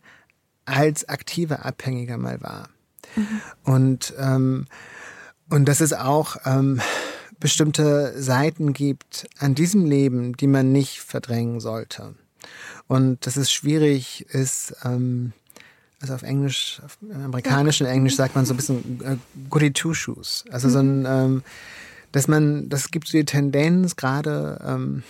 als 0.64 1.08
aktiver 1.08 1.64
Abhängiger 1.64 2.16
mal 2.16 2.40
war. 2.40 2.68
Mhm. 3.16 3.40
Und, 3.64 4.14
ähm, 4.18 4.66
und 5.50 5.66
dass 5.66 5.80
es 5.80 5.92
auch 5.92 6.36
ähm, 6.44 6.80
bestimmte 7.40 8.20
Seiten 8.20 8.72
gibt 8.72 9.28
an 9.38 9.54
diesem 9.54 9.84
Leben, 9.84 10.36
die 10.36 10.46
man 10.46 10.72
nicht 10.72 11.00
verdrängen 11.00 11.60
sollte. 11.60 12.14
Und 12.86 13.26
dass 13.26 13.36
es 13.36 13.50
schwierig 13.50 14.26
ist, 14.30 14.74
ähm, 14.84 15.32
also 16.00 16.14
auf 16.14 16.22
Englisch, 16.22 16.80
auf 16.84 16.98
amerikanischen 17.12 17.86
Englisch 17.86 18.16
sagt 18.16 18.34
man 18.34 18.44
so 18.44 18.54
ein 18.54 18.56
bisschen 18.56 19.00
äh, 19.04 19.16
goody 19.48 19.72
two 19.72 19.94
shoes. 19.94 20.44
Also 20.50 20.68
so 20.68 20.80
ein, 20.80 21.00
mhm. 21.00 21.06
ähm, 21.06 21.42
dass 22.12 22.28
man, 22.28 22.68
das 22.68 22.90
gibt 22.90 23.08
so 23.08 23.18
die 23.18 23.24
Tendenz, 23.24 23.96
gerade 23.96 24.60
ähm, 24.66 25.02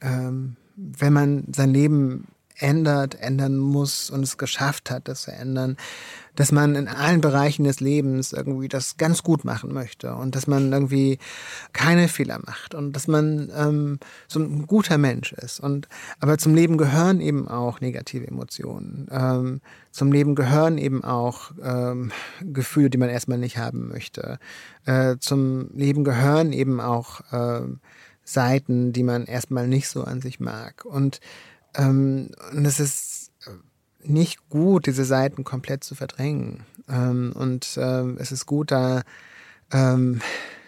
ähm, 0.00 0.56
wenn 0.76 1.12
man 1.12 1.44
sein 1.54 1.72
Leben 1.72 2.26
ändert, 2.56 3.16
ändern 3.20 3.56
muss 3.56 4.10
und 4.10 4.22
es 4.22 4.38
geschafft 4.38 4.90
hat, 4.90 5.08
das 5.08 5.22
zu 5.22 5.32
ändern, 5.32 5.76
dass 6.34 6.52
man 6.52 6.74
in 6.74 6.88
allen 6.88 7.20
Bereichen 7.20 7.64
des 7.64 7.80
Lebens 7.80 8.32
irgendwie 8.32 8.68
das 8.68 8.96
ganz 8.96 9.22
gut 9.22 9.44
machen 9.44 9.72
möchte 9.72 10.14
und 10.14 10.34
dass 10.34 10.46
man 10.46 10.72
irgendwie 10.72 11.18
keine 11.72 12.08
Fehler 12.08 12.40
macht 12.44 12.74
und 12.74 12.94
dass 12.94 13.06
man 13.06 13.50
ähm, 13.54 13.98
so 14.28 14.40
ein 14.40 14.66
guter 14.66 14.98
Mensch 14.98 15.32
ist. 15.32 15.60
Und 15.60 15.88
aber 16.20 16.38
zum 16.38 16.54
Leben 16.54 16.78
gehören 16.78 17.20
eben 17.20 17.48
auch 17.48 17.80
negative 17.80 18.26
Emotionen. 18.26 19.08
Ähm, 19.10 19.60
zum 19.90 20.10
Leben 20.10 20.34
gehören 20.34 20.78
eben 20.78 21.04
auch 21.04 21.52
ähm, 21.62 22.12
Gefühle, 22.40 22.88
die 22.88 22.98
man 22.98 23.10
erstmal 23.10 23.38
nicht 23.38 23.58
haben 23.58 23.88
möchte. 23.88 24.38
Äh, 24.86 25.16
zum 25.18 25.70
Leben 25.74 26.04
gehören 26.04 26.52
eben 26.52 26.80
auch 26.80 27.20
äh, 27.30 27.66
Seiten, 28.24 28.92
die 28.92 29.02
man 29.02 29.26
erstmal 29.26 29.66
nicht 29.68 29.88
so 29.88 30.04
an 30.04 30.20
sich 30.20 30.40
mag. 30.40 30.84
Und, 30.84 31.20
ähm, 31.74 32.30
und 32.52 32.64
es 32.64 32.80
ist 32.80 33.11
nicht 34.04 34.48
gut, 34.48 34.86
diese 34.86 35.04
Seiten 35.04 35.44
komplett 35.44 35.84
zu 35.84 35.94
verdrängen. 35.94 36.64
Ähm, 36.88 37.32
und 37.34 37.78
ähm, 37.80 38.16
es 38.18 38.32
ist 38.32 38.46
gut, 38.46 38.70
da 38.70 39.02
ähm, 39.72 40.20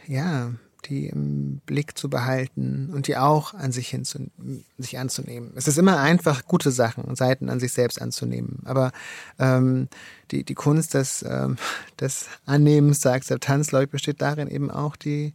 ja 0.06 0.52
die 0.86 1.06
im 1.06 1.60
Blick 1.66 1.96
zu 1.96 2.08
behalten 2.08 2.90
und 2.92 3.06
die 3.06 3.16
auch 3.16 3.54
an 3.54 3.72
sich 3.72 3.88
hinzu, 3.88 4.30
sich 4.78 4.98
anzunehmen. 4.98 5.52
Es 5.54 5.68
ist 5.68 5.78
immer 5.78 6.00
einfach, 6.00 6.44
gute 6.46 6.70
Sachen, 6.70 7.14
Seiten 7.16 7.48
an 7.48 7.60
sich 7.60 7.72
selbst 7.72 8.00
anzunehmen. 8.00 8.60
Aber 8.64 8.92
ähm, 9.38 9.88
die, 10.30 10.44
die 10.44 10.54
Kunst 10.54 10.94
des, 10.94 11.24
ähm, 11.28 11.56
des 12.00 12.26
Annehmens, 12.46 13.00
der 13.00 13.12
Akzeptanz, 13.12 13.68
glaube 13.68 13.84
ich, 13.84 13.90
besteht 13.90 14.20
darin 14.20 14.48
eben 14.48 14.70
auch 14.70 14.96
die, 14.96 15.32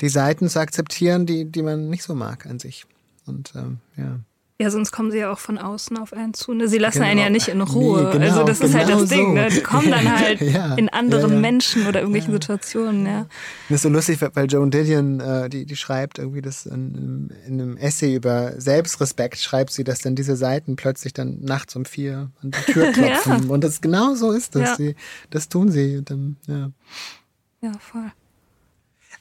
die 0.00 0.08
Seiten 0.08 0.48
zu 0.48 0.60
akzeptieren, 0.60 1.26
die, 1.26 1.44
die 1.46 1.62
man 1.62 1.88
nicht 1.88 2.02
so 2.02 2.14
mag 2.14 2.46
an 2.46 2.58
sich. 2.58 2.86
Und 3.26 3.52
ähm, 3.56 3.78
ja. 3.96 4.20
Ja, 4.58 4.70
sonst 4.70 4.90
kommen 4.90 5.10
sie 5.10 5.18
ja 5.18 5.30
auch 5.30 5.38
von 5.38 5.58
außen 5.58 5.98
auf 5.98 6.14
einen 6.14 6.32
zu. 6.32 6.54
Ne? 6.54 6.66
Sie 6.66 6.78
lassen 6.78 7.00
genau. 7.00 7.10
einen 7.10 7.20
ja 7.20 7.28
nicht 7.28 7.48
in 7.48 7.60
Ruhe. 7.60 8.04
Nee, 8.04 8.12
genau, 8.12 8.24
also 8.24 8.44
das 8.44 8.60
ist 8.60 8.74
halt 8.74 8.86
genau 8.86 9.00
das 9.00 9.10
Ding. 9.10 9.26
So. 9.26 9.32
Ne? 9.32 9.48
Die 9.50 9.60
kommen 9.60 9.90
dann 9.90 10.18
halt 10.18 10.40
ja, 10.40 10.74
in 10.76 10.88
anderen 10.88 11.28
ja, 11.28 11.34
ja. 11.34 11.40
Menschen 11.40 11.86
oder 11.86 12.00
irgendwelchen 12.00 12.32
Situationen. 12.32 13.04
Ja. 13.04 13.26
Das 13.68 13.76
ist 13.76 13.82
so 13.82 13.90
lustig, 13.90 14.18
weil 14.32 14.46
Joan 14.46 14.70
Didion, 14.70 15.20
äh, 15.20 15.50
die, 15.50 15.66
die 15.66 15.76
schreibt 15.76 16.18
irgendwie 16.18 16.40
das 16.40 16.64
in, 16.64 17.30
in, 17.46 17.60
einem 17.60 17.76
Essay 17.76 18.14
über 18.14 18.58
Selbstrespekt, 18.58 19.38
schreibt 19.38 19.72
sie, 19.72 19.84
dass 19.84 20.00
dann 20.00 20.14
diese 20.14 20.36
Seiten 20.36 20.76
plötzlich 20.76 21.12
dann 21.12 21.38
nachts 21.42 21.76
um 21.76 21.84
vier 21.84 22.30
an 22.42 22.52
die 22.52 22.72
Tür 22.72 22.92
klopfen. 22.92 23.50
Und 23.50 23.62
das 23.62 23.82
genau 23.82 24.14
so 24.14 24.32
ist 24.32 24.56
das. 24.56 24.78
Sie, 24.78 24.96
das 25.28 25.50
tun 25.50 25.70
sie. 25.70 26.00
Dann, 26.02 26.36
ja. 26.46 26.70
ja, 27.60 27.72
voll. 27.78 28.10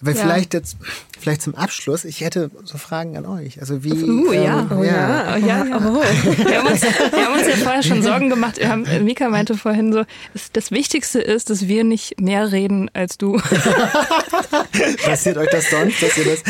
Aber 0.06 0.15
ja. 0.15 0.22
vielleicht 0.22 0.53
jetzt, 0.53 0.77
vielleicht 1.19 1.41
zum 1.41 1.56
Abschluss, 1.56 2.06
ich 2.06 2.22
hätte 2.22 2.52
so 2.64 2.77
Fragen 2.77 3.18
an 3.18 3.26
euch. 3.26 3.60
Also 3.60 3.84
wie. 3.84 3.91
Uh, 3.91 4.32
ähm, 4.32 4.44
ja. 4.44 4.68
Oh, 4.69 4.84
ja. 4.84 5.34
Oh, 5.36 5.38
ja. 5.44 5.64
Oh. 5.64 6.02
Wir, 6.45 6.60
haben 6.60 6.68
uns, 6.68 6.84
wir 6.84 7.26
haben 7.26 7.40
uns 7.40 7.48
ja 7.48 7.56
vorher 7.56 7.82
schon 7.82 8.03
Sorgen 8.03 8.30
gemacht. 8.30 8.57
Wir 8.60 8.69
haben, 8.69 8.86
Mika 9.03 9.30
meinte 9.30 9.57
vorhin 9.57 9.91
so, 9.91 10.03
das, 10.34 10.52
das 10.52 10.69
Wichtigste 10.69 11.19
ist, 11.19 11.49
dass 11.49 11.68
wir 11.68 11.84
nicht 11.84 12.22
mehr 12.22 12.52
reden 12.52 12.91
als 12.94 13.18
du. 13.18 13.34
Passiert 15.06 15.38
euch 15.38 15.49
das 15.49 15.72
sonst, 15.72 16.03
dass 16.03 16.18
ihr 16.19 16.26
das. 16.26 16.44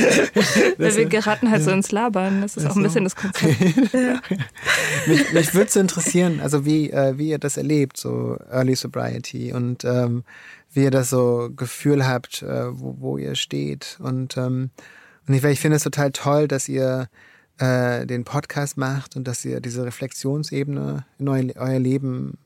Weil 0.78 0.96
wir 0.98 1.06
geraten 1.06 1.50
halt 1.50 1.64
so 1.64 1.72
ins 1.72 1.94
Labern. 1.94 2.42
Das 2.42 2.58
ist 2.58 2.66
auch 2.66 2.76
ein 2.76 2.84
bisschen 2.84 3.06
das 3.06 3.16
Konzept. 3.16 3.56
Ja. 3.96 4.22
mich 5.06 5.32
mich 5.32 5.54
würde 5.54 5.72
so 5.72 5.80
interessieren, 5.80 6.42
also 6.42 6.66
wie, 6.66 6.90
äh, 6.90 7.18
wie 7.18 7.30
ihr 7.30 7.38
das 7.38 7.56
erlebt, 7.56 7.98
so 7.98 8.38
Early 8.52 8.76
Sobriety 8.76 9.54
und 9.54 9.86
ähm, 9.86 10.24
wie 10.76 10.84
ihr 10.84 10.92
das 10.92 11.10
so 11.10 11.50
Gefühl 11.56 12.06
habt, 12.06 12.42
äh, 12.44 12.68
wo, 12.78 12.96
wo 13.00 13.18
ihr 13.18 13.36
steht. 13.36 13.98
Und, 14.02 14.38
ähm, 14.38 14.70
und 15.28 15.34
ich, 15.34 15.44
ich 15.44 15.60
finde 15.60 15.78
es 15.78 15.84
total 15.84 16.12
toll, 16.12 16.48
dass 16.48 16.68
ihr 16.68 17.10
äh, 17.58 18.06
den 18.06 18.26
Podcast 18.26 18.78
macht 18.78 19.16
und 19.16 19.26
dass 19.26 19.46
ihr 19.46 19.62
diese 19.62 19.86
Reflexionsebene 19.86 21.06
in 21.18 21.30
euer, 21.30 21.46
euer 21.56 21.80
Leben 21.80 22.38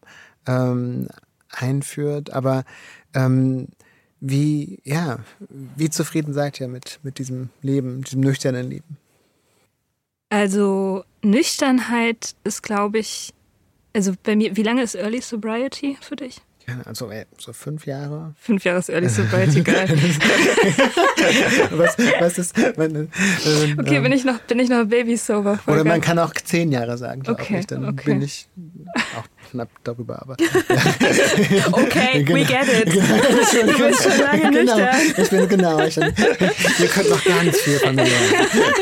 ähm, 0.47 1.07
einführt. 1.49 2.31
Aber 2.31 2.63
ähm, 3.13 3.69
wie, 4.19 4.79
ja, 4.83 5.19
wie 5.49 5.89
zufrieden 5.89 6.33
seid 6.33 6.59
ihr 6.59 6.67
mit, 6.67 6.99
mit 7.03 7.17
diesem 7.17 7.49
Leben, 7.61 8.03
diesem 8.03 8.21
nüchternen 8.21 8.69
Leben? 8.69 8.97
Also 10.29 11.03
Nüchternheit 11.23 12.35
ist, 12.43 12.61
glaube 12.61 12.99
ich, 12.99 13.33
also 13.93 14.13
bei 14.21 14.35
mir, 14.35 14.55
wie 14.55 14.63
lange 14.63 14.83
ist 14.83 14.93
Early 14.93 15.21
Sobriety 15.21 15.97
für 15.99 16.15
dich? 16.15 16.41
Also 16.85 17.11
so 17.37 17.53
fünf 17.53 17.85
Jahre. 17.85 18.33
Fünf 18.39 18.63
Jahre 18.63 18.79
ist 18.79 18.89
ehrlich 18.89 19.11
so 19.11 19.23
bald 19.31 19.55
egal. 19.55 19.89
was, 21.71 21.97
was 22.19 22.37
ist. 22.37 22.57
Man, 22.77 22.95
äh, 22.95 23.07
okay, 23.77 23.95
ähm, 23.97 24.03
bin 24.03 24.11
ich 24.11 24.25
noch, 24.25 24.39
bin 24.39 24.59
ich 24.59 24.69
noch 24.69 24.85
Baby 24.85 25.17
sober. 25.17 25.59
Oder 25.67 25.83
man 25.83 26.01
kann 26.01 26.19
auch 26.19 26.33
zehn 26.33 26.71
Jahre 26.71 26.97
sagen, 26.97 27.21
glaube 27.23 27.41
okay, 27.41 27.59
ich. 27.59 27.67
Dann 27.67 27.85
okay. 27.85 28.03
bin 28.05 28.21
ich 28.21 28.47
auch 29.17 29.25
knapp 29.51 29.69
darüber, 29.83 30.21
aber. 30.21 30.35
Okay, 31.71 32.23
genau. 32.23 32.39
we 32.39 32.45
get 32.45 32.67
it. 32.67 32.91
Genau. 32.91 33.17
Du 33.17 33.33
bist 33.87 34.03
schon 34.03 34.19
lange 34.19 34.51
genau. 34.51 34.75
nüchtern. 34.75 34.95
Ich 35.17 35.29
bin 35.29 35.47
genau. 35.47 35.79
Ich 35.79 35.95
bin, 35.95 36.13
ihr 36.79 36.87
könnt 36.87 37.09
noch 37.09 37.23
ganz 37.23 37.57
viel 37.57 37.79
von 37.79 37.95
mir 37.95 38.03
lernen. 38.03 38.35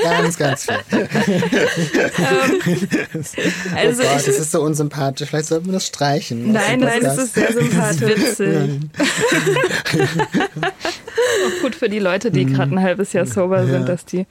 Ganz, 0.03 0.37
ganz 0.37 0.65
viel. 0.65 0.75
Um, 0.91 0.99
ähm, 2.65 3.23
also 3.75 4.01
oh 4.01 4.05
Gott, 4.05 4.19
ich, 4.19 4.25
das 4.25 4.39
ist 4.39 4.51
so 4.51 4.61
unsympathisch. 4.61 5.29
Vielleicht 5.29 5.47
sollten 5.47 5.67
wir 5.67 5.73
das 5.73 5.87
streichen. 5.87 6.51
Nein, 6.51 6.79
nein, 6.79 7.01
das 7.01 7.17
ist 7.17 7.33
sehr 7.33 7.53
sympathisch. 7.53 8.39
Witzig. 8.39 8.89
Auch 11.47 11.61
gut 11.61 11.75
für 11.75 11.89
die 11.89 11.99
Leute, 11.99 12.31
die 12.31 12.45
gerade 12.45 12.73
ein 12.73 12.81
halbes 12.81 13.13
Jahr 13.13 13.25
sober 13.25 13.61
ja. 13.61 13.67
sind, 13.67 13.89
dass 13.89 14.05
die 14.05 14.25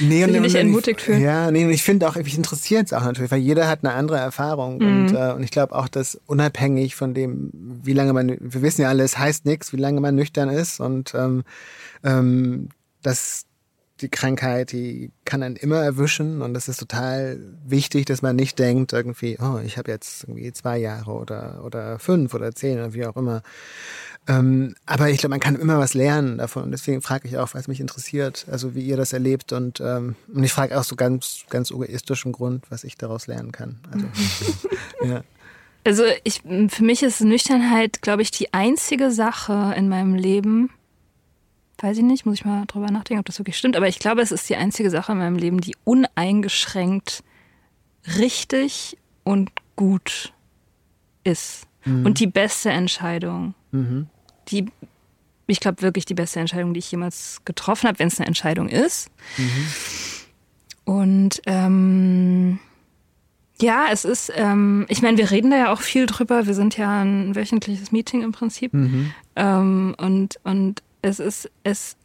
nee, 0.00 0.24
sich 0.24 0.40
nicht 0.40 0.54
entmutigt 0.54 1.00
fühlen. 1.00 1.20
Ja, 1.20 1.50
nee, 1.50 1.64
und 1.64 1.70
ich 1.70 1.82
finde 1.82 2.08
auch, 2.08 2.16
mich 2.16 2.36
interessiert 2.36 2.86
es 2.86 2.92
auch 2.92 3.04
natürlich, 3.04 3.30
weil 3.30 3.40
jeder 3.40 3.68
hat 3.68 3.84
eine 3.84 3.94
andere 3.94 4.18
Erfahrung. 4.18 4.78
Mhm. 4.78 5.06
Und, 5.06 5.14
äh, 5.14 5.32
und 5.32 5.42
ich 5.42 5.50
glaube 5.50 5.74
auch, 5.74 5.88
dass 5.88 6.20
unabhängig 6.26 6.94
von 6.94 7.14
dem, 7.14 7.50
wie 7.52 7.92
lange 7.92 8.12
man, 8.12 8.36
wir 8.38 8.62
wissen 8.62 8.82
ja 8.82 8.88
alle, 8.88 9.02
es 9.02 9.18
heißt 9.18 9.46
nichts, 9.46 9.72
wie 9.72 9.78
lange 9.78 10.00
man 10.00 10.14
nüchtern 10.14 10.48
ist 10.48 10.80
und 10.80 11.14
ähm, 11.14 11.44
ähm, 12.04 12.68
dass 13.02 13.46
die 14.00 14.08
Krankheit, 14.08 14.72
die 14.72 15.12
kann 15.24 15.42
einen 15.42 15.56
immer 15.56 15.82
erwischen 15.82 16.42
und 16.42 16.54
das 16.54 16.68
ist 16.68 16.78
total 16.78 17.38
wichtig, 17.66 18.06
dass 18.06 18.22
man 18.22 18.36
nicht 18.36 18.58
denkt 18.58 18.92
irgendwie, 18.92 19.36
oh, 19.40 19.58
ich 19.64 19.78
habe 19.78 19.90
jetzt 19.90 20.24
irgendwie 20.24 20.52
zwei 20.52 20.78
Jahre 20.78 21.12
oder 21.12 21.62
oder 21.64 21.98
fünf 21.98 22.34
oder 22.34 22.54
zehn 22.54 22.78
oder 22.78 22.94
wie 22.94 23.06
auch 23.06 23.16
immer. 23.16 23.42
Ähm, 24.30 24.76
aber 24.86 25.10
ich 25.10 25.18
glaube, 25.18 25.30
man 25.30 25.40
kann 25.40 25.56
immer 25.56 25.78
was 25.78 25.94
lernen 25.94 26.38
davon 26.38 26.62
und 26.62 26.70
deswegen 26.70 27.02
frage 27.02 27.26
ich 27.26 27.36
auch, 27.36 27.52
was 27.54 27.66
mich 27.66 27.80
interessiert, 27.80 28.46
also 28.48 28.76
wie 28.76 28.82
ihr 28.82 28.96
das 28.96 29.12
erlebt 29.12 29.52
und 29.52 29.80
ähm, 29.80 30.14
und 30.32 30.44
ich 30.44 30.52
frage 30.52 30.78
auch 30.78 30.84
so 30.84 30.94
ganz 30.94 31.44
ganz 31.48 31.72
egoistischem 31.72 32.30
Grund, 32.30 32.70
was 32.70 32.84
ich 32.84 32.96
daraus 32.96 33.26
lernen 33.26 33.50
kann. 33.50 33.80
Also, 33.90 34.06
ja. 35.04 35.24
Also 35.82 36.04
ich, 36.22 36.42
für 36.42 36.84
mich 36.84 37.02
ist 37.02 37.20
Nüchternheit, 37.22 38.02
glaube 38.02 38.22
ich, 38.22 38.30
die 38.30 38.52
einzige 38.54 39.10
Sache 39.10 39.74
in 39.76 39.88
meinem 39.88 40.14
Leben, 40.14 40.70
weiß 41.78 41.96
ich 41.96 42.04
nicht, 42.04 42.24
muss 42.24 42.34
ich 42.34 42.44
mal 42.44 42.66
drüber 42.66 42.90
nachdenken, 42.90 43.20
ob 43.20 43.26
das 43.26 43.38
wirklich 43.38 43.56
stimmt, 43.58 43.76
aber 43.76 43.88
ich 43.88 43.98
glaube, 43.98 44.20
es 44.20 44.30
ist 44.30 44.48
die 44.48 44.56
einzige 44.56 44.90
Sache 44.90 45.12
in 45.12 45.18
meinem 45.18 45.36
Leben, 45.36 45.60
die 45.60 45.74
uneingeschränkt 45.82 47.24
richtig 48.18 48.96
und 49.24 49.50
gut 49.74 50.34
ist. 51.24 51.66
Mhm. 51.84 52.06
Und 52.06 52.20
die 52.20 52.26
beste 52.26 52.70
Entscheidung. 52.70 53.54
Mhm. 53.72 54.06
Die, 54.50 54.66
ich 55.46 55.60
glaube, 55.60 55.82
wirklich 55.82 56.04
die 56.04 56.14
beste 56.14 56.40
Entscheidung, 56.40 56.74
die 56.74 56.78
ich 56.78 56.90
jemals 56.90 57.40
getroffen 57.44 57.88
habe, 57.88 57.98
wenn 57.98 58.08
es 58.08 58.18
eine 58.18 58.26
Entscheidung 58.26 58.68
ist. 58.68 59.10
Mhm. 59.36 59.66
Und 60.84 61.42
ähm, 61.46 62.58
ja, 63.60 63.86
es 63.92 64.04
ist, 64.04 64.32
ähm, 64.34 64.86
ich 64.88 65.02
meine, 65.02 65.18
wir 65.18 65.30
reden 65.30 65.50
da 65.50 65.56
ja 65.56 65.72
auch 65.72 65.80
viel 65.80 66.06
drüber. 66.06 66.46
Wir 66.46 66.54
sind 66.54 66.76
ja 66.76 67.02
ein 67.02 67.36
wöchentliches 67.36 67.92
Meeting 67.92 68.22
im 68.22 68.32
Prinzip. 68.32 68.72
Mhm. 68.72 69.12
Ähm, 69.36 69.94
und, 69.98 70.40
und 70.44 70.82
es 71.02 71.20
ist, 71.20 71.50
es, 71.62 71.96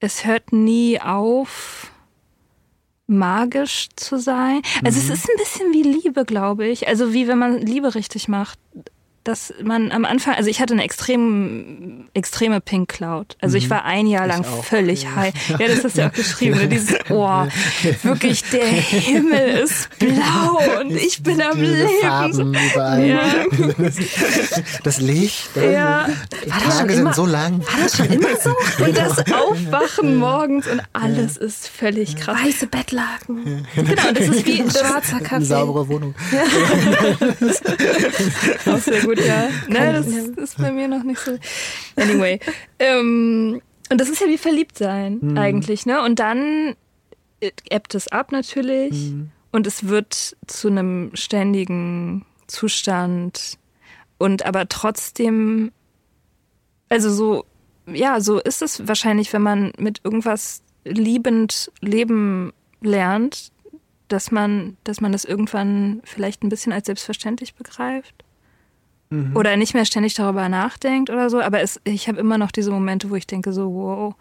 es 0.00 0.24
hört 0.24 0.52
nie 0.52 1.00
auf, 1.00 1.90
magisch 3.06 3.88
zu 3.96 4.18
sein. 4.18 4.62
Also 4.84 4.98
mhm. 5.00 5.10
es 5.10 5.18
ist 5.18 5.28
ein 5.28 5.36
bisschen 5.36 5.72
wie 5.72 5.82
Liebe, 5.82 6.24
glaube 6.24 6.66
ich. 6.66 6.88
Also 6.88 7.12
wie 7.12 7.28
wenn 7.28 7.38
man 7.38 7.58
Liebe 7.60 7.94
richtig 7.94 8.28
macht 8.28 8.58
dass 9.24 9.54
man 9.62 9.90
am 9.90 10.04
Anfang, 10.04 10.34
also 10.34 10.50
ich 10.50 10.60
hatte 10.60 10.74
eine 10.74 10.84
extrem, 10.84 12.08
extreme 12.12 12.60
Pink 12.60 12.90
Cloud. 12.90 13.38
Also 13.40 13.56
ich 13.56 13.66
mhm. 13.66 13.70
war 13.70 13.84
ein 13.86 14.06
Jahr 14.06 14.26
lang 14.26 14.44
völlig 14.44 15.06
high. 15.16 15.32
Ja, 15.48 15.66
das 15.66 15.82
hast 15.82 15.96
du 15.96 16.02
ja 16.02 16.08
auch 16.08 16.12
geschrieben. 16.12 16.58
Ne? 16.58 16.68
Dieses, 16.68 16.94
oh, 17.08 17.46
wirklich, 18.02 18.44
der 18.50 18.66
Himmel 18.66 19.62
ist 19.64 19.88
blau 19.98 20.60
und 20.80 20.92
ich 20.92 21.22
bin 21.22 21.40
am 21.40 21.58
Leben. 21.58 21.88
Farben 22.02 22.54
überall. 22.54 23.06
Ja. 23.06 23.24
Das 24.82 25.00
Licht. 25.00 25.50
Ja. 25.56 26.06
Die 26.44 26.50
war 26.50 26.58
Tage 26.58 26.92
sind 26.92 27.00
immer, 27.00 27.14
so 27.14 27.26
lang. 27.26 27.60
War 27.60 27.80
das 27.82 27.96
schon 27.96 28.06
immer 28.06 28.36
so? 28.36 28.50
Und 28.84 28.96
das 28.96 29.18
Aufwachen 29.32 30.16
morgens 30.16 30.66
und 30.66 30.82
alles 30.92 31.36
ist 31.36 31.68
völlig 31.68 32.16
krass. 32.16 32.38
Weiße 32.44 32.66
Bettlaken. 32.66 33.66
Genau, 33.74 34.12
das 34.12 34.28
ist 34.28 34.46
wie 34.46 34.60
ein 34.60 34.70
schwarzer 34.70 35.20
Kaffee. 35.20 35.36
Eine 35.36 35.44
saubere 35.44 35.88
Wohnung. 35.88 36.14
Ja. 36.32 36.42
Auch 38.72 38.78
sehr 38.78 39.00
gut 39.02 39.13
gut, 39.14 39.24
ja. 39.24 39.48
Ne, 39.68 39.92
das 39.92 40.06
ist 40.06 40.58
bei 40.58 40.72
mir 40.72 40.88
noch 40.88 41.02
nicht 41.02 41.20
so. 41.20 41.36
Anyway. 41.96 42.40
Ähm, 42.78 43.60
und 43.90 44.00
das 44.00 44.08
ist 44.08 44.20
ja 44.20 44.26
wie 44.28 44.38
verliebt 44.38 44.78
sein 44.78 45.18
mhm. 45.20 45.38
eigentlich, 45.38 45.86
ne? 45.86 46.02
Und 46.02 46.18
dann 46.18 46.74
ebbt 47.40 47.94
es 47.94 48.08
ab 48.08 48.32
natürlich 48.32 49.12
mhm. 49.12 49.30
und 49.52 49.66
es 49.66 49.88
wird 49.88 50.36
zu 50.46 50.68
einem 50.68 51.10
ständigen 51.14 52.24
Zustand 52.46 53.58
und 54.18 54.46
aber 54.46 54.68
trotzdem, 54.68 55.72
also 56.88 57.10
so, 57.10 57.44
ja, 57.86 58.20
so 58.20 58.40
ist 58.40 58.62
es 58.62 58.88
wahrscheinlich, 58.88 59.32
wenn 59.32 59.42
man 59.42 59.72
mit 59.78 60.00
irgendwas 60.04 60.62
liebend 60.84 61.70
leben 61.80 62.52
lernt, 62.80 63.52
dass 64.08 64.30
man, 64.30 64.76
dass 64.84 65.00
man 65.00 65.12
das 65.12 65.24
irgendwann 65.24 66.00
vielleicht 66.04 66.42
ein 66.42 66.48
bisschen 66.48 66.72
als 66.72 66.86
selbstverständlich 66.86 67.54
begreift. 67.54 68.24
Mhm. 69.14 69.36
Oder 69.36 69.56
nicht 69.56 69.74
mehr 69.74 69.84
ständig 69.84 70.14
darüber 70.14 70.48
nachdenkt 70.48 71.10
oder 71.10 71.30
so. 71.30 71.40
Aber 71.40 71.60
es, 71.60 71.80
ich 71.84 72.08
habe 72.08 72.18
immer 72.18 72.38
noch 72.38 72.50
diese 72.50 72.70
Momente, 72.70 73.10
wo 73.10 73.14
ich 73.14 73.26
denke, 73.26 73.52
so, 73.52 73.72
wow, 73.72 74.14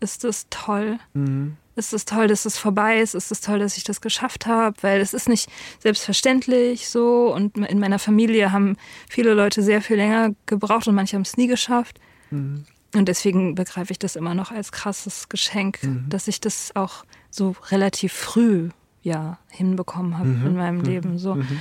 ist 0.00 0.24
das 0.24 0.46
toll. 0.50 0.98
Mhm. 1.14 1.56
Ist 1.74 1.92
es 1.92 2.06
toll, 2.06 2.26
dass 2.26 2.46
es 2.46 2.56
vorbei 2.56 3.00
ist? 3.00 3.14
Ist 3.14 3.30
es 3.30 3.42
toll, 3.42 3.58
dass 3.58 3.76
ich 3.76 3.84
das 3.84 4.00
geschafft 4.00 4.46
habe? 4.46 4.76
Weil 4.80 5.00
es 5.00 5.12
ist 5.12 5.28
nicht 5.28 5.50
selbstverständlich 5.78 6.88
so. 6.88 7.34
Und 7.34 7.58
in 7.58 7.78
meiner 7.78 7.98
Familie 7.98 8.50
haben 8.52 8.76
viele 9.08 9.34
Leute 9.34 9.62
sehr 9.62 9.82
viel 9.82 9.96
länger 9.96 10.30
gebraucht 10.46 10.88
und 10.88 10.94
manche 10.94 11.16
haben 11.16 11.22
es 11.22 11.36
nie 11.36 11.48
geschafft. 11.48 12.00
Mhm. 12.30 12.64
Und 12.94 13.08
deswegen 13.08 13.54
begreife 13.54 13.92
ich 13.92 13.98
das 13.98 14.16
immer 14.16 14.34
noch 14.34 14.52
als 14.52 14.72
krasses 14.72 15.28
Geschenk, 15.28 15.82
mhm. 15.82 16.06
dass 16.08 16.28
ich 16.28 16.40
das 16.40 16.74
auch 16.74 17.04
so 17.30 17.54
relativ 17.70 18.12
früh 18.14 18.70
ja 19.02 19.38
hinbekommen 19.48 20.18
habe 20.18 20.30
mhm. 20.30 20.46
in 20.46 20.56
meinem 20.56 20.78
mhm. 20.78 20.84
Leben. 20.84 21.18
So, 21.18 21.34
mhm. 21.34 21.60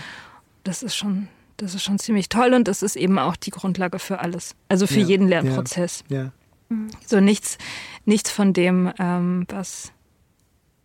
das 0.64 0.82
ist 0.82 0.96
schon, 0.96 1.28
das 1.58 1.76
ist 1.76 1.84
schon 1.84 2.00
ziemlich 2.00 2.30
toll 2.30 2.54
und 2.54 2.68
das 2.68 2.82
ist 2.82 2.96
eben 2.96 3.20
auch 3.20 3.36
die 3.36 3.52
Grundlage 3.52 4.00
für 4.00 4.20
alles. 4.20 4.56
Also 4.70 4.88
für 4.88 5.00
ja. 5.00 5.06
jeden 5.06 5.28
Lernprozess. 5.28 6.04
Ja. 6.10 6.18
ja. 6.18 6.32
Mhm. 6.70 6.90
So 7.06 7.20
nichts, 7.20 7.58
nichts 8.06 8.32
von 8.32 8.54
dem, 8.54 8.92
ähm, 9.00 9.46
was, 9.50 9.92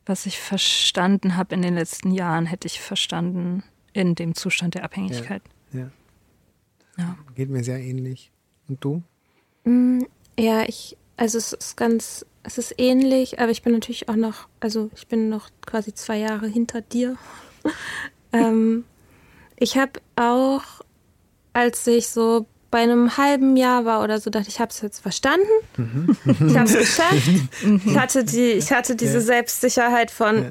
was 0.06 0.26
ich 0.26 0.38
verstanden 0.38 1.36
habe 1.36 1.54
in 1.54 1.62
den 1.62 1.74
letzten 1.74 2.12
Jahren, 2.12 2.46
hätte 2.46 2.66
ich 2.66 2.80
verstanden 2.80 3.62
in 3.92 4.14
dem 4.14 4.34
Zustand 4.34 4.74
der 4.74 4.84
Abhängigkeit. 4.84 5.42
Ja. 5.72 5.90
ja. 6.98 7.18
Geht 7.34 7.50
mir 7.50 7.64
sehr 7.64 7.80
ähnlich. 7.80 8.30
Und 8.68 8.84
du? 8.84 9.02
Mm, 9.64 10.02
ja, 10.38 10.62
ich, 10.68 10.96
also 11.16 11.38
es 11.38 11.52
ist 11.52 11.76
ganz 11.76 12.24
es 12.42 12.58
ist 12.58 12.74
ähnlich, 12.78 13.38
aber 13.38 13.50
ich 13.50 13.62
bin 13.62 13.72
natürlich 13.72 14.08
auch 14.08 14.16
noch, 14.16 14.48
also 14.60 14.90
ich 14.94 15.06
bin 15.08 15.28
noch 15.28 15.50
quasi 15.66 15.94
zwei 15.94 16.18
Jahre 16.18 16.48
hinter 16.48 16.80
dir. 16.80 17.16
ähm, 18.32 18.84
ich 19.60 19.78
habe 19.78 20.00
auch, 20.16 20.62
als 21.52 21.86
ich 21.86 22.08
so 22.08 22.46
bei 22.72 22.78
einem 22.78 23.16
halben 23.16 23.56
Jahr 23.56 23.84
war 23.84 24.02
oder 24.02 24.20
so, 24.20 24.30
dachte 24.30 24.48
ich, 24.48 24.54
ich 24.54 24.60
habe 24.60 24.70
es 24.70 24.80
jetzt 24.80 25.00
verstanden. 25.00 25.46
Mhm. 25.76 26.16
Ich 26.24 26.56
habe 26.56 26.68
es 26.68 26.76
geschafft. 26.76 27.30
ich 27.86 27.96
hatte 27.96 28.24
die, 28.24 28.52
ich 28.52 28.72
hatte 28.72 28.96
diese 28.96 29.14
ja. 29.14 29.20
Selbstsicherheit 29.20 30.10
von, 30.10 30.44
ja. 30.44 30.50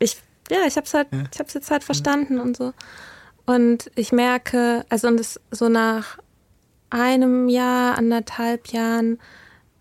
ich, 0.00 0.16
ja, 0.50 0.58
ich 0.66 0.76
habe 0.76 0.86
es 0.86 0.94
halt, 0.94 1.08
ja. 1.12 1.24
ich 1.32 1.38
habe 1.38 1.46
es 1.48 1.54
jetzt 1.54 1.70
halt 1.70 1.84
verstanden 1.84 2.40
und 2.40 2.56
so. 2.56 2.72
Und 3.46 3.90
ich 3.94 4.10
merke, 4.10 4.84
also 4.88 5.06
und 5.06 5.20
es 5.20 5.40
so 5.52 5.68
nach 5.68 6.18
einem 6.90 7.48
Jahr, 7.48 7.96
anderthalb 7.96 8.68
Jahren 8.68 9.18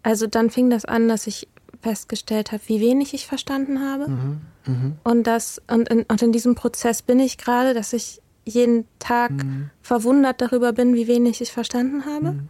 also 0.08 0.26
dann 0.26 0.50
fing 0.50 0.70
das 0.70 0.86
an, 0.86 1.10
dass 1.10 1.28
ich 1.28 1.50
festgestellt 1.82 2.52
habe, 2.52 2.64
wie 2.68 2.82
wenig 2.82 3.14
ich 3.14 3.28
verstanden 3.28 3.82
habe. 3.82 4.10
Mhm, 4.10 4.42
mh. 4.66 4.92
Und 5.04 5.24
das, 5.24 5.62
und 5.68 5.90
in, 5.90 6.04
und 6.04 6.22
in 6.22 6.32
diesem 6.32 6.56
Prozess 6.56 7.02
bin 7.02 7.20
ich 7.20 7.38
gerade, 7.38 7.74
dass 7.74 7.94
ich 7.94 8.22
jeden 8.46 8.86
Tag 9.00 9.32
mhm. 9.32 9.70
verwundert 9.82 10.42
darüber 10.42 10.74
bin, 10.74 10.96
wie 10.96 11.08
wenig 11.08 11.42
ich 11.42 11.52
verstanden 11.52 12.06
habe. 12.06 12.34
Mhm. 12.34 12.50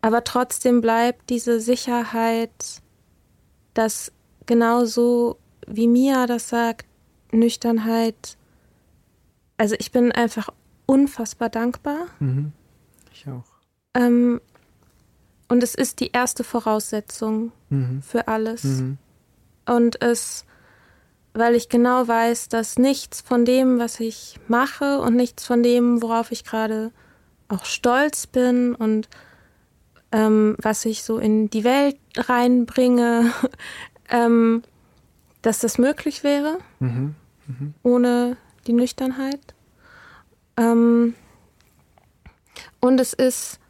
Aber 0.00 0.24
trotzdem 0.24 0.80
bleibt 0.80 1.30
diese 1.30 1.60
Sicherheit, 1.60 2.82
dass 3.74 4.12
genauso 4.46 5.38
wie 5.66 5.88
Mia 5.88 6.26
das 6.26 6.48
sagt, 6.48 6.86
Nüchternheit, 7.32 8.36
also 9.56 9.74
ich 9.78 9.92
bin 9.92 10.12
einfach 10.12 10.48
unfassbar 10.86 11.50
dankbar. 11.50 12.06
Mhm. 12.20 12.52
Ich 13.12 13.28
auch. 13.28 13.44
Ähm, 13.94 14.40
und 15.48 15.62
es 15.62 15.74
ist 15.74 16.00
die 16.00 16.10
erste 16.12 16.44
Voraussetzung 16.44 17.52
mhm. 17.70 18.02
für 18.02 18.28
alles. 18.28 18.64
Mhm. 18.64 18.98
Und 19.66 20.02
es, 20.02 20.44
weil 21.32 21.54
ich 21.54 21.68
genau 21.68 22.06
weiß, 22.06 22.48
dass 22.48 22.78
nichts 22.78 23.20
von 23.20 23.44
dem, 23.44 23.78
was 23.78 24.00
ich 24.00 24.38
mache 24.46 25.00
und 25.00 25.16
nichts 25.16 25.44
von 25.44 25.62
dem, 25.62 26.02
worauf 26.02 26.32
ich 26.32 26.44
gerade 26.44 26.92
auch 27.48 27.64
stolz 27.64 28.26
bin 28.26 28.74
und 28.74 29.08
ähm, 30.12 30.56
was 30.60 30.84
ich 30.84 31.02
so 31.02 31.18
in 31.18 31.50
die 31.50 31.64
Welt 31.64 31.96
reinbringe, 32.16 33.32
ähm, 34.10 34.62
dass 35.42 35.60
das 35.60 35.78
möglich 35.78 36.24
wäre, 36.24 36.58
mhm. 36.78 37.14
mhm. 37.46 37.74
ohne 37.82 38.36
die 38.66 38.72
Nüchternheit. 38.72 39.54
Ähm, 40.56 41.14
und 42.80 43.00
es 43.00 43.12
ist 43.12 43.60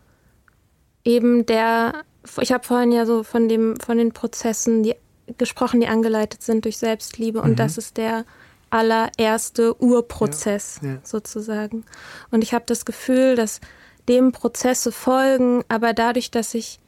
eben 1.08 1.46
der, 1.46 2.04
ich 2.40 2.52
habe 2.52 2.64
vorhin 2.64 2.92
ja 2.92 3.06
so 3.06 3.22
von 3.22 3.48
dem, 3.48 3.80
von 3.80 3.96
den 3.96 4.12
Prozessen 4.12 4.82
die, 4.82 4.94
gesprochen, 5.38 5.80
die 5.80 5.88
angeleitet 5.88 6.42
sind 6.42 6.64
durch 6.64 6.76
Selbstliebe 6.76 7.40
und 7.40 7.52
mhm. 7.52 7.56
das 7.56 7.78
ist 7.78 7.96
der 7.96 8.24
allererste 8.70 9.80
Urprozess 9.82 10.80
ja, 10.82 10.88
ja. 10.90 10.98
sozusagen. 11.02 11.84
Und 12.30 12.44
ich 12.44 12.52
habe 12.52 12.64
das 12.66 12.84
Gefühl, 12.84 13.34
dass 13.34 13.60
dem 14.08 14.32
Prozesse 14.32 14.92
folgen, 14.92 15.64
aber 15.68 15.94
dadurch, 15.94 16.30
dass 16.30 16.54
ich 16.54 16.78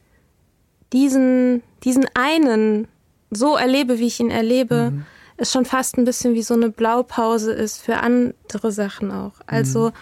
diesen, 0.93 1.63
diesen 1.83 2.05
einen 2.13 2.87
so 3.31 3.55
erlebe, 3.55 3.97
wie 3.97 4.07
ich 4.07 4.19
ihn 4.19 4.29
erlebe, 4.29 4.91
mhm. 4.91 5.05
es 5.37 5.51
schon 5.51 5.65
fast 5.65 5.97
ein 5.97 6.05
bisschen 6.05 6.35
wie 6.35 6.43
so 6.43 6.53
eine 6.53 6.69
Blaupause 6.69 7.51
ist 7.53 7.81
für 7.81 7.97
andere 7.97 8.71
Sachen 8.71 9.11
auch. 9.11 9.33
Also, 9.47 9.89
mhm. 9.89 9.93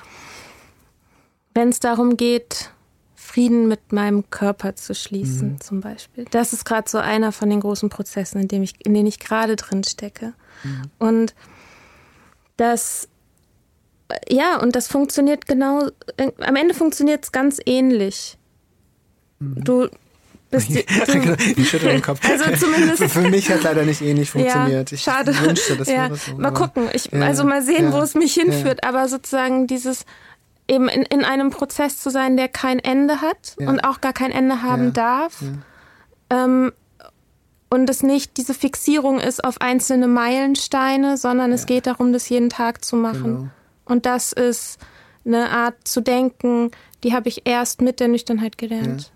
wenn 1.54 1.70
es 1.70 1.80
darum 1.80 2.18
geht, 2.18 2.72
Frieden 3.30 3.68
mit 3.68 3.92
meinem 3.92 4.30
Körper 4.32 4.76
zu 4.76 4.96
schließen, 4.96 5.54
mhm. 5.54 5.62
zum 5.62 5.82
Beispiel. 5.82 6.26
Das 6.32 6.52
ist 6.52 6.66
gerade 6.66 6.90
so 6.90 6.98
einer 6.98 7.32
von 7.32 7.50
den 7.50 7.60
großen 7.60 7.90
Prozessen, 7.90 8.42
in, 8.42 8.48
dem 8.48 8.64
ich, 8.64 8.74
in 8.84 8.96
denen 8.96 9.06
ich 9.06 9.20
gerade 9.20 9.56
drin 9.56 9.84
stecke. 9.84 10.34
Mhm. 10.64 10.82
Und 10.98 11.36
das, 12.58 13.08
ja, 14.28 14.60
und 14.60 14.76
das 14.76 14.88
funktioniert 14.88 15.46
genau, 15.46 15.90
am 16.40 16.56
Ende 16.56 16.74
funktioniert 16.74 17.24
es 17.24 17.32
ganz 17.32 17.60
ähnlich. 17.64 18.40
Mhm. 19.38 19.64
Du 19.64 19.88
bist 20.50 20.70
die, 20.70 20.84
du, 20.84 21.38
ich 21.56 21.70
schüttel 21.70 21.92
den 21.92 22.02
Kopf. 22.02 22.20
Also 22.28 22.46
zumindest. 22.66 23.04
Für 23.04 23.30
mich 23.30 23.52
hat 23.52 23.62
leider 23.62 23.84
nicht 23.84 24.02
ähnlich 24.02 24.32
funktioniert. 24.32 24.90
Ja, 24.90 24.98
schade. 24.98 25.32
Ich 25.32 25.42
wünschte, 25.44 25.76
das 25.78 25.88
ja, 25.88 26.10
so, 26.16 26.36
mal 26.36 26.52
gucken. 26.52 26.90
Ich, 26.94 27.12
ja, 27.12 27.22
also 27.22 27.44
mal 27.44 27.62
sehen, 27.62 27.86
ja, 27.86 27.94
wo 27.94 28.00
es 28.00 28.16
mich 28.16 28.34
hinführt. 28.34 28.84
Aber 28.84 29.08
sozusagen 29.08 29.68
dieses, 29.68 30.06
eben 30.70 30.88
in, 30.88 31.04
in 31.04 31.24
einem 31.24 31.50
Prozess 31.50 32.00
zu 32.02 32.10
sein, 32.10 32.38
der 32.38 32.48
kein 32.48 32.80
Ende 32.80 33.22
hat 33.22 33.56
ja. 33.60 33.70
und 33.70 33.82
auch 33.82 34.02
gar 34.02 34.14
kein 34.14 34.32
Ende 34.32 34.62
haben 34.62 34.86
ja. 34.86 34.92
darf. 34.92 35.42
Ja. 35.42 36.46
Ähm, 36.46 36.72
und 37.70 37.90
es 37.90 38.02
nicht 38.02 38.38
diese 38.38 38.54
Fixierung 38.54 39.20
ist 39.20 39.44
auf 39.44 39.62
einzelne 39.62 40.08
Meilensteine, 40.08 41.18
sondern 41.18 41.52
es 41.52 41.66
geht 41.68 41.86
darum, 41.86 42.14
das 42.14 42.28
jeden 42.30 42.50
Tag 42.50 42.84
zu 42.84 42.96
machen. 42.96 43.24
Genau. 43.24 43.50
Und 43.86 44.06
das 44.06 44.34
ist 44.34 44.80
eine 45.26 45.52
Art 45.52 45.76
zu 45.84 46.02
denken, 46.02 46.72
die 47.04 47.14
habe 47.14 47.30
ich 47.30 47.46
erst 47.46 47.82
mit 47.82 48.00
der 48.00 48.08
Nüchternheit 48.08 48.58
gelernt. 48.58 49.12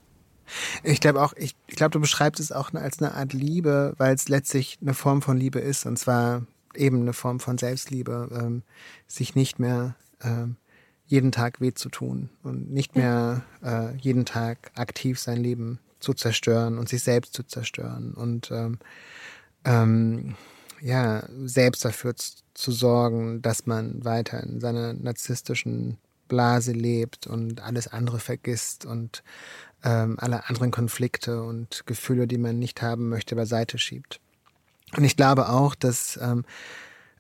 Ich 0.83 0.99
glaube 0.99 1.21
auch, 1.21 1.33
ich, 1.35 1.55
ich 1.67 1.75
glaube, 1.75 1.91
du 1.91 1.99
beschreibst 1.99 2.39
es 2.39 2.51
auch 2.51 2.73
als 2.73 2.99
eine 2.99 3.15
Art 3.15 3.33
Liebe, 3.33 3.93
weil 3.97 4.13
es 4.13 4.29
letztlich 4.29 4.77
eine 4.81 4.93
Form 4.93 5.21
von 5.21 5.37
Liebe 5.37 5.59
ist 5.59 5.85
und 5.85 5.97
zwar 5.97 6.43
eben 6.75 7.01
eine 7.01 7.13
Form 7.13 7.39
von 7.39 7.57
Selbstliebe, 7.57 8.29
ähm, 8.31 8.63
sich 9.07 9.35
nicht 9.35 9.57
mehr 9.57 9.95
ähm, 10.21 10.57
jeden 11.05 11.31
Tag 11.31 11.61
weh 11.61 11.73
zu 11.73 11.89
tun 11.89 12.29
und 12.43 12.71
nicht 12.71 12.95
mehr 12.95 13.43
äh, 13.63 13.95
jeden 13.97 14.25
Tag 14.25 14.71
aktiv 14.75 15.19
sein 15.19 15.37
Leben 15.37 15.79
zu 15.99 16.13
zerstören 16.13 16.77
und 16.77 16.89
sich 16.89 17.03
selbst 17.03 17.33
zu 17.33 17.43
zerstören 17.43 18.13
und 18.13 18.51
ähm, 18.51 18.79
ähm, 19.65 20.35
ja, 20.81 21.23
selbst 21.45 21.85
dafür 21.85 22.13
zu 22.15 22.71
sorgen, 22.71 23.41
dass 23.41 23.65
man 23.65 24.03
weiter 24.03 24.43
in 24.43 24.59
seiner 24.59 24.93
narzisstischen 24.93 25.97
Blase 26.27 26.73
lebt 26.73 27.25
und 27.25 27.61
alles 27.61 27.87
andere 27.87 28.19
vergisst 28.19 28.85
und 28.85 29.23
ähm, 29.83 30.17
alle 30.19 30.49
anderen 30.49 30.71
Konflikte 30.71 31.43
und 31.43 31.83
Gefühle, 31.85 32.27
die 32.27 32.37
man 32.37 32.59
nicht 32.59 32.81
haben 32.81 33.09
möchte, 33.09 33.35
beiseite 33.35 33.77
schiebt. 33.77 34.19
Und 34.97 35.03
ich 35.03 35.15
glaube 35.15 35.49
auch, 35.49 35.75
dass, 35.75 36.17
ähm, 36.21 36.43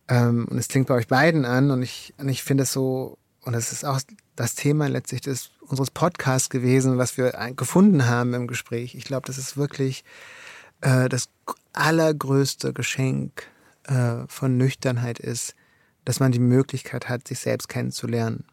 ähm, 0.07 0.45
und 0.49 0.57
es 0.57 0.67
klingt 0.67 0.87
bei 0.87 0.95
euch 0.95 1.07
beiden 1.07 1.45
an, 1.45 1.71
und 1.71 1.81
ich, 1.81 2.13
und 2.17 2.29
ich 2.29 2.43
finde 2.43 2.63
es 2.63 2.73
so 2.73 3.17
und 3.45 3.53
das 3.53 3.71
ist 3.71 3.85
auch 3.85 3.99
das 4.35 4.55
Thema 4.55 4.87
letztlich 4.87 5.21
des, 5.21 5.51
unseres 5.61 5.91
Podcasts 5.91 6.49
gewesen, 6.49 6.97
was 6.97 7.17
wir 7.17 7.31
gefunden 7.55 8.07
haben 8.07 8.33
im 8.33 8.47
Gespräch. 8.47 8.95
Ich 8.95 9.03
glaube, 9.03 9.27
das 9.27 9.37
ist 9.37 9.57
wirklich 9.57 10.03
äh, 10.81 11.09
das 11.09 11.29
allergrößte 11.73 12.73
Geschenk 12.73 13.47
äh, 13.83 14.25
von 14.27 14.57
Nüchternheit 14.57 15.19
ist, 15.19 15.55
dass 16.05 16.19
man 16.19 16.31
die 16.31 16.39
Möglichkeit 16.39 17.09
hat, 17.09 17.27
sich 17.27 17.39
selbst 17.39 17.67
kennenzulernen. 17.67 18.45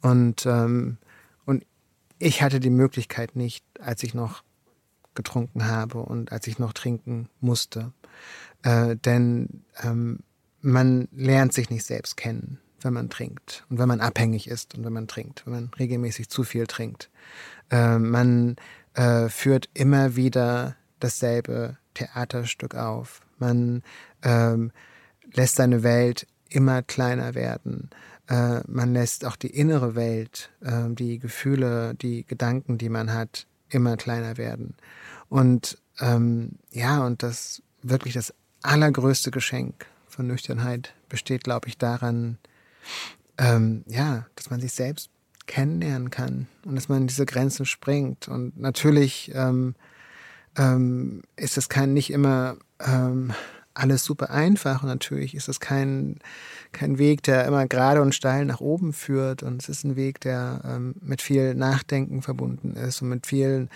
Und, 0.00 0.44
ähm, 0.46 0.98
und 1.44 1.64
ich 2.18 2.42
hatte 2.42 2.60
die 2.60 2.70
Möglichkeit 2.70 3.36
nicht, 3.36 3.64
als 3.80 4.02
ich 4.02 4.12
noch 4.12 4.42
getrunken 5.14 5.66
habe 5.66 5.98
und 5.98 6.32
als 6.32 6.46
ich 6.46 6.58
noch 6.58 6.72
trinken 6.72 7.28
musste. 7.40 7.92
Äh, 8.62 8.96
denn 8.96 9.64
ähm, 9.82 10.20
man 10.60 11.08
lernt 11.12 11.52
sich 11.52 11.70
nicht 11.70 11.86
selbst 11.86 12.16
kennen 12.16 12.58
wenn 12.86 12.94
man 12.94 13.10
trinkt 13.10 13.66
und 13.68 13.78
wenn 13.78 13.88
man 13.88 14.00
abhängig 14.00 14.48
ist 14.48 14.74
und 14.74 14.84
wenn 14.84 14.92
man 14.92 15.08
trinkt, 15.08 15.44
wenn 15.44 15.52
man 15.52 15.70
regelmäßig 15.78 16.30
zu 16.30 16.44
viel 16.44 16.66
trinkt. 16.66 17.10
Äh, 17.70 17.98
man 17.98 18.56
äh, 18.94 19.28
führt 19.28 19.68
immer 19.74 20.14
wieder 20.14 20.76
dasselbe 21.00 21.76
Theaterstück 21.94 22.76
auf. 22.76 23.20
Man 23.38 23.82
ähm, 24.22 24.70
lässt 25.32 25.56
seine 25.56 25.82
Welt 25.82 26.26
immer 26.48 26.82
kleiner 26.82 27.34
werden. 27.34 27.90
Äh, 28.28 28.60
man 28.68 28.92
lässt 28.92 29.24
auch 29.24 29.36
die 29.36 29.50
innere 29.50 29.96
Welt, 29.96 30.50
äh, 30.60 30.88
die 30.90 31.18
Gefühle, 31.18 31.94
die 31.94 32.24
Gedanken, 32.24 32.78
die 32.78 32.88
man 32.88 33.12
hat, 33.12 33.46
immer 33.68 33.96
kleiner 33.96 34.36
werden. 34.36 34.76
Und 35.28 35.78
ähm, 35.98 36.52
ja, 36.70 37.04
und 37.04 37.24
das 37.24 37.62
wirklich 37.82 38.14
das 38.14 38.32
allergrößte 38.62 39.30
Geschenk 39.30 39.86
von 40.06 40.26
Nüchternheit 40.26 40.94
besteht, 41.08 41.44
glaube 41.44 41.68
ich, 41.68 41.78
daran, 41.78 42.38
ähm, 43.38 43.84
ja, 43.86 44.26
dass 44.34 44.50
man 44.50 44.60
sich 44.60 44.72
selbst 44.72 45.10
kennenlernen 45.46 46.10
kann 46.10 46.48
und 46.64 46.74
dass 46.74 46.88
man 46.88 47.06
diese 47.06 47.26
Grenzen 47.26 47.66
springt. 47.66 48.28
Und 48.28 48.58
natürlich 48.58 49.30
ähm, 49.34 49.74
ähm, 50.56 51.22
ist 51.36 51.56
es 51.56 51.68
kein 51.68 51.92
nicht 51.92 52.10
immer 52.10 52.56
ähm, 52.80 53.32
alles 53.74 54.04
super 54.04 54.30
einfach 54.30 54.82
und 54.82 54.88
natürlich 54.88 55.34
ist 55.34 55.48
es 55.48 55.60
kein, 55.60 56.18
kein 56.72 56.98
Weg, 56.98 57.22
der 57.22 57.44
immer 57.46 57.66
gerade 57.66 58.00
und 58.00 58.14
steil 58.14 58.44
nach 58.46 58.60
oben 58.60 58.92
führt 58.92 59.42
und 59.42 59.62
es 59.62 59.68
ist 59.68 59.84
ein 59.84 59.96
Weg, 59.96 60.20
der 60.20 60.62
ähm, 60.64 60.94
mit 61.00 61.20
viel 61.22 61.54
Nachdenken 61.54 62.22
verbunden 62.22 62.74
ist 62.74 63.02
und 63.02 63.10
mit 63.10 63.26
vielen 63.26 63.68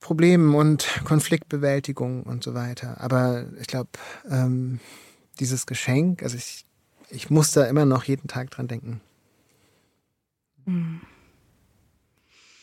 Problemen 0.00 0.54
und 0.54 0.88
Konfliktbewältigung 1.04 2.24
und 2.24 2.42
so 2.42 2.54
weiter. 2.54 3.00
Aber 3.00 3.46
ich 3.60 3.66
glaube, 3.66 3.90
ähm, 4.30 4.80
dieses 5.40 5.66
Geschenk, 5.66 6.22
also 6.22 6.36
ich, 6.36 6.64
ich 7.10 7.30
muss 7.30 7.50
da 7.50 7.64
immer 7.66 7.84
noch 7.84 8.04
jeden 8.04 8.28
Tag 8.28 8.50
dran 8.50 8.68
denken. 8.68 9.00
Mhm. 10.66 11.00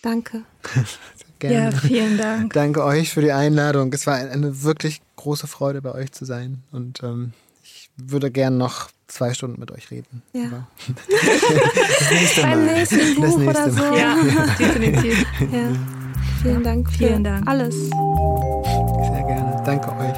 Danke. 0.02 0.44
Gerne. 1.40 1.56
Ja, 1.56 1.72
vielen 1.72 2.18
Dank. 2.18 2.54
Danke 2.54 2.84
euch 2.84 3.12
für 3.12 3.22
die 3.22 3.32
Einladung. 3.32 3.92
Es 3.94 4.06
war 4.06 4.16
eine 4.16 4.62
wirklich 4.62 5.02
große 5.16 5.48
Freude, 5.48 5.82
bei 5.82 5.92
euch 5.92 6.12
zu 6.12 6.24
sein. 6.26 6.62
Und 6.72 7.02
ähm, 7.02 7.34
ich 7.64 7.90
würde 7.98 8.30
gern 8.30 8.58
noch 8.58 8.92
zwei 9.08 9.34
Stunden 9.34 9.60
mit 9.60 9.72
euch 9.72 9.90
reden. 9.90 10.22
Ja. 10.34 10.68
das 11.08 12.12
nächste 12.12 12.42
Mal. 12.42 12.56
Beim 12.56 12.66
nächsten 12.66 13.16
Buch 13.16 13.38
nächste 13.40 13.50
oder 13.50 13.72
so. 13.72 13.96
Ja, 13.96 14.16
definitiv. 14.60 15.26
Ja. 15.52 15.72
Vielen 16.44 16.64
Dank 16.64 16.90
für 16.92 16.98
Vielen 16.98 17.24
Dank. 17.24 17.48
alles. 17.48 17.76
Sehr 17.76 19.24
gerne. 19.28 19.64
Danke 19.66 19.92
euch. 19.98 20.18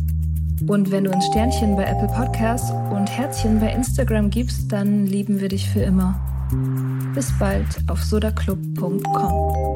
Und 0.67 0.91
wenn 0.91 1.05
du 1.05 1.11
uns 1.11 1.25
Sternchen 1.27 1.75
bei 1.75 1.83
Apple 1.83 2.07
Podcasts 2.07 2.71
und 2.91 3.07
Herzchen 3.07 3.59
bei 3.59 3.71
Instagram 3.71 4.29
gibst, 4.29 4.71
dann 4.71 5.05
lieben 5.05 5.39
wir 5.39 5.49
dich 5.49 5.69
für 5.69 5.81
immer. 5.81 6.19
Bis 7.13 7.31
bald 7.39 7.67
auf 7.87 8.03
sodaclub.com. 8.03 9.71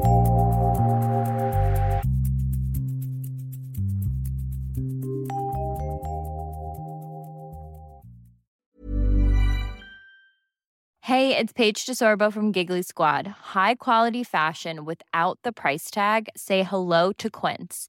Hey, 11.00 11.36
it's 11.36 11.52
Paige 11.52 11.86
DeSorbo 11.86 12.32
from 12.32 12.50
Giggly 12.52 12.82
Squad. 12.82 13.28
High 13.54 13.76
quality 13.76 14.24
fashion 14.24 14.84
without 14.84 15.38
the 15.44 15.52
price 15.52 15.88
tag. 15.90 16.28
Say 16.36 16.64
hello 16.64 17.12
to 17.12 17.30
Quince. 17.30 17.88